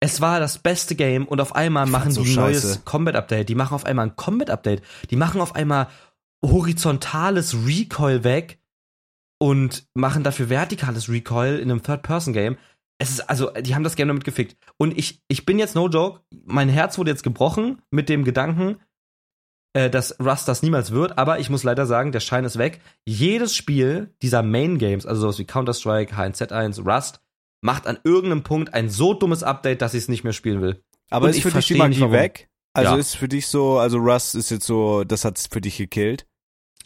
Es 0.00 0.20
war 0.20 0.40
das 0.40 0.58
beste 0.58 0.94
Game 0.94 1.26
und 1.26 1.40
auf 1.40 1.54
einmal 1.54 1.86
machen 1.86 2.12
so 2.12 2.22
die 2.22 2.30
ein 2.30 2.36
neues. 2.36 2.84
Combat-Update. 2.84 3.48
Die 3.48 3.54
machen 3.54 3.74
auf 3.74 3.86
einmal 3.86 4.06
ein 4.06 4.16
Combat-Update. 4.16 4.82
Die 5.10 5.16
machen 5.16 5.40
auf 5.40 5.54
einmal 5.54 5.88
horizontales 6.44 7.54
Recoil 7.66 8.22
weg 8.22 8.58
und 9.38 9.86
machen 9.94 10.22
dafür 10.22 10.50
vertikales 10.50 11.08
Recoil 11.08 11.58
in 11.58 11.70
einem 11.70 11.82
Third-Person-Game. 11.82 12.56
Es 12.98 13.10
ist, 13.10 13.28
also, 13.28 13.50
die 13.50 13.74
haben 13.74 13.84
das 13.84 13.96
Game 13.96 14.08
damit 14.08 14.24
gefickt. 14.24 14.56
Und 14.78 14.96
ich, 14.96 15.22
ich 15.28 15.44
bin 15.44 15.58
jetzt 15.58 15.74
no 15.74 15.88
joke, 15.88 16.20
mein 16.44 16.68
Herz 16.68 16.98
wurde 16.98 17.10
jetzt 17.10 17.22
gebrochen 17.22 17.82
mit 17.90 18.08
dem 18.08 18.24
Gedanken, 18.24 18.78
äh, 19.74 19.90
dass 19.90 20.18
Rust 20.18 20.48
das 20.48 20.62
niemals 20.62 20.90
wird, 20.90 21.18
aber 21.18 21.38
ich 21.38 21.50
muss 21.50 21.62
leider 21.62 21.84
sagen, 21.84 22.12
der 22.12 22.20
Schein 22.20 22.44
ist 22.44 22.56
weg. 22.56 22.80
Jedes 23.04 23.54
Spiel 23.54 24.14
dieser 24.22 24.42
Main 24.42 24.78
Games, 24.78 25.04
also 25.04 25.22
sowas 25.22 25.38
wie 25.38 25.44
Counter-Strike, 25.44 26.14
H1Z1, 26.14 26.90
Rust, 26.90 27.20
macht 27.66 27.86
an 27.86 27.98
irgendeinem 28.04 28.42
Punkt 28.42 28.72
ein 28.72 28.88
so 28.88 29.12
dummes 29.12 29.42
Update, 29.42 29.82
dass 29.82 29.92
ich 29.92 30.04
es 30.04 30.08
nicht 30.08 30.24
mehr 30.24 30.32
spielen 30.32 30.62
will. 30.62 30.82
Aber 31.10 31.24
Und 31.26 31.30
ist 31.32 31.36
ich 31.36 31.42
für 31.42 31.50
dich 31.50 31.66
die 31.66 31.74
Magie 31.74 32.10
weg? 32.10 32.48
Also 32.72 32.92
Ja. 32.94 32.98
ist 32.98 33.16
für 33.16 33.28
dich 33.28 33.46
so, 33.46 33.78
also 33.78 33.98
Rust 33.98 34.34
ist 34.34 34.50
jetzt 34.50 34.66
so, 34.66 35.04
das 35.04 35.24
hat's 35.24 35.46
für 35.50 35.60
dich 35.60 35.76
gekillt. 35.76 36.26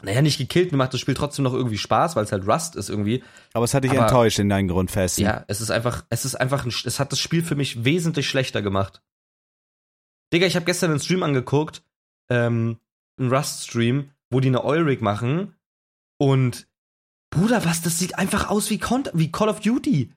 Naja, 0.03 0.23
nicht 0.23 0.39
gekillt, 0.39 0.73
mir 0.73 0.79
macht 0.79 0.95
das 0.95 1.01
Spiel 1.01 1.15
trotzdem 1.15 1.43
noch 1.43 1.53
irgendwie 1.53 1.77
Spaß, 1.79 2.17
weil 2.17 2.25
es 2.25 2.33
halt 2.33 2.47
Rust 2.49 2.75
ist 2.77 2.89
irgendwie. 2.89 3.23
Aber 3.53 3.65
es 3.65 3.75
hat 3.75 3.85
dich 3.85 3.91
Aber- 3.93 4.03
enttäuscht 4.03 4.39
in 4.39 4.49
deinen 4.49 4.69
Grundfesten. 4.69 5.25
Ja, 5.25 5.45
es 5.49 5.61
ist 5.61 5.71
einfach, 5.71 6.05
es 6.09 6.25
ist 6.25 6.35
einfach, 6.37 6.65
ein, 6.65 6.73
es 6.85 6.99
hat 6.99 7.13
das 7.13 7.19
Spiel 7.21 7.43
für 7.43 7.55
mich 7.57 7.85
wesentlich 7.85 8.29
schlechter 8.29 8.63
gemacht. 8.63 9.03
Digga, 10.33 10.47
ich 10.47 10.55
habe 10.57 10.65
gestern 10.65 10.91
einen 10.93 11.01
Stream 11.01 11.23
angeguckt, 11.23 11.83
ähm, 12.31 12.79
einen 13.19 13.33
Rust-Stream, 13.33 14.11
wo 14.31 14.41
die 14.41 14.49
eine 14.49 14.65
Eurig 14.65 15.03
machen 15.03 15.55
und 16.19 16.69
Bruder, 17.31 17.65
was, 17.65 17.83
das 17.83 17.99
sieht 17.99 18.17
einfach 18.17 18.49
aus 18.49 18.71
wie, 18.71 18.79
Con 18.79 19.05
wie 19.13 19.31
Call 19.31 19.49
of 19.49 19.61
Duty. 19.61 20.13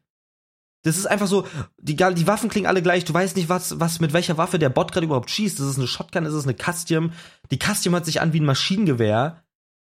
Das 0.84 0.98
ist 0.98 1.06
einfach 1.06 1.28
so, 1.28 1.48
die, 1.78 1.96
die 1.96 2.28
Waffen 2.28 2.50
klingen 2.50 2.68
alle 2.68 2.82
gleich, 2.82 3.06
du 3.06 3.14
weißt 3.14 3.38
nicht, 3.38 3.48
was, 3.48 3.80
was 3.80 4.02
mit 4.02 4.12
welcher 4.12 4.38
Waffe 4.38 4.60
der 4.60 4.70
Bot 4.70 4.92
gerade 4.92 5.06
überhaupt 5.06 5.30
schießt. 5.30 5.58
Das 5.60 5.66
ist 5.68 5.78
eine 5.78 5.88
Shotgun, 5.88 6.26
das 6.26 6.34
ist 6.34 6.44
eine 6.44 6.56
Custom. 6.56 7.14
Die 7.52 7.58
Custom 7.58 7.96
hat 7.96 8.06
sich 8.06 8.20
an 8.20 8.34
wie 8.34 8.42
ein 8.42 8.46
Maschinengewehr. 8.46 9.46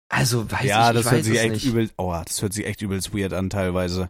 Also, 0.09 0.49
weiß 0.49 0.63
ja, 0.63 0.91
ich, 0.91 0.97
ich 0.97 1.03
das 1.03 1.11
hört 1.11 1.19
weiß 1.19 1.25
sich 1.25 1.35
es 1.35 1.41
echt 1.41 1.51
nicht. 1.51 1.65
übel, 1.65 1.91
oh, 1.97 2.15
das 2.25 2.41
hört 2.41 2.53
sich 2.53 2.65
echt 2.65 2.81
übelst 2.81 3.13
weird 3.13 3.33
an 3.33 3.49
teilweise. 3.49 4.09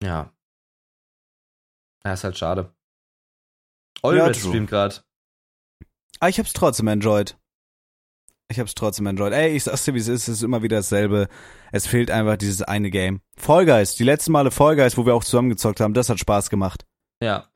Ja. 0.00 0.32
Ja, 2.04 2.12
ist 2.12 2.22
halt 2.22 2.38
schade. 2.38 2.72
Ja, 4.04 4.08
Eured 4.10 4.40
true. 4.40 4.50
streamt 4.50 4.70
grad. 4.70 5.04
Aber 6.20 6.28
ich 6.30 6.38
hab's 6.38 6.52
trotzdem 6.52 6.86
enjoyed. 6.86 7.36
Ich 8.50 8.58
hab's 8.58 8.74
trotzdem 8.74 9.06
enjoyed. 9.06 9.34
Ey, 9.34 9.50
ich 9.50 9.64
sag's 9.64 9.84
dir, 9.84 9.94
wie 9.94 9.98
es 9.98 10.08
ist, 10.08 10.26
es 10.26 10.38
ist 10.38 10.42
immer 10.42 10.62
wieder 10.62 10.78
dasselbe. 10.78 11.28
Es 11.70 11.86
fehlt 11.86 12.10
einfach 12.10 12.38
dieses 12.38 12.62
eine 12.62 12.90
Game. 12.90 13.20
Fall 13.36 13.66
Guys, 13.66 13.94
die 13.94 14.04
letzten 14.04 14.32
Male 14.32 14.50
Fall 14.50 14.74
Guys, 14.74 14.96
wo 14.96 15.04
wir 15.04 15.14
auch 15.14 15.24
zusammengezockt 15.24 15.80
haben, 15.80 15.92
das 15.92 16.08
hat 16.08 16.18
Spaß 16.18 16.48
gemacht. 16.48 16.86
Ja. 17.22 17.46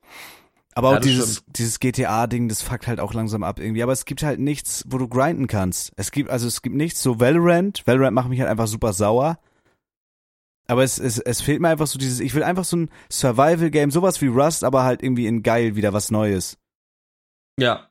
Aber 0.75 0.91
auch 0.91 1.01
dieses, 1.01 1.45
dieses 1.47 1.81
GTA-Ding, 1.81 2.49
das 2.49 2.63
fuckt 2.63 2.87
halt 2.87 3.01
auch 3.01 3.15
langsam 3.15 3.43
ab 3.43 3.59
irgendwie. 3.59 3.83
Aber 3.83 3.93
es 3.93 4.05
gibt 4.05 4.23
halt 4.23 4.39
nichts, 4.39 4.85
wo 4.89 4.99
du 4.99 5.09
grinden 5.09 5.47
kannst. 5.47 5.93
Es 5.97 6.11
gibt, 6.11 6.31
also 6.31 6.47
es 6.47 6.61
gibt 6.63 6.77
nichts, 6.77 7.03
so 7.03 7.21
Valorant. 7.21 7.87
Valorant 7.87 8.15
macht 8.15 8.29
mich 8.29 8.41
halt 8.41 8.51
einfach 8.51 8.67
super 8.67 8.93
sauer. 8.93 9.39
Aber 10.67 10.83
es, 10.85 10.99
es, 10.99 11.19
es 11.19 11.41
fehlt 11.41 11.61
mir 11.61 11.69
einfach 11.69 11.87
so 11.87 11.99
dieses, 11.99 12.21
ich 12.21 12.35
will 12.35 12.43
einfach 12.43 12.65
so 12.65 12.77
ein 12.77 12.91
Survival-Game, 13.11 13.91
sowas 13.91 14.21
wie 14.21 14.29
Rust, 14.29 14.65
aber 14.65 14.85
halt 14.85 15.03
irgendwie 15.03 15.27
in 15.27 15.43
geil 15.43 15.75
wieder 15.75 15.93
was 15.93 16.11
Neues. 16.11 16.59
Ja. 17.59 17.89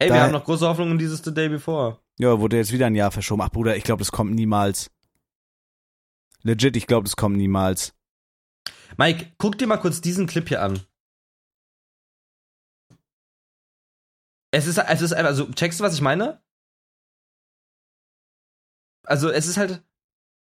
Ey, 0.00 0.08
Da- 0.08 0.14
wir 0.14 0.22
haben 0.22 0.32
noch 0.32 0.44
große 0.44 0.66
Hoffnung 0.66 0.92
in 0.92 0.98
dieses 0.98 1.22
The 1.24 1.34
Day 1.34 1.48
Before. 1.48 2.00
Ja, 2.18 2.38
wurde 2.40 2.56
jetzt 2.56 2.72
wieder 2.72 2.86
ein 2.86 2.94
Jahr 2.94 3.10
verschoben. 3.10 3.42
Ach 3.42 3.48
Bruder, 3.50 3.76
ich 3.76 3.84
glaube, 3.84 4.00
das 4.00 4.12
kommt 4.12 4.34
niemals. 4.34 4.90
Legit, 6.42 6.76
ich 6.76 6.86
glaube, 6.86 7.04
das 7.04 7.16
kommt 7.16 7.36
niemals. 7.36 7.94
Mike, 8.96 9.32
guck 9.38 9.58
dir 9.58 9.66
mal 9.66 9.76
kurz 9.78 10.00
diesen 10.00 10.26
Clip 10.26 10.46
hier 10.48 10.62
an. 10.62 10.80
Es 14.50 14.66
ist, 14.66 14.78
es 14.78 15.02
ist 15.02 15.12
einfach, 15.12 15.28
also, 15.30 15.50
checkst 15.52 15.78
du, 15.80 15.84
was 15.84 15.94
ich 15.94 16.00
meine? 16.00 16.42
Also, 19.04 19.30
es 19.30 19.46
ist 19.46 19.56
halt 19.56 19.82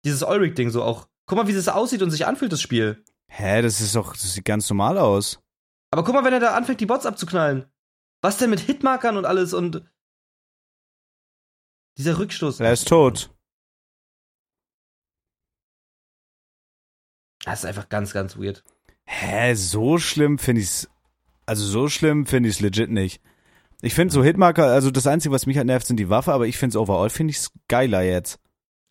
dieses 0.04 0.22
Eurig-Ding 0.22 0.70
so 0.70 0.82
auch. 0.84 1.08
Guck 1.26 1.36
mal, 1.38 1.48
wie 1.48 1.52
das 1.54 1.68
aussieht 1.68 2.02
und 2.02 2.10
sich 2.10 2.26
anfühlt, 2.26 2.52
das 2.52 2.60
Spiel. 2.62 3.04
Hä, 3.28 3.60
das 3.62 3.80
ist 3.80 3.94
doch, 3.94 4.12
das 4.12 4.32
sieht 4.34 4.44
ganz 4.44 4.68
normal 4.70 4.98
aus. 4.98 5.40
Aber 5.90 6.04
guck 6.04 6.14
mal, 6.14 6.24
wenn 6.24 6.32
er 6.32 6.40
da 6.40 6.54
anfängt, 6.56 6.80
die 6.80 6.86
Bots 6.86 7.06
abzuknallen. 7.06 7.66
Was 8.20 8.38
denn 8.38 8.50
mit 8.50 8.60
Hitmarkern 8.60 9.16
und 9.16 9.24
alles 9.24 9.52
und. 9.52 9.88
Dieser 11.96 12.18
Rückstoß. 12.18 12.60
Er 12.60 12.72
ist 12.72 12.88
tot. 12.88 13.30
Das 17.44 17.60
ist 17.60 17.64
einfach 17.64 17.88
ganz, 17.88 18.12
ganz 18.12 18.36
weird. 18.36 18.64
Hä, 19.04 19.54
so 19.54 19.98
schlimm 19.98 20.38
finde 20.38 20.60
ich's. 20.60 20.88
Also 21.46 21.64
so 21.64 21.88
schlimm 21.88 22.26
finde 22.26 22.48
ich's 22.48 22.60
legit 22.60 22.90
nicht. 22.90 23.22
Ich 23.80 23.94
finde 23.94 24.12
so 24.12 24.22
Hitmarker, 24.22 24.66
also 24.66 24.90
das 24.90 25.06
Einzige, 25.06 25.32
was 25.32 25.46
mich 25.46 25.56
halt 25.56 25.66
nervt, 25.66 25.86
sind 25.86 25.98
die 25.98 26.10
Waffe, 26.10 26.32
aber 26.32 26.46
ich 26.46 26.58
finde 26.58 26.78
overall 26.78 27.10
finde 27.10 27.30
ich's 27.30 27.52
geiler 27.68 28.02
jetzt. 28.02 28.40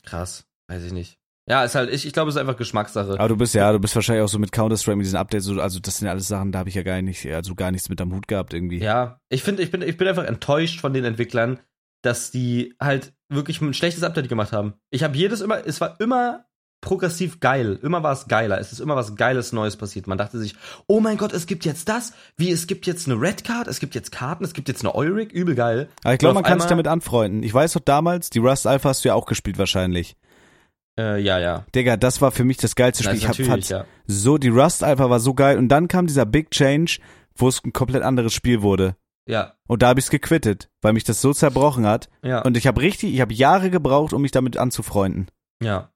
Krass. 0.03 0.45
Weiß 0.67 0.83
ich 0.83 0.91
nicht. 0.93 1.19
Ja, 1.49 1.63
ist 1.63 1.75
halt, 1.75 1.93
ich, 1.93 2.05
ich 2.05 2.11
glaube, 2.11 2.29
es 2.29 2.35
ist 2.35 2.41
einfach 2.41 2.57
Geschmackssache. 2.57 3.13
Aber 3.13 3.29
du 3.29 3.37
bist 3.37 3.55
ja, 3.55 3.71
du 3.71 3.79
bist 3.79 3.95
wahrscheinlich 3.95 4.23
auch 4.23 4.29
so 4.29 4.37
mit 4.37 4.51
Counter-Strike, 4.51 4.97
mit 4.97 5.05
diesen 5.05 5.17
Updates, 5.17 5.45
so, 5.45 5.61
also 5.61 5.79
das 5.79 5.97
sind 5.97 6.05
ja 6.05 6.11
alles 6.11 6.27
Sachen, 6.27 6.51
da 6.51 6.59
habe 6.59 6.69
ich 6.69 6.75
ja 6.75 6.83
gar 6.83 7.01
nicht, 7.01 7.25
also 7.27 7.55
gar 7.55 7.71
nichts 7.71 7.87
mit 7.87 8.01
am 8.01 8.13
Hut 8.13 8.27
gehabt 8.27 8.53
irgendwie. 8.53 8.79
Ja, 8.79 9.21
ich 9.29 9.43
finde, 9.43 9.63
ich 9.63 9.71
bin, 9.71 9.81
ich 9.81 9.95
bin 9.95 10.07
einfach 10.07 10.25
enttäuscht 10.25 10.81
von 10.81 10.93
den 10.93 11.05
Entwicklern, 11.05 11.59
dass 12.01 12.31
die 12.31 12.75
halt 12.81 13.13
wirklich 13.29 13.61
ein 13.61 13.73
schlechtes 13.73 14.03
Update 14.03 14.27
gemacht 14.27 14.51
haben. 14.51 14.73
Ich 14.89 15.03
habe 15.03 15.17
jedes 15.17 15.39
immer, 15.39 15.65
es 15.65 15.79
war 15.79 15.99
immer 16.01 16.45
progressiv 16.81 17.39
geil. 17.39 17.79
Immer 17.81 18.03
war 18.03 18.13
es 18.13 18.27
geiler. 18.27 18.59
Es 18.59 18.71
ist 18.71 18.79
immer 18.79 18.95
was 18.95 19.15
Geiles 19.15 19.51
Neues 19.51 19.77
passiert. 19.77 20.07
Man 20.07 20.17
dachte 20.17 20.37
sich, 20.37 20.55
oh 20.85 20.99
mein 20.99 21.17
Gott, 21.17 21.33
es 21.33 21.47
gibt 21.47 21.65
jetzt 21.65 21.89
das. 21.89 22.13
Wie, 22.37 22.51
es 22.51 22.67
gibt 22.67 22.85
jetzt 22.85 23.07
eine 23.07 23.19
Red 23.19 23.43
Card, 23.43 23.67
es 23.67 23.79
gibt 23.79 23.95
jetzt 23.95 24.11
Karten, 24.11 24.43
es 24.43 24.53
gibt 24.53 24.67
jetzt 24.67 24.81
eine 24.81 24.93
Eurig. 24.93 25.31
Übel 25.31 25.55
geil. 25.55 25.89
Aber 26.03 26.13
ich 26.13 26.19
glaube, 26.19 26.35
man 26.35 26.43
kann 26.43 26.59
sich 26.59 26.69
damit 26.69 26.87
anfreunden. 26.87 27.43
Ich 27.43 27.53
weiß 27.53 27.73
doch 27.73 27.81
damals, 27.81 28.29
die 28.29 28.39
Rust 28.39 28.67
Alpha 28.67 28.89
hast 28.89 29.03
du 29.03 29.09
ja 29.09 29.15
auch 29.15 29.25
gespielt 29.25 29.57
wahrscheinlich. 29.57 30.15
Äh, 30.97 31.19
ja, 31.21 31.37
ja. 31.39 31.65
Digga, 31.75 31.95
das 31.97 32.21
war 32.21 32.31
für 32.31 32.43
mich 32.43 32.57
das 32.57 32.75
geilste 32.75 33.03
Das 33.03 33.11
Spiel. 33.17 33.29
ist 33.29 33.39
Ich 33.39 33.49
hab, 33.49 33.59
ja. 33.69 33.85
so, 34.07 34.37
die 34.37 34.49
Rust 34.49 34.83
Alpha 34.83 35.09
war 35.09 35.19
so 35.19 35.33
geil 35.33 35.57
und 35.57 35.69
dann 35.69 35.87
kam 35.87 36.07
dieser 36.07 36.25
Big 36.25 36.49
Change, 36.51 36.99
wo 37.35 37.47
es 37.49 37.63
ein 37.63 37.73
komplett 37.73 38.03
anderes 38.03 38.33
Spiel 38.33 38.61
wurde. 38.61 38.95
Ja, 39.29 39.55
Und 39.67 39.81
da 39.81 39.89
habe 39.89 39.99
ich's 39.99 40.09
gequittet, 40.09 40.69
weil 40.81 40.93
mich 40.93 41.03
das 41.03 41.21
so 41.21 41.33
zerbrochen 41.33 41.85
hat. 41.85 42.09
ja, 42.23 42.41
Und 42.43 42.55
ich 42.55 42.65
habe 42.65 42.81
richtig, 42.81 43.13
ich 43.13 43.19
habe 43.21 43.33
Jahre 43.33 43.69
gebraucht, 43.69 44.13
um 44.13 44.21
mich 44.21 44.31
damit 44.31 44.57
anzufreunden. 44.57 45.27
ja. 45.61 45.91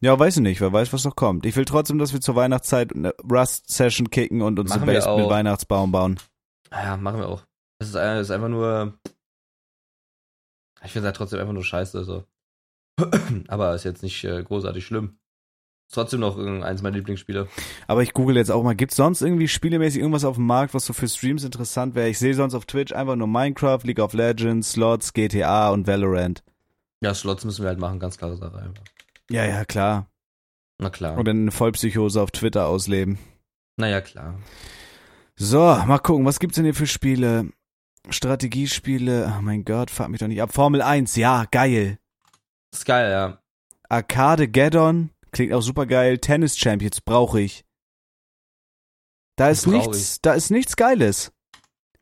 Ja, 0.00 0.16
weiß 0.16 0.36
ich 0.36 0.42
nicht, 0.42 0.60
wer 0.60 0.72
weiß, 0.72 0.92
was 0.92 1.04
noch 1.04 1.16
kommt. 1.16 1.44
Ich 1.44 1.56
will 1.56 1.64
trotzdem, 1.64 1.98
dass 1.98 2.12
wir 2.12 2.20
zur 2.20 2.36
Weihnachtszeit 2.36 2.94
eine 2.94 3.12
Rust-Session 3.28 4.10
kicken 4.10 4.42
und 4.42 4.56
unsere 4.60 4.78
Machen 4.78 4.88
wir 4.88 4.94
Base 5.00 5.16
mit. 5.16 5.28
Weihnachtsbaum 5.28 5.90
bauen. 5.90 6.20
Ja, 6.70 6.96
machen 6.96 7.18
wir 7.18 7.28
auch. 7.28 7.42
Es 7.80 7.88
ist, 7.88 7.94
es 7.96 8.20
ist 8.20 8.30
einfach 8.30 8.48
nur. 8.48 8.96
Ich 10.84 10.92
finde 10.92 11.00
es 11.00 11.04
halt 11.06 11.16
trotzdem 11.16 11.40
einfach 11.40 11.52
nur 11.52 11.64
scheiße. 11.64 12.04
So. 12.04 12.22
Aber 13.48 13.74
ist 13.74 13.84
jetzt 13.84 14.02
nicht 14.02 14.24
äh, 14.24 14.42
großartig 14.42 14.84
schlimm. 14.84 15.18
Ist 15.88 15.94
trotzdem 15.94 16.20
noch 16.20 16.36
eins 16.36 16.82
meiner 16.82 16.96
Lieblingsspiele. 16.96 17.48
Aber 17.86 18.02
ich 18.02 18.12
google 18.12 18.36
jetzt 18.36 18.50
auch 18.50 18.62
mal, 18.62 18.74
gibt's 18.76 18.96
sonst 18.96 19.22
irgendwie 19.22 19.48
spielemäßig 19.48 20.00
irgendwas 20.00 20.24
auf 20.24 20.36
dem 20.36 20.44
Markt, 20.44 20.74
was 20.74 20.84
so 20.84 20.92
für 20.92 21.08
Streams 21.08 21.44
interessant 21.44 21.94
wäre? 21.94 22.08
Ich 22.10 22.18
sehe 22.18 22.34
sonst 22.34 22.54
auf 22.54 22.66
Twitch 22.66 22.92
einfach 22.92 23.16
nur 23.16 23.26
Minecraft, 23.26 23.80
League 23.84 24.00
of 24.00 24.12
Legends, 24.12 24.72
Slots, 24.72 25.14
GTA 25.14 25.70
und 25.70 25.86
Valorant. 25.86 26.42
Ja, 27.00 27.14
Slots 27.14 27.44
müssen 27.44 27.62
wir 27.62 27.68
halt 27.68 27.78
machen, 27.78 28.00
ganz 28.00 28.18
klare 28.18 28.36
Sache 28.36 28.58
einfach. 28.58 28.84
Ja, 29.30 29.46
ja, 29.46 29.64
klar. 29.64 30.10
Na 30.78 30.90
klar. 30.90 31.16
Und 31.16 31.26
dann 31.26 31.42
eine 31.42 31.50
Vollpsychose 31.52 32.20
auf 32.20 32.32
Twitter 32.32 32.66
ausleben. 32.66 33.18
naja, 33.76 34.00
klar. 34.00 34.38
So, 35.36 35.58
mal 35.58 35.98
gucken, 36.00 36.26
was 36.26 36.40
gibt's 36.40 36.56
denn 36.56 36.64
hier 36.64 36.74
für 36.74 36.88
Spiele? 36.88 37.48
Strategiespiele, 38.10 39.32
oh 39.38 39.42
mein 39.42 39.64
Gott, 39.64 39.90
fuck 39.90 40.08
mich 40.08 40.20
doch 40.20 40.26
nicht 40.26 40.42
ab. 40.42 40.52
Formel 40.52 40.82
1, 40.82 41.16
ja, 41.16 41.44
geil. 41.50 41.98
Ist 42.72 42.84
geil, 42.84 43.10
ja. 43.10 43.42
Arcade 43.88 44.48
Gaddon, 44.48 45.10
klingt 45.32 45.52
auch 45.52 45.62
super 45.62 45.86
geil. 45.86 46.18
Tennis 46.18 46.58
Champions 46.58 47.00
brauche 47.00 47.40
ich. 47.40 47.64
Da 49.36 49.50
ist 49.50 49.66
nichts, 49.66 50.20
da 50.20 50.34
ist 50.34 50.50
nichts 50.50 50.76
Geiles. 50.76 51.32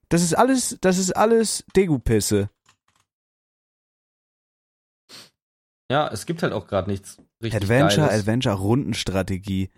Das 0.08 0.22
ist 0.22 0.34
alles, 0.34 0.78
das 0.80 0.98
ist 0.98 1.14
alles 1.14 1.64
Degu-Pisse. 1.76 2.48
Ja, 5.90 6.08
es 6.08 6.26
gibt 6.26 6.42
halt 6.42 6.52
auch 6.52 6.66
gerade 6.66 6.90
nichts 6.90 7.18
richtig 7.42 7.62
Adventure, 7.62 8.06
Geiles. 8.06 8.20
Adventure, 8.20 8.54
Rundenstrategie. 8.54 9.70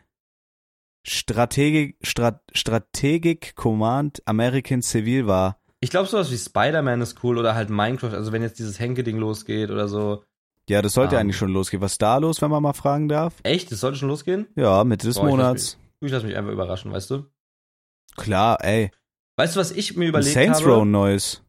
Strategik, 1.06 1.98
Strat, 2.02 2.42
Strategic 2.54 3.54
Command 3.56 4.22
American 4.26 4.82
Civil 4.82 5.26
war. 5.26 5.60
Ich 5.80 5.90
glaube, 5.90 6.08
sowas 6.08 6.30
wie 6.30 6.38
Spider-Man 6.38 7.00
ist 7.00 7.22
cool 7.22 7.38
oder 7.38 7.54
halt 7.54 7.70
Minecraft. 7.70 8.14
Also, 8.14 8.32
wenn 8.32 8.42
jetzt 8.42 8.58
dieses 8.58 8.78
Henke-Ding 8.78 9.16
losgeht 9.16 9.70
oder 9.70 9.88
so. 9.88 10.24
Ja, 10.68 10.82
das 10.82 10.92
sollte 10.94 11.16
Ah. 11.16 11.20
eigentlich 11.20 11.36
schon 11.36 11.52
losgehen. 11.52 11.80
Was 11.82 11.92
ist 11.92 12.02
da 12.02 12.18
los, 12.18 12.42
wenn 12.42 12.50
man 12.50 12.62
mal 12.62 12.72
fragen 12.74 13.08
darf? 13.08 13.34
Echt? 13.42 13.72
Das 13.72 13.80
sollte 13.80 13.98
schon 13.98 14.08
losgehen? 14.08 14.46
Ja, 14.54 14.84
Mitte 14.84 15.06
des 15.06 15.16
Boah, 15.16 15.22
ich 15.22 15.30
lass 15.30 15.36
Monats. 15.36 15.78
Ich 16.00 16.12
lasse 16.12 16.26
mich 16.26 16.36
einfach 16.36 16.52
überraschen, 16.52 16.92
weißt 16.92 17.10
du? 17.10 17.24
Klar, 18.16 18.62
ey. 18.64 18.90
Weißt 19.36 19.56
du, 19.56 19.60
was 19.60 19.70
ich 19.70 19.96
mir 19.96 20.08
überlegt 20.08 20.32
Saints 20.32 20.60
habe? 20.60 20.70
Row 20.72 20.82
ein 20.82 20.90
neues. 20.90 21.42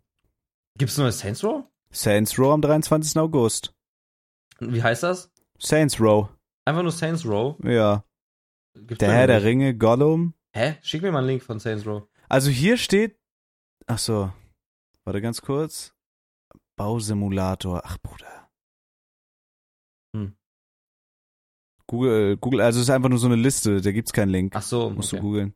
Gibt's 0.78 0.98
ein 0.98 1.04
neues 1.04 1.20
Saints 1.20 1.44
Row? 1.44 1.66
Saints 1.92 2.38
Row 2.40 2.54
am 2.54 2.62
23. 2.62 3.18
August. 3.20 3.74
Wie 4.60 4.82
heißt 4.84 5.04
das? 5.04 5.32
Saints 5.58 6.00
Row. 6.00 6.30
Einfach 6.66 6.84
nur 6.84 6.92
Saints 6.92 7.26
Row. 7.26 7.58
Ja. 7.64 8.04
Gibt's 8.76 9.00
Der 9.00 9.12
Herr 9.12 9.28
der? 9.28 9.44
Ringe, 9.44 9.76
Gollum. 9.76 10.34
Hä? 10.54 10.78
Schick 10.82 11.02
mir 11.02 11.12
mal 11.12 11.20
einen 11.20 11.28
Link 11.28 11.44
von 11.44 11.60
Saints 11.60 11.86
Row. 11.86 12.04
Also 12.30 12.50
hier 12.52 12.78
steht. 12.78 13.18
Ach 13.88 13.98
so. 13.98 14.32
Warte 15.04 15.22
ganz 15.22 15.42
kurz. 15.42 15.94
Bausimulator. 16.78 17.82
Ach, 17.84 17.98
Bruder. 17.98 18.39
Google, 21.90 22.38
Google, 22.38 22.62
also 22.62 22.80
es 22.80 22.84
ist 22.88 22.90
einfach 22.92 23.10
nur 23.10 23.18
so 23.18 23.26
eine 23.26 23.36
Liste, 23.36 23.82
da 23.82 23.92
gibt's 23.92 24.14
keinen 24.14 24.30
Link. 24.30 24.54
Ach 24.56 24.62
so, 24.62 24.92
Musst 24.92 25.12
okay. 25.12 25.22
du 25.22 25.28
googeln. 25.28 25.54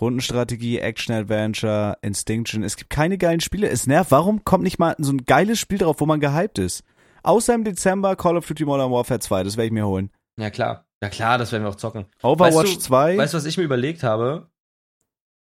Rundenstrategie, 0.00 0.78
Action 0.78 1.12
Adventure, 1.14 1.98
Instinction. 2.02 2.62
Es 2.62 2.76
gibt 2.76 2.88
keine 2.90 3.18
geilen 3.18 3.40
Spiele. 3.40 3.68
Es 3.68 3.86
nervt. 3.86 4.12
Warum 4.12 4.44
kommt 4.44 4.62
nicht 4.64 4.78
mal 4.78 4.94
so 4.98 5.12
ein 5.12 5.24
geiles 5.26 5.58
Spiel 5.58 5.78
drauf, 5.78 5.96
wo 6.00 6.06
man 6.06 6.20
gehypt 6.20 6.58
ist? 6.58 6.84
Außer 7.22 7.54
im 7.54 7.64
Dezember 7.64 8.16
Call 8.16 8.36
of 8.36 8.46
Duty 8.46 8.64
Modern 8.64 8.90
Warfare 8.90 9.20
2, 9.20 9.42
das 9.42 9.56
werde 9.56 9.66
ich 9.66 9.72
mir 9.72 9.86
holen. 9.86 10.10
Ja, 10.38 10.50
klar. 10.50 10.86
Ja 11.02 11.08
klar, 11.10 11.36
das 11.36 11.50
werden 11.52 11.64
wir 11.64 11.70
auch 11.70 11.74
zocken. 11.76 12.06
Overwatch 12.22 12.54
Weißt 12.54 12.76
du- 12.76 12.80
2? 12.80 13.18
Weißt 13.18 13.34
du, 13.34 13.38
was 13.38 13.44
ich 13.44 13.58
mir 13.58 13.64
überlegt 13.64 14.02
habe? 14.02 14.50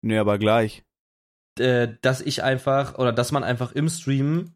nee, 0.03 0.16
aber 0.16 0.38
gleich. 0.38 0.84
Äh, 1.59 1.88
dass 2.01 2.20
ich 2.22 2.43
einfach, 2.43 2.97
oder 2.97 3.12
dass 3.12 3.32
man 3.32 3.43
einfach 3.45 3.72
im 3.72 3.88
Stream 3.91 4.55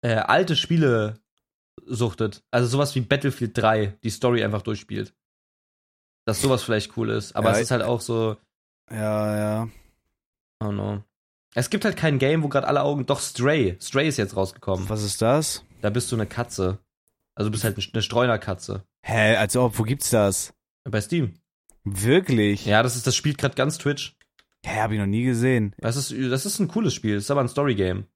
äh, 0.00 0.14
alte 0.14 0.56
Spiele 0.56 1.20
suchtet. 1.86 2.42
Also 2.50 2.68
sowas 2.68 2.94
wie 2.94 3.00
Battlefield 3.00 3.56
3, 3.56 3.98
die 4.02 4.10
Story 4.10 4.44
einfach 4.44 4.62
durchspielt. 4.62 5.14
Dass 6.24 6.40
sowas 6.40 6.62
vielleicht 6.62 6.96
cool 6.96 7.10
ist. 7.10 7.34
Aber 7.34 7.50
Ja, 7.50 7.56
es 7.56 7.62
ist 7.62 7.70
halt 7.70 7.82
auch 7.82 8.00
so, 8.00 8.36
Ja, 8.90 9.36
ja. 9.36 9.68
oh 10.60 10.70
no. 10.72 11.02
Es 11.54 11.68
gibt 11.68 11.84
halt 11.84 11.96
kein 11.96 12.18
Game, 12.18 12.42
wo 12.42 12.48
gerade 12.48 12.66
alle 12.66 12.82
Augen. 12.82 13.04
Doch, 13.04 13.20
Stray. 13.20 13.76
Stray 13.80 14.08
ist 14.08 14.16
jetzt 14.16 14.36
rausgekommen. 14.36 14.88
Was 14.88 15.02
ist 15.02 15.20
das? 15.20 15.64
Da 15.82 15.90
bist 15.90 16.10
du 16.10 16.16
eine 16.16 16.26
Katze. 16.26 16.78
Also 17.34 17.48
du 17.48 17.52
bist 17.52 17.64
halt 17.64 17.76
eine 17.76 18.02
Streunerkatze. 18.02 18.84
Hä, 19.02 19.36
als 19.36 19.56
ob, 19.56 19.78
wo 19.78 19.82
gibt's 19.82 20.10
das? 20.10 20.54
Bei 20.84 21.00
Steam. 21.00 21.34
Wirklich? 21.84 22.64
Ja, 22.64 22.82
das 22.82 22.96
ist, 22.96 23.06
das 23.06 23.16
spielt 23.16 23.38
gerade 23.38 23.54
ganz 23.54 23.78
Twitch. 23.78 24.16
Hä, 24.64 24.80
hab 24.80 24.92
ich 24.92 24.98
noch 24.98 25.06
nie 25.06 25.24
gesehen. 25.24 25.74
Das 25.78 25.96
ist, 25.96 26.12
das 26.12 26.46
ist 26.46 26.58
ein 26.60 26.68
cooles 26.68 26.94
Spiel. 26.94 27.16
Das 27.16 27.24
ist 27.24 27.30
aber 27.30 27.40
ein 27.40 27.48
Story-Game. 27.48 28.06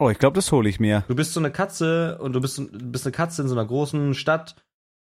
Oh, 0.00 0.08
ich 0.08 0.18
glaube, 0.18 0.34
das 0.34 0.50
hole 0.50 0.66
ich 0.66 0.80
mir. 0.80 1.04
Du 1.08 1.14
bist 1.14 1.34
so 1.34 1.40
eine 1.40 1.50
Katze 1.50 2.16
und 2.20 2.32
du 2.32 2.40
bist, 2.40 2.58
bist 2.72 3.04
eine 3.04 3.12
Katze 3.12 3.42
in 3.42 3.48
so 3.48 3.54
einer 3.54 3.66
großen 3.66 4.14
Stadt 4.14 4.56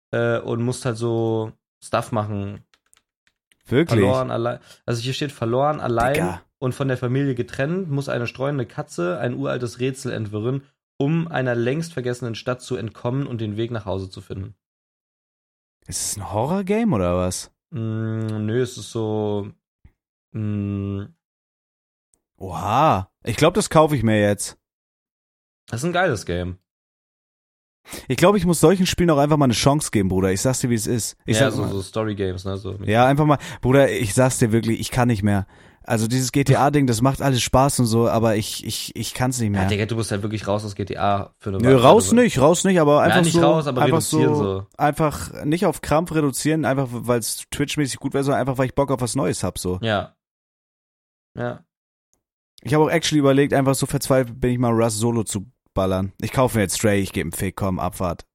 äh, 0.10 0.40
und 0.40 0.64
musst 0.64 0.86
halt 0.86 0.98
so 0.98 1.52
Stuff 1.84 2.12
machen. 2.12 2.64
Wirklich? 3.68 4.00
Verloren 4.00 4.32
allein. 4.32 4.58
Also 4.88 5.04
hier 5.04 5.14
steht 5.14 5.32
verloren 5.32 5.80
allein 5.80 6.16
Digga. 6.16 6.42
und 6.58 6.74
von 6.74 6.88
der 6.88 6.98
Familie 6.98 7.36
getrennt, 7.36 7.92
muss 7.92 8.10
eine 8.10 8.26
streunende 8.26 8.66
Katze 8.66 9.20
ein 9.20 9.36
uraltes 9.36 9.80
Rätsel 9.80 10.14
entwirren, 10.14 10.64
um 10.98 11.28
einer 11.28 11.54
längst 11.54 11.94
vergessenen 11.94 12.34
Stadt 12.34 12.64
zu 12.64 12.76
entkommen 12.76 13.28
und 13.28 13.40
den 13.40 13.58
Weg 13.58 13.70
nach 13.70 13.86
Hause 13.86 14.10
zu 14.10 14.20
finden. 14.20 14.56
Ist 15.86 16.02
es 16.02 16.18
ein 16.18 16.34
Horror-Game 16.34 16.92
oder 16.92 17.18
was? 17.18 17.52
Mm, 17.70 18.48
nö, 18.48 18.60
es 18.64 18.80
ist 18.80 18.90
so. 18.90 19.52
Mm, 20.32 21.04
Oha. 22.38 23.12
Ich 23.24 23.38
glaube, 23.38 23.54
das 23.54 23.70
kaufe 23.70 23.96
ich 23.96 24.02
mir 24.02 24.20
jetzt. 24.20 24.58
Das 25.72 25.82
ist 25.82 25.86
ein 25.86 25.94
geiles 25.94 26.26
Game. 26.26 26.58
Ich 28.08 28.18
glaube, 28.18 28.38
ich 28.38 28.46
muss 28.46 28.60
solchen 28.60 28.86
Spielen 28.86 29.10
auch 29.10 29.18
einfach 29.18 29.38
mal 29.38 29.46
eine 29.46 29.54
Chance 29.54 29.90
geben, 29.92 30.10
Bruder. 30.10 30.32
Ich 30.32 30.42
sag's 30.42 30.60
dir, 30.60 30.70
wie 30.70 30.76
es 30.76 30.86
ist. 30.86 31.18
Ich 31.26 31.40
ja, 31.40 31.50
so, 31.50 31.68
so 31.68 31.82
Story-Games, 31.82 32.46
ne? 32.46 32.58
So. 32.58 32.76
ja, 32.86 33.06
einfach 33.08 33.26
mal, 33.26 33.40
Bruder, 33.62 33.92
ich 33.92 34.14
sag's 34.14 34.38
dir 34.38 34.52
wirklich, 34.52 34.80
ich 34.80 34.92
kann 34.92 35.08
nicht 35.08 35.24
mehr. 35.24 35.48
Also 35.84 36.08
dieses 36.08 36.32
GTA-Ding, 36.32 36.86
das 36.86 37.02
macht 37.02 37.24
alles 37.24 37.42
Spaß 37.42 37.80
und 37.80 37.88
so, 37.88 38.08
aber 38.08 38.36
ich, 38.36 38.64
ich, 38.68 38.96
ich 38.96 39.16
kann's 39.16 39.40
nicht 39.40 39.52
Ja, 39.52 39.62
mehr. 39.62 39.68
Digga, 39.68 39.88
du 39.88 39.96
bist 39.96 40.12
halt 40.12 40.22
wirklich 40.22 40.48
raus 40.48 40.64
aus 40.64 40.76
GTA 40.76 41.34
für 41.40 41.50
eine 41.50 41.58
Nö, 41.58 41.70
Weile. 41.70 41.82
raus 41.82 42.04
Also- 42.06 42.16
nicht, 42.16 42.40
raus 42.40 42.64
nicht, 42.66 42.80
aber 42.80 43.02
einfach 43.02 43.18
ja, 43.18 43.22
nicht 43.24 43.34
so, 43.34 43.42
raus, 43.42 43.66
aber 43.66 43.82
einfach 43.82 43.98
reduzieren 43.98 44.36
so, 44.36 44.44
so. 44.44 44.68
einfach 44.78 45.44
nicht 45.44 45.66
auf 45.66 45.82
Krampf 45.82 46.14
reduzieren, 46.14 46.66
einfach 46.66 46.88
weil 46.92 47.18
es 47.20 47.46
Twitch-mäßig 47.50 47.98
gut 48.00 48.14
wäre, 48.14 48.24
sondern 48.24 48.42
einfach 48.42 48.60
weil 48.60 48.68
ich 48.68 48.76
Bock 48.76 48.92
auf 48.92 49.02
was 49.02 49.16
Neues 49.16 49.44
hab 49.44 49.58
so. 49.58 49.80
Ja. 49.82 50.16
Ja. 51.36 51.66
Ich 52.62 52.76
habe 52.76 52.84
auch 52.84 52.90
actually 52.92 53.20
überlegt, 53.20 53.54
einfach 53.54 53.74
so 53.74 53.88
verzweifelt 53.88 54.40
bin 54.40 54.52
ich 54.52 54.60
mal 54.60 54.72
Rust 54.72 55.00
Solo 55.00 55.24
zu 55.24 55.48
ballern. 55.74 56.14
Ich 56.22 56.32
kaufe 56.32 56.58
mir 56.58 56.64
jetzt 56.64 56.76
Stray, 56.76 57.00
ich 57.02 57.14
gebe 57.14 57.26
einen 57.26 57.32
Fick, 57.32 57.56
komm, 57.56 57.80
Abfahrt. 57.80 58.26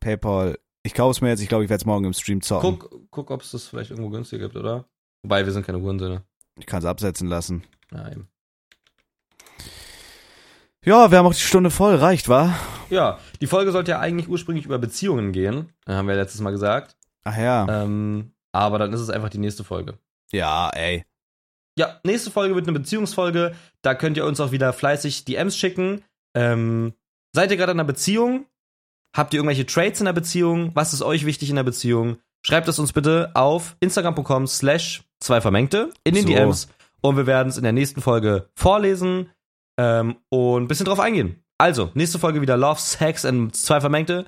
PayPal. 0.00 0.58
Ich 0.82 0.94
kaufe 0.94 1.24
mir 1.24 1.30
jetzt, 1.30 1.40
ich 1.40 1.48
glaube, 1.48 1.64
ich 1.64 1.70
werde 1.70 1.82
es 1.82 1.86
morgen 1.86 2.04
im 2.04 2.12
Stream 2.12 2.40
zocken. 2.40 2.78
Guck, 2.78 3.10
guck 3.10 3.30
ob 3.30 3.42
es 3.42 3.50
das 3.50 3.66
vielleicht 3.66 3.90
irgendwo 3.90 4.10
günstiger 4.10 4.44
gibt, 4.44 4.56
oder? 4.56 4.86
Wobei, 5.22 5.44
wir 5.44 5.52
sind 5.52 5.66
keine 5.66 5.80
Hurensöhne. 5.80 6.22
Ich 6.58 6.66
kann 6.66 6.78
es 6.78 6.84
absetzen 6.84 7.28
lassen. 7.28 7.64
Eben. 7.92 8.28
Ja, 10.84 11.10
wir 11.10 11.18
haben 11.18 11.26
auch 11.26 11.34
die 11.34 11.40
Stunde 11.40 11.70
voll, 11.70 11.96
reicht, 11.96 12.28
wa? 12.28 12.54
Ja, 12.88 13.18
die 13.40 13.46
Folge 13.46 13.72
sollte 13.72 13.90
ja 13.90 13.98
eigentlich 14.00 14.28
ursprünglich 14.28 14.64
über 14.64 14.78
Beziehungen 14.78 15.32
gehen. 15.32 15.72
Äh, 15.86 15.92
Haben 15.92 16.06
wir 16.08 16.14
ja 16.14 16.22
letztes 16.22 16.40
Mal 16.40 16.52
gesagt. 16.52 16.96
Ach 17.24 17.36
ja. 17.36 17.66
Ähm, 17.82 18.32
aber 18.52 18.78
dann 18.78 18.92
ist 18.92 19.00
es 19.00 19.10
einfach 19.10 19.28
die 19.28 19.38
nächste 19.38 19.64
Folge. 19.64 19.98
Ja, 20.30 20.70
ey. 20.70 21.04
Ja, 21.78 22.00
nächste 22.02 22.32
Folge 22.32 22.56
wird 22.56 22.66
eine 22.66 22.76
Beziehungsfolge. 22.78 23.54
Da 23.82 23.94
könnt 23.94 24.16
ihr 24.16 24.26
uns 24.26 24.40
auch 24.40 24.50
wieder 24.50 24.72
fleißig 24.72 25.24
DMs 25.24 25.56
schicken. 25.56 26.02
Ähm, 26.34 26.92
seid 27.32 27.52
ihr 27.52 27.56
gerade 27.56 27.70
in 27.70 27.78
einer 27.78 27.86
Beziehung? 27.86 28.46
Habt 29.16 29.32
ihr 29.32 29.38
irgendwelche 29.38 29.64
Traits 29.64 30.00
in 30.00 30.06
der 30.06 30.12
Beziehung? 30.12 30.72
Was 30.74 30.92
ist 30.92 31.02
euch 31.02 31.24
wichtig 31.24 31.50
in 31.50 31.56
der 31.56 31.62
Beziehung? 31.62 32.18
Schreibt 32.42 32.66
es 32.66 32.80
uns 32.80 32.92
bitte 32.92 33.30
auf 33.34 33.76
instagram.com 33.78 34.48
slash 34.48 35.04
zwei 35.20 35.40
Vermengte 35.40 35.90
in 36.02 36.14
den 36.14 36.26
So. 36.26 36.32
DMs 36.32 36.68
und 37.00 37.16
wir 37.16 37.26
werden 37.26 37.48
es 37.48 37.56
in 37.56 37.62
der 37.62 37.72
nächsten 37.72 38.00
Folge 38.00 38.48
vorlesen 38.54 39.30
ähm, 39.76 40.16
und 40.30 40.64
ein 40.64 40.68
bisschen 40.68 40.86
drauf 40.86 41.00
eingehen. 41.00 41.44
Also, 41.58 41.90
nächste 41.94 42.18
Folge 42.18 42.40
wieder 42.40 42.56
Love, 42.56 42.80
Sex 42.80 43.24
und 43.24 43.54
zwei 43.54 43.80
Vermengte. 43.80 44.26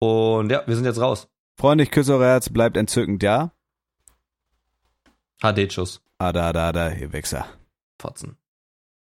Und 0.00 0.50
ja, 0.50 0.62
wir 0.66 0.76
sind 0.76 0.84
jetzt 0.84 1.00
raus. 1.00 1.28
Freunde, 1.58 1.84
ich 1.84 1.90
küsse 1.90 2.14
euer 2.14 2.26
Herz, 2.26 2.50
bleibt 2.50 2.76
entzückend, 2.76 3.22
ja? 3.22 3.52
HD-Schuss. 5.40 6.03
Ada, 6.18 6.48
ada, 6.48 6.68
ada, 6.68 6.94
ihr 6.94 7.12
Wichser. 7.12 7.44
Fotzen. 8.00 8.36